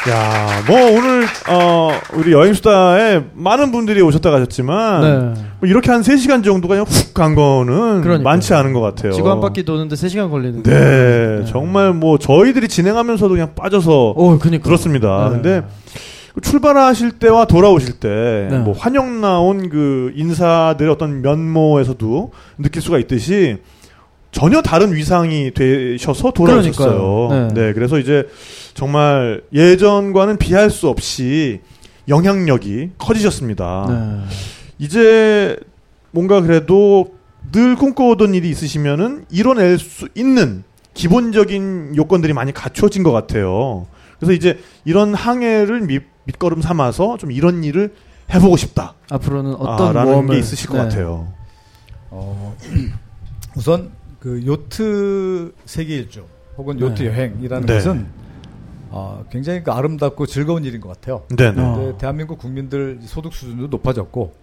야, 0.10 0.62
뭐 0.68 0.78
오늘 0.92 1.26
어 1.48 1.92
우리 2.16 2.34
여행 2.34 2.54
수다에 2.54 3.22
많은 3.36 3.72
분들이 3.72 4.02
오셨다 4.02 4.32
가셨지만 4.32 5.02
네. 5.02 5.42
뭐 5.62 5.70
이렇게 5.70 5.92
한 5.92 6.04
3 6.04 6.18
시간 6.18 6.44
정도가 6.44 6.74
그냥 6.74 6.86
훅 6.86 7.14
간 7.14 7.36
거는 7.36 8.02
그러니까요. 8.02 8.24
많지 8.24 8.54
않은 8.56 8.74
것 8.74 8.82
같아요. 8.82 9.12
지구 9.14 9.30
한 9.30 9.40
바퀴 9.40 9.64
도는데 9.64 9.96
3 9.96 10.10
시간 10.10 10.30
걸리는 10.30 10.64
네, 10.64 10.72
거예요. 10.74 11.46
정말 11.46 11.94
뭐 11.94 12.18
저희들이 12.18 12.68
진행하면서도 12.68 13.30
그냥 13.34 13.52
빠져서 13.56 14.14
오, 14.18 14.40
그니까. 14.40 14.64
그렇습니다. 14.66 15.30
네. 15.30 15.36
근데 15.36 15.62
출발하실 16.42 17.20
때와 17.20 17.46
돌아오실 17.46 18.00
때 18.00 18.48
네. 18.50 18.58
뭐 18.60 18.74
환영 18.74 19.22
나온 19.22 19.70
그 19.70 20.12
인사들의 20.16 20.92
어떤 20.92 21.22
면모에서도 21.22 22.32
느낄 22.58 22.82
수가 22.82 22.98
있듯이 23.00 23.58
전혀 24.32 24.64
다른 24.64 24.94
위상이 24.94 25.52
되셔서 25.54 26.32
돌아오셨어요. 26.32 27.28
네. 27.30 27.48
네, 27.54 27.74
그래서 27.74 28.00
이제 28.00 28.28
정말 28.74 29.44
예전과는 29.54 30.38
비할 30.38 30.72
수 30.72 30.90
없이 30.90 31.62
영향력이 32.08 32.92
커지셨습니다. 32.98 33.86
네. 33.88 34.36
이제 34.80 35.56
뭔가 36.12 36.42
그래도 36.42 37.14
늘 37.52 37.76
꿈꿔오던 37.76 38.34
일이 38.34 38.50
있으시면은 38.50 39.26
이뤄낼 39.30 39.78
수 39.78 40.08
있는 40.16 40.64
기본적인 40.96 41.96
요건들이 41.96 42.34
많이 42.34 42.52
갖춰진 42.52 43.04
것 43.04 43.12
같아요. 43.12 43.86
그래서 44.18 44.34
이제 44.34 44.58
이런 44.86 45.14
항해를 45.14 45.82
밑, 46.26 46.34
밑거름 46.34 46.62
삼아서 46.62 47.18
좀 47.18 47.32
이런 47.32 47.64
일을 47.64 47.94
해보고 48.34 48.58
싶다. 48.58 48.96
앞으로는 49.10 49.56
어떤 49.56 49.90
아, 49.90 49.92
라는 49.94 50.12
모험을 50.12 50.36
게 50.36 50.40
있으실 50.40 50.70
것 50.70 50.78
네. 50.78 50.84
같아요. 50.84 51.32
어, 52.10 52.56
우선 53.56 53.92
그 54.20 54.42
요트 54.46 55.54
세계 55.66 55.96
일주 55.98 56.26
혹은 56.58 56.80
요트 56.80 57.04
네. 57.04 57.10
여행이라는 57.10 57.66
네. 57.66 57.74
것은 57.74 58.08
어, 58.90 59.26
굉장히 59.32 59.64
그 59.64 59.72
아름답고 59.72 60.28
즐거운 60.28 60.64
일인 60.64 60.80
것 60.80 60.90
같아요. 60.90 61.24
네네. 61.36 61.62
어. 61.62 61.76
근데 61.76 61.98
대한민국 61.98 62.38
국민들 62.38 63.00
소득 63.02 63.34
수준도 63.34 63.68
높아졌고 63.68 64.34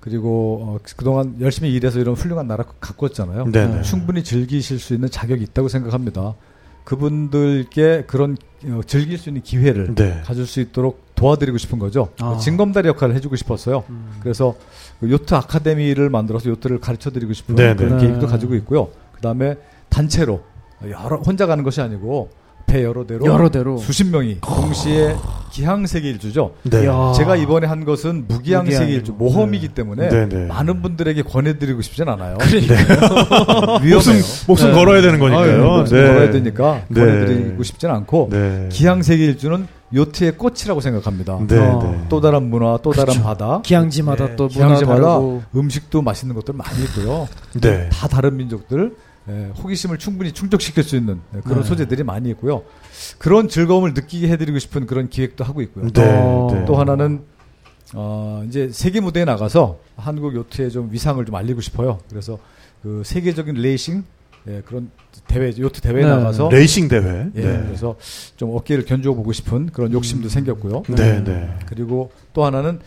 그리고 0.00 0.60
어, 0.62 0.78
그동안 0.96 1.36
열심히 1.40 1.72
일해서 1.72 1.98
이런 1.98 2.14
훌륭한 2.14 2.46
나라 2.46 2.64
가꿨잖아요. 2.80 3.50
네네. 3.52 3.82
충분히 3.82 4.24
즐기실 4.24 4.78
수 4.78 4.94
있는 4.94 5.10
자격이 5.10 5.42
있다고 5.44 5.68
생각합니다. 5.68 6.34
그분들께 6.88 8.04
그런 8.06 8.38
어, 8.64 8.80
즐길 8.86 9.18
수 9.18 9.28
있는 9.28 9.42
기회를 9.42 9.94
네. 9.94 10.22
가질 10.24 10.46
수 10.46 10.58
있도록 10.60 11.02
도와드리고 11.16 11.58
싶은 11.58 11.78
거죠. 11.78 12.08
아. 12.18 12.38
징검다리 12.38 12.88
역할을 12.88 13.14
해주고 13.14 13.36
싶었어요. 13.36 13.84
음. 13.90 14.16
그래서 14.20 14.54
그 14.98 15.10
요트 15.10 15.34
아카데미를 15.34 16.08
만들어서 16.08 16.48
요트를 16.48 16.80
가르쳐드리고 16.80 17.34
싶은 17.34 17.56
네네. 17.56 17.74
그런 17.74 17.98
네. 17.98 18.06
계획도 18.06 18.26
가지고 18.26 18.54
있고요. 18.54 18.88
그 19.12 19.20
다음에 19.20 19.56
단체로 19.90 20.40
여러 20.84 21.16
혼자 21.16 21.44
가는 21.44 21.62
것이 21.62 21.82
아니고 21.82 22.30
배 22.68 22.84
여러 22.84 23.04
대로 23.06 23.26
여러 23.26 23.48
대로. 23.48 23.78
수십 23.78 24.04
명이 24.06 24.38
동시에 24.42 25.16
기항 25.50 25.86
세계 25.86 26.10
일주죠. 26.10 26.52
네. 26.62 26.82
제가 27.16 27.34
이번에 27.36 27.66
한 27.66 27.84
것은 27.84 28.26
무기항 28.28 28.64
무기항이고. 28.64 28.70
세계 28.76 28.92
일주 28.96 29.12
모험이기 29.18 29.68
때문에 29.68 30.08
네네. 30.08 30.46
많은 30.46 30.82
분들에게 30.82 31.22
권해드리고 31.22 31.82
싶진 31.82 32.08
않아요. 32.08 32.36
그러니까. 32.38 32.74
위험해요. 33.82 33.94
목숨, 33.94 34.14
목숨 34.46 34.68
네. 34.68 34.74
걸어야 34.74 35.00
되는 35.02 35.16
아, 35.16 35.18
거니까요. 35.18 35.64
목숨 35.64 35.96
네. 35.98 36.06
걸어야 36.06 36.30
되니까 36.30 36.82
네. 36.88 37.00
권해드리고 37.00 37.62
싶진 37.64 37.90
않고 37.90 38.28
네. 38.30 38.68
기항 38.70 39.02
세계 39.02 39.24
일주는 39.24 39.66
요트의 39.94 40.32
꽃이라고 40.36 40.80
생각합니다. 40.82 41.38
네. 41.48 41.58
어. 41.58 41.80
네. 41.82 42.04
또 42.10 42.20
다른 42.20 42.50
문화, 42.50 42.78
또 42.82 42.90
다른 42.92 43.14
그렇죠. 43.14 43.22
바다, 43.22 43.62
기항지마다 43.64 44.26
네, 44.26 44.36
또 44.36 44.48
문화 44.52 44.66
기항지마다 44.68 45.00
다르고. 45.00 45.42
음식도 45.56 46.02
맛있는 46.02 46.34
것들 46.34 46.52
많이 46.54 46.78
있고요. 46.84 47.26
네. 47.60 47.88
다 47.90 48.06
다른 48.06 48.36
민족들 48.36 48.94
예, 49.28 49.52
호기심을 49.62 49.98
충분히 49.98 50.32
충족시킬 50.32 50.82
수 50.82 50.96
있는 50.96 51.20
예, 51.36 51.40
그런 51.40 51.62
네. 51.62 51.68
소재들이 51.68 52.02
많이 52.02 52.30
있고요. 52.30 52.62
그런 53.18 53.48
즐거움을 53.48 53.94
느끼게 53.94 54.28
해드리고 54.28 54.58
싶은 54.58 54.86
그런 54.86 55.08
기획도 55.08 55.44
하고 55.44 55.60
있고요. 55.62 55.90
네. 55.90 56.02
어. 56.02 56.48
네. 56.52 56.64
또 56.64 56.76
하나는 56.76 57.22
어, 57.94 58.42
이제 58.46 58.70
세계 58.70 59.00
무대에 59.00 59.24
나가서 59.24 59.78
한국 59.96 60.34
요트의 60.34 60.70
좀 60.70 60.90
위상을 60.92 61.24
좀 61.24 61.34
알리고 61.34 61.60
싶어요. 61.60 61.98
그래서 62.08 62.38
그 62.82 63.02
세계적인 63.04 63.54
레이싱 63.54 64.04
예, 64.46 64.62
그런 64.64 64.90
대회 65.26 65.52
요트 65.58 65.80
대회에 65.80 66.02
네. 66.02 66.08
나가서 66.08 66.48
레이싱 66.50 66.88
대회. 66.88 67.26
예, 67.34 67.40
네. 67.40 67.62
그래서 67.66 67.96
좀 68.36 68.56
어깨를 68.56 68.84
견주어 68.84 69.14
보고 69.14 69.32
싶은 69.32 69.66
그런 69.66 69.92
욕심도 69.92 70.28
생겼고요. 70.28 70.84
네. 70.88 71.22
네. 71.22 71.54
그리고 71.66 72.10
또 72.32 72.44
하나는 72.44 72.80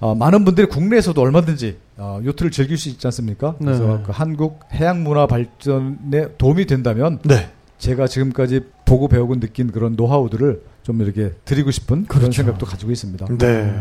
어, 0.00 0.14
많은 0.14 0.44
분들이 0.44 0.66
국내에서도 0.68 1.20
얼마든지 1.20 1.76
어, 1.96 2.20
요트를 2.24 2.50
즐길 2.50 2.78
수 2.78 2.88
있지 2.88 3.06
않습니까? 3.06 3.56
그래서 3.58 3.84
네. 3.84 4.02
그 4.04 4.12
한국 4.12 4.60
해양 4.72 5.02
문화 5.02 5.26
발전에 5.26 6.36
도움이 6.38 6.66
된다면 6.66 7.18
네. 7.24 7.50
제가 7.78 8.06
지금까지 8.06 8.60
보고 8.84 9.08
배우고 9.08 9.40
느낀 9.40 9.70
그런 9.70 9.94
노하우들을 9.96 10.62
좀 10.82 11.02
이렇게 11.02 11.32
드리고 11.44 11.70
싶은 11.70 12.06
그런 12.06 12.22
그렇죠. 12.22 12.42
생각도 12.42 12.64
가지고 12.64 12.92
있습니다. 12.92 13.26
네. 13.38 13.74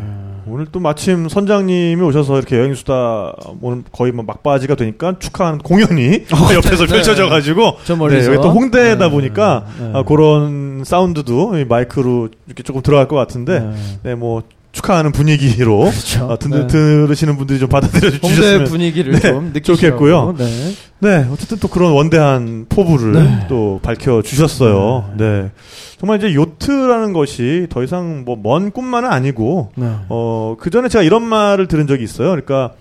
오늘 0.45 0.65
또 0.71 0.79
마침 0.79 1.29
선장님이 1.29 2.01
오셔서 2.01 2.37
이렇게 2.37 2.57
여행 2.57 2.73
수다 2.73 3.33
오늘 3.61 3.83
거의 3.91 4.11
뭐 4.11 4.25
막바지가 4.25 4.75
되니까 4.75 5.17
축하하는 5.17 5.59
공연이 5.59 6.25
옆에서 6.53 6.85
네. 6.85 6.93
펼쳐져 6.93 7.29
가지고 7.29 7.77
저 7.85 7.93
네, 7.93 7.99
멀리서. 7.99 8.33
여기 8.33 8.41
또 8.41 8.51
홍대다 8.51 9.05
네. 9.05 9.09
보니까 9.09 9.65
네. 9.79 9.91
아, 9.93 10.03
그런 10.03 10.83
사운드도 10.83 11.57
이 11.59 11.65
마이크로 11.65 12.29
이렇게 12.45 12.63
조금 12.63 12.81
들어갈 12.81 13.07
것 13.07 13.15
같은데 13.15 13.59
네. 13.59 13.75
네, 14.03 14.15
뭐 14.15 14.43
축하하는 14.77 15.11
분위기로 15.11 15.79
그렇죠. 15.89 16.31
아, 16.31 16.35
들, 16.37 16.49
네. 16.51 16.67
들으시는 16.67 17.35
분들이 17.37 17.59
좀 17.59 17.67
받아들여 17.69 18.11
주셨으면 18.11 18.65
분위기를 18.65 19.13
네, 19.13 19.19
좀. 19.19 19.53
좋겠고요. 19.61 20.35
네. 20.37 20.73
네, 20.99 21.27
어쨌든 21.31 21.57
또 21.59 21.67
그런 21.67 21.91
원대한 21.91 22.65
포부를 22.69 23.13
네. 23.13 23.45
또 23.49 23.79
밝혀 23.83 24.21
주셨어요. 24.21 25.11
네. 25.17 25.51
정말 25.99 26.17
이제 26.19 26.33
요트라는 26.33 27.13
것이 27.13 27.67
더 27.69 27.83
이상 27.83 28.23
뭐 28.25 28.37
먼 28.37 28.71
꿈만은 28.71 29.09
아니고 29.11 29.71
네. 29.75 29.87
어, 30.09 30.55
그 30.59 30.69
전에 30.69 30.89
제가 30.89 31.03
이런 31.03 31.23
말을 31.23 31.67
들은 31.67 31.87
적이 31.87 32.03
있어요. 32.03 32.29
그러니까 32.29 32.73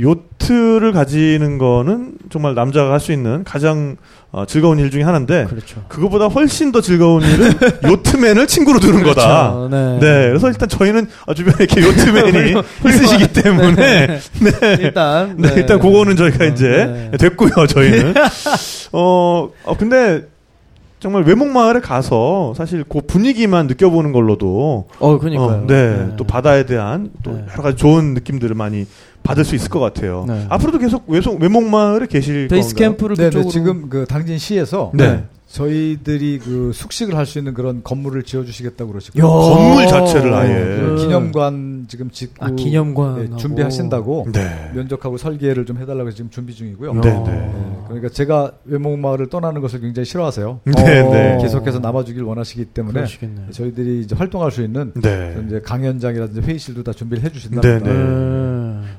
요트 0.00 0.31
를 0.50 0.92
가지는 0.92 1.58
거는 1.58 2.14
정말 2.30 2.54
남자가 2.54 2.92
할 2.92 3.00
수 3.00 3.12
있는 3.12 3.44
가장 3.44 3.96
어, 4.30 4.44
즐거운 4.46 4.78
일 4.78 4.90
중에 4.90 5.02
하나인데 5.02 5.44
그렇죠. 5.44 5.84
그거보다 5.88 6.26
훨씬 6.26 6.72
더 6.72 6.80
즐거운 6.80 7.22
일은 7.22 7.52
요트맨을 7.84 8.46
친구로 8.46 8.80
두는 8.80 9.02
거다. 9.02 9.52
그렇죠. 9.52 9.68
네. 9.70 9.98
네, 10.00 10.28
그래서 10.28 10.48
일단 10.48 10.68
저희는 10.68 11.06
아, 11.26 11.34
주변에 11.34 11.56
이렇게 11.60 11.82
요트맨이 11.82 12.54
있으시기 12.86 13.32
때문에 13.32 14.06
네, 14.06 14.76
일단 14.80 15.36
네, 15.36 15.52
일단 15.56 15.78
그거는 15.78 16.16
저희가 16.16 16.44
이제 16.46 17.10
네. 17.10 17.16
됐고요. 17.18 17.66
저희는 17.66 18.14
어, 18.92 19.50
어 19.64 19.76
근데 19.76 20.22
정말 21.00 21.24
외목마을에 21.24 21.80
가서 21.80 22.54
사실 22.56 22.84
그 22.88 23.00
분위기만 23.00 23.66
느껴보는 23.66 24.12
걸로도 24.12 24.86
어, 25.00 25.18
그러니까요. 25.18 25.48
어, 25.48 25.64
네, 25.66 26.10
또 26.16 26.22
바다에 26.24 26.64
대한 26.64 27.10
또 27.24 27.32
네. 27.32 27.44
여러 27.52 27.62
가지 27.64 27.76
좋은 27.76 28.14
느낌들을 28.14 28.54
많이 28.54 28.86
받을 29.22 29.44
수 29.44 29.54
있을 29.54 29.68
것 29.70 29.80
같아요. 29.80 30.24
네. 30.26 30.46
앞으로도 30.48 30.78
계속 30.78 31.04
외속 31.08 31.40
외목마을에 31.40 32.06
계실 32.06 32.48
베이스? 32.48 32.74
캠프를 32.74 33.16
네, 33.16 33.24
네, 33.24 33.28
그쪽으로 33.30 33.50
지금 33.50 33.88
그 33.88 34.04
당진 34.06 34.38
시에서 34.38 34.90
네. 34.94 35.24
저희들이 35.48 36.38
그 36.38 36.70
숙식을 36.72 37.14
할 37.14 37.26
수 37.26 37.38
있는 37.38 37.52
그런 37.52 37.82
건물을 37.84 38.22
지어주시겠다고 38.22 38.90
그러시고 38.90 39.18
야. 39.18 39.22
건물 39.24 39.86
자체를 39.86 40.32
아예. 40.32 40.54
그 40.80 40.96
기념관 40.96 41.84
지금 41.88 42.10
짓고 42.10 42.42
아, 42.42 42.50
기념관 42.50 43.30
네, 43.32 43.36
준비하신다고 43.36 44.28
네. 44.32 44.70
면적하고 44.74 45.18
설계를 45.18 45.66
좀 45.66 45.76
해달라고 45.76 46.10
지금 46.12 46.30
준비 46.30 46.54
중이고요. 46.54 46.94
네, 46.94 47.10
어. 47.10 47.24
네. 47.26 47.32
네, 47.32 47.52
그러니까 47.86 48.08
제가 48.08 48.52
외목 48.64 48.98
마을을 48.98 49.28
떠나는 49.28 49.60
것을 49.60 49.80
굉장히 49.82 50.06
싫어하세요. 50.06 50.60
네, 50.64 51.00
어. 51.00 51.10
네. 51.12 51.38
계속해서 51.42 51.80
남아주길 51.80 52.22
원하시기 52.22 52.64
때문에 52.66 52.94
그러시겠네요. 53.00 53.50
저희들이 53.50 54.00
이제 54.00 54.16
활동할 54.16 54.50
수 54.50 54.62
있는 54.62 54.92
네. 55.02 55.36
이제 55.46 55.60
강연장이라든지 55.60 56.40
회의실도 56.48 56.82
다 56.82 56.92
준비를 56.94 57.22
네, 57.22 57.28
해주신답니다. 57.28 57.90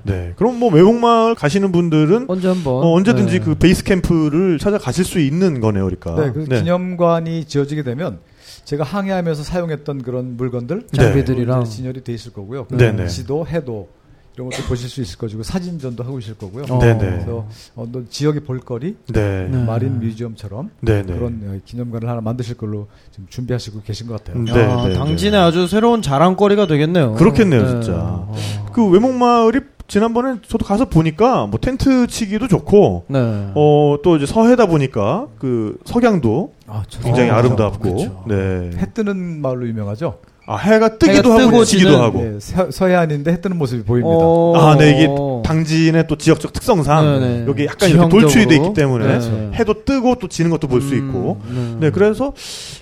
네. 0.03 0.13
음. 0.13 0.15
네. 0.15 0.34
그럼 0.35 0.59
뭐 0.59 0.71
외목마을 0.71 1.35
가시는 1.35 1.71
분들은 1.71 2.25
언제 2.27 2.47
한번 2.47 2.75
어, 2.75 2.93
언제든지 2.93 3.39
네. 3.39 3.45
그 3.45 3.55
베이스 3.55 3.84
캠프를 3.84 4.59
찾아가실 4.59 5.05
수 5.05 5.19
있는 5.19 5.59
거네요, 5.59 5.85
그러니까. 5.85 6.15
네, 6.15 6.31
그 6.31 6.45
기념관이 6.45 7.45
지어지게 7.45 7.84
되면 7.84 8.19
제가 8.65 8.84
항해하면서 8.84 9.43
사용했던 9.43 10.03
그런 10.03 10.38
물건들 10.38 10.88
네. 10.91 10.97
장비들이랑 10.97 11.65
진열이 11.65 12.03
돼 12.03 12.13
있을 12.13 12.31
거고요. 12.34 12.65
그 12.65 12.75
네, 12.75 12.91
네. 12.91 13.07
지도, 13.07 13.45
해도 13.45 13.89
이런 14.35 14.49
것도 14.49 14.63
보실 14.63 14.89
수 14.89 15.01
있을 15.01 15.17
거고 15.17 15.43
사진전도 15.43 16.03
하고 16.03 16.17
있을 16.17 16.35
거고요. 16.35 16.65
어. 16.69 16.80
네네. 16.80 16.97
그래서 16.97 17.47
어, 17.75 17.88
또 17.91 18.07
지역의 18.07 18.41
볼거리 18.41 18.95
네. 19.07 19.47
네. 19.49 19.63
마린 19.63 19.99
뮤지엄처럼 19.99 20.71
네, 20.81 21.03
네. 21.03 21.13
그런 21.13 21.41
어, 21.45 21.59
기념관을 21.65 22.09
하나 22.09 22.19
만드실 22.21 22.57
걸로 22.57 22.88
지금 23.11 23.27
준비하시고 23.30 23.81
계신 23.84 24.07
것 24.07 24.17
같아요. 24.17 24.41
음. 24.41 24.47
야, 24.47 24.53
네, 24.53 24.89
네, 24.89 24.95
당진의 24.95 25.31
네. 25.34 25.38
아주 25.38 25.67
새로운 25.67 26.01
자랑거리가 26.01 26.65
되겠네요. 26.65 27.13
그렇겠네요, 27.13 27.67
진짜. 27.67 27.93
어. 27.95 28.35
그 28.73 28.84
외목마을이 28.89 29.59
지난번에 29.98 30.38
저도 30.48 30.65
가서 30.65 30.86
보니까 30.86 31.45
뭐 31.45 31.60
텐트 31.60 32.07
치기도 32.07 32.48
좋고 32.48 33.06
네. 33.10 33.52
어또 33.53 34.15
이제 34.18 34.26
서해다 34.26 34.65
보니까 34.65 35.28
그 35.38 35.78
석양도 35.86 36.52
아, 36.65 36.82
저- 36.90 36.99
굉장히 37.03 37.30
어, 37.30 37.36
아름답고 37.36 37.80
그렇죠. 37.80 38.24
네. 38.28 38.72
해 38.76 38.91
뜨는 38.91 39.40
마을로 39.44 39.68
유명하죠. 39.68 40.18
아, 40.45 40.57
해가 40.57 40.98
뜨기도 40.98 41.34
해가 41.34 41.48
하고 41.48 41.64
지기도 41.64 42.02
하고. 42.02 42.22
네, 42.22 42.38
서, 42.40 42.70
서해안인데 42.70 43.32
해 43.32 43.40
뜨는 43.41 43.57
모습이 43.57 43.84
보입니다. 43.84 44.10
어. 44.14 44.53
아, 44.57 44.76
네, 44.78 44.91
이게 44.91 45.07
당진의 45.45 46.06
또 46.07 46.18
지역적 46.18 46.52
특성상 46.52 47.20
네네. 47.22 47.45
여기 47.48 47.65
약간 47.65 47.90
이렇게 47.90 48.10
돌출이 48.10 48.48
돼 48.48 48.56
있기 48.57 48.74
때문에 48.74 49.20
네. 49.20 49.52
해도 49.56 49.86
뜨고 49.86 50.15
또 50.15 50.28
지는 50.28 50.52
것도 50.52 50.68
볼 50.68 50.82
수 50.82 50.95
있고. 50.95 51.40
음, 51.45 51.78
네, 51.80 51.91
그래서 51.91 52.34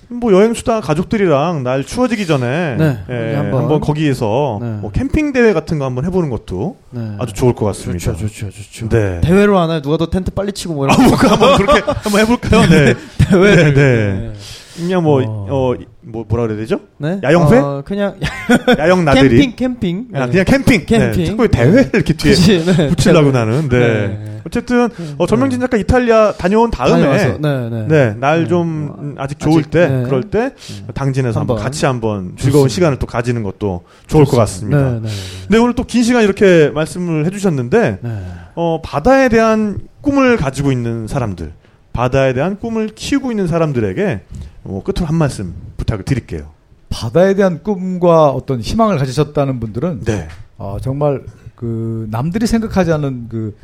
뭐 0.08 0.32
여행 0.32 0.54
수다 0.54 0.80
가족들이랑 0.80 1.62
날 1.62 1.84
추워지기 1.84 2.26
전에 2.26 2.74
네, 2.76 2.98
예, 3.08 3.34
한번, 3.36 3.62
한번 3.62 3.80
거기에서 3.80 4.58
네. 4.60 4.66
뭐 4.80 4.90
캠핑 4.90 5.32
대회 5.32 5.52
같은 5.52 5.78
거 5.78 5.84
한번 5.84 6.04
해보는 6.04 6.30
것도 6.30 6.76
네. 6.90 7.12
아주 7.20 7.32
좋을 7.32 7.54
것 7.54 7.64
같습니다. 7.66 8.12
좋죠, 8.12 8.26
좋죠, 8.26 8.50
좋죠. 8.50 8.88
네. 8.88 9.20
대회로 9.22 9.56
하나요? 9.58 9.80
누가 9.80 9.96
더 9.98 10.10
텐트 10.10 10.32
빨리 10.32 10.52
치고 10.52 10.74
뭐 10.74 10.86
이런 10.86 11.00
아, 11.00 11.08
뭐, 11.08 11.16
그 11.16 11.26
한번 11.28 11.56
그렇게 11.56 11.80
한번 11.86 12.20
해볼까요? 12.22 12.68
네. 12.68 12.94
대회를. 13.30 13.74
네, 13.74 13.80
네. 13.82 14.32
그냥 14.76 15.02
뭐, 15.02 15.22
어. 15.22 15.46
어, 15.50 15.74
뭐, 16.00 16.24
뭐라 16.28 16.46
그래야 16.46 16.58
되죠? 16.60 16.80
네? 16.98 17.20
야영회? 17.22 17.58
어, 17.58 17.82
그냥 17.84 18.14
야영 18.78 19.04
나들이. 19.04 19.38
캠핑, 19.54 19.56
캠핑. 19.56 20.08
아, 20.14 20.26
그냥 20.26 20.44
캠핑. 20.44 20.86
캠핑. 20.86 21.12
네. 21.12 21.24
자꾸 21.26 21.48
대회를 21.48 21.90
이렇게 21.94 22.12
뒤에 22.14 22.32
그치, 22.32 22.64
네. 22.64 22.88
붙이려고 22.88 23.30
나는. 23.30 23.68
네. 23.68 23.78
네. 23.78 24.40
어쨌든, 24.46 24.88
어, 25.18 25.26
전명진 25.26 25.60
작가 25.60 25.76
이탈리아 25.76 26.32
다녀온 26.32 26.70
다음에. 26.70 27.38
네, 27.38 27.68
네. 27.70 27.86
네, 27.88 28.14
날 28.18 28.42
네. 28.42 28.48
좀 28.48 28.90
어, 28.92 29.00
음, 29.00 29.14
아직 29.18 29.38
좋을 29.38 29.60
아직, 29.60 29.70
때 29.70 29.86
네. 29.88 30.02
그럴 30.04 30.22
때 30.24 30.50
당진에서 30.94 31.40
한번. 31.40 31.58
같이 31.58 31.86
한번 31.86 32.32
즐거운 32.36 32.64
좋습니다. 32.64 32.68
시간을 32.74 32.98
또 32.98 33.06
가지는 33.06 33.42
것도 33.44 33.82
좋을 34.08 34.24
것 34.24 34.36
같습니다. 34.38 34.78
네, 34.94 35.00
네. 35.02 35.08
네. 35.48 35.58
오늘 35.58 35.74
또 35.74 35.84
긴 35.84 36.02
시간 36.02 36.24
이렇게 36.24 36.70
말씀을 36.74 37.26
해주셨는데 37.26 37.98
네. 38.02 38.10
어, 38.56 38.80
바다에 38.82 39.28
대한 39.28 39.78
꿈을 40.00 40.36
가지고 40.36 40.72
있는 40.72 41.06
사람들, 41.06 41.52
바다에 41.92 42.32
대한 42.32 42.58
꿈을 42.58 42.88
키우고 42.88 43.30
있는 43.30 43.46
사람들에게 43.46 44.22
어, 44.64 44.82
끝으로 44.84 45.06
한 45.06 45.16
말씀 45.16 45.54
부탁을 45.76 46.04
드릴게요. 46.04 46.50
바다에 46.88 47.34
대한 47.34 47.62
꿈과 47.62 48.30
어떤 48.30 48.60
희망을 48.60 48.98
가지셨다는 48.98 49.60
분들은 49.60 50.04
네, 50.04 50.28
어, 50.58 50.78
정말 50.80 51.24
그 51.54 52.06
남들이 52.10 52.46
생각하지 52.46 52.92
않은 52.92 53.28
그 53.28 53.56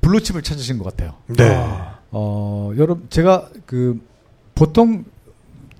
블루칩을 0.00 0.42
찾으신 0.42 0.78
것 0.78 0.84
같아요. 0.84 1.14
네, 1.28 1.58
어, 2.10 2.72
여러분 2.76 3.06
제가 3.10 3.48
그 3.66 4.00
보통 4.54 5.04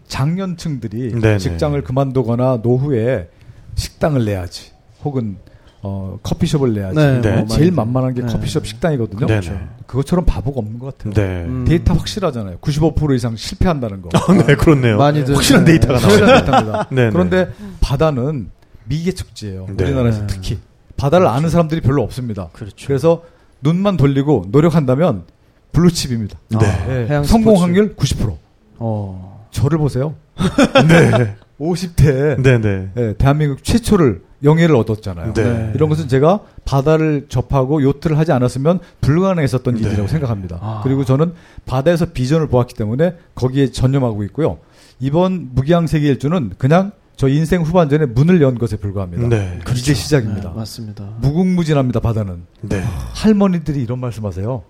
장년층들이 0.09 1.13
네네. 1.21 1.39
직장을 1.39 1.81
그만두거나 1.83 2.61
노후에 2.63 3.29
식당을 3.75 4.25
내야지 4.27 4.73
혹은 5.05 5.39
어, 5.85 6.17
커피숍을 6.23 6.75
내야지 6.75 6.97
네, 6.97 7.21
네. 7.21 7.37
뭐 7.39 7.47
제일 7.49 7.73
만만한 7.73 8.15
게 8.15 8.23
네. 8.23 8.33
커피숍 8.33 8.65
식당이거든요. 8.67 9.27
네네. 9.27 9.69
그것처럼 9.87 10.25
바보가 10.25 10.61
없는 10.61 10.79
것 10.79 10.97
같아요. 10.97 11.13
네. 11.13 11.45
음. 11.45 11.65
데이터 11.65 11.93
확실하잖아요. 11.95 12.59
95% 12.59 13.17
이상 13.17 13.35
실패한다는 13.35 14.01
거. 14.01 14.11
아, 14.17 14.33
네, 14.33 14.55
그렇네요. 14.55 14.97
많이들 14.97 15.35
확실한 15.35 15.65
네. 15.65 15.73
데이터가 15.73 15.95
나와요. 15.95 16.09
확실한 16.09 16.45
데이터입니다. 16.45 16.87
네, 16.95 17.05
네. 17.07 17.11
그런데 17.11 17.53
바다는 17.81 18.51
미개 18.85 19.11
축지예요. 19.11 19.67
네. 19.77 19.85
우리나라에서 19.85 20.21
네. 20.21 20.27
특히 20.29 20.59
바다를 20.97 21.27
아는 21.27 21.51
사람들이 21.51 21.81
별로 21.81 22.03
없습니다. 22.03 22.51
그렇죠. 22.53 22.87
그래서 22.87 23.25
눈만 23.61 23.97
돌리고 23.97 24.47
노력한다면 24.53 25.25
블루칩입니다. 25.73 26.39
네. 26.61 26.87
예, 26.91 27.07
해양 27.09 27.25
성공 27.25 27.57
스포츠. 27.57 27.63
확률 27.63 27.97
90%. 27.97 28.37
어. 28.79 29.47
저를 29.51 29.79
보세요. 29.79 30.15
네, 30.89 31.37
50대에 31.61 32.41
네, 32.41 32.59
네, 32.59 32.91
예, 32.97 33.15
대한민국 33.19 33.65
최초를 33.65 34.23
영예를 34.45 34.75
얻었잖아요. 34.77 35.33
네. 35.35 35.43
네. 35.43 35.73
이런 35.75 35.89
것은 35.89 36.09
제가 36.09 36.41
바다를 36.65 37.27
접하고 37.29 37.83
요트를 37.83 38.19
하지 38.19 38.33
않았으면 38.33 38.81
불가능했었던 39.01 39.75
네. 39.75 39.81
일이라고 39.81 40.09
생각합니다. 40.09 40.59
아. 40.61 40.81
그리고 40.83 41.05
저는 41.05 41.33
바다에서 41.67 42.07
비전을 42.07 42.49
보았기 42.49 42.75
때문에 42.75 43.17
거기에 43.35 43.71
전념하고 43.71 44.25
있고요. 44.25 44.59
이번 45.01 45.51
무기양 45.55 45.87
세계 45.87 46.09
일주는 46.09 46.53
그냥 46.59 46.93
저 47.17 47.29
인생 47.29 47.63
후반전에 47.63 48.07
문을 48.07 48.41
연 48.43 48.59
것에 48.59 48.77
불과합니다. 48.77 49.29
네, 49.29 49.59
이제 49.77 49.95
시작입니다. 49.95 50.51
네, 50.51 50.57
맞습니다. 50.57 51.09
무궁무진합니다. 51.21 52.01
바다는 52.01 52.47
네, 52.63 52.83
할머니들이 53.15 53.83
이런 53.83 54.01
말씀하세요. 54.01 54.63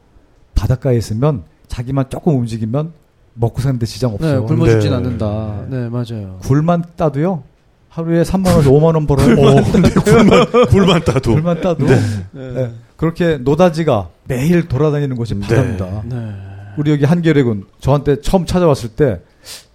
바닷가에 0.55 0.97
있으면 0.97 1.45
자기만 1.69 2.11
조금 2.11 2.37
움직이면 2.37 2.93
먹고 3.35 3.63
사는데 3.63 3.87
지장 3.87 4.11
네, 4.11 4.15
없어요. 4.17 4.47
굶어 4.47 4.69
죽진 4.69 4.91
네. 4.91 4.97
않는다. 4.97 5.65
네, 5.71 5.89
맞아요. 5.89 6.39
굴만 6.43 6.85
따도요. 6.97 7.45
하루에 7.93 8.23
3만 8.23 8.47
원에서 8.49 8.71
5만 8.71 8.95
원 8.95 9.07
벌어요. 9.07 9.33
어, 9.47 9.61
네, 9.61 9.91
굴만, 9.91 10.47
굴만 10.69 11.05
따도. 11.05 11.33
굴만 11.33 11.61
따도 11.61 11.87
네. 11.87 12.01
네. 12.33 12.71
그렇게 12.97 13.37
노다지가 13.39 14.09
매일 14.25 14.67
돌아다니는 14.69 15.17
곳이 15.17 15.35
네. 15.35 15.41
바다입니다. 15.47 16.03
네. 16.07 16.17
우리 16.79 16.91
여기 16.91 17.05
한겨레군 17.05 17.67
저한테 17.81 18.21
처음 18.23 18.47
찾아왔을 18.47 18.91
때 18.91 19.21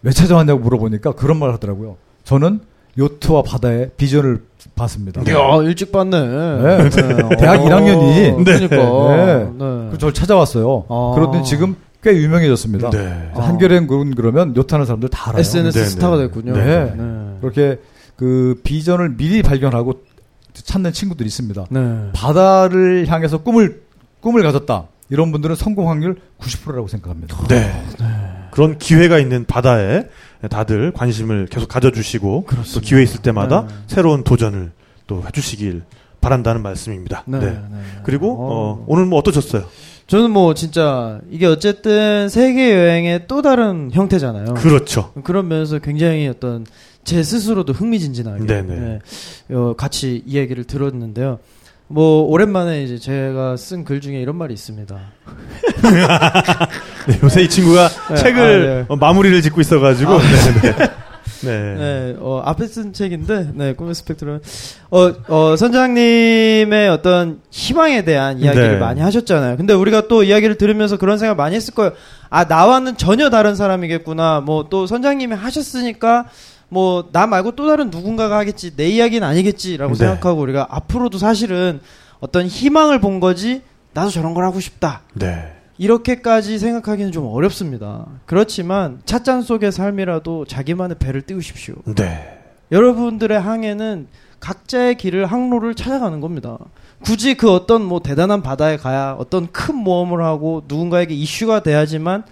왜 0.02 0.12
찾아왔냐고 0.12 0.60
물어보니까 0.60 1.14
그런 1.14 1.38
말 1.38 1.52
하더라고요. 1.54 1.98
저는 2.24 2.60
요트와 2.98 3.44
바다의 3.44 3.92
비전을 3.98 4.42
봤습니다. 4.76 5.22
야, 5.32 5.62
일찍 5.64 5.92
봤네. 5.92 6.20
네. 6.20 6.90
대학 7.38 7.60
1학년이. 7.62 8.44
그러니까. 8.44 8.76
네. 9.16 9.44
네. 9.58 9.90
그 9.92 9.98
저를 9.98 10.14
찾아왔어요. 10.14 10.86
아. 10.90 11.12
그러더니 11.16 11.44
지금 11.44 11.76
꽤 12.02 12.14
유명해졌습니다. 12.16 12.90
네. 12.90 13.32
아. 13.36 13.42
한겨레군 13.42 14.16
그러면 14.16 14.56
요트하는 14.56 14.86
사람들 14.86 15.10
다 15.10 15.30
알아요. 15.30 15.42
SNS 15.42 15.78
네, 15.78 15.86
스타가 15.86 16.18
네. 16.18 16.24
됐군요. 16.24 16.54
네. 16.54 16.94
네. 16.96 17.38
그렇게 17.42 17.80
그 18.18 18.60
비전을 18.64 19.16
미리 19.16 19.42
발견하고 19.42 20.02
찾는 20.54 20.92
친구들이 20.92 21.28
있습니다. 21.28 21.66
네. 21.70 22.10
바다를 22.14 23.08
향해서 23.08 23.44
꿈을 23.44 23.84
꿈을 24.20 24.44
가졌다. 24.44 24.88
이런 25.10 25.32
분들은 25.32 25.56
성공 25.56 25.90
확률 25.90 26.18
90%라고 26.40 26.88
생각합니다. 26.88 27.38
네. 27.48 27.72
그런 28.52 28.78
기회가 28.78 29.20
있는 29.20 29.46
바다에 29.46 30.08
다들 30.50 30.92
관심을 30.92 31.46
계속 31.46 31.68
가져주시고 31.70 32.48
또 32.74 32.80
기회 32.82 33.04
있을 33.04 33.22
때마다 33.22 33.68
네. 33.68 33.74
새로운 33.88 34.24
도전을 34.24 34.72
또 35.06 35.24
해주시길 35.26 35.84
바란다는 36.20 36.62
말씀입니다. 36.64 37.24
네. 37.28 37.40
네. 37.40 37.46
네. 37.52 37.82
그리고 38.04 38.36
어, 38.38 38.84
오늘 38.88 39.06
뭐 39.06 39.20
어떠셨어요? 39.20 39.66
저는 40.08 40.32
뭐 40.32 40.54
진짜 40.54 41.20
이게 41.30 41.46
어쨌든 41.46 42.30
세계 42.30 42.74
여행의 42.74 43.28
또 43.28 43.42
다른 43.42 43.92
형태잖아요. 43.92 44.56
그렇죠. 44.56 45.12
그런 45.24 45.48
면에서 45.50 45.80
굉장히 45.80 46.28
어떤 46.28 46.66
제 47.08 47.24
스스로도 47.24 47.72
흥미진진하게 47.72 48.46
네네. 48.46 48.76
네, 48.76 49.00
어, 49.56 49.74
같이 49.78 50.24
이야기를 50.26 50.66
들었는데요. 50.66 51.40
뭐 51.88 52.24
오랜만에 52.24 52.84
이제 52.84 52.98
제가 52.98 53.56
쓴 53.56 53.86
글 53.86 54.02
중에 54.02 54.20
이런 54.22 54.36
말이 54.36 54.54
있습니다. 54.54 54.94
네, 57.08 57.20
요새 57.24 57.44
이 57.44 57.50
친구가 57.50 57.88
네, 58.10 58.16
책을 58.18 58.42
아, 58.42 58.76
네. 58.80 58.86
어, 58.90 58.98
마무리를 58.98 59.42
짓고 59.42 59.62
있어가지고. 59.62 60.18
네, 60.18 60.62
네. 60.62 60.76
네. 61.44 61.48
네, 61.78 62.16
어, 62.20 62.42
앞에 62.44 62.68
쓴 62.68 62.92
책인데, 62.92 63.52
네, 63.54 63.74
꿈의 63.74 63.96
스펙트럼. 63.96 64.42
어, 64.92 65.14
어, 65.30 65.56
선장님의 65.56 66.90
어떤 66.90 67.40
희망에 67.52 68.04
대한 68.04 68.40
이야기를 68.40 68.72
네. 68.74 68.80
많이 68.80 69.00
하셨잖아요. 69.00 69.56
근데 69.56 69.74
우리가 69.74 70.10
또 70.10 70.24
이야기를 70.24 70.58
들으면서 70.58 70.98
그런 70.98 71.18
생각 71.18 71.38
많이 71.38 71.56
했을 71.56 71.74
거예요. 71.74 71.94
아, 72.30 72.44
나와는 72.44 72.98
전혀 72.98 73.30
다른 73.30 73.56
사람이겠구나. 73.56 74.42
뭐 74.42 74.68
또 74.70 74.88
선장님이 74.88 75.36
하셨으니까 75.36 76.26
뭐 76.70 77.04
나 77.12 77.28
말고 77.28 77.52
또 77.52 77.68
다른 77.68 77.90
누군가가 77.90 78.38
하겠지. 78.38 78.76
내 78.76 78.90
이야기는 78.90 79.26
아니겠지라고 79.28 79.94
네. 79.94 80.00
생각하고 80.00 80.42
우리가 80.42 80.68
앞으로도 80.70 81.18
사실은 81.18 81.80
어떤 82.20 82.46
희망을 82.48 83.00
본 83.00 83.20
거지 83.20 83.62
나도 83.94 84.10
저런 84.10 84.34
걸 84.34 84.44
하고 84.46 84.60
싶다. 84.60 85.02
네. 85.14 85.54
이렇게까지 85.78 86.58
생각하기는 86.58 87.12
좀 87.12 87.28
어렵습니다. 87.28 88.06
그렇지만 88.26 89.00
찻잔 89.06 89.42
속의 89.44 89.72
삶이라도 89.72 90.46
자기만의 90.46 90.98
배를 91.00 91.22
띄우십시오. 91.22 91.76
네. 91.96 92.40
여러분들의 92.72 93.40
항해는 93.40 94.08
각자의 94.40 94.96
길을 94.96 95.26
항로를 95.28 95.74
찾아가는 95.76 96.20
겁니다. 96.20 96.58
굳이 97.04 97.36
그 97.36 97.52
어떤 97.52 97.84
뭐 97.84 98.00
대단한 98.02 98.42
바다에 98.42 98.78
가야 98.78 99.16
어떤 99.18 99.48
큰 99.52 99.76
모험을 99.76 100.24
하고 100.24 100.64
누군가에게 100.68 101.14
이슈가 101.14 101.62
돼야지만 101.64 102.24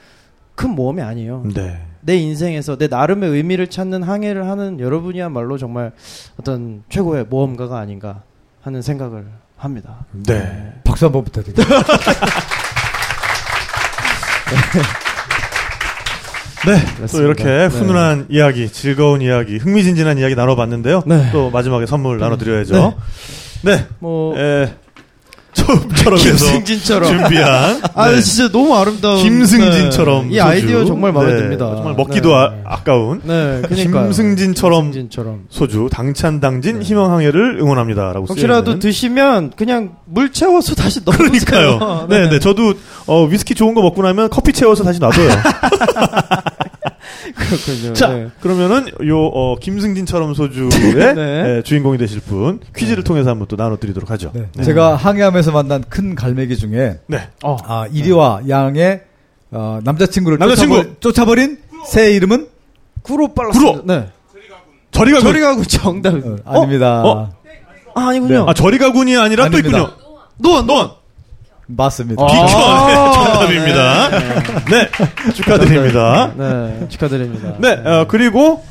큰 0.56 0.72
모험이 0.72 1.02
아니에요. 1.04 1.44
네. 1.54 1.80
내 2.06 2.18
인생에서 2.18 2.78
내 2.78 2.88
나름의 2.88 3.32
의미를 3.32 3.68
찾는 3.68 4.04
항해를 4.04 4.48
하는 4.48 4.80
여러분이야말로 4.80 5.58
정말 5.58 5.92
어떤 6.40 6.84
최고의 6.90 7.26
모험가가 7.30 7.80
아닌가 7.80 8.22
하는 8.62 8.84
생각을 8.84 9.26
합니다. 9.58 10.06
네. 10.12 10.74
박수 10.84 11.06
한번 11.06 11.24
부탁드립니다. 11.24 11.66
네. 16.66 16.80
또 16.80 16.96
그렇습니다. 16.96 17.26
이렇게 17.26 17.44
네. 17.44 17.66
훈훈한 17.68 18.28
이야기, 18.30 18.70
즐거운 18.70 19.22
이야기, 19.22 19.58
흥미진진한 19.58 20.20
이야기 20.20 20.36
나눠봤는데요. 20.36 21.04
네. 21.08 21.32
또 21.32 21.50
마지막에 21.50 21.88
선물 21.88 22.20
나눠드려야죠. 22.20 22.96
네. 23.64 23.78
네. 23.78 23.88
뭐 23.98 24.38
에, 24.38 24.72
처음처럼 25.56 26.20
해서 26.20 26.30
김승진처럼. 26.52 27.10
준비한 27.10 27.82
아 27.96 28.12
네. 28.12 28.22
진짜 28.22 28.52
너무 28.52 28.76
아름다운 28.76 29.18
김승진처럼 29.18 30.30
네. 30.30 30.36
이 30.36 30.40
아이디어. 30.40 30.86
정말 30.86 31.12
마음에 31.12 31.32
네, 31.34 31.38
듭니다. 31.40 31.74
정말 31.76 31.96
먹기도 31.96 32.30
네. 32.30 32.36
아, 32.36 32.54
아까운 32.66 33.22
네, 33.24 33.62
그러니까 33.66 34.04
김승진처럼 34.04 34.84
김승진처럼 34.92 35.46
소주 35.50 35.88
당찬 35.92 36.40
당진 36.42 36.82
희망항해를 36.84 37.58
응원합니다라고 37.62 38.28
혹시라도. 38.28 38.78
드시면 38.80 39.54
그냥 39.56 39.96
물 40.06 40.32
채워서 40.32 40.76
다시 40.76 41.00
넣으세요. 41.06 41.18
그러니까요. 41.30 42.08
네, 42.10 42.30
네. 42.30 42.40
저도 42.40 42.74
어, 43.08 43.24
위스키 43.26 43.56
좋은 43.56 43.74
거 43.74 43.82
먹고 43.82 44.02
나면 44.04 44.30
커피 44.30 44.54
채워서 44.54 44.84
다시 44.84 45.00
놔둬요. 45.00 45.30
그렇군요. 47.36 47.94
자, 47.94 48.08
네. 48.10 48.28
그러면은 48.42 48.88
요 49.08 49.26
어, 49.26 49.58
김승진처럼 49.60 50.34
소주의 50.34 50.70
네. 51.16 51.58
예, 51.58 51.62
주인공이 51.64 51.98
되실 51.98 52.22
분 52.22 52.60
퀴즈를 52.76 53.04
통해서 53.04 53.30
한번 53.30 53.48
또 53.48 53.56
나눠드리도록 53.56 54.10
하죠. 54.12 54.32
네. 54.34 54.48
네. 54.56 54.64
제가 54.64 54.96
항해하면서 54.96 55.52
만난 55.52 55.84
큰 55.88 56.16
갈매기 56.16 56.58
중에 56.58 57.00
네. 57.08 57.30
어. 57.44 57.58
아, 57.64 57.88
이리와 57.92 58.42
양의 58.50 59.02
어, 59.52 59.80
남자친구를 59.84 60.38
남자친구! 60.38 60.76
쫓아버, 60.76 61.00
쫓아버린 61.00 61.58
새 61.88 62.14
이름은 62.14 62.48
구로 63.02 63.34
빨랐 63.34 63.52
구로! 63.52 63.82
네. 63.86 64.10
저리 64.92 65.12
가군. 65.12 65.24
저리 65.24 65.40
가고 65.42 65.64
정답. 65.64 66.14
어, 66.16 66.38
아닙니다. 66.46 67.04
어? 67.04 67.34
아, 67.96 68.08
아니군요. 68.10 68.46
아, 68.48 68.54
저리 68.54 68.78
가군이 68.78 69.16
아니라 69.18 69.50
또 69.50 69.58
아닙니다. 69.58 69.80
있군요. 69.80 69.98
노원, 70.38 70.68
노원. 70.68 70.92
맞습니다. 71.68 72.24
아. 72.24 72.28
비켜. 72.28 72.88
네, 72.88 73.14
정답입니다. 73.14 74.10
네. 74.70 75.34
축하드립니다. 75.34 76.32
네, 76.38 76.88
축하드립니다. 76.90 77.54
네, 77.60 77.70
어, 77.86 78.06
그리고 78.08 78.64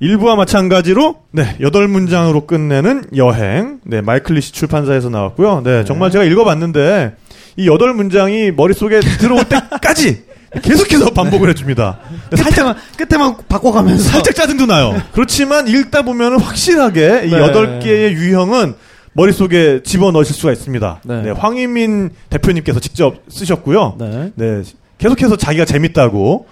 일부와 0.00 0.36
마찬가지로 0.36 1.16
네 1.30 1.56
여덟 1.60 1.88
문장으로 1.88 2.46
끝내는 2.46 3.04
여행 3.16 3.80
네 3.84 4.02
마이클리시 4.02 4.52
출판사에서 4.52 5.08
나왔고요. 5.08 5.62
네 5.64 5.84
정말 5.84 6.10
제가 6.10 6.24
읽어봤는데 6.24 7.14
이 7.56 7.66
여덟 7.68 7.94
문장이 7.94 8.50
머릿속에 8.52 9.00
들어올 9.00 9.44
때까지 9.44 10.24
계속해서 10.62 11.10
반복을 11.10 11.48
해줍니다. 11.50 11.98
네, 12.30 12.42
끝에만 12.42 12.76
끝에만 12.98 13.36
바꿔가면서 13.48 14.10
살짝 14.10 14.34
짜증도 14.34 14.66
나요. 14.66 15.00
그렇지만 15.12 15.66
읽다 15.66 16.02
보면 16.02 16.40
확실하게 16.40 17.22
이 17.26 17.30
네. 17.30 17.38
여덟 17.38 17.80
개의 17.80 18.12
유형은 18.12 18.74
머릿속에 19.16 19.82
집어넣으실 19.82 20.34
수가 20.34 20.52
있습니다. 20.52 21.00
네. 21.04 21.22
네, 21.22 21.30
황희민 21.30 22.10
대표님께서 22.28 22.80
직접 22.80 23.14
쓰셨고요. 23.28 23.96
네. 23.98 24.32
네, 24.34 24.62
계속해서 24.98 25.36
자기가 25.36 25.64
재밌다고 25.64 26.46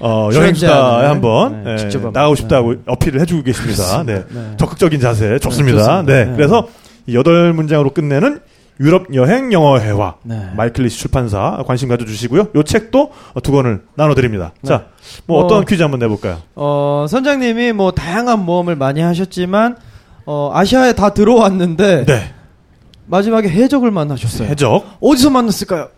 어, 0.00 0.30
여행수다에 0.34 1.06
한번 1.06 1.62
네, 1.62 1.72
예, 1.74 1.76
직접 1.76 1.98
한번. 1.98 2.12
나가고 2.12 2.34
싶다고 2.34 2.74
어필을 2.86 3.20
해주고 3.20 3.44
계십니다. 3.44 4.02
네. 4.04 4.24
네. 4.28 4.54
적극적인 4.56 4.98
자세 5.00 5.38
좋습니다. 5.38 6.02
네, 6.02 6.24
네. 6.24 6.32
그래서 6.36 6.66
이 7.06 7.14
여덟 7.14 7.52
문장으로 7.52 7.90
끝내는 7.90 8.40
유럽 8.80 9.14
여행 9.14 9.52
영어 9.52 9.78
회화 9.78 10.16
네. 10.24 10.48
마이클리시 10.56 10.98
출판사 10.98 11.62
관심 11.68 11.88
가져주시고요. 11.88 12.48
요 12.56 12.62
책도 12.64 13.12
두 13.44 13.52
권을 13.52 13.82
나눠드립니다. 13.94 14.52
네. 14.62 14.68
자, 14.68 14.86
뭐 15.26 15.38
어, 15.40 15.44
어떤 15.44 15.64
퀴즈 15.64 15.82
한번 15.82 16.00
내볼까요? 16.00 16.38
어, 16.56 17.06
선장님이 17.08 17.72
뭐 17.72 17.92
다양한 17.92 18.44
모험을 18.44 18.74
많이 18.74 19.00
하셨지만 19.00 19.76
어, 20.26 20.50
아시아에 20.54 20.92
다 20.94 21.12
들어왔는데 21.14 22.06
네, 22.06 22.34
마지막에 23.06 23.48
해적을 23.48 23.90
만나셨어요. 23.90 24.48
해적 24.48 24.98
어디서 25.00 25.30
만났을까요? 25.30 25.88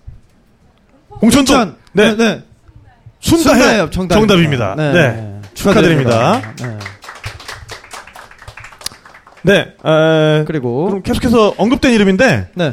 공천동 1.09 1.41
인천. 1.57 1.77
네, 1.93 2.17
네. 2.17 2.43
순다해 3.21 3.59
순다해협 3.59 3.93
정답입니다. 3.93 4.75
정답입니다. 4.75 4.75
네. 4.77 5.41
축하드립니다. 5.55 6.41
축하드립니다. 6.41 6.55
네. 6.63 6.79
네, 9.47 9.59
에, 9.61 10.45
그리고 10.47 10.87
그럼 10.87 11.03
계속해서 11.03 11.55
언급된 11.59 11.93
이름인데 11.93 12.49
네. 12.55 12.73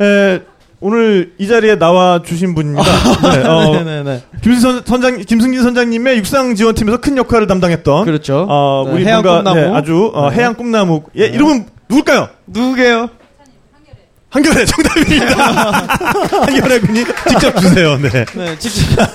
에, 0.00 0.40
오늘 0.80 1.32
이 1.38 1.46
자리에 1.48 1.78
나와 1.78 2.20
주신 2.22 2.54
분입니다. 2.54 2.84
네, 3.32 3.46
어, 3.48 3.72
네네네. 3.72 4.22
김승진 4.42 4.82
선장, 4.86 5.18
김승진 5.18 5.62
선장님의 5.62 6.18
육상 6.18 6.54
지원팀에서 6.54 6.98
큰 7.00 7.16
역할을 7.16 7.46
담당했던 7.46 8.04
그렇죠. 8.04 8.46
어, 8.48 8.84
네, 8.86 8.92
우리 8.92 9.04
해양 9.06 9.22
뭔가 9.22 9.42
꿈나무. 9.50 9.60
네, 9.72 9.76
아주 9.76 10.10
어, 10.14 10.30
네. 10.30 10.36
해양 10.36 10.54
꿈나무 10.54 11.02
예 11.16 11.26
이름은 11.26 11.66
누굴까요? 11.88 12.28
누구게요? 12.46 13.08
한결의 14.28 14.66
정답입니다. 14.66 15.36
한결의 16.44 16.80
군이 16.80 17.04
직접 17.28 17.56
주세요. 17.58 17.96
네. 17.96 18.24
네, 18.34 18.58
직접. 18.58 19.08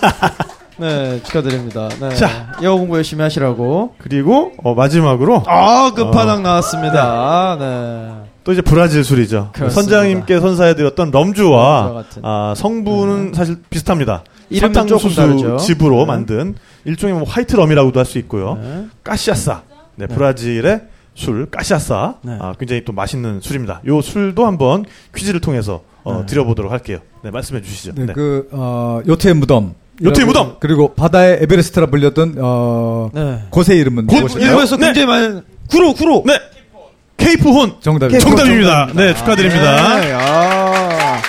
네, 0.77 1.21
축하드립니다. 1.23 1.89
네. 1.99 2.15
자. 2.15 2.53
영어 2.63 2.77
공부 2.77 2.95
열심히 2.97 3.21
하시라고. 3.21 3.93
그리고 3.99 4.53
어, 4.63 4.73
마지막으로 4.73 5.43
아, 5.45 5.91
끝판왕 5.93 6.41
나왔습니다. 6.41 7.57
네. 7.59 8.30
또 8.43 8.51
이제 8.53 8.61
브라질 8.61 9.03
술이죠. 9.03 9.51
그렇습니다. 9.53 9.81
선장님께 9.81 10.39
선사해드렸던 10.39 11.11
럼주와. 11.11 12.03
아, 12.23 12.53
성분은 12.57 13.33
사실 13.33 13.57
비슷합니다. 13.69 14.23
이름은 14.49 14.87
조금 14.87 15.09
다르죠. 15.11 15.57
즙으로 15.57 15.99
네. 15.99 16.05
만든 16.05 16.55
일종의 16.85 17.15
뭐 17.15 17.23
화이트 17.23 17.55
럼이라고도 17.55 17.99
할 17.99 18.05
수 18.05 18.17
있고요. 18.19 18.57
네. 18.61 18.85
까시아사. 19.03 19.61
네, 19.95 20.07
네. 20.07 20.15
브라질의 20.15 20.81
술 21.13 21.45
까시아사. 21.51 22.15
네. 22.23 22.37
아, 22.39 22.53
굉장히 22.57 22.83
또 22.83 22.93
맛있는 22.93 23.39
술입니다. 23.41 23.81
요 23.85 24.01
술도 24.01 24.45
한번 24.45 24.85
퀴즈를 25.15 25.39
통해서 25.39 25.83
어, 26.03 26.19
네. 26.21 26.25
드려보도록 26.25 26.71
할게요. 26.71 26.97
네, 27.23 27.29
말씀해 27.29 27.61
주시죠. 27.61 27.93
네, 27.95 28.07
네. 28.07 28.13
그 28.13 28.47
어, 28.51 29.01
요트의 29.07 29.35
무덤. 29.35 29.75
요트의 30.03 30.25
무덤! 30.25 30.55
그리고 30.59 30.95
바다의 30.95 31.39
에베레스트라 31.43 31.85
불렸던 31.85 32.35
어, 32.39 33.11
네. 33.13 33.43
곳의 33.51 33.77
이름은 33.77 34.07
무엇일까요? 34.07 34.49
일부에서 34.49 34.77
네. 34.77 34.85
굉장히 34.87 35.05
많은 35.05 35.41
구로 35.69 35.93
구로. 35.93 36.23
네. 36.25 36.39
케이프 37.21 37.49
혼. 37.49 37.73
정답입니다. 37.81 38.19
정답입니다. 38.29 38.87
네, 38.93 39.13
축하드립니다. 39.13 39.99
네, 40.01 40.13
아, 40.13 41.21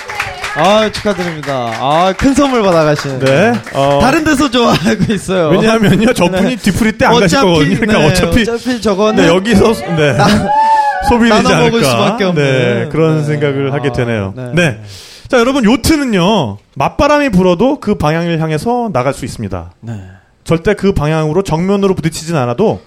아 0.55 0.89
축하드립니다. 0.91 1.71
아, 1.79 2.13
큰 2.17 2.33
선물 2.33 2.63
받아가시는. 2.63 3.19
네. 3.19 3.53
어, 3.73 3.99
다른 4.01 4.23
데서 4.23 4.49
좋아하고 4.49 5.13
있어요. 5.13 5.49
왜냐하면요, 5.49 6.13
저분이 6.13 6.57
뒤풀이 6.57 6.93
때 6.97 7.05
안 7.05 7.19
가실 7.19 7.39
거거든요. 7.39 7.79
그러니까 7.79 7.99
네, 7.99 8.07
어차피, 8.07 8.41
어차피 8.41 8.81
저거는 8.81 9.23
네, 9.23 9.29
여기서, 9.29 9.73
네. 9.95 10.17
소비되지 11.09 11.43
먹을 11.43 11.55
않을까. 11.55 11.83
수밖에 11.83 12.23
없는. 12.25 12.43
네, 12.43 12.89
그런 12.91 13.17
네. 13.19 13.23
생각을 13.25 13.73
하게 13.73 13.89
아, 13.89 13.91
되네요. 13.91 14.33
네. 14.35 14.51
네. 14.53 14.79
자, 15.27 15.37
여러분, 15.39 15.63
요트는요, 15.65 16.57
맞바람이 16.75 17.29
불어도 17.29 17.79
그 17.79 17.95
방향을 17.95 18.39
향해서 18.39 18.89
나갈 18.93 19.13
수 19.13 19.25
있습니다. 19.25 19.71
네. 19.81 19.93
절대 20.43 20.73
그 20.73 20.91
방향으로 20.93 21.41
정면으로 21.43 21.93
부딪히진 21.95 22.35
않아도 22.35 22.81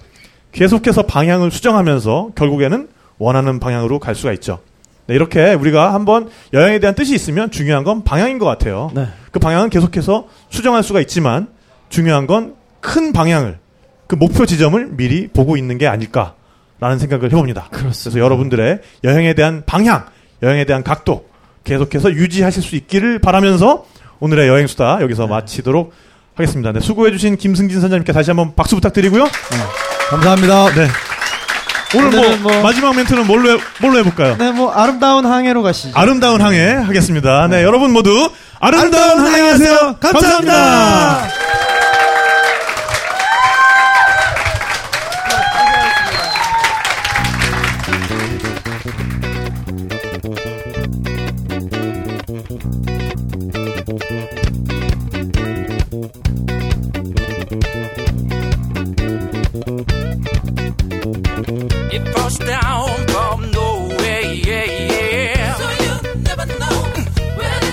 계속해서 0.51 1.03
방향을 1.03 1.51
수정하면서 1.51 2.29
결국에는 2.35 2.87
원하는 3.17 3.59
방향으로 3.59 3.99
갈 3.99 4.15
수가 4.15 4.33
있죠. 4.33 4.59
네, 5.07 5.15
이렇게 5.15 5.53
우리가 5.53 5.93
한번 5.93 6.29
여행에 6.53 6.79
대한 6.79 6.95
뜻이 6.95 7.15
있으면 7.15 7.51
중요한 7.51 7.83
건 7.83 8.03
방향인 8.03 8.39
것 8.39 8.45
같아요. 8.45 8.91
네. 8.93 9.07
그 9.31 9.39
방향은 9.39 9.69
계속해서 9.69 10.27
수정할 10.49 10.83
수가 10.83 10.99
있지만 11.01 11.47
중요한 11.89 12.27
건 12.27 12.57
큰 12.87 13.11
방향을 13.11 13.59
그 14.07 14.15
목표 14.15 14.45
지점을 14.45 14.87
미리 14.91 15.27
보고 15.27 15.57
있는 15.57 15.77
게 15.77 15.87
아닐까라는 15.87 16.99
생각을 16.99 17.31
해봅니다. 17.31 17.67
그렇습니다. 17.69 18.11
그래서 18.11 18.19
여러분들의 18.19 18.81
여행에 19.03 19.33
대한 19.33 19.63
방향, 19.65 20.05
여행에 20.41 20.63
대한 20.63 20.83
각도 20.83 21.25
계속해서 21.65 22.13
유지하실 22.13 22.63
수 22.63 22.75
있기를 22.75 23.19
바라면서 23.19 23.85
오늘의 24.19 24.47
여행 24.47 24.67
수다 24.67 25.01
여기서 25.01 25.27
마치도록 25.27 25.91
하겠습니다. 26.35 26.71
네, 26.71 26.79
수고해주신 26.79 27.35
김승진 27.35 27.81
선장님께 27.81 28.13
다시 28.13 28.29
한번 28.29 28.55
박수 28.55 28.75
부탁드리고요. 28.75 29.27
감사합니다. 30.09 30.73
네. 30.75 31.16
오늘 31.95 32.09
뭐, 32.11 32.35
뭐- 32.51 32.61
마지막 32.63 32.95
멘트는 32.95 33.25
뭘로, 33.27 33.51
해, 33.51 33.57
뭘로 33.79 33.99
해볼까요? 33.99 34.35
네, 34.37 34.51
뭐 34.51 34.71
아름다운 34.73 35.25
항해로 35.25 35.63
가시죠. 35.63 35.97
아름다운 35.97 36.41
항해 36.41 36.73
하겠습니다. 36.73 37.47
네, 37.47 37.63
여러분 37.63 37.91
모두 37.93 38.29
아름다운 38.59 39.19
항해 39.19 39.41
하세요. 39.51 39.95
감사합니다. 39.99 40.53
Nowhere. 40.53 41.46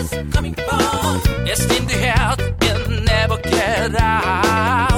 It's 0.04 0.34
coming 0.34 0.54
from. 0.54 1.22
It's 1.46 1.64
in 1.64 1.86
the 1.86 2.12
heart 2.14 2.40
and 2.40 3.04
never 3.04 3.36
get 3.38 3.94
out. 4.00 4.93